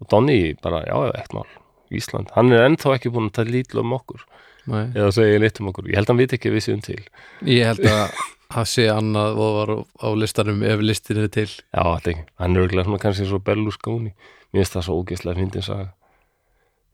og 0.00 0.10
Donny 0.12 0.54
bara, 0.62 0.84
já, 0.86 0.96
eitt 1.18 1.34
mál. 1.36 1.48
Ísland, 1.94 2.32
hann 2.34 2.50
er 2.50 2.64
ennþá 2.66 2.96
ekki 2.96 3.12
búin 3.14 3.28
að 3.30 3.36
tala 3.40 3.54
lítið 3.54 3.82
um 3.84 3.94
okkur. 3.94 4.24
Nei. 4.66 4.88
eða 4.98 5.12
segja 5.14 5.38
litt 5.38 5.60
um 5.62 5.68
okkur, 5.70 5.86
ég 5.86 5.94
held 5.94 6.08
að 6.08 6.12
hann 6.12 6.18
viti 6.24 6.34
ekki 6.34 6.50
að 6.50 6.56
við 6.56 6.64
séum 6.64 6.80
til. 6.82 7.02
Ég 7.46 7.68
held 7.68 7.84
að 7.86 8.16
það 8.52 8.68
sé 8.70 8.86
annað 8.92 9.38
og 9.42 9.54
var 9.56 9.72
á 10.02 10.08
listanum 10.18 10.62
ef 10.66 10.82
listin 10.84 11.22
er 11.22 11.30
til. 11.32 11.48
Já, 11.48 11.82
þetta 11.82 12.12
ekki, 12.12 12.24
hann 12.42 12.56
er 12.56 12.64
örgulega 12.64 12.88
svona 12.88 13.02
kannski 13.02 13.28
svo 13.28 13.40
Berlusconi, 13.44 14.12
mér 14.52 14.62
finnst 14.62 14.76
það 14.76 14.86
svo 14.86 14.98
ógeðslega 15.00 15.40
fyndin 15.40 15.66
saga. 15.66 15.88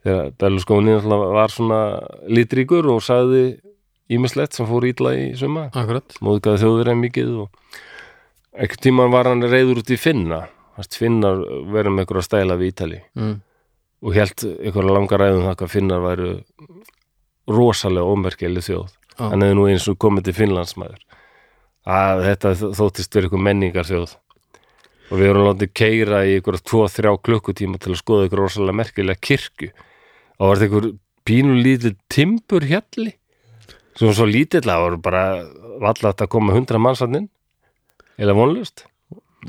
Þegar 0.03 0.33
Berlusconi 0.43 0.97
var 1.37 1.55
svona 1.55 1.83
litríkur 2.27 2.89
og 2.91 3.05
sagði 3.07 3.45
ímislegt 4.13 4.57
sem 4.57 4.69
fór 4.69 4.89
ítla 4.89 5.15
í 5.17 5.31
suma 5.39 5.69
móðgæði 5.73 6.65
þjóður 6.65 6.91
en 6.93 7.01
mikið 7.05 7.31
og 7.45 7.79
einhvern 8.53 8.83
tímann 8.85 9.15
var 9.15 9.31
hann 9.31 9.47
reyður 9.47 9.81
út 9.83 9.93
í 9.95 10.01
Finna. 10.01 10.43
Fast 10.73 10.97
finnar 10.97 11.37
verið 11.69 11.93
með 11.93 12.07
einhverja 12.07 12.25
stæla 12.25 12.55
við 12.57 12.71
Ítali 12.73 12.99
mm. 13.13 13.33
og 14.09 14.15
held 14.17 14.45
einhverja 14.49 14.95
langa 14.97 15.19
ræðum 15.21 15.43
það 15.45 15.57
hvað 15.61 15.73
finnar 15.75 16.01
væru 16.01 16.31
rosalega 17.53 18.09
ómerkeli 18.09 18.63
þjóð. 18.65 18.95
Já. 19.19 19.27
hann 19.29 19.45
hefði 19.45 19.57
nú 19.59 19.67
eins 19.69 19.87
og 19.91 19.99
komið 20.01 20.29
til 20.29 20.35
Finnlandsmaður 20.39 21.03
að 21.89 22.27
þetta 22.29 22.53
þóttist 22.79 23.17
verið 23.17 23.31
einhver 23.31 23.47
menningar 23.49 23.89
þjóð 23.89 24.13
og 25.13 25.19
við 25.21 25.29
erum 25.29 25.49
látið 25.49 25.73
keira 25.77 26.23
í 26.25 26.37
einhverja 26.39 26.65
2-3 26.71 27.17
klukkutíma 27.27 27.81
til 27.83 27.93
að 27.93 28.01
skoða 28.01 28.27
einhverja 28.27 28.47
rosalega 28.47 28.79
merkilega 28.79 29.25
kirkju. 29.29 29.73
Og 30.39 30.49
var 30.49 30.61
þetta 30.61 30.69
einhver 30.69 30.87
pínu 31.29 31.57
lítið 31.59 31.99
timbur 32.13 32.65
hjalli? 32.69 33.13
Sem 33.99 34.09
var 34.09 34.17
svo 34.17 34.29
lítill 34.31 34.63
að 34.65 34.71
það 34.71 34.87
voru 34.87 35.03
bara 35.05 35.25
vallat 35.83 36.25
að 36.25 36.33
koma 36.33 36.57
100 36.57 36.81
mannsanninn 36.81 37.29
eða 38.23 38.37
vonlust 38.39 38.87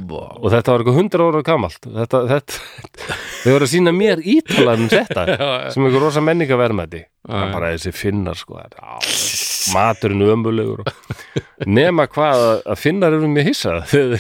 wow. 0.01 0.35
og 0.41 0.49
þetta 0.51 0.73
var 0.73 0.83
eitthvað 0.83 0.99
100 1.05 1.25
ára 1.29 1.43
gamalt. 1.47 1.87
Þetta, 1.87 2.21
þetta, 2.33 3.17
þau 3.43 3.49
voru 3.53 3.67
að 3.69 3.73
sína 3.77 3.95
mér 3.95 4.23
ítalan 4.35 4.91
þetta 4.91 5.25
sem 5.73 5.87
einhver 5.87 6.07
rosa 6.07 6.23
menningaverðmæti 6.25 7.05
það 7.05 7.39
Já, 7.39 7.47
er 7.47 7.55
bara 7.55 7.73
þessi 7.77 7.95
finnar 7.95 8.39
sko 8.39 8.59
það 8.59 8.79
á, 8.83 8.95
maturinn 9.73 10.25
ömbulegur 10.33 10.83
og... 10.83 10.89
nema 11.79 12.07
hvað 12.11 12.43
að- 12.67 12.79
finnar 12.81 13.15
eru 13.15 13.29
mér 13.31 13.47
hissa. 13.49 13.79
Þeir, 13.93 14.17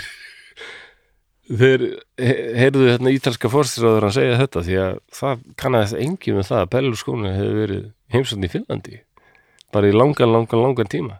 þeir 1.59 1.81
he- 2.23 2.53
heyrðu 2.61 2.85
hérna 2.93 3.11
ítalska 3.13 3.49
fórstisráður 3.51 4.07
að 4.07 4.15
segja 4.15 4.37
þetta 4.39 4.63
því 4.67 4.77
að 4.83 4.93
það 5.19 5.41
kannaðist 5.59 5.97
engin 5.99 6.37
með 6.39 6.47
það 6.51 6.61
að 6.63 6.69
Berlusconi 6.77 7.33
hefur 7.35 7.57
verið 7.59 7.83
heimsókn 8.15 8.47
í 8.47 8.51
Finnlandi 8.53 8.99
bara 9.73 9.89
í 9.89 9.95
langan, 9.95 10.31
langan, 10.31 10.61
langan 10.63 10.89
tíma. 10.93 11.17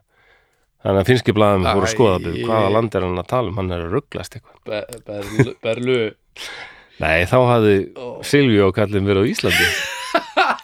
Þannig 0.84 1.00
að 1.02 1.08
finnski 1.10 1.34
blaðum 1.36 1.64
fóru 1.66 1.88
að 1.88 1.92
skoða 1.94 2.18
Æ. 2.22 2.44
hvaða 2.44 2.72
land 2.76 2.96
er 3.00 3.06
hann 3.08 3.20
að 3.22 3.28
tala 3.32 3.50
um? 3.52 3.58
Hann 3.60 3.72
er 3.72 3.84
að 3.86 3.94
rugglast 3.98 4.36
eitthvað. 4.36 4.58
Be 4.68 5.54
berlu, 5.64 5.98
Nei, 7.02 7.24
þá 7.28 7.38
hafði 7.50 7.76
Silvíu 8.28 8.68
og 8.68 8.76
kallinn 8.78 9.08
verið 9.08 9.26
á 9.26 9.32
Íslandi 9.32 9.68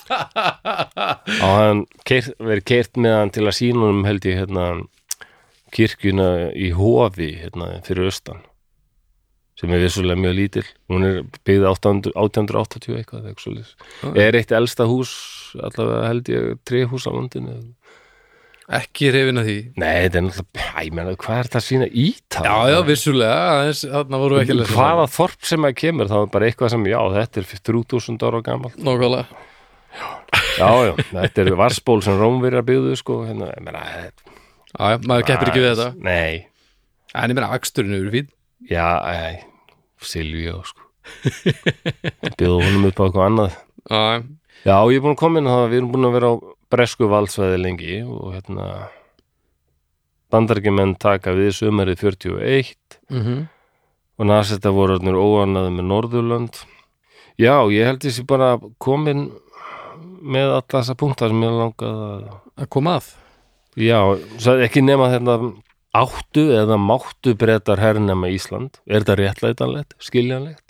og 0.10 1.50
hann 1.54 1.84
verið 2.40 2.66
keirt 2.72 3.00
með 3.02 3.18
hann 3.20 3.34
til 3.36 3.46
að 3.48 3.58
sína 3.60 3.86
honum 3.86 4.06
held 4.08 4.28
ég 4.30 4.40
hérna 4.42 4.68
kirkjuna 5.76 6.30
í 6.58 6.72
Hofi 6.76 7.32
hérna 7.44 7.76
fyrir 7.86 8.10
austan 8.10 8.42
sem 9.60 9.74
er 9.76 9.82
vissulega 9.84 10.20
mjög 10.24 10.38
lítil 10.38 10.66
hún 10.92 11.06
er 11.06 11.18
byggð 11.48 11.66
800 11.74 12.14
1880 12.16 12.96
eitthvað, 13.02 13.26
eitthvað. 13.34 13.74
Já. 14.06 14.14
er 14.24 14.38
eitt 14.40 14.54
elsta 14.56 14.88
hús 14.90 15.12
allavega 15.60 16.08
held 16.08 16.32
ég 16.32 16.56
trehús 16.68 17.06
á 17.06 17.12
landinu 17.12 17.58
ekki 18.80 19.10
reyfin 19.14 19.42
að 19.42 19.48
því 19.50 19.58
Nei, 19.82 19.94
þetta 20.06 20.20
er 20.20 20.26
náttúrulega, 20.28 21.16
hvað 21.24 21.40
er 21.40 21.48
þetta 21.50 21.60
að 21.60 21.66
sína 21.66 21.88
ítal? 21.90 22.44
já, 22.46 22.58
já, 22.70 22.80
vissulega, 22.86 24.66
Hvaða 24.70 25.08
þorp 25.10 25.48
sem 25.52 25.66
að 25.66 25.78
kemur, 25.82 26.12
þá 26.12 26.18
er 26.22 26.34
bara 26.36 26.50
eitthvað 26.50 26.74
sem, 26.76 26.90
já, 26.92 27.00
þetta 27.18 27.42
er 27.42 27.48
3000 27.72 28.28
ára 28.30 28.44
gamalt 28.46 28.78
Nákvæmlega 28.78 29.26
Já, 30.60 30.70
já, 30.86 30.94
þetta 31.10 31.44
er 31.46 31.56
varsból 31.60 32.02
sem 32.04 32.18
Rómverjar 32.20 32.66
byggðu 32.68 32.98
sko, 33.00 33.24
hérna, 33.28 33.54
þetta- 33.56 34.38
Já, 34.70 34.84
já, 34.94 34.98
maður 35.08 35.26
keppir 35.26 35.50
ekki 35.50 35.64
við 35.64 35.72
þetta. 35.74 35.94
Nei, 36.06 36.50
En 37.16 37.32
ég 37.32 37.36
meina, 37.36 37.50
aksturinn 37.56 37.96
eru 37.98 38.12
fín 38.14 38.28
já, 38.70 38.86
ei, 39.10 39.40
Silvíó 40.00 40.62
sko. 40.68 40.86
Bjóðu 42.38 42.68
honum 42.68 42.86
upp 42.92 43.02
á 43.02 43.04
eitthvað 43.08 43.26
annað. 43.26 43.56
Já, 43.90 44.04
Já, 44.68 44.76
ég 44.92 45.00
er 45.00 45.04
búin 45.06 45.16
að 45.16 45.22
koma 45.22 45.40
inn 45.40 45.50
við 45.72 45.78
erum 45.80 45.92
búin 45.94 46.08
að 46.10 46.16
vera 46.18 46.30
á 46.30 46.36
bresku 46.70 47.08
valdsvæði 47.10 47.60
lengi 47.64 48.00
og 48.04 48.34
hérna 48.36 48.66
bandargemenn 50.30 50.98
taka 51.00 51.34
við 51.34 51.54
sumarið 51.58 52.04
41 52.04 53.00
mhm. 53.10 53.48
og 54.20 54.30
nasetta 54.30 54.74
voru 54.76 54.98
orðnir 54.98 55.18
óanaði 55.18 55.72
með 55.78 55.90
Norðurlönd. 55.90 56.60
Já, 57.40 57.56
ég 57.72 57.88
held 57.88 58.04
þessi 58.04 58.26
bara 58.28 58.58
komin 58.78 59.30
með 60.22 60.54
alla 60.58 60.68
þessa 60.74 60.96
punktar 61.00 61.32
sem 61.34 61.44
ég 61.46 61.58
langaði 61.58 62.06
að 62.10 62.38
Að 62.60 62.70
koma 62.76 62.98
að? 63.00 63.10
Já, 63.80 64.00
ekki 64.66 64.82
nema 64.84 65.08
þetta 65.14 65.36
áttu 65.96 66.44
eða 66.58 66.76
máttu 66.82 67.34
breytar 67.40 67.80
hernema 67.80 68.28
Ísland. 68.34 68.82
Er 68.86 69.06
þetta 69.06 69.16
réttlætanlegt, 69.22 69.96
skiljanlegt? 70.04 70.66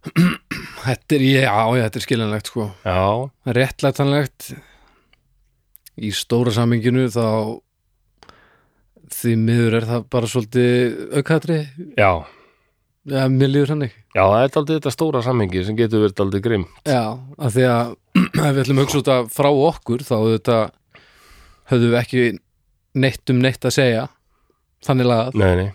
Þetta 0.00 1.16
er, 1.16 1.24
já, 1.26 1.50
já, 1.50 1.82
þetta 1.84 1.98
er 2.00 2.04
skiljanlegt 2.06 2.48
sko. 2.48 2.68
Já, 2.86 3.02
Réttlætanlegt 3.58 4.46
Í 6.00 6.12
stóra 6.16 6.54
saminginu 6.56 7.04
þá 7.12 7.26
Því 9.10 9.34
miður 9.42 9.76
er 9.80 9.88
það 9.90 10.06
bara 10.14 10.30
svolítið 10.30 11.18
aukatri 11.18 11.58
já, 11.98 12.12
Já, 13.08 13.22
mér 13.32 13.48
líður 13.48 13.70
hann 13.72 13.84
ekki 13.86 13.96
já, 14.12 14.20
það 14.20 14.42
er 14.44 14.56
aldrei 14.60 14.74
þetta 14.76 14.92
stóra 14.92 15.22
samhengi 15.24 15.62
sem 15.64 15.76
getur 15.78 16.02
verið 16.04 16.22
aldrei 16.24 16.42
grimm. 16.44 16.66
Já, 16.84 17.00
af 17.40 17.54
því 17.54 17.64
að 17.70 17.92
ef 18.20 18.50
við 18.50 18.60
ætlum 18.64 18.80
að 18.80 18.84
hugsa 18.84 19.00
út 19.00 19.10
að 19.14 19.30
frá 19.32 19.48
okkur 19.50 20.04
þá 20.04 20.16
þetta 20.26 20.58
höfðum 21.72 21.94
við 21.94 21.98
ekki 22.02 22.24
neitt 23.00 23.32
um 23.32 23.40
neitt 23.40 23.64
að 23.64 23.76
segja 23.78 24.04
þannig 24.84 25.08
lagað. 25.08 25.38
Nei, 25.40 25.52
nei, 25.62 25.70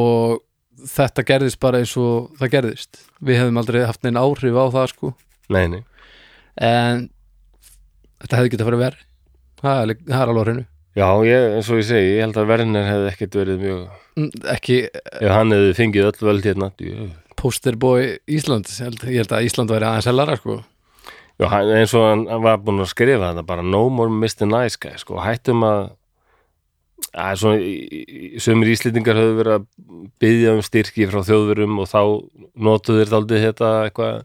og 0.00 0.40
þetta 0.88 1.26
gerðist 1.28 1.60
bara 1.60 1.82
eins 1.82 1.92
og 2.00 2.30
það 2.40 2.52
gerðist. 2.56 3.02
Við 3.20 3.42
hefðum 3.42 3.60
aldrei 3.60 3.80
haft 3.84 4.04
neinn 4.06 4.20
áhrif 4.20 4.56
á 4.56 4.64
það 4.72 4.90
sko. 4.94 5.12
Nei, 5.52 5.64
nei. 5.68 5.80
en 6.56 7.08
þetta 8.20 8.40
hefði 8.40 8.58
verð 8.80 9.00
það 9.60 9.70
er, 9.74 9.82
alveg- 9.84 10.04
það 10.08 10.22
er 10.22 10.30
alveg 10.32 10.46
hreinu 10.48 10.64
Já, 10.98 11.06
ég, 11.22 11.44
eins 11.56 11.68
og 11.70 11.78
ég 11.78 11.86
segi, 11.86 12.08
ég 12.16 12.24
held 12.24 12.38
að 12.40 12.48
Werner 12.50 12.86
hefði 12.88 13.10
ekkert 13.12 13.36
verið 13.42 13.60
mjög, 13.64 13.82
Mm, 14.18 14.30
ekki 14.50 14.76
ef 14.90 15.30
hann 15.30 15.52
hefði 15.54 15.74
fengið 15.78 16.06
öll 16.08 16.24
völd 16.26 16.42
hérna. 16.48 16.72
jú. 16.82 17.10
posterboy 17.38 18.18
Ísland 18.28 18.66
ég 18.66 18.80
held, 18.84 19.04
ég 19.06 19.20
held 19.22 19.32
að 19.32 19.44
Ísland 19.46 19.70
væri 19.70 19.86
aðeins 19.86 20.08
hellara 20.10 20.34
sko 20.36 20.56
Já, 21.40 21.46
hann, 21.48 21.70
eins 21.78 21.94
og 21.94 22.02
hann 22.04 22.26
hann 22.28 22.42
var 22.42 22.58
búin 22.58 22.82
að 22.82 22.90
skrifa 22.90 23.30
þetta 23.30 23.46
bara 23.46 23.62
no 23.62 23.84
more 23.88 24.10
Mr. 24.10 24.44
Nice 24.50 24.76
Guy, 24.82 24.98
sko, 24.98 25.16
hættum 25.22 25.62
að 25.64 25.92
er 27.14 27.38
svona, 27.40 27.62
sumir 28.42 28.68
íslendingar 28.74 29.16
höfðu 29.16 29.38
verið 29.38 29.54
að 29.56 29.64
byggja 30.20 30.52
um 30.58 30.60
styrki 30.66 31.06
frá 31.08 31.22
þjóðverum 31.30 31.78
og 31.80 31.88
þá 31.88 32.02
notuðu 32.66 33.00
þeir 33.04 33.14
daldið 33.14 33.46
þetta 33.46 33.70
eitthvað 33.86 34.20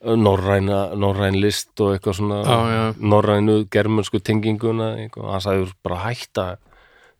norræna, 0.00 0.94
norræn 0.96 1.36
list 1.40 1.80
og 1.80 1.94
eitthvað 1.94 2.16
svona 2.16 2.40
já. 2.44 2.82
norrænu 2.96 3.64
germansku 3.70 4.20
tenginguna 4.24 4.94
og 5.16 5.32
hann 5.32 5.40
sagði 5.44 5.72
bara 5.84 5.98
hætta 6.06 6.46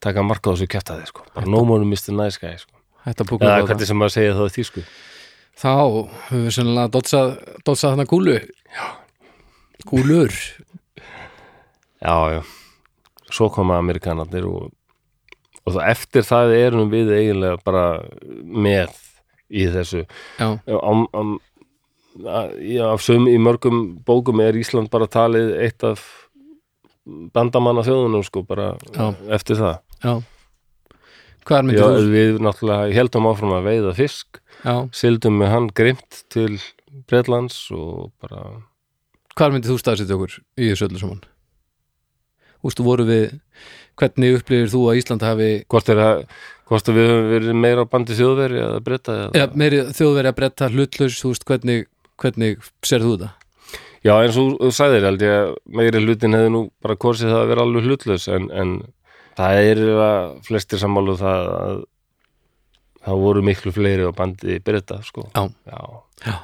taka 0.01 0.23
marka 0.25 0.51
á 0.51 0.57
þessu 0.57 0.69
kjæftaði 0.73 1.07
sko. 1.07 1.25
bara 1.35 1.47
no 1.47 1.65
more 1.65 1.85
Mr. 1.85 2.13
Nice 2.17 2.39
Guy 2.41 2.57
sko. 2.57 2.73
Eða 3.07 3.67
hvernig 3.67 3.87
sem 3.87 3.97
maður 3.97 4.15
segja 4.17 4.35
það 4.37 4.49
í 4.49 4.55
þýsku 4.57 4.85
Þá 5.61 5.69
höfum 6.31 6.45
við 6.47 6.55
sennilega 6.57 6.89
dotsað 6.95 7.85
þarna 7.85 8.07
kúlu 8.09 8.39
Já 8.41 8.87
Kúlur 9.89 10.33
já, 12.01 12.17
já 12.33 12.43
svo 13.31 13.49
koma 13.53 13.77
amerikanarnir 13.79 14.47
og, 14.49 14.71
og 15.65 15.75
það, 15.77 15.85
eftir 15.93 16.25
það 16.27 16.55
erum 16.57 16.91
við 16.93 17.13
eiginlega 17.15 17.61
bara 17.65 17.85
með 18.43 18.97
í 19.51 19.67
þessu 19.71 20.03
Já, 20.41 20.49
að- 20.49 20.61
já, 20.67 20.79
af 22.27 23.03
sum 23.05 23.27
í 23.31 23.37
mörgum 23.41 23.99
bókum 24.07 24.41
er 24.45 24.57
Ísland 24.59 24.91
bara 24.93 25.09
talið 25.11 25.55
eitt 25.65 25.85
af 25.87 26.03
bandamanna 27.35 27.83
þjóðunum 27.87 28.25
sko 28.27 28.43
bara 28.47 28.75
Já. 28.95 29.15
eftir 29.37 29.57
það 29.61 29.79
já 30.05 30.15
Hvað 31.49 31.57
er 31.57 31.63
já, 31.63 31.67
myndir 31.67 31.83
þú? 31.83 32.11
við 32.13 32.39
náttúrulega 32.45 32.95
heldum 32.99 33.27
áfram 33.31 33.55
að 33.57 33.65
veiða 33.71 33.95
fisk 33.97 34.41
Já, 34.61 34.75
sildum 34.93 35.39
með 35.41 35.53
hann 35.55 35.69
grimt 35.75 36.19
til 36.31 36.59
Bretlands 37.09 37.57
og 37.73 38.11
bara 38.21 38.45
hvað 39.39 39.55
myndir 39.57 39.73
þú 39.73 39.79
staðsetja 39.81 40.17
okkur 40.19 40.35
í 40.61 40.69
þessu 40.69 40.89
öllu 40.91 41.01
saman? 41.01 41.23
Ústu 42.67 42.85
voru 42.85 43.07
við 43.09 43.39
hvernig 44.01 44.37
upplifir 44.41 44.69
þú 44.73 44.83
að 44.91 45.01
Ísland 45.01 45.25
hafi 45.25 45.51
hvort 45.71 45.89
er 45.93 46.03
að 46.05 46.25
hvort 46.71 46.91
að 46.93 46.99
við 47.01 47.09
höfum 47.11 47.31
verið 47.33 47.57
meira 47.65 47.83
á 47.83 47.91
bandi 47.91 48.15
þjóðveri 48.19 48.61
eða 48.63 48.83
breyta 48.87 49.15
eða 49.33 49.49
meiri 49.59 49.81
þjóðveri 49.97 50.31
að 50.31 50.37
bretta 50.39 50.69
hlutlaus 50.71 51.17
þú 51.19 51.33
veist 51.33 51.47
hvernig, 51.49 51.89
hvernig 52.21 52.61
ser 52.87 53.05
þú 53.05 53.15
þetta? 53.17 53.31
Já, 54.01 54.15
eins 54.17 54.39
og 54.41 54.55
þú 54.57 54.71
sagðir 54.73 55.07
held 55.11 55.25
ég 55.25 55.35
að 55.37 55.55
meiri 55.77 56.01
hlutin 56.05 56.37
hefði 56.37 56.53
nú 56.55 56.63
bara 56.81 56.97
korsið 57.01 57.35
það 57.35 57.43
að 57.43 57.51
vera 57.53 57.67
alveg 57.67 57.89
hlutlaus 57.89 58.29
en, 58.33 58.47
en 58.57 58.77
það 59.41 59.65
er 59.71 59.83
að 60.07 60.31
flestir 60.47 60.81
sammálu 60.81 61.17
það 61.21 61.51
að 61.57 61.83
það 63.01 63.25
voru 63.25 63.43
miklu 63.45 63.73
fleiri 63.73 64.09
á 64.09 64.13
bandi 64.17 64.57
breyta 64.65 65.01
sko. 65.05 65.29
Já. 65.35 65.45
Já. 65.69 65.83
Já 66.29 66.39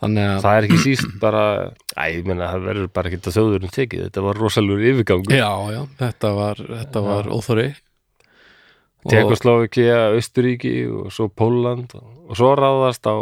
Þannig 0.00 0.24
að 0.30 0.40
Það 0.44 0.56
er 0.56 0.66
ekki 0.66 0.80
síst 0.80 1.14
bara 1.20 1.44
Æ, 1.92 2.04
ég 2.16 2.24
meina, 2.28 2.48
það 2.54 2.66
verður 2.70 2.90
bara 2.96 3.10
ekki 3.10 3.20
að 3.20 3.36
þjóðurinn 3.36 3.74
tekið 3.74 4.04
þetta 4.06 4.24
var 4.24 4.40
rosalur 4.40 4.84
yfirgangur 4.90 5.36
Já, 5.36 5.50
já, 5.74 5.80
þetta 6.00 6.30
var, 6.38 6.62
þetta 6.70 7.02
var 7.04 7.28
óþóri 7.28 7.66
og, 7.70 9.10
Tekoslovakia, 9.12 9.98
Austuríki 10.16 10.74
og 10.88 11.10
svo 11.12 11.28
Póland 11.28 11.92
og 12.00 12.32
svo 12.38 12.54
ráðast 12.56 13.04
á 13.04 13.16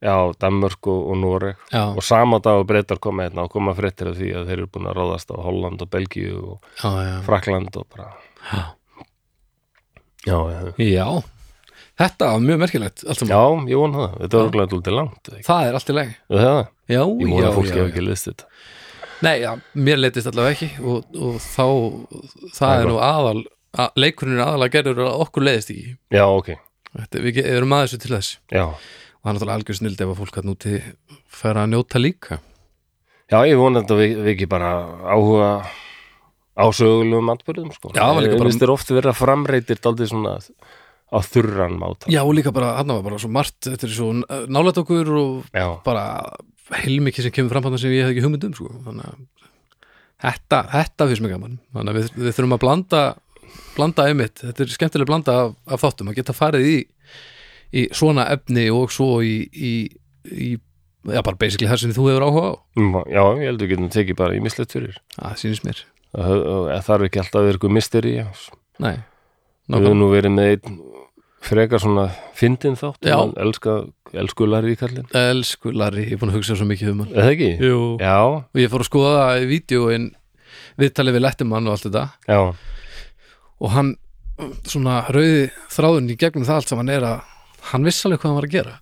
já, 0.00 0.32
Danmörk 0.40 0.86
og, 0.88 1.10
og 1.10 1.16
Noreg. 1.20 1.56
Já, 1.72 1.84
og 1.92 2.04
sama 2.04 2.38
dag 2.40 2.62
og 2.62 2.66
breytar 2.68 3.00
koma 3.02 3.26
hérna 3.26 3.44
og 3.44 3.52
koma 3.52 3.74
fréttir 3.76 4.10
af 4.10 4.16
því 4.18 4.32
að 4.38 4.48
þeir 4.48 4.56
eru 4.58 4.70
búin 4.72 4.88
að 4.90 4.96
ráðast 4.96 5.32
á 5.32 5.36
Holland 5.36 5.84
og 5.84 5.90
Belgíu 5.92 6.38
og 6.40 6.70
já, 6.80 6.90
já, 7.04 7.16
Frakland 7.26 7.76
og 7.76 7.86
bara 7.92 8.08
já. 10.80 11.04
Þetta 12.00 12.30
var 12.32 12.44
mjög 12.44 12.60
merkilegt 12.64 13.04
já, 13.04 13.40
ég 13.68 13.76
vona 13.76 14.04
það. 14.06 14.18
Þetta 14.22 14.40
var 14.40 14.52
glæðið 14.56 14.76
lútið 14.76 14.96
langt 14.96 15.32
ekki? 15.34 15.46
Það 15.46 15.66
er 15.68 15.78
allt 15.78 15.90
í 15.90 15.96
lagi. 15.98 16.14
Ég 16.90 17.02
vona 17.04 17.42
já, 17.44 17.50
að 17.50 17.82
ekki 17.84 18.04
liðst 18.06 18.30
þetta. 18.30 18.48
Nei, 19.20 19.34
mér 19.76 20.00
leitist 20.00 20.30
allavega 20.30 20.56
ekki 20.56 20.70
og, 20.80 21.10
og 21.12 21.36
þá, 21.44 21.66
það 22.56 22.70
er 22.78 22.88
nú 22.88 22.96
aðal 23.04 23.42
að, 23.76 23.90
leikurinn 24.00 24.38
er 24.38 24.46
aðalega 24.46 24.78
gerður 24.78 25.02
að 25.10 25.26
okkur 25.26 25.44
leiðist 25.44 25.74
ekki. 25.74 25.94
Já, 26.16 26.24
ok, 26.24 26.50
Þetta, 26.90 27.20
við 27.22 27.36
erum 27.44 27.76
að 27.76 27.84
þessu 27.84 27.98
til 28.02 28.14
þess. 28.16 28.30
Já 28.50 28.64
og 29.20 29.26
það 29.26 29.30
er 29.30 29.36
náttúrulega 29.36 29.58
algjör 29.60 29.78
snild 29.80 30.00
ef 30.00 30.12
að 30.14 30.20
fólk 30.22 30.38
að 30.40 30.48
núti 30.48 30.74
færa 31.40 31.64
að 31.66 31.72
njóta 31.74 32.00
líka 32.00 32.38
já, 33.30 33.38
ég 33.46 33.58
vona 33.60 33.82
þetta 33.82 33.98
við, 34.00 34.14
við 34.24 34.32
ekki 34.34 34.48
bara 34.50 34.70
áhuga 35.12 35.50
á 36.60 36.64
sögulegum 36.76 37.30
atbyrðum 37.32 37.70
sko. 37.72 37.92
Já, 37.94 38.02
það 38.10 38.22
líka 38.24 38.32
bara- 38.36 38.44
Mér 38.44 38.50
finnst 38.50 38.62
þér 38.64 38.72
oft 38.74 38.90
vera 38.96 39.12
framreitir 39.16 39.78
daldið 39.80 40.10
svona 40.10 40.32
á 41.10 41.18
þurran 41.26 41.78
máta 41.80 42.10
Já, 42.10 42.20
og 42.24 42.34
líka 42.36 42.52
bara, 42.52 42.74
hann 42.80 42.88
var 42.92 43.02
bara 43.06 43.18
svo 43.18 43.30
margt 43.32 43.60
þetta 43.68 43.86
er 43.86 43.94
svo 43.94 44.10
nálætt 44.50 44.80
okkur 44.82 45.08
og 45.20 45.44
já, 45.54 45.66
bara 45.84 46.04
heilmikið 46.82 47.26
sem 47.28 47.32
kemur 47.34 47.50
fram 47.54 47.64
hann 47.66 47.78
sem 47.78 47.90
ég 47.90 48.04
hef 48.06 48.12
ekki 48.14 48.24
hugmynd 48.26 48.44
um 48.46 48.54
sko. 48.54 48.68
þannig 48.86 49.06
að 49.08 49.18
þetta, 50.20 50.60
þetta 50.74 51.08
finnst 51.10 51.24
mér 51.24 51.34
gaman 51.36 51.58
þannig 51.74 51.90
að 51.90 51.98
við, 52.00 52.10
við 52.20 52.34
þurfum 52.36 52.56
að 52.56 52.62
blanda 52.66 53.02
blanda 53.74 54.04
einmitt, 54.06 54.42
þetta 54.44 54.62
er 54.62 54.74
skemmtileg 54.74 55.08
blanda 55.08 55.34
af, 55.46 55.54
af 55.66 55.82
þáttum, 55.82 56.10
að 56.12 56.18
geta 56.20 56.34
farið 56.36 56.66
í 56.68 56.76
í 57.72 57.86
svona 57.96 58.26
efni 58.34 58.66
og 58.74 58.92
svo 58.94 59.20
í, 59.26 59.36
í, 59.50 59.74
í 60.30 60.50
já, 60.56 61.20
bara 61.22 61.38
basically 61.38 61.70
það 61.70 61.84
sem 61.84 61.94
þú 61.96 62.08
hefur 62.10 62.26
áhuga 62.26 62.48
á. 62.50 62.54
Mm, 62.78 62.98
já, 63.06 63.22
ég 63.22 63.46
held 63.46 63.60
að 63.60 63.64
við 63.64 63.72
getum 63.74 63.92
tekið 63.94 64.20
bara 64.20 64.38
ímislegt 64.38 64.74
fyrir. 64.76 64.98
Það 65.16 65.38
sýnist 65.44 65.66
mér, 65.68 65.84
það 66.16 66.44
það 66.48 66.84
þarf 66.90 67.08
ekki 67.08 67.22
alltaf 67.24 67.40
að 67.40 67.48
vera 67.50 67.60
ykkur 67.60 67.74
misteri 67.78 68.16
nei 68.80 68.96
við 69.70 69.86
höfum 69.86 70.00
nú 70.00 70.08
verið 70.10 70.34
með 70.34 70.52
einn 70.54 70.78
frekar 71.40 71.80
svona 71.80 72.06
fyndin 72.36 72.76
þátt 72.76 73.06
elska, 73.06 73.76
elskulari 74.18 74.74
í 74.74 74.78
kallin 74.80 75.06
elsku 75.16 75.72
Larry, 75.72 76.08
ég 76.08 76.16
er 76.16 76.20
búin 76.20 76.32
að 76.32 76.40
hugsa 76.40 76.56
svo 76.58 76.66
mikið 76.68 76.92
um 76.92 77.04
hann. 77.04 77.14
Eða 77.14 77.34
ekki? 77.34 77.50
Jú. 77.64 77.80
Já, 78.02 78.18
og 78.26 78.60
ég 78.60 78.72
fór 78.72 78.84
að 78.84 78.90
skoða 78.90 79.14
það 79.22 79.44
í 79.44 79.48
vídeo 79.54 79.88
en 79.94 80.10
viðtalið 80.80 81.16
við 81.16 81.24
lettumann 81.24 81.68
og 81.70 81.76
allt 81.76 81.86
þetta. 81.86 82.04
Já, 82.28 82.40
og 83.60 83.74
hann 83.76 83.94
svona 84.68 85.02
rauði 85.12 85.48
þráðun 85.72 86.12
í 86.12 86.18
gegnum 86.20 86.46
það 86.48 86.60
allt 86.60 86.72
sem 86.72 86.80
hann 86.80 86.92
er 86.92 87.06
að 87.08 87.18
hann 87.72 87.84
vissi 87.88 88.06
alveg 88.08 88.20
hvað 88.22 88.30
hann 88.30 88.38
var 88.40 88.46
að 88.48 88.54
gera. 88.56 88.74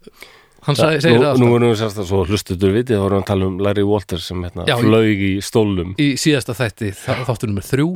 Hann 0.68 0.76
sagði, 0.76 1.00
segir 1.04 1.18
nú, 1.20 1.24
það 1.24 1.38
nú 1.40 1.48
erum 1.56 1.70
við 1.72 1.78
sérst 1.80 1.98
að 2.02 2.08
svo 2.10 2.22
hlustutur 2.28 2.72
vitið 2.74 2.98
þá 2.98 3.02
vorum 3.04 3.18
við 3.20 3.24
að 3.24 3.28
tala 3.30 3.46
um 3.48 3.58
Larry 3.64 3.84
Walters 3.88 4.24
sem 4.28 4.42
hérna, 4.44 4.64
flög 4.82 5.22
í 5.28 5.30
stólnum. 5.44 5.92
Í 6.02 6.08
síðasta 6.20 6.54
þætti 6.58 6.90
þa- 6.98 7.22
þáttur 7.28 7.48
nummer 7.52 7.64
þrjú. 7.68 7.86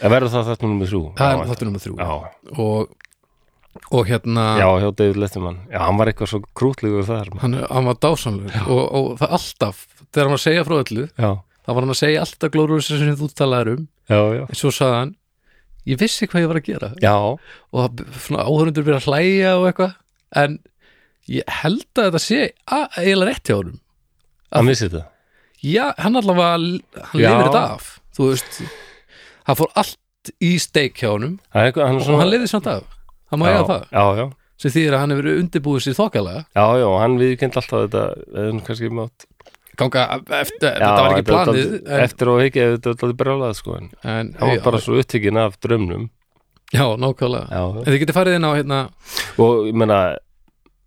En 0.00 0.10
verður 0.12 0.32
það 0.34 0.48
þetta 0.50 0.68
nummer 0.68 0.90
þrjú? 0.90 1.02
það 1.20 1.30
er 1.36 1.48
þáttur 1.52 1.68
nummer 1.70 1.84
þrjú. 1.84 1.94
Og, 2.66 2.96
og 3.94 4.08
hérna 4.10 4.44
já, 4.58 4.66
hjá 4.82 4.88
David 4.98 5.20
Letterman. 5.22 5.58
Já, 5.70 5.78
hann 5.86 6.00
var 6.00 6.10
eitthvað 6.10 6.32
svo 6.32 6.40
krútlegur 6.58 7.06
þar 7.06 7.30
hann, 7.44 7.54
hann 7.70 7.88
var 7.88 7.98
dásanlegur 8.02 8.66
og, 8.66 8.82
og 9.00 9.08
það 9.20 9.34
alltaf, 9.38 9.84
þegar 10.10 10.26
hann 10.26 10.34
var 10.34 10.40
að 10.40 10.44
segja 10.48 10.64
frá 10.66 10.76
öllu 10.80 11.04
já, 11.06 11.30
þá 11.38 11.70
var 11.70 11.80
hann 11.84 11.94
að 11.94 12.00
segja 12.02 12.24
alltaf 12.26 12.52
glóruður 12.56 12.86
sem 12.88 13.16
þú 13.20 13.28
talaðir 13.38 13.72
um. 13.76 13.86
Já, 14.10 14.20
já, 14.40 14.42
en 14.50 14.58
svo 14.58 14.72
sagði 14.74 14.98
hann, 14.98 15.14
ég 15.92 16.00
vissi 16.02 16.26
hvað 16.26 16.42
ég 16.44 16.50
var 16.50 16.60
að 16.60 16.66
gera. 16.72 16.90
Já, 17.00 17.14
og 17.14 17.78
það- 17.78 18.42
áhörundur 18.42 18.84
byrja 18.88 19.00
að 19.00 19.08
hlæja 19.08 19.54
og 19.60 19.68
eitthvað 19.70 19.94
en 20.36 20.58
ég 21.30 21.46
held 21.60 21.86
að 21.94 22.10
þetta 22.10 22.22
sé 22.24 22.40
eiginlega 22.66 23.30
rétt 23.30 23.50
hjá 23.50 23.56
honum. 23.58 23.80
Hann 24.50 24.70
vissi 24.70 24.88
þetta? 24.88 25.06
Já, 25.60 25.86
hann 26.00 26.18
allavega 26.18 26.52
hann 27.12 27.20
Já. 27.20 27.30
lifir 27.30 27.48
þetta 27.50 27.64
af 27.76 27.88
þú 28.16 28.28
veist, 28.32 28.60
hann 29.48 29.58
fór 29.60 29.72
allt 29.80 30.32
í 30.42 30.52
steik 30.60 31.00
hjá 31.00 31.12
honum. 31.14 31.38
Hann 31.54 31.72
og 31.72 32.04
svona 32.04 32.24
hann 32.24 32.32
lifir 32.32 32.50
samt 32.50 32.70
af. 32.70 32.86
Hann 33.30 33.42
má 33.42 33.46
já, 33.50 33.56
eiga 33.60 33.66
það, 33.68 33.82
já, 33.94 34.04
já, 34.18 34.24
sem 34.60 34.72
þýðir 34.74 34.96
að 34.96 35.02
hann 35.04 35.14
hefur 35.14 35.32
undirbúið 35.36 35.84
sér 35.86 35.98
þokkalega. 36.00 36.46
Já, 36.58 36.64
já, 36.82 36.88
hann 37.04 37.18
viðkend 37.20 37.60
alltaf 37.60 37.84
þetta 37.86 38.06
nú 38.50 38.64
kannski 38.66 38.90
mátt 38.90 39.28
ganga 39.80 40.06
eftir, 40.40 40.74
þetta 40.76 40.90
var 40.96 41.14
ekki 41.14 41.26
planið 41.28 41.74
en, 41.78 42.00
eftir 42.04 42.30
og 42.32 42.42
ekki, 42.44 42.64
þetta 42.74 42.90
var 42.90 42.96
alltaf 42.96 43.18
brjálað 43.22 43.54
sko, 43.58 43.76
en 43.78 43.86
en 44.02 44.32
hann 44.40 44.50
var 44.50 44.58
já, 44.58 44.62
bara 44.66 44.80
svo 44.82 44.98
upptekinn 45.00 45.40
af 45.40 45.56
drömnum 45.64 46.08
já, 46.74 46.84
nákvæmlega. 47.02 47.46
Já, 47.50 47.62
en 47.80 47.86
þið 47.88 48.00
getið 48.04 48.16
farið 48.18 48.36
inn 48.38 48.46
á 48.48 48.52
hérna 48.58 48.80
og 49.40 49.64
ég 49.70 49.76
meina 49.80 50.00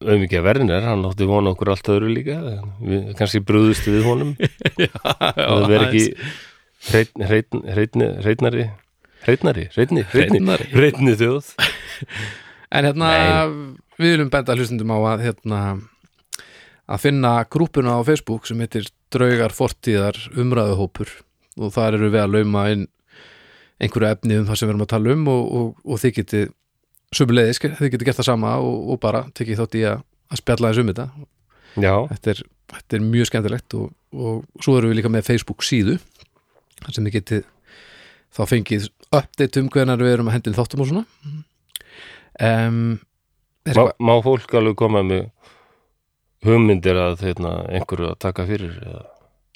auðvitað 0.04 0.44
Werner, 0.44 0.84
hann 0.84 1.06
átti 1.08 1.28
vona 1.30 1.54
okkur 1.54 1.70
allt 1.72 1.90
öðru 1.94 2.10
líka 2.12 2.38
við 2.84 3.14
kannski 3.20 3.40
brúðust 3.48 3.86
við 3.88 4.04
honum. 4.08 4.34
Það 5.14 5.68
verður 5.70 5.86
ekki 5.88 6.06
hreitn- 6.90 7.24
hreitn- 7.30 7.66
hreitni- 7.72 8.10
hreitnari 8.26 8.66
hreitnari, 9.24 9.70
hreitni, 9.72 10.04
Hreinari. 10.12 10.66
hreitni 10.74 11.14
þjóð. 11.20 11.54
En 12.74 12.88
hérna, 12.90 13.08
við 14.02 14.16
viljum 14.16 14.30
benda 14.34 14.56
hlustundum 14.58 14.90
á 14.92 14.98
að 15.14 15.22
hérna 15.28 15.58
að 16.90 17.04
finna 17.04 17.34
grúpuna 17.46 17.96
á 17.96 18.02
Facebook 18.04 18.48
sem 18.50 18.60
heitir 18.64 18.88
Draugar 19.14 19.54
fortíðar 19.54 20.18
umræðuhópur. 20.42 21.12
Og 21.62 21.70
þar 21.76 22.00
eru 22.00 22.10
við 22.10 22.24
að 22.24 22.32
lauma 22.34 22.64
inn 22.74 22.88
einhverju 23.84 24.10
efni 24.10 24.40
um 24.40 24.48
það 24.48 24.60
sem 24.60 24.68
við 24.68 24.74
erum 24.74 24.86
að 24.86 24.92
tala 24.94 25.14
um 25.14 25.30
og, 25.34 25.44
og, 25.60 25.70
og 25.84 26.02
þið 26.02 26.16
getið 26.20 26.50
sömuleiðis, 27.14 27.62
þið 27.62 27.94
getið 27.94 28.10
gert 28.10 28.20
það 28.20 28.30
sama 28.30 28.56
og, 28.64 28.76
og 28.94 29.00
bara 29.04 29.24
tekið 29.38 29.62
þátt 29.62 29.78
í 29.80 29.86
að, 29.90 30.04
að 30.34 30.42
spjalla 30.42 30.72
þess 30.72 30.84
um 30.84 30.92
þetta. 30.92 31.08
Já, 31.74 31.96
þetta 32.12 32.34
er, 32.34 32.44
þetta 32.74 32.98
er 32.98 33.08
mjög 33.08 33.30
skemmtilegt 33.30 33.78
og, 33.80 33.88
og 34.14 34.64
svo 34.64 34.78
erum 34.78 34.94
við 34.94 35.02
líka 35.02 35.14
með 35.14 35.28
Facebook 35.30 35.66
síðu 35.66 35.98
þar 36.84 36.96
sem 36.96 37.08
þið 37.08 37.18
getið 37.18 37.50
þá 38.34 38.44
fengið 38.50 38.90
update 39.14 39.62
um 39.62 39.72
hvernig 39.74 40.02
við 40.02 40.16
erum 40.16 40.30
að 40.30 40.38
hendin 40.40 40.58
þáttum 40.58 40.84
og 40.84 40.90
svona. 40.90 41.06
Um, 42.42 42.78
má, 43.70 43.84
má 44.02 44.14
fólk 44.26 44.56
alveg 44.58 44.78
koma 44.80 45.04
með 45.06 45.28
hugmyndir 46.44 46.98
að 47.00 47.22
hérna, 47.28 47.56
einhverju 47.72 48.10
að 48.10 48.22
taka 48.26 48.48
fyrir 48.50 48.74
eða 48.82 49.04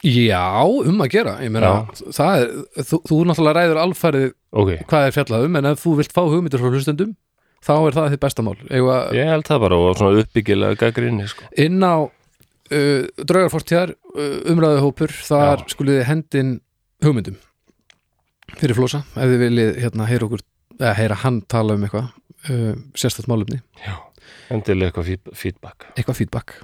Já, 0.05 0.61
um 0.61 0.99
að 1.01 1.09
gera, 1.15 1.31
ég 1.41 1.49
meina 1.49 1.71
það 2.13 2.41
er, 2.43 2.51
þú, 2.85 2.99
þú 3.09 3.15
náttúrulega 3.25 3.55
ræður 3.57 3.79
alfarið 3.81 4.25
ok, 4.61 4.69
hvað 4.91 5.05
er 5.07 5.15
fjallað 5.15 5.45
um, 5.47 5.55
en 5.57 5.67
ef 5.71 5.79
þú 5.81 5.93
vilt 5.97 6.11
fá 6.13 6.19
hugmyndir 6.29 6.61
frá 6.61 6.69
hlustendum, 6.69 7.15
þá 7.65 7.71
er 7.79 7.95
það 7.95 8.11
þitt 8.13 8.21
bestamál 8.27 8.53
Eða 8.69 8.97
ég 9.17 9.31
held 9.31 9.47
það 9.49 9.63
bara 9.63 9.79
og 9.81 9.95
svona 9.97 10.21
uppbyggilega 10.21 10.77
gaggrinni 10.83 11.25
sko. 11.31 11.47
inn 11.65 11.81
á 11.81 11.95
uh, 12.05 13.07
draugarfortjar 13.17 13.95
uh, 13.97 14.35
umræðuhópur, 14.53 15.15
þar 15.31 15.63
Já. 15.65 15.71
skuliði 15.73 16.03
hendin 16.11 16.53
hugmyndum 17.01 17.39
fyrir 18.61 18.77
flosa, 18.77 19.01
ef 19.17 19.33
þið 19.33 19.41
viljið 19.47 19.71
hérna 19.81 20.05
heyra 20.11 20.29
okkur, 20.29 20.43
eða 20.77 20.93
heyra 21.01 21.17
hann 21.25 21.41
tala 21.49 21.73
um 21.73 21.87
eitthvað 21.89 22.05
uh, 22.53 22.77
sérstætt 22.93 23.27
málumni, 23.33 23.63
já, 23.81 23.97
endilega 24.53 24.91
eitthvað 24.93 25.09
feed- 25.09 25.33
feedback. 25.41 25.89
Eitthvað 25.97 26.21
feedback. 26.21 26.55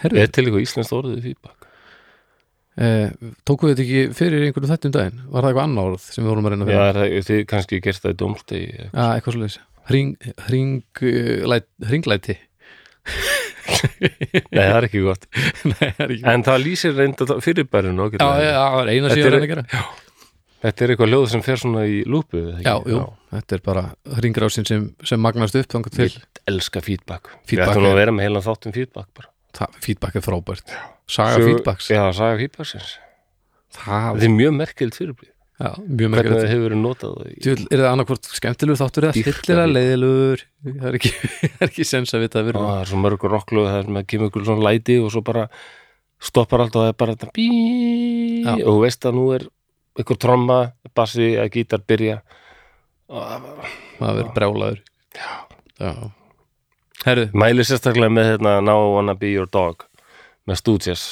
Herðu, 0.00 0.24
er 0.24 0.32
til 0.34 0.46
eitthvað 0.48 0.64
íslenskt 0.64 0.96
orðið 0.96 1.20
feedback 1.28 1.63
eh, 2.78 3.12
tókuð 3.46 3.72
þetta 3.72 3.84
ekki 3.84 4.16
fyrir 4.18 4.46
einhvern 4.48 4.70
þættum 4.72 4.94
daginn, 4.94 5.22
var 5.28 5.44
það 5.44 5.52
eitthvað 5.52 5.68
annar 5.68 5.92
orð 5.92 6.08
sem 6.08 6.24
við 6.24 6.32
vorum 6.32 6.48
að 6.48 6.54
reyna 6.54 6.66
að 6.66 6.72
já, 6.72 6.78
finna, 6.78 6.88
er 6.88 6.98
það, 6.98 7.28
þið 7.28 7.44
kannski 7.52 7.80
gerst 7.84 8.04
það 8.04 8.14
í 8.14 8.18
dómstegi 8.24 8.66
já, 8.80 9.04
eitthvað 9.04 9.36
uh, 11.04 11.46
læt, 11.52 11.68
hringlæti. 11.90 12.38
Nei, 14.54 14.64
það 14.64 14.78
er 14.78 14.86
ekki 14.88 15.02
gott. 15.04 15.28
Nei, 15.70 15.76
það 15.82 16.02
er 16.06 16.14
ekki 16.14 16.26
en 16.32 16.46
það 16.46 16.58
lýsir 16.62 16.96
reynda 16.96 17.36
fyrirbærinu 17.44 18.08
Já, 18.16 18.24
já, 18.40 18.48
já, 18.48 18.64
það 18.64 18.80
er 18.80 18.92
eina 18.94 19.12
síðan 19.12 19.38
að 19.38 19.46
gera. 19.52 19.84
Þetta 20.64 20.84
er 20.84 20.92
eitthvað 20.94 21.10
ljóð 21.12 21.26
sem 21.28 21.42
fer 21.44 21.60
svona 21.60 21.84
í 21.84 21.98
lúpu? 22.08 22.40
Já, 22.64 22.78
jú, 22.88 23.02
þetta 23.34 23.56
er 23.58 23.62
bara 23.66 23.84
hringrásin 24.16 24.68
sem, 24.68 24.88
sem 25.04 25.20
magnast 25.20 25.58
upp 25.60 25.76
Ég 26.00 26.16
elska 26.48 26.80
feedback, 26.84 27.28
Við 27.50 27.66
ætlum 27.66 27.90
að 27.90 28.00
vera 28.00 28.16
með 28.16 28.30
heilan 28.30 28.46
þáttum 28.46 28.76
feedback 28.76 29.12
bara. 29.12 29.68
Feedback 29.84 30.16
er 30.18 30.24
frábært 30.24 30.72
Saga 31.10 31.36
feedbacks. 31.44 31.88
Já, 31.92 32.02
saga 32.16 32.36
feedbacksins 32.40 32.94
Það 33.74 34.22
er 34.24 34.30
mjög 34.32 34.52
merkild 34.56 34.94
fyrirbrið 34.96 35.30
Já, 35.54 35.68
mjög 35.78 35.86
Hvernig 35.86 36.10
merkilegt. 36.16 36.40
það 36.40 36.50
hefur 36.50 36.64
verið 36.64 36.80
notað. 36.82 37.18
Djöfull, 37.44 37.66
Er 37.70 37.78
það 37.84 37.88
annarkvort 37.92 38.28
skemmtilegur 38.34 38.78
þáttur 38.80 39.04
eða 39.06 39.14
því. 39.14 39.66
leiðilegur? 39.74 40.40
Það 40.64 40.88
er 40.90 40.96
ekki, 40.98 41.12
er 41.60 41.68
ekki 41.68 41.86
sens 41.86 42.14
að 42.16 42.24
vita 42.24 42.40
að 42.40 42.48
vera 42.48 42.62
Það 42.64 42.80
er 42.80 42.90
svo 42.90 42.98
mörgur 43.04 43.30
rocklög 43.36 43.68
það 43.70 43.84
sem 43.86 43.98
að 44.00 44.06
kemur 44.10 44.32
ykkur 44.32 44.46
svona 44.48 44.64
læti 44.66 44.96
og 45.04 45.12
svo 45.14 45.22
bara 45.28 45.44
stoppar 46.24 46.64
allt 46.64 46.74
og 46.74 46.82
það 46.82 46.90
er 46.90 46.98
bara 47.04 47.30
bí 47.38 47.46
og 48.48 48.66
þú 48.72 48.76
veist 48.82 49.06
að 49.06 49.14
nú 49.20 49.26
er 49.36 49.46
ykkur 50.02 50.18
tromma, 50.24 50.58
bassi 50.96 51.30
eða 51.36 51.46
gítar 51.54 51.84
byrja. 51.86 52.18
Og 53.14 53.22
Það 54.00 54.10
verður 54.18 54.34
brjálaður. 54.34 54.80
Já, 55.14 55.30
Já. 55.78 55.92
Mæli 57.36 57.62
sérstaklega 57.68 58.10
með 58.10 58.30
hérna 58.32 58.56
Now 58.64 58.88
I 58.88 58.92
Wanna 58.96 59.14
Be 59.14 59.30
Your 59.36 59.46
Dog 59.46 59.84
með 60.48 60.60
Stooges 60.60 61.04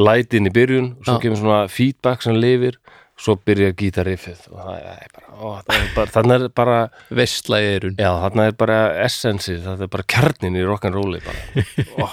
lætin 0.00 0.50
í 0.50 0.54
byrjun 0.54 0.94
og 0.98 1.06
svo 1.06 1.20
kemur 1.22 1.40
svona 1.40 1.64
feedback 1.70 2.24
sem 2.24 2.38
lifir 2.38 2.80
svo 3.14 3.36
byrjar 3.46 3.76
gítariffið 3.78 4.48
og 4.50 4.56
það 4.58 4.86
er 4.90 5.10
bara, 5.14 5.28
ó, 5.38 5.46
það 5.62 5.76
er 5.76 5.90
bara 5.94 6.12
þannig 6.16 6.34
er 6.34 6.52
bara, 6.58 6.78
veistlægi 7.14 7.68
erun 7.76 8.00
já, 8.02 8.08
þannig 8.24 8.48
er 8.50 8.56
bara 8.58 8.78
essensi, 9.04 9.54
það 9.62 9.84
er 9.86 9.90
bara 9.92 10.06
kjarnin 10.10 10.58
í 10.58 10.64
rock'n'rolli 10.66 11.20
já, 11.22 12.08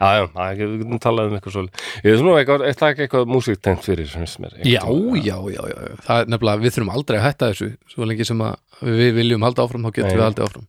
já, 0.00 0.24
er 0.26 0.58
við 0.58 0.80
getum 0.80 1.02
talað 1.04 1.30
um 1.30 1.36
eitthvað 1.38 1.54
svo 1.54 1.62
ég 2.02 2.08
er 2.10 2.18
svona 2.18 2.40
eitthvað, 2.40 2.64
er 2.66 2.80
það 2.80 2.92
ekki 2.94 3.04
eitthvað 3.06 3.30
músiktengt 3.30 3.86
fyrir 3.86 4.16
mér? 4.42 4.56
Já, 4.66 4.82
já, 5.22 5.36
já, 5.54 5.62
já, 5.70 5.76
það 6.08 6.22
er 6.24 6.32
nefnilega, 6.34 6.62
við 6.64 6.74
þurfum 6.76 6.94
aldrei 6.96 7.18
að 7.20 7.26
hætta 7.26 7.50
þessu. 7.52 7.68
Svo 7.92 8.08
lengi 8.10 8.26
sem 8.26 8.42
að 8.42 8.82
við 8.90 9.12
viljum 9.20 9.46
halda 9.46 9.66
áfram 9.66 9.86
þá 9.86 9.92
getum 9.92 10.10
Nei. 10.10 10.16
við 10.16 10.26
haldið 10.26 10.46
áfram. 10.48 10.66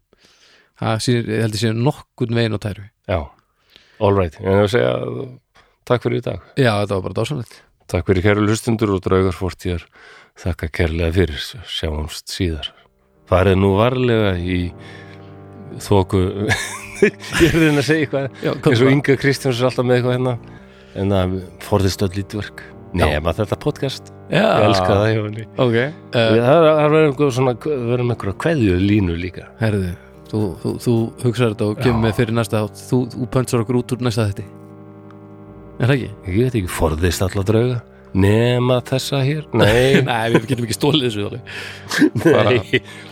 Það 0.77 1.01
sýnir, 1.07 1.29
ég 1.33 1.43
held 1.45 1.57
ég 1.57 1.63
sé 1.63 1.73
nokkurn 1.73 2.37
veginn 2.37 2.57
á 2.57 2.59
tæru 2.61 2.85
já, 2.85 3.19
all 3.99 4.13
right, 4.17 4.35
en 4.41 4.51
ég 4.51 4.63
vil 4.65 4.71
segja 4.75 4.91
takk 5.87 6.03
fyrir 6.03 6.19
í 6.21 6.25
dag. 6.25 6.43
Já, 6.59 6.71
þetta 6.83 6.97
var 6.99 7.05
bara 7.09 7.17
dásanlegt 7.21 7.61
Takk 7.87 8.09
fyrir 8.09 8.25
kæru 8.25 8.41
hlustundur 8.43 8.91
og 8.97 9.03
draugar 9.05 9.31
fórtíðar. 9.37 9.85
Þakka 10.37 10.67
kærlega 10.75 11.13
fyrir, 11.15 11.37
sjáumst 11.71 12.27
síðar. 12.33 12.67
Farið 13.31 13.55
nú 13.61 13.69
varlega 13.77 14.33
í 14.43 14.57
þóku, 15.83 16.19
ég 17.43 17.47
er 17.53 17.55
reyna 17.61 17.79
að 17.81 17.87
segja 17.87 18.05
eitthvað, 18.05 18.27
Já, 18.43 18.51
eins 18.57 18.81
og 18.83 18.91
Inga 18.91 19.15
Kristjáns 19.21 19.61
er 19.61 19.69
alltaf 19.69 19.87
með 19.87 19.99
eitthvað 20.01 20.17
hérna, 20.17 20.33
en 20.99 21.13
það 21.15 21.37
forðist 21.67 22.03
öll 22.07 22.11
lítverk. 22.17 22.63
Nema 22.97 23.33
þetta 23.35 23.57
podcast, 23.61 24.11
Já, 24.31 24.43
ég 24.43 24.67
elska 24.67 24.89
það 24.91 25.07
hjá 25.13 25.21
henni. 25.23 25.47
Ok, 25.63 25.77
Uh, 26.17 26.35
það 26.41 26.67
verður 26.67 28.03
einhverja 28.03 28.37
kveðju 28.43 28.77
línu 28.83 29.15
líka. 29.19 29.47
herðu 29.61 29.91
þú, 30.31 30.43
þú, 30.61 30.71
þú 30.85 30.95
hugsaður 31.23 31.55
þetta 31.55 31.67
og 31.71 31.81
kemur 31.83 32.03
með 32.05 32.15
fyrir 32.21 32.37
næsta 32.37 32.63
þátt 32.63 32.85
þú, 32.89 33.01
þú 33.13 33.27
pöntsar 33.35 33.63
okkur 33.65 33.81
út 33.81 33.93
úr 33.95 34.07
næsta 34.07 34.29
þetta 34.29 34.47
Er 35.77 35.91
það 35.91 35.93
ekki? 35.93 36.07
Ég 36.25 36.37
veit 36.47 36.55
ekki, 36.57 36.69
forðist 36.73 37.21
alla 37.21 37.43
drauga. 37.45 37.77
Nema 38.17 38.79
þessa 38.87 39.19
hér? 39.21 39.43
Nei, 39.53 39.99
Nei, 40.07 40.31
við 40.33 40.47
getum 40.49 40.65
ekki 40.65 40.77
stólið 40.77 41.03
þessu 41.05 41.27
bara-. 42.23 42.55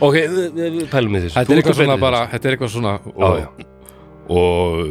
Ok, 0.07 0.15
við, 0.17 0.39
við, 0.55 0.69
við 0.79 0.87
pælum 0.89 1.17
í 1.17 1.21
þessu. 1.25 1.35
Þetta 1.35 1.53
er 1.53 1.61
eitthvað 1.61 1.75
að 1.75 1.81
svona 1.83 1.97
bara 2.01 2.21
Þetta 2.31 2.49
er 2.49 2.55
eitthvað 2.55 2.73
svona 2.73 2.93
og, 3.11 3.61
og, 4.39 4.81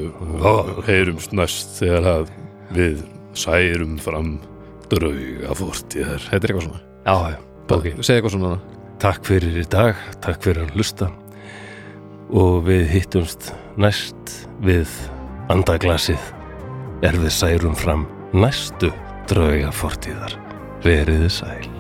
og 0.52 0.70
heyrumst 0.86 1.34
næst 1.34 1.80
þegar 1.80 2.08
að 2.12 2.30
við 2.76 3.02
særum 3.42 3.98
fram 4.04 4.36
drauga 4.92 5.58
fórtíðar 5.58 6.28
Þetta 6.28 6.38
er 6.38 6.54
eitthvað 6.54 6.68
svona 6.68 6.82
Já, 6.84 7.34
já, 7.34 7.38
ok. 7.74 7.90
Segð 7.98 8.14
eitthvað 8.20 8.36
svona 8.36 8.54
Takk 9.02 9.26
fyrir 9.26 9.58
í 9.58 9.66
dag, 9.72 9.98
takk 10.22 10.44
fyrir 10.46 10.68
að 10.68 10.78
hlusta 10.78 11.10
og 12.32 12.64
við 12.68 12.86
hittumst 12.92 13.52
næst 13.80 14.34
við 14.64 14.88
andaglasið 15.52 16.32
er 17.04 17.18
við 17.20 17.34
særum 17.36 17.76
fram 17.76 18.06
næstu 18.32 18.92
drauga 19.28 19.72
fortíðar. 19.74 20.38
Veriði 20.84 21.30
sæl. 21.32 21.73